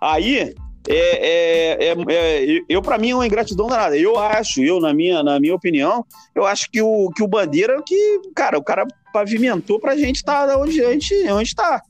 Aí, 0.00 0.54
é, 0.88 0.94
é, 0.94 1.88
é, 1.88 1.94
é, 2.08 2.62
eu 2.68 2.80
para 2.80 2.98
mim 2.98 3.10
é 3.10 3.14
uma 3.14 3.26
ingratidão 3.26 3.66
danada. 3.66 3.96
Eu 3.96 4.18
acho, 4.18 4.62
eu 4.62 4.80
na 4.80 4.94
minha, 4.94 5.22
na 5.22 5.38
minha 5.38 5.54
opinião, 5.54 6.04
eu 6.34 6.46
acho 6.46 6.70
que 6.70 6.80
o, 6.80 7.10
que 7.10 7.22
o 7.22 7.28
Bandeira 7.28 7.82
que, 7.84 8.20
cara, 8.34 8.58
o 8.58 8.64
cara 8.64 8.86
pavimentou 9.12 9.78
pra 9.78 9.96
gente 9.96 10.16
estar 10.16 10.46
tá 10.46 10.58
onde 10.58 10.82
a 10.82 10.92
gente, 10.92 11.14
onde 11.30 11.54
tá. 11.54 11.82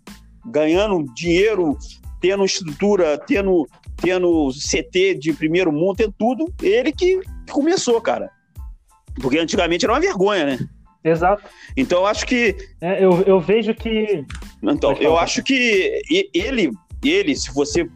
Ganhando 0.46 1.04
dinheiro, 1.14 1.76
tendo 2.20 2.44
estrutura, 2.44 3.18
tendo, 3.18 3.68
tendo 3.96 4.50
CT 4.50 5.14
de 5.14 5.32
primeiro 5.32 5.72
mundo, 5.72 5.96
tendo 5.96 6.14
tudo. 6.18 6.52
Ele 6.62 6.92
que 6.92 7.20
começou, 7.50 8.00
cara. 8.00 8.30
Porque 9.20 9.38
antigamente 9.38 9.84
era 9.84 9.92
uma 9.92 10.00
vergonha, 10.00 10.46
né? 10.46 10.58
Exato. 11.02 11.42
Então 11.76 12.00
eu 12.00 12.06
acho 12.06 12.26
que 12.26 12.56
É, 12.80 13.02
eu, 13.02 13.22
eu 13.22 13.40
vejo 13.40 13.74
que. 13.74 14.24
então, 14.62 14.92
eu 14.94 15.18
acho 15.18 15.42
que 15.42 16.02
ele, 16.34 16.70
ele, 17.02 17.34
se 17.34 17.52
você 17.52 17.88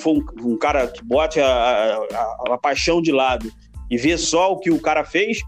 for 0.00 0.16
um, 0.16 0.52
um 0.52 0.56
cara 0.58 0.86
que 0.88 1.02
bote 1.04 1.40
a, 1.40 1.46
a- 1.46 2.36
a 2.54 2.58
paixão 2.58 3.00
de 3.02 3.12
lado 3.12 3.50
e 3.90 3.96
ver 3.96 4.18
só 4.18 4.52
o 4.52 4.58
que 4.58 4.70
o 4.70 4.80
cara 4.80 5.04
fez, 5.04 5.38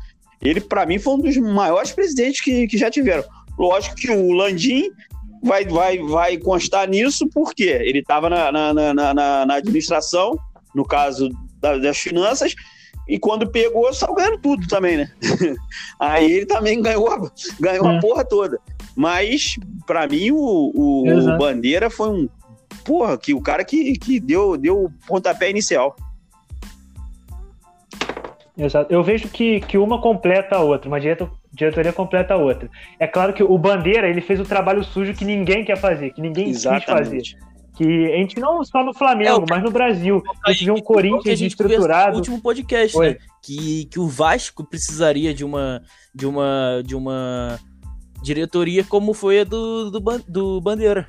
ele, 0.41 0.61
pra 0.61 0.87
mim, 0.87 0.99
foi 0.99 1.15
um 1.15 1.19
dos 1.19 1.37
maiores 1.37 1.91
presidentes 1.93 2.41
que, 2.41 2.67
que 2.69 2.79
já 2.79 2.91
tiveram. 2.91 3.25
Lógico 3.59 3.97
que 3.97 4.11
o 4.11 4.33
Landim 4.33 4.91
vai, 5.43 5.65
vai, 5.65 5.99
vai 5.99 6.37
constar 6.39 6.89
nisso, 6.89 7.29
porque 7.35 7.65
ele 7.65 7.99
estava 8.01 8.31
na, 8.31 8.53
na, 8.53 8.73
na, 8.95 9.15
na- 9.47 9.55
administração, 9.55 10.39
no 10.75 10.85
caso 10.85 11.29
da- 11.61 11.77
das 11.79 11.99
finanças, 11.99 12.55
e 13.09 13.19
quando 13.19 13.51
pegou, 13.51 13.93
saiu 13.93 14.15
ganhando 14.15 14.39
tudo 14.39 14.69
também, 14.69 14.99
né? 14.99 15.11
Aí 15.99 16.31
ele 16.31 16.47
também 16.47 16.81
ganhou, 16.81 17.11
a- 17.11 17.31
ganhou 17.59 17.87
a 17.89 17.95
É. 17.95 18.01
porra 18.01 18.25
toda. 18.25 18.61
Mas, 18.95 19.55
pra 19.87 20.07
mim, 20.07 20.31
o, 20.31 20.73
o 20.75 21.05
Exato. 21.09 21.39
Bandeira 21.39 21.89
foi 21.91 22.11
um. 22.11 22.29
Porra, 22.89 23.19
que 23.19 23.35
o 23.35 23.41
cara 23.43 23.63
que, 23.65 23.93
que 23.99 24.19
deu, 24.19 24.57
deu 24.57 24.85
o 24.87 24.91
pontapé 25.07 25.51
inicial. 25.51 25.95
Exato. 28.57 28.93
Eu 28.93 29.05
vejo 29.05 29.29
que, 29.29 29.61
que 29.61 29.79
uma 29.79 30.01
completa 30.01 30.57
a 30.57 30.61
outra, 30.63 30.89
uma 30.89 30.99
direto- 30.99 31.31
diretoria 31.53 31.93
completa 31.93 32.35
a 32.35 32.37
outra. 32.39 32.69
É 32.99 33.07
claro 33.07 33.33
que 33.33 33.43
o 33.43 33.57
Bandeira 33.59 34.09
ele 34.09 34.21
fez 34.21 34.41
o 34.41 34.45
trabalho 34.45 34.83
sujo 34.83 35.13
que 35.15 35.25
ninguém 35.25 35.65
quer 35.65 35.77
fazer, 35.77 36.11
que 36.13 36.21
ninguém 36.21 36.47
quis 36.47 36.65
fazer. 36.65 37.23
Que 37.77 38.07
a 38.13 38.17
gente 38.17 38.41
não 38.41 38.65
só 38.65 38.83
no 38.83 38.93
Flamengo, 38.93 39.31
É, 39.31 39.35
o- 39.35 39.45
mas 39.49 39.63
no 39.63 39.71
Brasil. 39.71 40.21
A 40.45 40.51
gente 40.51 40.65
vê 40.65 40.71
um 40.73 40.77
Que 40.77 40.83
Corinthians 40.83 41.27
a 41.27 41.37
gente 41.37 41.57
conversou 41.57 41.77
estruturado. 41.85 42.11
No 42.13 42.17
último 42.17 42.41
podcast, 42.43 42.99
né? 42.99 43.17
Que, 43.43 43.85
que 43.85 44.01
o 44.01 44.09
Vasco 44.09 44.65
precisaria 44.65 45.33
de 45.33 45.45
uma 45.45 45.83
de 46.13 46.27
uma 46.27 46.83
de 46.85 46.97
uma 46.97 47.61
diretoria 48.25 48.83
como 48.83 49.15
foi 49.15 49.41
a 49.43 49.45
do, 49.45 49.91
do, 49.93 50.01
do 50.27 50.61
Bandeira. 50.61 51.07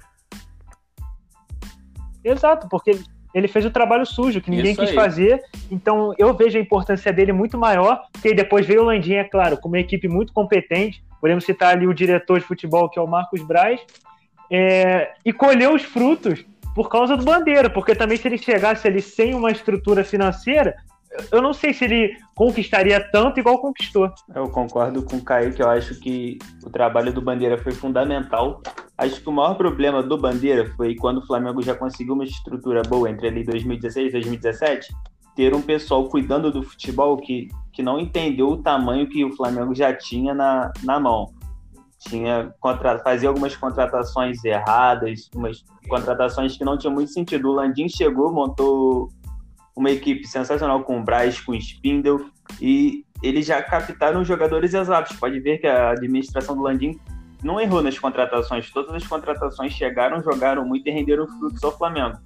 Exato, 2.32 2.68
porque 2.70 2.92
ele- 3.34 3.48
fez 3.48 3.66
o 3.66 3.72
trabalho 3.72 4.06
sujo 4.06 4.42
que 4.42 4.50
ninguém 4.50 4.72
Isso 4.72 4.82
quis 4.82 4.90
aí. 4.90 4.96
fazer. 4.96 5.42
Então 5.70 6.14
eu 6.18 6.34
vejo 6.34 6.58
a 6.58 6.62
importância 6.62 7.12
dele 7.14 7.32
muito 7.32 7.58
maior. 7.58 8.02
Porque 8.12 8.34
depois 8.34 8.66
veio 8.66 8.82
o 8.82 8.86
Landim, 8.86 9.14
é 9.14 9.24
claro, 9.24 9.58
com 9.58 9.68
uma 9.68 9.80
equipe 9.80 10.08
muito 10.08 10.34
competente. 10.34 11.04
Podemos 11.22 11.44
citar 11.44 11.74
ali 11.76 11.86
o 11.86 11.94
diretor 11.94 12.40
de 12.40 12.46
futebol, 12.46 12.90
que 12.90 12.98
é 12.98 13.02
o 13.02 13.08
Marcos 13.08 13.42
Braz. 13.44 13.80
é, 14.52 15.12
e 15.24 15.32
colheu 15.32 15.76
os 15.76 15.84
frutos 15.84 16.44
por 16.74 16.90
causa 16.90 17.16
do 17.16 17.24
Bandeira. 17.24 17.70
Porque 17.70 17.94
também 17.94 18.18
se 18.18 18.28
ele 18.28 18.38
chegasse 18.38 18.88
ali 18.88 19.00
sem 19.02 19.36
uma 19.36 19.52
estrutura 19.52 20.04
financeira, 20.04 20.76
eu 21.32 21.42
não 21.42 21.54
sei 21.54 21.74
se 21.74 21.86
ele 21.86 22.18
conquistaria 22.36 23.00
tanto 23.12 23.40
igual 23.40 23.60
conquistou. 23.60 24.12
Eu 24.34 24.50
concordo 24.50 25.04
com 25.04 25.18
o 25.18 25.24
Kaique, 25.24 25.62
eu 25.62 25.70
acho 25.70 26.00
que 26.00 26.38
o 26.64 26.70
trabalho 26.70 27.12
do 27.12 27.22
Bandeira 27.22 27.58
foi 27.58 27.72
fundamental. 27.72 28.62
Acho 28.98 29.22
que 29.22 29.30
o 29.30 29.32
maior 29.32 29.56
problema 29.56 30.04
do 30.04 30.18
Bandeira 30.18 30.72
foi 30.76 30.96
quando 30.96 31.18
o 31.18 31.26
Flamengo 31.26 31.62
já 31.62 31.76
conseguiu 31.76 32.14
uma 32.14 32.24
estrutura 32.24 32.84
boa 32.84 33.10
entre 33.10 33.28
ali 33.28 33.44
2016 33.44 34.10
e 34.10 34.12
2017, 34.12 34.94
ter 35.36 35.56
um 35.56 35.62
pessoal 35.62 36.08
cuidando 36.10 36.52
do 36.52 36.62
futebol 36.62 37.18
que, 37.18 37.48
que 37.74 37.82
não 37.82 38.00
entendeu 38.00 38.50
o 38.50 38.58
tamanho 38.58 39.10
que 39.10 39.24
o 39.26 39.36
Flamengo 39.36 39.74
já 39.74 39.94
tinha 39.94 40.34
na, 40.34 40.72
na 40.84 41.00
mão. 41.00 41.34
Tinha 42.00 42.54
contra, 42.60 43.00
fazia 43.00 43.28
algumas 43.28 43.56
contratações 43.56 44.44
erradas, 44.44 45.30
umas 45.36 45.64
contratações 45.90 46.56
que 46.56 46.64
não 46.64 46.78
tinham 46.78 46.94
muito 46.94 47.12
sentido. 47.12 47.50
O 47.50 47.54
Landim 47.54 47.90
chegou, 47.90 48.32
montou 48.32 49.10
uma 49.76 49.92
equipe 49.92 50.28
sensacional 50.28 50.84
com 50.84 51.00
o 51.00 51.04
Braz, 51.04 51.40
com 51.40 51.52
o 51.52 51.56
Spindle, 51.56 52.30
e 52.62 53.06
eles 53.22 53.46
já 53.46 53.62
captaram 53.62 54.24
jogadores 54.24 54.74
exatos. 54.74 55.18
Pode 55.18 55.40
ver 55.40 55.60
que 55.60 55.68
a 55.68 55.92
administração 55.92 56.56
do 56.56 56.64
Landim 56.64 57.00
não 57.44 57.60
errou 57.60 57.82
nas 57.82 57.98
contratações. 57.98 58.70
Todas 58.72 58.94
as 58.94 59.06
contratações 59.06 59.74
chegaram, 59.74 60.22
jogaram 60.22 60.66
muito 60.66 60.88
e 60.88 60.92
renderam 60.92 61.28
frutos 61.28 61.64
ao 61.64 61.78
Flamengo. 61.78 62.18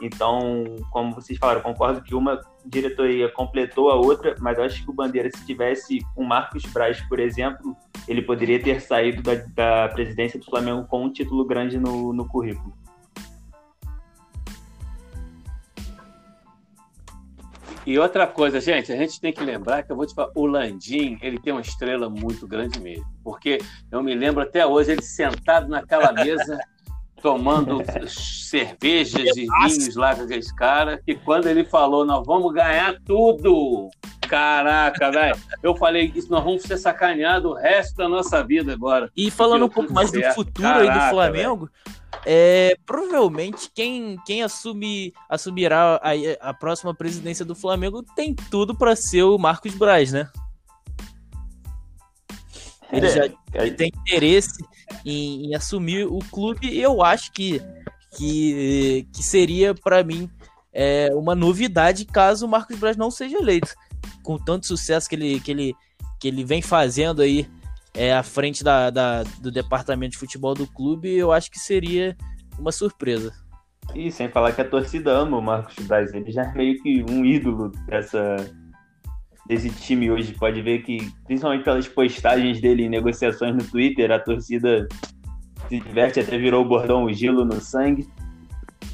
Então, 0.00 0.64
como 0.90 1.14
vocês 1.14 1.38
falaram, 1.38 1.60
concordo 1.60 2.02
que 2.02 2.14
uma 2.14 2.40
diretoria 2.64 3.28
completou 3.30 3.90
a 3.90 3.96
outra, 3.96 4.36
mas 4.40 4.58
acho 4.58 4.84
que 4.84 4.90
o 4.90 4.92
Bandeira, 4.92 5.28
se 5.34 5.44
tivesse 5.44 5.98
um 6.16 6.24
Marcos 6.24 6.62
Braz, 6.66 7.00
por 7.08 7.18
exemplo, 7.18 7.76
ele 8.06 8.22
poderia 8.22 8.62
ter 8.62 8.80
saído 8.80 9.22
da, 9.22 9.34
da 9.54 9.88
presidência 9.92 10.38
do 10.38 10.44
Flamengo 10.44 10.86
com 10.86 11.04
um 11.04 11.12
título 11.12 11.44
grande 11.44 11.78
no, 11.78 12.12
no 12.12 12.28
currículo. 12.28 12.72
E 17.88 17.98
outra 17.98 18.26
coisa, 18.26 18.60
gente, 18.60 18.92
a 18.92 18.96
gente 18.96 19.18
tem 19.18 19.32
que 19.32 19.42
lembrar 19.42 19.82
que 19.82 19.90
eu 19.90 19.96
vou 19.96 20.04
te 20.04 20.14
falar, 20.14 20.30
o 20.34 20.44
Landim, 20.44 21.18
ele 21.22 21.40
tem 21.40 21.54
uma 21.54 21.62
estrela 21.62 22.10
muito 22.10 22.46
grande 22.46 22.78
mesmo. 22.78 23.06
Porque 23.24 23.56
eu 23.90 24.02
me 24.02 24.14
lembro 24.14 24.42
até 24.42 24.66
hoje 24.66 24.92
ele 24.92 25.00
sentado 25.00 25.68
naquela 25.68 26.12
mesa, 26.12 26.58
tomando 27.22 27.80
cervejas 28.06 29.34
e 29.34 29.46
vinhos 29.46 29.96
lá 29.96 30.14
com 30.14 30.24
aqueles 30.24 30.52
caras, 30.52 31.00
e 31.06 31.14
quando 31.14 31.46
ele 31.46 31.64
falou, 31.64 32.04
nós 32.04 32.26
vamos 32.26 32.52
ganhar 32.52 32.94
tudo. 33.06 33.88
Caraca, 34.20 35.10
velho. 35.10 35.36
Eu 35.62 35.74
falei, 35.74 36.12
isso 36.14 36.30
nós 36.30 36.44
vamos 36.44 36.64
ser 36.64 36.76
sacaneados 36.76 37.50
o 37.50 37.54
resto 37.54 37.96
da 37.96 38.06
nossa 38.06 38.44
vida 38.44 38.70
agora. 38.70 39.10
E 39.16 39.30
falando 39.30 39.64
um 39.64 39.70
pouco 39.70 39.94
mais 39.94 40.10
certo. 40.10 40.28
do 40.28 40.34
futuro 40.34 40.68
Caraca, 40.68 40.92
aí 40.92 41.00
do 41.06 41.08
Flamengo, 41.08 41.70
é, 42.24 42.76
provavelmente 42.84 43.70
quem, 43.74 44.16
quem 44.26 44.42
assume, 44.42 45.12
assumirá 45.28 46.00
a, 46.02 46.50
a 46.50 46.54
próxima 46.54 46.94
presidência 46.94 47.44
do 47.44 47.54
Flamengo 47.54 48.02
tem 48.02 48.34
tudo 48.34 48.76
para 48.76 48.96
ser 48.96 49.22
o 49.22 49.38
Marcos 49.38 49.74
Braz, 49.74 50.12
né? 50.12 50.28
Ele 52.90 53.06
é, 53.06 53.10
já 53.10 53.24
ele 53.54 53.72
tem 53.72 53.88
interesse 53.88 54.64
em, 55.04 55.46
em, 55.46 55.54
assumir 55.54 56.06
o 56.06 56.18
clube 56.30 56.68
e 56.68 56.80
eu 56.80 57.02
acho 57.02 57.32
que, 57.32 57.60
que, 58.16 59.06
que 59.12 59.22
seria 59.22 59.74
para 59.74 60.02
mim 60.02 60.30
é, 60.72 61.10
uma 61.14 61.34
novidade 61.34 62.04
caso 62.06 62.46
o 62.46 62.48
Marcos 62.48 62.78
Braz 62.78 62.96
não 62.96 63.10
seja 63.10 63.36
eleito. 63.36 63.74
Com 64.22 64.38
tanto 64.38 64.66
sucesso 64.66 65.08
que 65.08 65.14
ele, 65.14 65.40
que 65.40 65.50
ele, 65.50 65.74
que 66.18 66.28
ele 66.28 66.44
vem 66.44 66.62
fazendo 66.62 67.20
aí 67.20 67.48
é, 67.98 68.14
à 68.14 68.22
frente 68.22 68.62
da, 68.62 68.90
da, 68.90 69.24
do 69.40 69.50
departamento 69.50 70.12
de 70.12 70.18
futebol 70.18 70.54
do 70.54 70.68
clube, 70.68 71.12
eu 71.12 71.32
acho 71.32 71.50
que 71.50 71.58
seria 71.58 72.16
uma 72.56 72.70
surpresa. 72.70 73.32
E 73.92 74.12
sem 74.12 74.28
falar 74.28 74.52
que 74.52 74.60
a 74.60 74.64
torcida 74.64 75.10
ama 75.10 75.36
o 75.36 75.42
Marcos 75.42 75.84
Braz, 75.84 76.14
ele 76.14 76.30
já 76.30 76.44
é 76.44 76.54
meio 76.54 76.80
que 76.80 77.04
um 77.10 77.24
ídolo 77.24 77.72
dessa, 77.86 78.36
desse 79.48 79.68
time 79.70 80.12
hoje. 80.12 80.32
Pode 80.32 80.62
ver 80.62 80.82
que, 80.82 81.12
principalmente 81.24 81.64
pelas 81.64 81.88
postagens 81.88 82.60
dele 82.60 82.84
em 82.84 82.88
negociações 82.88 83.56
no 83.56 83.64
Twitter, 83.64 84.12
a 84.12 84.20
torcida 84.20 84.86
se 85.68 85.80
diverte, 85.80 86.20
até 86.20 86.38
virou 86.38 86.64
o 86.64 86.68
bordão 86.68 87.04
o 87.04 87.12
gelo 87.12 87.44
no 87.44 87.60
sangue. 87.60 88.08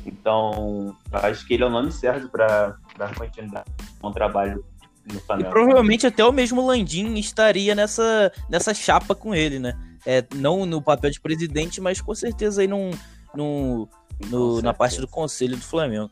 Então, 0.06 0.96
acho 1.12 1.46
que 1.46 1.52
ele 1.52 1.62
é 1.62 1.66
o 1.66 1.70
nome 1.70 1.92
certo 1.92 2.30
para 2.30 2.78
dar 2.96 3.14
continuidade 3.14 3.70
ao 4.00 4.12
trabalho 4.12 4.64
e 5.06 5.44
provavelmente 5.44 6.06
até 6.06 6.24
o 6.24 6.32
mesmo 6.32 6.64
Landim 6.64 7.14
estaria 7.14 7.74
nessa, 7.74 8.32
nessa 8.48 8.72
chapa 8.72 9.14
com 9.14 9.34
ele, 9.34 9.58
né? 9.58 9.78
É, 10.06 10.24
não 10.34 10.64
no 10.64 10.80
papel 10.80 11.10
de 11.10 11.20
presidente, 11.20 11.80
mas 11.80 12.00
com 12.00 12.14
certeza 12.14 12.62
aí 12.62 12.68
num, 12.68 12.90
num, 13.34 13.86
no, 14.28 14.62
na 14.62 14.72
parte 14.72 15.00
do 15.00 15.08
conselho 15.08 15.56
do 15.56 15.62
Flamengo. 15.62 16.10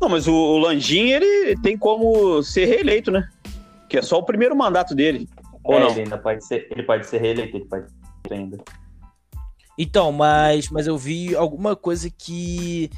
Não, 0.00 0.08
mas 0.08 0.26
o, 0.28 0.34
o 0.34 0.58
Landim, 0.58 1.08
ele 1.08 1.56
tem 1.60 1.76
como 1.76 2.42
ser 2.42 2.66
reeleito, 2.66 3.10
né? 3.10 3.28
Que 3.88 3.98
é 3.98 4.02
só 4.02 4.18
o 4.18 4.24
primeiro 4.24 4.56
mandato 4.56 4.94
dele. 4.94 5.28
Ou 5.64 5.74
é, 5.74 5.80
não? 5.80 5.90
Ele 5.90 6.02
ainda 6.02 6.18
pode 6.18 6.44
ser, 6.44 6.68
ele 6.70 6.82
pode 6.82 7.06
ser 7.06 7.20
reeleito, 7.20 7.56
ele 7.56 7.64
pode 7.64 7.86
ser 7.88 8.34
ainda. 8.34 8.58
Então, 9.76 10.12
mas, 10.12 10.68
mas 10.70 10.86
eu 10.86 10.96
vi 10.96 11.34
alguma 11.34 11.74
coisa 11.74 12.08
que 12.08 12.90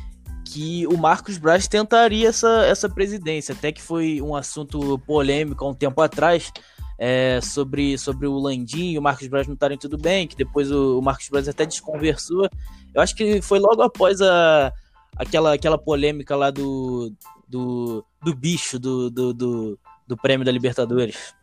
que 0.47 0.87
o 0.87 0.97
Marcos 0.97 1.39
Braz 1.39 1.67
tentaria 1.67 2.29
essa, 2.29 2.65
essa 2.67 2.89
presidência, 2.89 3.53
até 3.53 3.73
que 3.73 3.83
foi 3.83 4.23
um 4.23 4.37
assunto 4.37 4.99
polêmico 5.01 5.65
há 5.65 5.69
um 5.69 5.75
tempo 5.75 6.01
atrás, 6.01 6.53
é, 6.99 7.41
sobre, 7.43 7.99
sobre 7.99 8.27
o 8.27 8.39
Landim 8.39 8.93
e 8.93 8.99
o 8.99 9.03
Marcos 9.03 9.27
Braz 9.27 9.47
não 9.47 9.55
estarem 9.55 9.77
tudo 9.77 9.99
bem, 9.99 10.27
que 10.27 10.37
depois 10.37 10.71
o, 10.71 10.99
o, 10.99 11.03
Marcos 11.03 11.29
Braz 11.29 11.49
até 11.49 11.67
desconversou. 11.67 12.49
Eu 12.95 13.03
acho 13.03 13.15
que 13.15 13.43
foi 13.43 13.59
logo 13.59 13.83
após 13.83 14.23
a, 14.23 14.73
aquela, 15.17 15.53
aquela 15.53 15.77
polêmica 15.77 16.37
lá 16.37 16.51
do, 16.51 17.13
do, 17.49 18.05
do 18.23 18.35
bicho 18.35 18.79
do, 18.79 19.11
do, 19.11 19.35
do, 19.35 19.79
do 20.07 20.17
prêmio 20.17 20.47
da 20.47 20.53
Libertadores. 20.53 21.35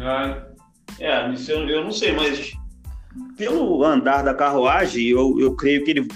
Ah, 0.00 0.46
é, 0.98 1.26
eu 1.48 1.84
não 1.84 1.92
sei, 1.92 2.12
mas 2.12 2.52
pelo 3.36 3.84
andar 3.84 4.22
da 4.22 4.34
carruagem, 4.34 5.06
eu, 5.06 5.38
eu 5.38 5.54
creio 5.54 5.84
que 5.84 5.90
ele 5.90 6.08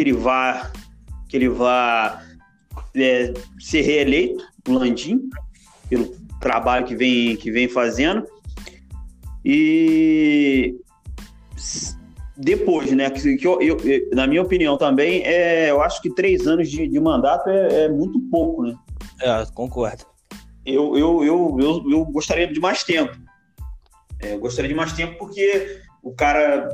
que 0.00 0.04
ele 0.04 0.12
vá, 0.14 0.72
que 1.28 1.36
ele 1.36 1.48
vá 1.50 2.22
é, 2.96 3.34
ser 3.58 3.82
reeleito, 3.82 4.42
o 4.66 4.72
Landim, 4.72 5.28
pelo 5.90 6.16
trabalho 6.40 6.86
que 6.86 6.96
vem, 6.96 7.36
que 7.36 7.50
vem 7.50 7.68
fazendo. 7.68 8.26
E 9.44 10.74
depois, 12.34 12.90
né? 12.92 13.10
Que, 13.10 13.36
que 13.36 13.46
eu, 13.46 13.60
eu, 13.60 13.76
na 14.14 14.26
minha 14.26 14.40
opinião 14.40 14.78
também, 14.78 15.22
é, 15.22 15.70
eu 15.70 15.82
acho 15.82 16.00
que 16.00 16.08
três 16.08 16.46
anos 16.46 16.70
de, 16.70 16.88
de 16.88 16.98
mandato 16.98 17.50
é, 17.50 17.84
é, 17.84 17.88
muito 17.90 18.18
pouco, 18.30 18.62
né? 18.62 18.74
É, 19.20 19.44
concordo. 19.52 20.06
Eu, 20.64 20.96
eu, 20.96 21.22
eu, 21.22 21.56
eu, 21.60 21.90
eu 21.90 22.04
gostaria 22.06 22.50
de 22.50 22.58
mais 22.58 22.82
tempo. 22.82 23.14
É, 24.18 24.32
eu 24.32 24.38
gostaria 24.38 24.70
de 24.70 24.74
mais 24.74 24.94
tempo 24.94 25.18
porque 25.18 25.78
o 26.02 26.12
cara 26.14 26.70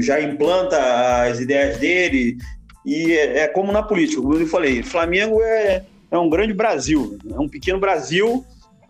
já 0.00 0.20
implanta 0.20 1.22
as 1.24 1.40
ideias 1.40 1.78
dele. 1.78 2.38
E 2.84 3.12
é, 3.12 3.38
é 3.40 3.48
como 3.48 3.72
na 3.72 3.82
política, 3.82 4.22
como 4.22 4.34
eu 4.34 4.46
falei, 4.46 4.82
Flamengo 4.82 5.40
é, 5.42 5.84
é 6.10 6.18
um 6.18 6.30
grande 6.30 6.52
Brasil, 6.52 7.18
é 7.30 7.38
um 7.38 7.48
pequeno 7.48 7.78
Brasil, 7.78 8.44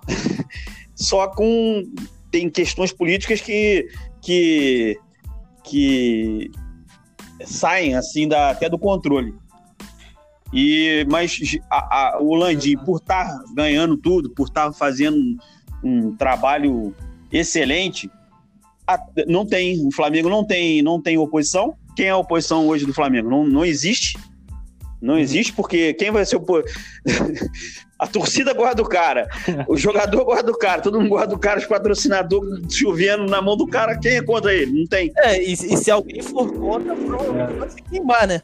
só 0.94 1.28
com 1.28 1.84
tem 2.30 2.48
questões 2.48 2.92
políticas 2.92 3.40
que, 3.40 3.88
que, 4.22 4.96
que 5.64 6.50
saem 7.44 7.96
assim 7.96 8.28
da, 8.28 8.50
até 8.50 8.68
do 8.68 8.78
controle. 8.78 9.34
E 10.52 11.06
mas 11.08 11.40
a, 11.70 11.76
a, 11.76 12.18
o 12.20 12.34
Landim, 12.34 12.76
por 12.78 12.98
estar 12.98 13.26
tá 13.26 13.44
ganhando 13.54 13.96
tudo, 13.96 14.30
por 14.30 14.48
estar 14.48 14.66
tá 14.66 14.72
fazendo 14.72 15.16
um, 15.16 15.38
um 15.82 16.16
trabalho 16.16 16.94
excelente, 17.32 18.10
não 19.26 19.44
tem, 19.44 19.86
o 19.86 19.92
Flamengo 19.92 20.28
não 20.28 20.44
tem, 20.44 20.82
não 20.82 21.00
tem 21.00 21.18
oposição. 21.18 21.74
Quem 21.96 22.06
é 22.06 22.10
a 22.10 22.16
oposição 22.16 22.66
hoje 22.68 22.86
do 22.86 22.94
Flamengo? 22.94 23.28
Não, 23.28 23.44
não 23.44 23.64
existe. 23.64 24.18
Não 25.00 25.14
uhum. 25.14 25.20
existe, 25.20 25.52
porque 25.52 25.94
quem 25.94 26.10
vai 26.10 26.26
ser 26.26 26.36
o. 26.36 26.44
a 27.98 28.06
torcida 28.06 28.54
guarda 28.54 28.80
o 28.80 28.88
cara, 28.88 29.28
o 29.68 29.76
jogador 29.76 30.24
guarda 30.24 30.50
o 30.50 30.58
cara, 30.58 30.80
todo 30.80 30.98
mundo 30.98 31.10
guarda 31.10 31.34
o 31.34 31.38
cara, 31.38 31.58
os 31.58 31.66
patrocinadores 31.66 32.74
chovendo 32.74 33.26
na 33.26 33.42
mão 33.42 33.56
do 33.56 33.66
cara, 33.66 33.98
quem 33.98 34.16
é 34.16 34.22
contra 34.22 34.54
ele? 34.54 34.80
Não 34.80 34.86
tem. 34.86 35.12
É, 35.16 35.42
e, 35.42 35.52
e 35.52 35.76
se 35.76 35.90
alguém 35.90 36.22
for 36.22 36.50
contra, 36.52 36.94
provavelmente 36.94 37.58
vai 37.58 37.70
se 37.70 37.82
queimar, 37.82 38.26
né? 38.26 38.42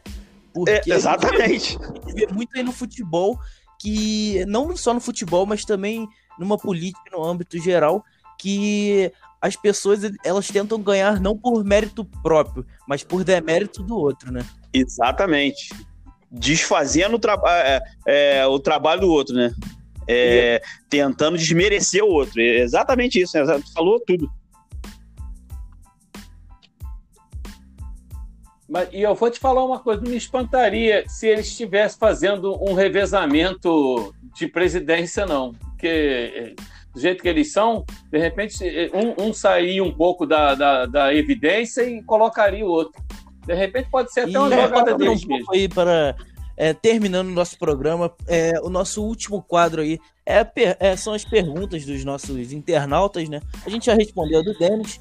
É, 0.68 0.82
exatamente. 0.86 1.78
A 1.80 2.08
gente 2.08 2.14
vê 2.14 2.26
muito 2.32 2.50
aí 2.54 2.62
no 2.62 2.72
futebol 2.72 3.38
que, 3.80 4.44
não 4.46 4.76
só 4.76 4.94
no 4.94 5.00
futebol, 5.00 5.46
mas 5.46 5.64
também 5.64 6.08
numa 6.38 6.58
política, 6.58 7.10
no 7.10 7.24
âmbito 7.24 7.58
geral, 7.58 8.04
que 8.38 9.10
as 9.46 9.54
pessoas 9.54 10.00
elas 10.24 10.48
tentam 10.48 10.80
ganhar 10.80 11.20
não 11.20 11.38
por 11.38 11.64
mérito 11.64 12.04
próprio, 12.04 12.66
mas 12.86 13.04
por 13.04 13.22
demérito 13.22 13.82
do 13.82 13.96
outro, 13.96 14.32
né? 14.32 14.44
Exatamente. 14.72 15.72
Desfazendo 16.30 17.16
o, 17.16 17.18
tra 17.18 17.40
é, 17.46 17.80
é, 18.06 18.46
o 18.46 18.58
trabalho 18.58 19.02
do 19.02 19.08
outro, 19.08 19.34
né? 19.34 19.54
É, 20.08 20.60
tentando 20.90 21.38
desmerecer 21.38 22.02
o 22.02 22.08
outro. 22.08 22.40
É 22.40 22.58
exatamente 22.58 23.20
isso, 23.20 23.36
né? 23.38 23.60
falou 23.72 24.00
tudo. 24.00 24.28
Mas, 28.68 28.88
e 28.92 29.02
eu 29.02 29.14
vou 29.14 29.30
te 29.30 29.38
falar 29.38 29.64
uma 29.64 29.78
coisa, 29.78 30.02
não 30.02 30.10
me 30.10 30.16
espantaria 30.16 31.04
se 31.08 31.28
ele 31.28 31.40
estivesse 31.40 31.96
fazendo 31.96 32.60
um 32.60 32.74
revezamento 32.74 34.12
de 34.34 34.48
presidência, 34.48 35.24
não. 35.24 35.52
Porque 35.52 36.56
do 36.96 37.00
jeito 37.00 37.22
que 37.22 37.28
eles 37.28 37.52
são, 37.52 37.84
de 38.10 38.18
repente 38.18 38.56
um, 38.94 39.26
um 39.26 39.32
sair 39.34 39.82
um 39.82 39.92
pouco 39.92 40.24
da, 40.24 40.54
da, 40.54 40.86
da, 40.86 41.14
evidência 41.14 41.82
e 41.82 42.02
colocaria 42.02 42.64
o 42.64 42.70
outro. 42.70 43.04
De 43.46 43.54
repente 43.54 43.90
pode 43.90 44.10
ser 44.10 44.20
até 44.20 44.38
uma 44.38 44.48
e, 44.48 44.62
jogada 44.62 44.90
é, 44.92 44.94
deles 44.96 45.24
um 45.24 45.28
mesmo. 45.28 45.52
Aí 45.52 45.68
para, 45.68 46.16
é, 46.56 46.72
terminando 46.72 47.28
o 47.28 47.32
nosso 47.32 47.58
programa, 47.58 48.10
é, 48.26 48.54
o 48.62 48.70
nosso 48.70 49.04
último 49.04 49.42
quadro 49.42 49.82
aí 49.82 49.98
é, 50.24 50.44
é, 50.80 50.96
são 50.96 51.12
as 51.12 51.22
perguntas 51.22 51.84
dos 51.84 52.02
nossos 52.02 52.50
internautas, 52.50 53.28
né? 53.28 53.42
A 53.66 53.68
gente 53.68 53.84
já 53.84 53.94
respondeu 53.94 54.42
do 54.42 54.56
Denis. 54.58 54.98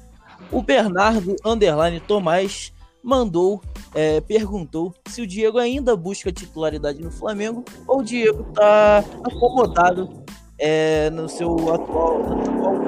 O 0.52 0.60
Bernardo 0.60 1.34
Underline 1.46 1.98
Tomás 2.00 2.74
mandou, 3.02 3.62
é, 3.94 4.20
perguntou 4.20 4.94
se 5.08 5.22
o 5.22 5.26
Diego 5.26 5.56
ainda 5.56 5.96
busca 5.96 6.30
titularidade 6.30 7.00
no 7.00 7.10
Flamengo 7.10 7.64
ou 7.88 8.00
o 8.00 8.04
Diego 8.04 8.44
tá 8.52 9.02
acomodado 9.24 10.26
é, 10.58 11.10
no 11.10 11.28
seu 11.28 11.52
atual, 11.72 12.18
no 12.18 12.42
atual 12.42 12.86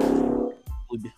clube? 0.89 1.13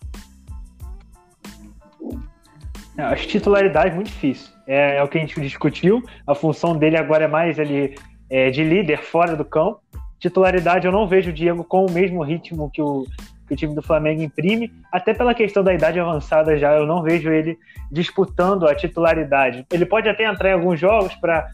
É, 2.97 3.03
Acho 3.03 3.27
titularidade 3.27 3.95
muito 3.95 4.07
difícil. 4.07 4.51
É, 4.67 4.97
é 4.97 5.03
o 5.03 5.07
que 5.07 5.17
a 5.17 5.21
gente 5.21 5.39
discutiu. 5.41 6.03
A 6.27 6.35
função 6.35 6.77
dele 6.77 6.97
agora 6.97 7.25
é 7.25 7.27
mais 7.27 7.59
ali 7.59 7.95
é, 8.29 8.49
de 8.49 8.63
líder 8.63 8.99
fora 8.99 9.35
do 9.35 9.45
campo. 9.45 9.81
Titularidade, 10.19 10.85
eu 10.85 10.91
não 10.91 11.07
vejo 11.07 11.31
o 11.31 11.33
Diego 11.33 11.63
com 11.63 11.85
o 11.85 11.91
mesmo 11.91 12.21
ritmo 12.23 12.69
que 12.71 12.81
o, 12.81 13.05
que 13.47 13.53
o 13.53 13.57
time 13.57 13.73
do 13.73 13.81
Flamengo 13.81 14.21
imprime. 14.21 14.71
Até 14.91 15.13
pela 15.13 15.33
questão 15.33 15.63
da 15.63 15.73
idade 15.73 15.99
avançada 15.99 16.57
já, 16.57 16.73
eu 16.73 16.85
não 16.85 17.01
vejo 17.01 17.29
ele 17.31 17.57
disputando 17.91 18.67
a 18.67 18.75
titularidade. 18.75 19.65
Ele 19.71 19.85
pode 19.85 20.07
até 20.07 20.25
entrar 20.25 20.51
em 20.51 20.53
alguns 20.53 20.79
jogos 20.79 21.15
para 21.15 21.49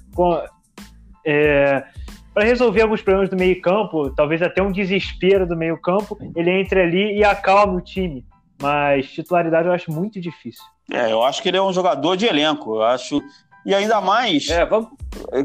é, 1.26 1.84
para 2.38 2.45
resolver 2.45 2.81
alguns 2.84 3.01
problemas 3.01 3.31
do 3.31 3.35
meio-campo, 3.35 4.11
talvez 4.11 4.43
até 4.43 4.61
um 4.61 4.72
desespero 4.72 5.47
do 5.47 5.57
meio-campo, 5.57 6.15
ele 6.35 6.51
entre 6.51 6.84
ali 6.84 7.18
e 7.18 7.23
acalme 7.23 7.77
o 7.77 7.81
time. 7.81 8.23
Mas 8.61 9.09
titularidade 9.09 9.68
eu 9.68 9.73
acho 9.73 9.91
muito 9.91 10.22
difícil. 10.22 10.61
É, 10.93 11.11
eu 11.11 11.23
acho 11.23 11.41
que 11.41 11.49
ele 11.49 11.57
é 11.57 11.61
um 11.64 11.73
jogador 11.73 12.15
de 12.15 12.27
elenco. 12.27 12.76
Eu 12.76 12.84
acho. 12.84 13.23
E 13.65 13.73
ainda 13.73 13.99
mais 13.99 14.47
É, 14.49 14.64
vamos. 14.68 14.89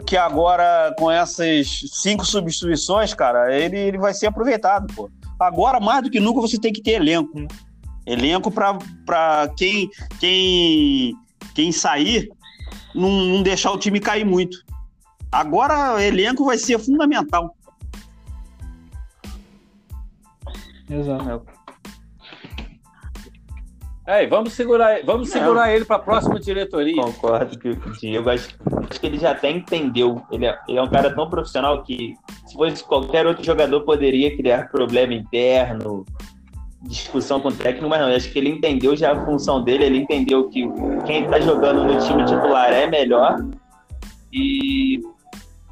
que 0.06 0.18
agora, 0.18 0.94
com 0.98 1.10
essas 1.10 1.66
cinco 1.94 2.26
substituições, 2.26 3.14
cara, 3.14 3.56
ele, 3.56 3.78
ele 3.78 3.96
vai 3.96 4.12
ser 4.12 4.26
aproveitado, 4.26 4.92
pô. 4.94 5.10
Agora, 5.40 5.80
mais 5.80 6.02
do 6.02 6.10
que 6.10 6.20
nunca, 6.20 6.42
você 6.42 6.60
tem 6.60 6.74
que 6.74 6.82
ter 6.82 6.92
elenco. 6.92 7.38
Hum. 7.38 7.48
Elenco 8.06 8.50
pra, 8.50 8.76
pra 9.06 9.50
quem, 9.56 9.88
quem, 10.20 11.14
quem 11.54 11.72
sair, 11.72 12.28
não, 12.94 13.08
não 13.08 13.42
deixar 13.42 13.72
o 13.72 13.78
time 13.78 13.98
cair 13.98 14.26
muito. 14.26 14.58
Agora, 15.32 16.04
elenco 16.04 16.44
vai 16.44 16.58
ser 16.58 16.78
fundamental. 16.78 17.56
Exato. 20.90 21.46
É, 24.04 24.26
vamos 24.26 24.52
segurar, 24.52 25.00
vamos 25.04 25.30
segurar 25.30 25.72
ele 25.72 25.84
para 25.84 25.96
a 25.96 26.00
próxima 26.00 26.38
diretoria. 26.38 27.00
Concordo 27.02 27.58
que 27.58 27.70
o 27.70 27.92
Diego, 27.92 28.28
acho, 28.28 28.48
acho 28.90 29.00
que 29.00 29.06
ele 29.06 29.18
já 29.18 29.30
até 29.30 29.50
entendeu. 29.50 30.20
Ele 30.30 30.44
é, 30.44 30.58
ele 30.68 30.78
é 30.78 30.82
um 30.82 30.90
cara 30.90 31.14
tão 31.14 31.30
profissional 31.30 31.82
que, 31.82 32.14
se 32.46 32.54
fosse 32.54 32.84
qualquer 32.84 33.26
outro 33.26 33.44
jogador, 33.44 33.80
poderia 33.82 34.36
criar 34.36 34.68
problema 34.70 35.14
interno, 35.14 36.04
discussão 36.82 37.40
com 37.40 37.48
o 37.48 37.52
técnico, 37.52 37.88
mas 37.88 38.00
não. 38.00 38.10
eu 38.10 38.16
Acho 38.16 38.30
que 38.30 38.38
ele 38.38 38.50
entendeu 38.50 38.96
já 38.96 39.12
a 39.12 39.24
função 39.24 39.62
dele, 39.62 39.84
ele 39.84 39.98
entendeu 39.98 40.48
que 40.50 40.68
quem 41.06 41.24
está 41.24 41.40
jogando 41.40 41.84
no 41.84 41.98
time 42.04 42.24
titular 42.24 42.72
é 42.72 42.88
melhor 42.88 43.38
e 44.32 45.00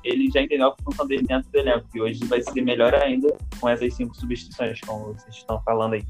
ele 0.05 0.31
já 0.31 0.43
entendeu 0.43 0.69
a 0.69 0.83
função 0.83 1.07
dele 1.07 1.23
dentro 1.23 1.51
do 1.51 1.59
elenco, 1.59 1.87
que 1.93 2.01
hoje 2.01 2.25
vai 2.25 2.43
ser 2.43 2.63
melhor 2.63 2.95
ainda 2.95 3.37
com 3.59 3.69
essas 3.69 3.95
cinco 3.95 4.15
substituições, 4.17 4.81
como 4.81 5.15
vocês 5.15 5.37
estão 5.37 5.61
falando 5.63 5.95
aí. 5.95 6.05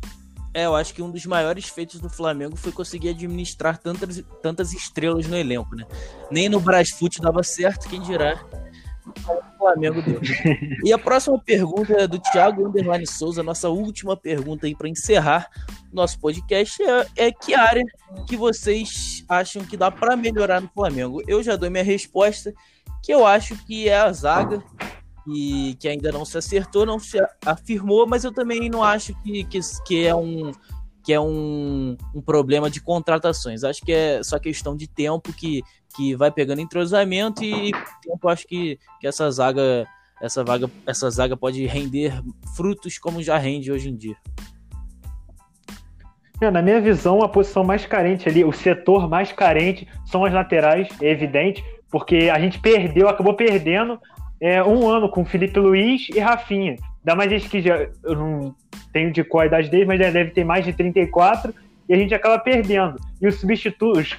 É, 0.53 0.67
eu 0.67 0.75
acho 0.75 0.93
que 0.93 1.03
um 1.03 1.11
dos 1.11 1.25
maiores 1.27 1.69
feitos 1.69 2.01
do 2.01 2.11
Flamengo 2.11 2.57
foi 2.57 2.73
conseguir 2.73 3.11
administrar 3.11 3.79
tantas, 3.79 4.23
tantas 4.43 4.73
estrelas 4.73 5.29
no 5.29 5.37
elenco, 5.37 5.77
né? 5.77 5.87
Nem 6.31 6.49
no 6.49 6.59
Brasfoot 6.59 7.21
dava 7.21 7.43
certo, 7.43 7.89
quem 7.89 8.01
dirá 8.01 8.45
o 9.29 9.59
Flamengo 9.59 10.03
deu. 10.03 10.21
E 10.85 10.93
a 10.93 10.99
próxima 10.99 11.39
pergunta 11.39 11.93
é 11.95 12.07
do 12.07 12.19
Thiago 12.19 12.67
Underline 12.67 13.07
Souza, 13.07 13.43
nossa 13.43 13.69
última 13.69 14.17
pergunta 14.17 14.67
aí 14.67 14.75
para 14.75 14.89
encerrar 14.89 15.49
nosso 15.93 16.19
podcast 16.21 16.83
é, 16.83 17.07
é 17.17 17.33
que 17.33 17.55
área 17.55 17.85
que 18.27 18.37
vocês 18.37 19.25
acham 19.29 19.65
que 19.65 19.77
dá 19.77 19.91
para 19.91 20.17
melhorar 20.17 20.61
no 20.61 20.69
Flamengo? 20.69 21.23
Eu 21.27 21.43
já 21.43 21.57
dou 21.57 21.71
minha 21.71 21.85
resposta, 21.85 22.53
que 23.03 23.13
eu 23.13 23.27
acho 23.27 23.57
que 23.67 23.89
é 23.89 23.97
a 23.97 24.13
zaga 24.13 24.63
e 25.27 25.77
que 25.79 25.89
ainda 25.89 26.11
não 26.11 26.25
se 26.25 26.37
acertou, 26.39 26.87
não 26.87 26.99
se 26.99 27.19
afirmou, 27.45 28.07
mas 28.07 28.25
eu 28.25 28.33
também 28.33 28.69
não 28.69 28.83
acho 28.83 29.15
que, 29.23 29.45
que, 29.45 29.61
que 29.87 30.07
é 30.07 30.15
um 30.15 30.53
que 31.03 31.15
é 31.15 31.21
um, 31.21 31.97
um 32.15 32.21
problema 32.21 32.71
de 32.71 32.79
contratações. 32.81 33.65
Acho 33.65 33.81
que 33.81 33.91
é 33.91 34.23
só 34.23 34.39
questão 34.39 34.77
de 34.77 34.87
tempo 34.87 35.33
que, 35.33 35.63
que 35.97 36.15
vai 36.15 36.31
pegando 36.31 36.61
entrosamento 36.61 37.43
e 37.43 37.73
tempo 38.03 38.29
acho 38.29 38.47
que, 38.47 38.79
que 39.01 39.07
essa 39.07 39.31
zaga 39.31 39.87
essa 40.21 40.45
vaga 40.45 40.71
essa 40.87 41.09
zaga 41.11 41.37
pode 41.37 41.65
render 41.65 42.13
frutos 42.55 42.99
como 42.99 43.23
já 43.23 43.39
rende 43.39 43.73
hoje 43.73 43.89
em 43.89 43.97
dia. 43.97 44.17
É, 46.41 46.51
na 46.51 46.63
minha 46.63 46.81
visão, 46.81 47.23
a 47.23 47.29
posição 47.29 47.63
mais 47.63 47.85
carente 47.85 48.27
ali, 48.27 48.43
o 48.45 48.53
setor 48.53 49.09
mais 49.09 49.31
carente 49.31 49.87
são 50.07 50.25
as 50.25 50.33
laterais, 50.33 50.89
é 51.01 51.11
evidente, 51.11 51.63
porque 51.91 52.31
a 52.33 52.39
gente 52.39 52.59
perdeu, 52.59 53.09
acabou 53.09 53.35
perdendo 53.35 53.99
é, 54.41 54.63
um 54.63 54.89
ano 54.89 55.09
com 55.09 55.25
Felipe 55.25 55.59
Luiz 55.59 56.09
e 56.09 56.19
Rafinha. 56.19 56.77
Ainda 57.01 57.17
mais 57.17 57.33
esse 57.33 57.49
que 57.49 57.61
já, 57.61 57.89
eu 58.05 58.15
não 58.15 58.55
tenho 58.93 59.13
de 59.13 59.25
qual 59.25 59.43
a 59.43 59.47
idade 59.47 59.69
dele, 59.69 59.87
mas 59.87 59.99
já 59.99 60.11
deve 60.11 60.31
ter 60.31 60.45
mais 60.45 60.65
de 60.65 60.73
34, 60.73 61.55
e 61.89 61.95
a 61.95 61.97
gente 61.97 62.15
acaba 62.15 62.39
perdendo. 62.39 62.97
E 63.21 63.27
os 63.27 63.41
substitutos 63.41 64.17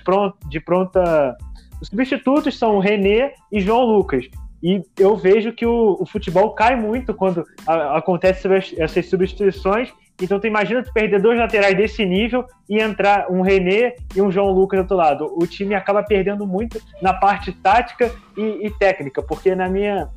de 0.49 0.60
pronta. 0.60 1.38
Os 1.81 1.88
substitutos 1.88 2.57
são 2.57 2.76
o 2.76 2.80
René 2.80 3.34
e 3.52 3.60
João 3.60 3.85
Lucas. 3.85 4.27
E 4.61 4.84
eu 4.99 5.15
vejo 5.15 5.52
que 5.53 5.65
o, 5.65 5.98
o 5.99 6.06
futebol 6.06 6.52
cai 6.52 6.76
muito 6.76 7.14
quando 7.14 7.45
a, 7.65 7.98
acontece 7.98 8.48
essas 8.77 9.07
substituições. 9.07 9.91
Então 10.20 10.40
tu 10.40 10.48
imagina 10.48 10.84
tu 10.84 10.92
perder 10.94 11.22
dois 11.22 11.38
laterais 11.38 11.76
desse 11.76 12.06
nível 12.06 12.46
e 12.70 12.80
entrar 12.80 13.32
um 13.32 13.42
René 13.42 13.96
e 14.16 14.22
um 14.22 14.32
João 14.32 14.52
Lucas 14.52 14.80
do 14.80 14.82
outro 14.82 14.98
lado. 14.98 15.34
O 15.36 15.46
time 15.48 15.76
acaba 15.76 16.04
perdendo 16.04 16.46
muito 16.46 16.82
na 17.02 17.14
parte 17.14 17.52
tática 17.52 18.12
e, 18.38 18.68
e 18.68 18.72
técnica, 18.78 19.22
porque 19.22 19.56
na 19.56 19.68
minha 19.68 20.10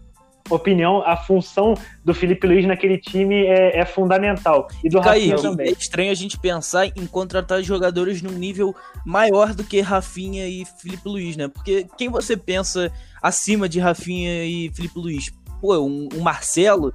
opinião, 0.51 1.03
a 1.07 1.17
função 1.17 1.75
do 2.05 2.13
Felipe 2.13 2.47
Luiz 2.47 2.67
naquele 2.67 2.99
time 2.99 3.47
é, 3.47 3.81
é 3.81 3.87
fundamental. 3.87 4.69
E 4.83 4.89
do 4.89 5.01
Rafinha 5.01 5.37
Kaique, 5.37 5.43
também. 5.43 5.69
é 5.69 5.73
estranho 5.73 6.11
a 6.11 6.15
gente 6.15 6.39
pensar 6.39 6.87
em 6.87 7.07
contratar 7.07 7.63
jogadores 7.63 8.21
num 8.21 8.33
nível 8.33 8.75
maior 9.05 9.55
do 9.55 9.65
que 9.65 9.81
Rafinha 9.81 10.47
e 10.47 10.65
Felipe 10.65 11.09
Luiz, 11.09 11.37
né? 11.37 11.49
Porque 11.49 11.87
quem 11.97 12.09
você 12.09 12.37
pensa 12.37 12.93
acima 13.23 13.69
de 13.69 13.81
Rafinha 13.81 14.45
e 14.45 14.71
Felipe 14.75 14.99
Luiz? 14.99 15.33
Pô, 15.61 15.79
um, 15.79 16.09
um 16.15 16.21
Marcelo, 16.21 16.93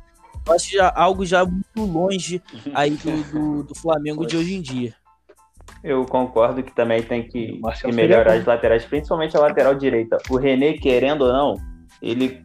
eu 0.50 0.56
acho 0.56 0.72
já 0.72 0.92
algo 0.96 1.26
já 1.26 1.46
muito 1.46 1.82
longe 1.82 2.42
aí 2.74 2.92
do, 2.92 3.24
do, 3.32 3.64
do 3.64 3.76
Flamengo 3.76 4.26
de 4.26 4.36
hoje 4.36 4.56
em 4.56 4.62
dia. 4.62 4.94
Eu 5.84 6.06
concordo 6.06 6.62
que 6.62 6.76
também 6.76 7.02
tem 7.02 7.24
que, 7.24 7.62
que 7.82 7.92
melhorar 7.92 8.34
as 8.34 8.46
laterais, 8.46 8.84
principalmente 8.84 9.38
a 9.38 9.40
lateral 9.40 9.76
direita. 9.76 10.18
O 10.30 10.36
René, 10.36 10.74
querendo 10.74 11.22
ou 11.22 11.32
não, 11.32 11.56
ele 12.02 12.44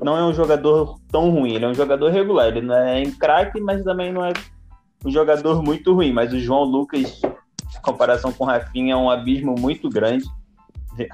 não 0.00 0.16
é 0.16 0.24
um 0.24 0.32
jogador 0.32 0.98
tão 1.10 1.30
ruim, 1.30 1.54
ele 1.54 1.64
é 1.64 1.68
um 1.68 1.74
jogador 1.74 2.10
regular. 2.10 2.48
Ele 2.48 2.62
não 2.62 2.74
é 2.74 3.02
um 3.02 3.10
craque, 3.10 3.60
mas 3.60 3.82
também 3.84 4.12
não 4.12 4.24
é 4.24 4.32
um 5.04 5.10
jogador 5.10 5.62
muito 5.62 5.92
ruim. 5.92 6.12
Mas 6.12 6.32
o 6.32 6.38
João 6.38 6.64
Lucas, 6.64 7.20
em 7.22 7.82
comparação 7.82 8.32
com 8.32 8.44
o 8.44 8.46
Rafinha, 8.46 8.94
é 8.94 8.96
um 8.96 9.10
abismo 9.10 9.54
muito 9.58 9.90
grande. 9.90 10.24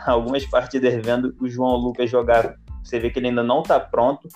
Algumas 0.07 0.45
partidas 0.45 0.95
vendo 1.05 1.35
o 1.41 1.49
João 1.49 1.77
Lucas 1.77 2.09
jogar, 2.09 2.55
você 2.85 3.01
vê 3.01 3.11
que 3.11 3.19
ele 3.19 3.29
ainda 3.29 3.43
não 3.43 3.63
está 3.63 3.81
pronto. 3.81 4.29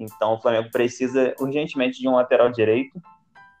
Então 0.00 0.34
o 0.34 0.40
Flamengo 0.40 0.70
precisa 0.72 1.34
urgentemente 1.38 2.00
de 2.00 2.08
um 2.08 2.16
lateral 2.16 2.50
direito 2.50 3.00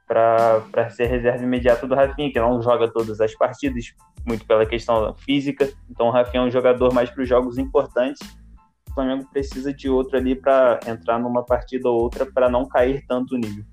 para 0.08 0.90
ser 0.90 1.06
reserva 1.06 1.44
imediata 1.44 1.86
do 1.86 1.94
Rafinha, 1.94 2.32
que 2.32 2.40
não 2.40 2.60
joga 2.60 2.90
todas 2.90 3.20
as 3.20 3.32
partidas, 3.34 3.94
muito 4.26 4.44
pela 4.44 4.66
questão 4.66 5.14
física. 5.14 5.70
Então 5.88 6.08
o 6.08 6.10
Rafinha 6.10 6.42
é 6.42 6.46
um 6.46 6.50
jogador 6.50 6.92
mais 6.92 7.10
para 7.10 7.22
os 7.22 7.28
jogos 7.28 7.58
importantes. 7.58 8.20
O 8.90 8.94
Flamengo 8.94 9.28
precisa 9.30 9.72
de 9.72 9.88
outro 9.88 10.16
ali 10.16 10.34
para 10.34 10.80
entrar 10.86 11.20
numa 11.20 11.44
partida 11.44 11.88
ou 11.88 12.00
outra 12.00 12.26
para 12.26 12.48
não 12.48 12.66
cair 12.66 13.04
tanto 13.06 13.36
o 13.36 13.38
nível. 13.38 13.64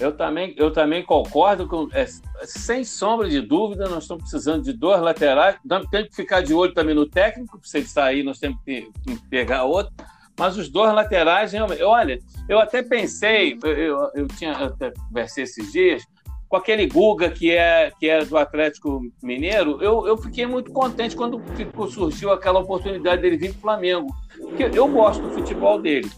Eu 0.00 0.16
também, 0.16 0.54
eu 0.56 0.72
também 0.72 1.02
concordo 1.02 1.68
com. 1.68 1.88
é, 1.92 2.06
sem 2.44 2.82
sombra 2.84 3.28
de 3.28 3.40
dúvida, 3.40 3.88
nós 3.88 4.04
estamos 4.04 4.22
precisando 4.22 4.64
de 4.64 4.72
dois 4.72 5.00
laterais. 5.00 5.56
Temos 5.90 6.08
que 6.08 6.16
ficar 6.16 6.40
de 6.40 6.54
olho 6.54 6.72
também 6.72 6.94
no 6.94 7.06
técnico, 7.06 7.60
se 7.62 7.78
ele 7.78 7.86
sair, 7.86 8.22
nós 8.22 8.38
temos 8.38 8.58
que 8.64 8.90
pegar 9.28 9.64
outro. 9.64 9.92
Mas 10.38 10.56
os 10.56 10.70
dois 10.70 10.92
laterais. 10.94 11.52
Olha, 11.82 12.18
eu 12.48 12.58
até 12.58 12.82
pensei, 12.82 13.58
eu, 13.62 13.72
eu, 13.72 14.10
eu 14.14 14.28
tinha 14.28 14.52
eu 14.52 14.66
até 14.66 14.90
conversei 14.90 15.44
esses 15.44 15.70
dias, 15.70 16.02
com 16.48 16.56
aquele 16.56 16.86
Guga 16.86 17.30
que 17.30 17.50
é, 17.52 17.92
que 18.00 18.08
é 18.08 18.24
do 18.24 18.38
Atlético 18.38 19.02
Mineiro, 19.22 19.82
eu, 19.82 20.06
eu 20.06 20.16
fiquei 20.16 20.46
muito 20.46 20.72
contente 20.72 21.14
quando 21.14 21.40
ficou, 21.54 21.86
surgiu 21.86 22.32
aquela 22.32 22.58
oportunidade 22.58 23.20
dele 23.20 23.36
vir 23.36 23.50
para 23.50 23.58
o 23.58 23.60
Flamengo. 23.60 24.16
Porque 24.40 24.70
eu 24.74 24.88
gosto 24.88 25.22
do 25.22 25.30
futebol 25.30 25.80
dele 25.80 26.10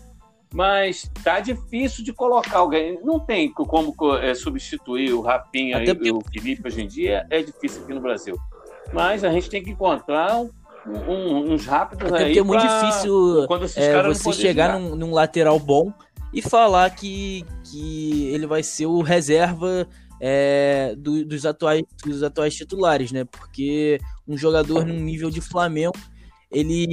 mas 0.53 1.11
tá 1.25 1.41
difícil 1.41 2.05
de 2.05 2.13
colocar 2.13 2.59
alguém. 2.59 2.99
Não 3.03 3.19
tem 3.19 3.53
como 3.53 3.95
é, 4.19 4.35
substituir 4.35 5.13
o 5.13 5.21
Rapinha 5.21 5.79
Até 5.79 5.91
e 5.91 5.95
porque- 5.95 6.13
o 6.13 6.21
Felipe 6.33 6.67
hoje 6.69 6.83
em 6.83 6.87
dia, 6.87 7.27
é 7.31 7.43
difícil 7.43 7.83
aqui 7.83 7.95
no 7.95 8.01
Brasil. 8.01 8.37
Mas 8.93 9.25
a 9.25 9.31
gente 9.31 9.49
tem 9.49 9.63
que 9.63 9.71
encontrar 9.71 10.39
um- 10.39 10.51
um- 10.87 11.53
uns 11.53 11.65
rápidos 11.67 12.07
Até 12.13 12.19
aí. 12.19 12.25
porque 12.27 12.39
é 12.41 12.43
muito 12.43 12.61
pra- 12.61 12.81
difícil 12.81 13.45
quando 13.47 13.65
esses 13.65 13.77
é, 13.79 13.93
caras 13.93 14.19
você 14.19 14.33
chegar 14.41 14.79
num, 14.79 14.95
num 14.97 15.13
lateral 15.13 15.59
bom 15.59 15.93
e 16.35 16.43
falar 16.43 16.91
que, 16.91 17.45
que 17.65 18.29
ele 18.33 18.47
vai 18.47 18.63
ser 18.63 18.87
o 18.87 19.01
reserva 19.01 19.87
é, 20.25 20.95
do- 20.97 21.25
dos, 21.25 21.45
atuais, 21.45 21.83
dos 22.05 22.23
atuais 22.23 22.55
titulares, 22.55 23.11
né? 23.11 23.25
Porque 23.25 23.99
um 24.29 24.37
jogador 24.37 24.85
num 24.87 25.01
nível 25.01 25.31
de 25.31 25.41
Flamengo, 25.41 25.99
ele, 26.53 26.85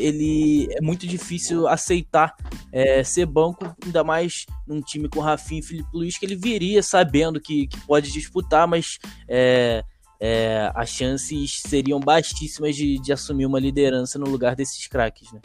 ele 0.00 0.68
é 0.72 0.80
muito 0.80 1.06
difícil 1.06 1.66
aceitar 1.66 2.34
é, 2.72 3.02
ser 3.02 3.26
banco, 3.26 3.74
ainda 3.84 4.04
mais 4.04 4.46
num 4.66 4.80
time 4.80 5.08
com 5.08 5.20
Rafinha 5.20 5.60
e 5.60 5.64
Felipe 5.64 5.88
Luiz, 5.92 6.16
que 6.16 6.24
ele 6.24 6.36
viria 6.36 6.82
sabendo 6.82 7.40
que, 7.40 7.66
que 7.66 7.80
pode 7.80 8.12
disputar, 8.12 8.66
mas 8.68 8.98
é, 9.28 9.82
é, 10.20 10.70
as 10.74 10.88
chances 10.90 11.60
seriam 11.60 11.98
bastíssimas 12.00 12.76
de, 12.76 12.98
de 13.00 13.12
assumir 13.12 13.46
uma 13.46 13.58
liderança 13.60 14.18
no 14.18 14.28
lugar 14.28 14.54
desses 14.54 14.86
craques, 14.86 15.32
né? 15.32 15.40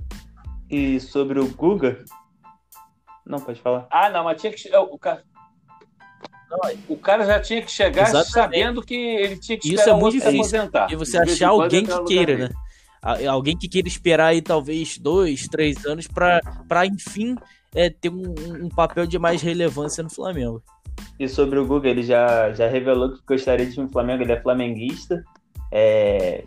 E 0.69 0.99
sobre 0.99 1.39
o 1.39 1.47
Guga? 1.47 2.03
Não, 3.25 3.39
pode 3.39 3.61
falar. 3.61 3.87
Ah, 3.91 4.09
não, 4.09 4.23
mas 4.23 4.39
tinha 4.39 4.51
que. 4.51 4.67
é, 4.67 4.79
O 4.79 4.97
cara, 4.97 5.23
o 6.87 6.97
cara 6.97 7.25
já 7.25 7.39
tinha 7.39 7.61
que 7.61 7.71
chegar 7.71 8.03
Exatamente. 8.03 8.31
sabendo 8.31 8.81
que 8.81 8.93
ele 8.95 9.37
tinha 9.37 9.57
que 9.57 9.67
Isso 9.67 9.75
esperar 9.77 9.97
é 9.97 9.99
muito 9.99 10.13
difícil, 10.13 10.39
aposentar. 10.39 10.91
E 10.91 10.95
você 10.95 11.17
achar 11.17 11.49
alguém 11.49 11.85
que 11.85 12.03
queira, 12.03 12.35
dele. 12.35 12.49
né? 12.49 12.55
Alguém 13.29 13.57
que 13.57 13.67
queira 13.67 13.87
esperar 13.87 14.27
aí 14.27 14.41
talvez 14.41 14.97
dois, 14.97 15.47
três 15.47 15.85
anos 15.85 16.07
para 16.07 16.85
enfim 16.85 17.35
é, 17.75 17.89
ter 17.89 18.09
um, 18.09 18.33
um 18.63 18.69
papel 18.69 19.05
de 19.05 19.19
mais 19.19 19.41
relevância 19.41 20.03
no 20.03 20.09
Flamengo. 20.09 20.63
E 21.19 21.27
sobre 21.27 21.59
o 21.59 21.65
Guga, 21.65 21.89
ele 21.89 22.03
já, 22.03 22.51
já 22.53 22.67
revelou 22.67 23.13
que 23.13 23.21
gostaria 23.27 23.65
de 23.65 23.79
ir 23.79 23.83
no 23.83 23.89
Flamengo, 23.89 24.23
ele 24.23 24.31
é 24.31 24.41
flamenguista. 24.41 25.23
É, 25.71 26.43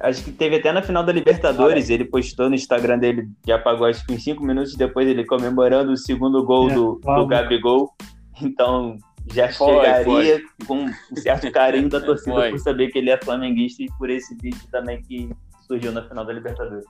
Acho 0.00 0.24
que 0.24 0.32
teve 0.32 0.56
até 0.56 0.72
na 0.72 0.80
final 0.80 1.04
da 1.04 1.12
Libertadores, 1.12 1.90
ele 1.90 2.06
postou 2.06 2.48
no 2.48 2.54
Instagram 2.54 2.98
dele, 2.98 3.28
já 3.46 3.56
apagou 3.56 3.86
acho 3.86 4.04
que 4.06 4.14
uns 4.14 4.24
5 4.24 4.42
minutos 4.42 4.74
depois, 4.74 5.06
ele 5.06 5.26
comemorando 5.26 5.92
o 5.92 5.96
segundo 5.96 6.42
gol 6.42 6.70
É, 6.70 6.74
do, 6.74 7.00
do. 7.04 7.26
Gabigol. 7.26 7.94
Então 8.40 8.96
já 9.30 9.52
Foi, 9.52 9.74
chegaria 9.74 10.40
com 10.66 10.86
um 10.86 11.16
certo 11.16 11.52
carinho 11.52 11.90
da 11.90 12.00
torcida 12.00 12.34
Foi. 12.34 12.50
por 12.50 12.58
saber 12.60 12.88
que 12.88 12.98
ele 12.98 13.10
é 13.10 13.18
flamenguista 13.22 13.82
e 13.82 13.88
por 13.98 14.08
esse 14.08 14.34
vídeo 14.36 14.62
também 14.72 15.02
que 15.02 15.28
surgiu 15.70 15.92
na 15.92 16.02
final 16.08 16.24
da 16.24 16.32
Libertadores. 16.32 16.84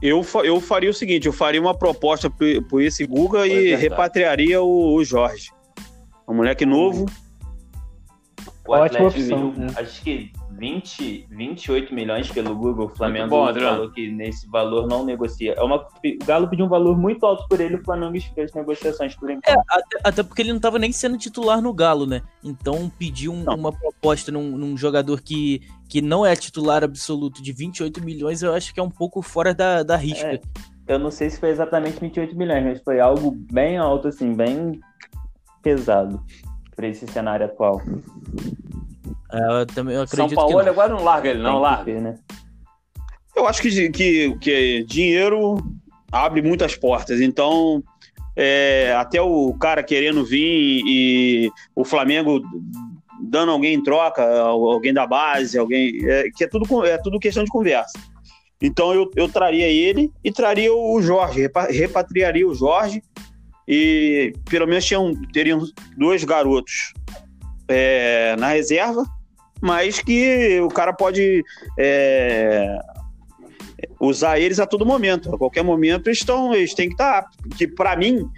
Eu, 0.00 0.22
fa- 0.22 0.42
eu 0.44 0.60
faria 0.60 0.90
o 0.90 0.94
seguinte: 0.94 1.26
eu 1.26 1.32
faria 1.32 1.60
uma 1.60 1.76
proposta 1.76 2.30
por, 2.30 2.80
esse 2.80 3.04
Guga 3.04 3.40
Foi 3.40 3.50
e 3.50 3.60
verdade. 3.62 3.82
repatriaria 3.82 4.62
o, 4.62 4.94
o 4.94 5.04
Jorge. 5.04 5.50
Um 6.28 6.34
moleque 6.34 6.64
novo. 6.64 7.06
O 8.66 8.72
Ótima 8.72 9.08
Atlético 9.08 9.34
opção, 9.34 9.52
né? 9.54 9.66
acho 9.76 10.02
que 10.02 10.32
20, 10.58 11.26
28 11.30 11.94
milhões 11.94 12.30
pelo 12.30 12.54
Google. 12.54 12.86
O 12.86 12.88
Flamengo 12.88 13.28
bom, 13.30 13.44
Adriano. 13.46 13.76
falou 13.76 13.90
que 13.92 14.10
nesse 14.10 14.48
valor 14.48 14.86
não 14.86 15.04
negocia. 15.04 15.54
É 15.56 15.62
uma, 15.62 15.76
o 15.76 16.24
Galo 16.24 16.48
pediu 16.48 16.66
um 16.66 16.68
valor 16.68 16.96
muito 16.96 17.24
alto 17.26 17.46
por 17.48 17.60
ele, 17.60 17.76
o 17.76 17.84
Flamengo 17.84 18.16
as 18.38 18.52
negociações 18.52 19.14
por 19.14 19.30
enquanto. 19.30 19.64
Até, 19.68 19.98
até 20.04 20.22
porque 20.22 20.42
ele 20.42 20.50
não 20.50 20.56
estava 20.58 20.78
nem 20.78 20.92
sendo 20.92 21.16
titular 21.18 21.60
no 21.60 21.72
Galo, 21.72 22.06
né? 22.06 22.22
Então 22.42 22.90
pedir 22.98 23.28
um- 23.28 23.44
uma 23.44 23.72
proposta 23.72 24.30
num, 24.30 24.56
num 24.56 24.76
jogador 24.76 25.20
que, 25.20 25.62
que 25.88 26.00
não 26.00 26.24
é 26.24 26.34
titular 26.36 26.84
absoluto 26.84 27.42
de 27.42 27.52
28 27.52 28.02
milhões, 28.02 28.42
eu 28.42 28.52
acho 28.54 28.72
que 28.72 28.80
é 28.80 28.82
um 28.82 28.90
pouco 28.90 29.22
fora 29.22 29.54
da, 29.54 29.82
da 29.82 29.96
risca. 29.96 30.34
É. 30.34 30.40
Eu 30.86 30.98
não 30.98 31.10
sei 31.10 31.30
se 31.30 31.38
foi 31.38 31.50
exatamente 31.50 32.00
28 32.00 32.36
milhões, 32.36 32.64
mas 32.64 32.82
foi 32.82 32.98
algo 32.98 33.30
bem 33.30 33.78
alto, 33.78 34.08
assim, 34.08 34.34
bem 34.34 34.80
pesado 35.62 36.20
para 36.74 36.88
esse 36.88 37.06
cenário 37.06 37.46
atual. 37.46 37.80
É, 39.32 39.60
eu 39.62 39.66
também 39.66 39.94
eu 39.94 40.06
São 40.06 40.24
acredito 40.26 40.34
Paulo 40.36 40.58
que 40.58 40.64
não. 40.64 40.70
agora 40.72 40.88
não 40.92 41.02
larga 41.04 41.30
ele, 41.30 41.42
não 41.42 41.58
larga. 41.58 41.84
ver, 41.84 42.00
né? 42.00 42.18
Eu 43.34 43.46
acho 43.48 43.62
que, 43.62 43.90
que, 43.90 44.36
que 44.38 44.84
dinheiro 44.84 45.56
abre 46.10 46.42
muitas 46.42 46.76
portas. 46.76 47.20
Então, 47.20 47.82
é, 48.36 48.94
até 48.96 49.22
o 49.22 49.54
cara 49.54 49.82
querendo 49.82 50.24
vir 50.24 50.82
e 50.86 51.50
o 51.74 51.84
Flamengo 51.84 52.42
dando 53.24 53.52
alguém 53.52 53.74
em 53.74 53.82
troca, 53.82 54.22
alguém 54.40 54.92
da 54.92 55.06
base, 55.06 55.58
alguém. 55.58 55.98
é, 56.06 56.24
que 56.36 56.44
é 56.44 56.46
tudo, 56.48 56.84
é 56.84 56.98
tudo 56.98 57.18
questão 57.18 57.42
de 57.44 57.50
conversa. 57.50 57.98
Então 58.60 58.92
eu, 58.92 59.10
eu 59.16 59.28
traria 59.28 59.66
ele 59.66 60.12
e 60.22 60.30
traria 60.30 60.72
o 60.72 61.00
Jorge, 61.02 61.40
repa- 61.40 61.66
repatriaria 61.70 62.46
o 62.46 62.54
Jorge 62.54 63.02
e 63.66 64.32
pelo 64.48 64.66
menos 64.66 64.84
tinham, 64.84 65.14
teriam 65.32 65.62
dois 65.96 66.22
garotos 66.22 66.92
é, 67.66 68.36
na 68.36 68.48
reserva, 68.48 69.04
mas 69.62 70.00
que 70.00 70.60
o 70.60 70.68
cara 70.68 70.92
pode 70.92 71.44
é, 71.78 72.76
usar 74.00 74.40
eles 74.40 74.58
a 74.58 74.66
todo 74.66 74.84
momento. 74.84 75.32
A 75.32 75.38
qualquer 75.38 75.62
momento 75.62 76.08
eles 76.08 76.18
estão, 76.18 76.52
eles 76.52 76.74
têm 76.74 76.88
que 76.88 76.94
estar. 76.94 77.28
Que 77.56 77.68
para 77.68 77.96
mim, 77.96 78.28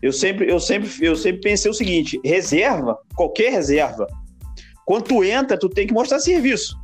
eu 0.00 0.10
sempre, 0.10 0.50
eu 0.50 0.58
sempre, 0.58 0.90
eu 1.00 1.14
sempre 1.14 1.42
pensei 1.42 1.70
o 1.70 1.74
seguinte: 1.74 2.18
reserva, 2.24 2.98
qualquer 3.14 3.52
reserva, 3.52 4.06
quando 4.86 5.04
tu 5.04 5.22
entra, 5.22 5.58
tu 5.58 5.68
tem 5.68 5.86
que 5.86 5.92
mostrar 5.92 6.18
serviço. 6.18 6.74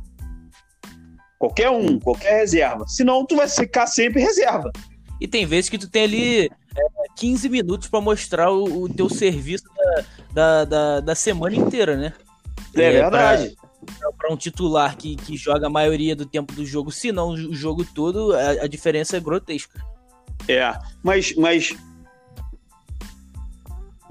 Qualquer 1.39 1.71
um, 1.71 1.99
qualquer 1.99 2.37
reserva. 2.37 2.85
Senão 2.87 3.25
tu 3.25 3.35
vai 3.35 3.49
ficar 3.49 3.87
sempre 3.87 4.21
reserva. 4.21 4.71
E 5.19 5.27
tem 5.27 5.43
vezes 5.43 5.71
que 5.71 5.77
tu 5.77 5.89
tem 5.89 6.03
ali 6.03 6.45
é, 6.45 6.49
15 7.17 7.49
minutos 7.49 7.87
pra 7.87 7.99
mostrar 7.99 8.51
o, 8.51 8.83
o 8.83 8.89
teu 8.89 9.09
serviço 9.09 9.63
da, 9.75 10.03
da, 10.33 10.65
da, 10.65 10.99
da 10.99 11.15
semana 11.15 11.55
inteira, 11.55 11.97
né? 11.97 12.13
É, 12.75 12.83
É, 12.83 12.91
verdade. 12.91 13.55
Pra 13.59 13.70
um 14.29 14.37
titular 14.37 14.95
que, 14.95 15.15
que 15.15 15.35
joga 15.35 15.67
a 15.67 15.69
maioria 15.69 16.15
do 16.15 16.25
tempo 16.25 16.53
do 16.53 16.65
jogo, 16.65 16.91
se 16.91 17.11
não 17.11 17.29
o 17.29 17.53
jogo 17.53 17.85
todo, 17.85 18.33
a, 18.33 18.63
a 18.63 18.67
diferença 18.67 19.17
é 19.17 19.19
grotesca. 19.19 19.83
É. 20.47 20.73
Mas, 21.03 21.35
mas 21.35 21.75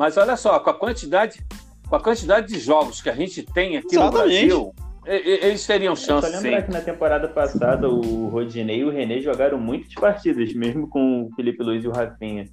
Mas 0.00 0.16
olha 0.16 0.34
só, 0.34 0.58
com 0.58 0.70
a 0.70 0.74
quantidade, 0.74 1.44
com 1.86 1.94
a 1.94 2.00
quantidade 2.00 2.48
de 2.48 2.58
jogos 2.58 3.02
que 3.02 3.10
a 3.10 3.14
gente 3.14 3.42
tem 3.42 3.76
aqui 3.76 3.96
Exatamente. 3.96 4.46
no 4.46 4.72
Brasil, 4.72 4.74
eles 5.04 5.66
teriam 5.66 5.92
É 5.92 5.96
só 5.96 6.22
chance, 6.22 6.42
lembrar 6.42 6.60
sim. 6.60 6.66
que 6.66 6.72
na 6.72 6.80
temporada 6.80 7.28
passada 7.28 7.86
o 7.86 8.28
Rodinei 8.28 8.78
e 8.78 8.84
o 8.84 8.90
René 8.90 9.20
jogaram 9.20 9.58
muitas 9.58 9.92
partidas, 9.92 10.54
mesmo 10.54 10.88
com 10.88 11.24
o 11.24 11.30
Felipe 11.36 11.62
Luiz 11.62 11.84
e 11.84 11.88
o 11.88 11.90
Rafinha. 11.90 12.48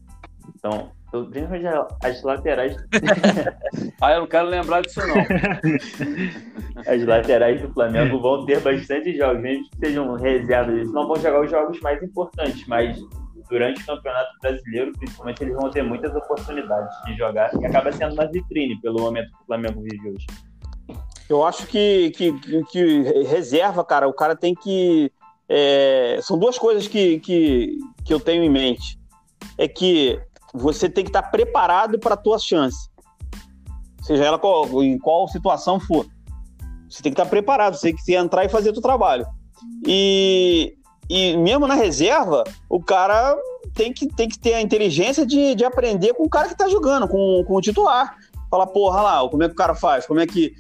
Então, 0.54 0.92
principalmente 1.12 1.66
as 2.04 2.24
laterais, 2.24 2.76
Ah, 4.02 4.14
eu 4.14 4.22
não 4.22 4.28
quero 4.28 4.48
lembrar 4.48 4.82
disso, 4.82 5.00
não. 5.08 5.16
as 6.86 7.04
laterais 7.06 7.62
do 7.62 7.72
Flamengo 7.74 8.20
vão 8.22 8.46
ter 8.46 8.60
bastante 8.62 9.16
jogos, 9.16 9.42
mesmo 9.42 9.64
que 9.70 9.78
sejam 9.88 10.14
reservas. 10.16 10.76
Eles 10.76 10.92
não 10.94 11.08
vão 11.08 11.16
jogar 11.18 11.42
os 11.42 11.50
jogos 11.50 11.80
mais 11.82 12.02
importantes, 12.04 12.66
mas 12.68 12.98
durante 13.50 13.82
o 13.82 13.86
Campeonato 13.86 14.30
Brasileiro, 14.42 14.92
principalmente, 14.98 15.42
eles 15.44 15.56
vão 15.56 15.70
ter 15.72 15.82
muitas 15.84 16.14
oportunidades 16.16 16.96
de 17.06 17.16
jogar 17.16 17.50
e 17.60 17.66
acaba 17.66 17.92
sendo 17.92 18.14
uma 18.14 18.28
vitrine 18.30 18.80
pelo 18.82 19.00
momento 19.00 19.30
que 19.32 19.44
o 19.44 19.46
Flamengo 19.46 19.82
vive 19.82 20.10
hoje. 20.10 20.26
eu 21.30 21.44
acho 21.46 21.66
que, 21.68 22.12
que, 22.12 22.34
que- 22.40 22.64
que 22.66 23.02
reserva, 23.24 23.84
cara, 23.86 24.08
o 24.08 24.14
cara 24.14 24.36
tem 24.36 24.54
que. 24.54 25.12
é, 25.50 26.20
são 26.22 26.38
duas 26.38 26.58
coisas 26.60 26.88
que, 26.88 27.20
que, 27.22 27.78
que 28.06 28.14
eu 28.14 28.20
tenho 28.20 28.44
em 28.44 28.50
mente. 28.50 29.00
É 29.58 29.68
que 29.68 30.20
você 30.54 30.90
tem 30.90 31.04
que 31.04 31.10
estar 31.10 31.24
preparado 31.24 32.00
para 32.00 32.14
a 32.14 32.18
tua 32.18 32.40
chance. 32.40 32.90
Seja 34.02 34.24
ela 34.24 34.40
qual- 34.40 34.84
em 34.84 34.98
qual 34.98 35.28
situação 35.28 35.80
for. 35.80 36.06
Você 36.90 37.04
tem 37.04 37.12
que 37.12 37.20
estar 37.20 37.30
preparado, 37.30 37.76
você 37.76 37.92
tem 37.92 37.96
que 37.96 38.16
entrar 38.16 38.46
e 38.46 38.50
fazer 38.50 38.70
o 38.70 38.74
teu 38.74 38.82
trabalho. 38.82 39.26
E, 39.86 40.76
e 41.10 41.36
mesmo 41.38 41.68
na 41.68 41.74
reserva, 41.74 42.44
o 42.70 42.82
cara 42.82 43.36
tem 43.74 43.92
que, 43.92 44.08
tem 44.08 44.30
que 44.30 44.40
ter 44.40 44.54
a 44.54 44.62
inteligência 44.62 45.26
de, 45.26 45.56
de 45.56 45.66
aprender 45.66 46.14
com 46.14 46.24
o 46.24 46.30
cara 46.30 46.48
que 46.48 46.58
tá 46.58 46.70
jogando, 46.70 47.08
com, 47.08 47.44
com 47.46 47.56
o 47.56 47.62
titular. 47.62 48.16
Falar, 48.50 48.68
porra, 48.68 49.02
lá, 49.02 49.30
como 49.30 49.44
é 49.44 49.48
que 49.48 49.54
o 49.54 49.58
cara 49.58 49.76
faz? 49.76 50.06
Como 50.06 50.20
é 50.20 50.26
que. 50.26 50.54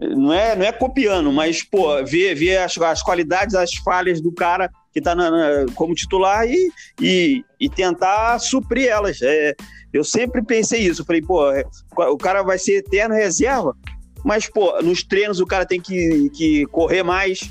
Não 0.00 0.32
é, 0.32 0.56
não 0.56 0.64
é 0.64 0.72
copiando, 0.72 1.32
mas, 1.32 1.62
pô, 1.62 2.04
ver, 2.04 2.34
ver 2.34 2.58
as, 2.58 2.76
as 2.78 3.02
qualidades, 3.02 3.54
as 3.54 3.74
falhas 3.74 4.20
do 4.20 4.32
cara 4.32 4.70
que 4.94 5.00
tá 5.00 5.14
na- 5.14 5.66
como 5.74 5.92
titular 5.92 6.48
e, 6.48 6.70
e, 7.00 7.44
e 7.58 7.68
tentar 7.68 8.38
suprir 8.38 8.88
elas. 8.88 9.20
É, 9.20 9.54
eu 9.92 10.04
sempre 10.04 10.40
pensei 10.40 10.82
isso. 10.82 11.04
Falei, 11.04 11.20
pô, 11.20 11.50
é, 11.50 11.64
o 12.08 12.16
cara 12.16 12.44
vai 12.44 12.58
ser 12.58 12.76
eterno 12.76 13.14
reserva, 13.14 13.76
mas, 14.24 14.48
pô, 14.48 14.80
nos 14.80 15.02
treinos 15.02 15.40
o 15.40 15.46
cara 15.46 15.66
tem 15.66 15.80
que, 15.80 16.30
que 16.30 16.64
correr 16.66 17.02
mais, 17.02 17.50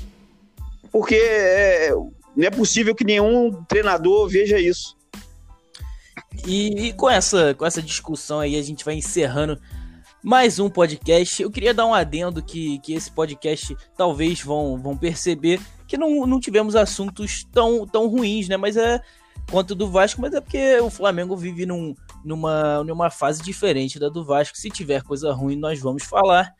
porque 0.90 1.16
é, 1.16 1.90
não 2.34 2.46
é 2.46 2.50
possível 2.50 2.94
que 2.94 3.04
nenhum 3.04 3.62
treinador 3.68 4.26
veja 4.26 4.58
isso. 4.58 4.96
E, 6.46 6.88
e 6.88 6.92
com, 6.94 7.08
essa, 7.08 7.54
com 7.54 7.66
essa 7.66 7.82
discussão 7.82 8.40
aí, 8.40 8.58
a 8.58 8.62
gente 8.62 8.84
vai 8.84 8.94
encerrando 8.94 9.60
mais 10.24 10.58
um 10.58 10.70
podcast. 10.70 11.42
Eu 11.42 11.50
queria 11.50 11.74
dar 11.74 11.84
um 11.84 11.92
adendo 11.92 12.42
que, 12.42 12.78
que 12.78 12.94
esse 12.94 13.10
podcast 13.10 13.76
talvez 13.94 14.40
vão, 14.40 14.80
vão 14.80 14.96
perceber 14.96 15.60
que 15.86 15.98
não, 15.98 16.26
não 16.26 16.40
tivemos 16.40 16.74
assuntos 16.74 17.44
tão, 17.52 17.86
tão 17.86 18.08
ruins, 18.08 18.48
né? 18.48 18.56
Mas 18.56 18.74
é 18.74 19.02
quanto 19.50 19.74
do 19.74 19.90
Vasco, 19.90 20.22
mas 20.22 20.32
é 20.32 20.40
porque 20.40 20.78
o 20.80 20.88
Flamengo 20.88 21.36
vive 21.36 21.66
num, 21.66 21.94
numa, 22.24 22.82
numa 22.82 23.10
fase 23.10 23.42
diferente 23.42 23.98
da 23.98 24.08
do 24.08 24.24
Vasco. 24.24 24.56
Se 24.56 24.70
tiver 24.70 25.02
coisa 25.02 25.30
ruim, 25.30 25.56
nós 25.56 25.78
vamos 25.78 26.04
falar. 26.04 26.54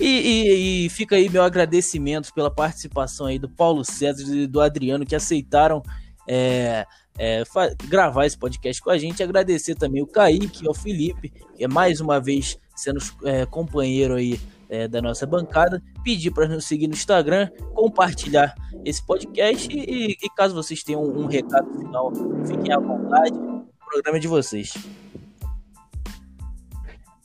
E, 0.00 0.06
e- 0.06 0.86
e 0.86 0.88
fica 0.90 1.14
aí 1.14 1.28
meu 1.28 1.44
agradecimento 1.44 2.34
pela 2.34 2.50
participação 2.50 3.26
aí 3.26 3.38
do 3.38 3.48
Paulo 3.48 3.84
César 3.84 4.24
e 4.34 4.48
do 4.48 4.60
Adriano 4.60 5.06
que 5.06 5.14
aceitaram 5.14 5.80
é, 6.26 6.84
é, 7.16 7.44
gravar 7.86 8.26
esse 8.26 8.36
podcast 8.36 8.82
com 8.82 8.90
a 8.90 8.98
gente. 8.98 9.22
Agradecer 9.22 9.76
também 9.76 10.02
o 10.02 10.06
Kaique 10.08 10.66
ao 10.66 10.74
Felipe, 10.74 11.32
que 11.56 11.62
é 11.62 11.68
mais 11.68 12.00
uma 12.00 12.20
vez 12.20 12.58
sendo 12.80 13.00
é, 13.24 13.44
companheiro 13.46 14.14
aí 14.14 14.40
é, 14.68 14.86
da 14.86 15.02
nossa 15.02 15.26
bancada, 15.26 15.82
pedir 16.02 16.30
para 16.30 16.48
nos 16.48 16.64
seguir 16.64 16.86
no 16.86 16.94
Instagram, 16.94 17.48
compartilhar 17.74 18.54
esse 18.84 19.04
podcast 19.04 19.68
e, 19.70 20.12
e 20.12 20.30
caso 20.36 20.54
vocês 20.54 20.82
tenham 20.82 21.02
um, 21.02 21.24
um 21.24 21.26
recado 21.26 21.68
final, 21.76 22.12
fiquem 22.46 22.72
à 22.72 22.78
vontade. 22.78 23.34
O 23.34 23.90
programa 23.90 24.18
é 24.18 24.20
de 24.20 24.28
vocês. 24.28 24.74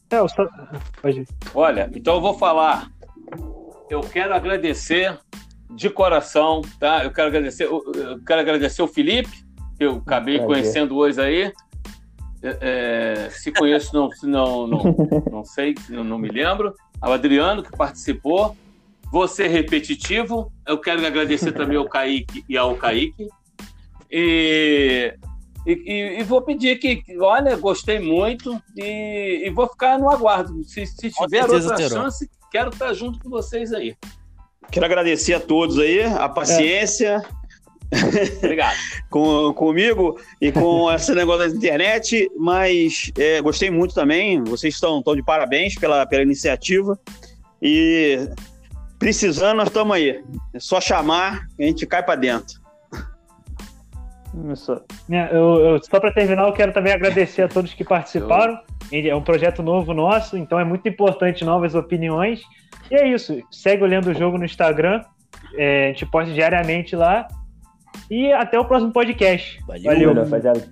É, 0.10 0.28
só... 0.28 0.48
Olha, 1.54 1.90
então 1.94 2.16
eu 2.16 2.22
vou 2.22 2.38
falar. 2.38 2.92
Eu 3.90 4.02
quero 4.02 4.34
agradecer 4.34 5.18
de 5.72 5.90
coração, 5.90 6.62
tá? 6.80 7.04
Eu 7.04 7.12
quero 7.12 7.28
agradecer, 7.28 7.66
eu 7.66 8.20
quero 8.26 8.42
agradecer 8.42 8.82
o 8.82 8.88
Felipe, 8.88 9.46
que 9.78 9.84
eu 9.84 9.98
acabei 9.98 10.40
conhecendo 10.40 10.96
hoje 10.96 11.22
aí. 11.22 11.54
É, 12.46 13.26
é, 13.26 13.30
se 13.32 13.52
conheço, 13.52 13.92
não, 13.92 14.10
não, 14.22 14.68
não, 14.68 14.96
não 15.32 15.44
sei, 15.44 15.74
não, 15.90 16.04
não 16.04 16.20
me 16.20 16.30
lembro. 16.30 16.76
Ao 17.02 17.12
Adriano, 17.12 17.64
que 17.64 17.76
participou. 17.76 18.56
Você 19.12 19.48
repetitivo. 19.48 20.52
Eu 20.68 20.80
quero 20.80 21.06
agradecer 21.06 21.52
também 21.54 21.78
ao 21.78 21.90
Kaique 21.90 22.46
e 22.48 22.56
ao 22.56 22.76
Kaique. 22.76 23.28
E, 24.12 25.16
e, 25.66 26.18
e, 26.20 26.24
vou 26.24 26.42
pedir 26.42 26.78
que, 26.78 27.04
olha, 27.20 27.56
gostei 27.56 28.00
muito 28.00 28.62
e, 28.78 29.44
e 29.46 29.50
vou 29.50 29.68
ficar 29.68 29.98
no 29.98 30.10
aguardo. 30.10 30.64
Se, 30.64 30.86
se 30.86 31.10
tiver 31.10 31.50
outra 31.50 31.76
terão. 31.76 32.04
chance, 32.04 32.30
quero 32.52 32.70
estar 32.70 32.94
junto 32.94 33.20
com 33.20 33.30
vocês 33.30 33.74
aí. 33.74 33.96
Quero 34.72 34.86
agradecer 34.86 35.34
a 35.34 35.40
todos 35.40 35.80
aí, 35.80 36.04
a 36.04 36.30
paciência. 36.30 37.24
Obrigado. 38.38 38.76
com, 39.10 39.54
comigo 39.54 40.20
e 40.42 40.52
com 40.52 40.92
esse 40.92 41.14
negócio 41.14 41.50
da 41.50 41.56
internet, 41.56 42.30
mas 42.38 43.12
é, 43.18 43.42
gostei 43.42 43.70
muito 43.70 43.94
também. 43.94 44.44
Vocês 44.44 44.74
estão, 44.74 45.00
estão 45.00 45.16
de 45.16 45.24
parabéns 45.24 45.76
pela, 45.76 46.06
pela 46.06 46.24
iniciativa. 46.24 46.98
E 47.62 48.30
precisando, 49.00 49.58
nós 49.58 49.68
estamos 49.68 49.96
aí. 49.96 50.24
É 50.54 50.60
só 50.60 50.80
chamar 50.82 51.48
a 51.60 51.64
gente 51.64 51.86
cai 51.86 52.04
para 52.04 52.16
dentro. 52.16 52.66
Isso. 54.52 54.82
Eu, 55.10 55.60
eu, 55.62 55.84
só 55.84 56.00
para 56.00 56.12
terminar, 56.12 56.46
eu 56.46 56.54
quero 56.54 56.74
também 56.74 56.92
agradecer 56.92 57.44
a 57.44 57.48
todos 57.48 57.74
que 57.74 57.84
participaram. 57.84 58.60
É 58.92 59.16
um 59.16 59.22
projeto 59.22 59.64
novo 59.64 59.94
nosso, 59.94 60.38
então 60.38 60.60
é 60.60 60.66
muito 60.66 60.88
importante 60.88 61.46
novas 61.46 61.74
opiniões. 61.74 62.42
E 62.92 62.96
é 62.96 63.08
isso. 63.08 63.42
Segue 63.50 63.84
olhando 63.84 64.10
o 64.10 64.14
jogo 64.14 64.38
no 64.38 64.46
Instagram. 64.46 65.02
É, 65.58 65.86
a 65.86 65.88
gente 65.88 66.06
posta 66.06 66.34
diariamente 66.34 66.96
lá. 66.96 67.28
E 68.10 68.32
até 68.32 68.60
o 68.60 68.66
próximo 68.66 68.92
podcast. 68.92 69.60
Valeu, 69.66 69.84
Valeu. 69.84 70.14
rapaziada. 70.14 70.64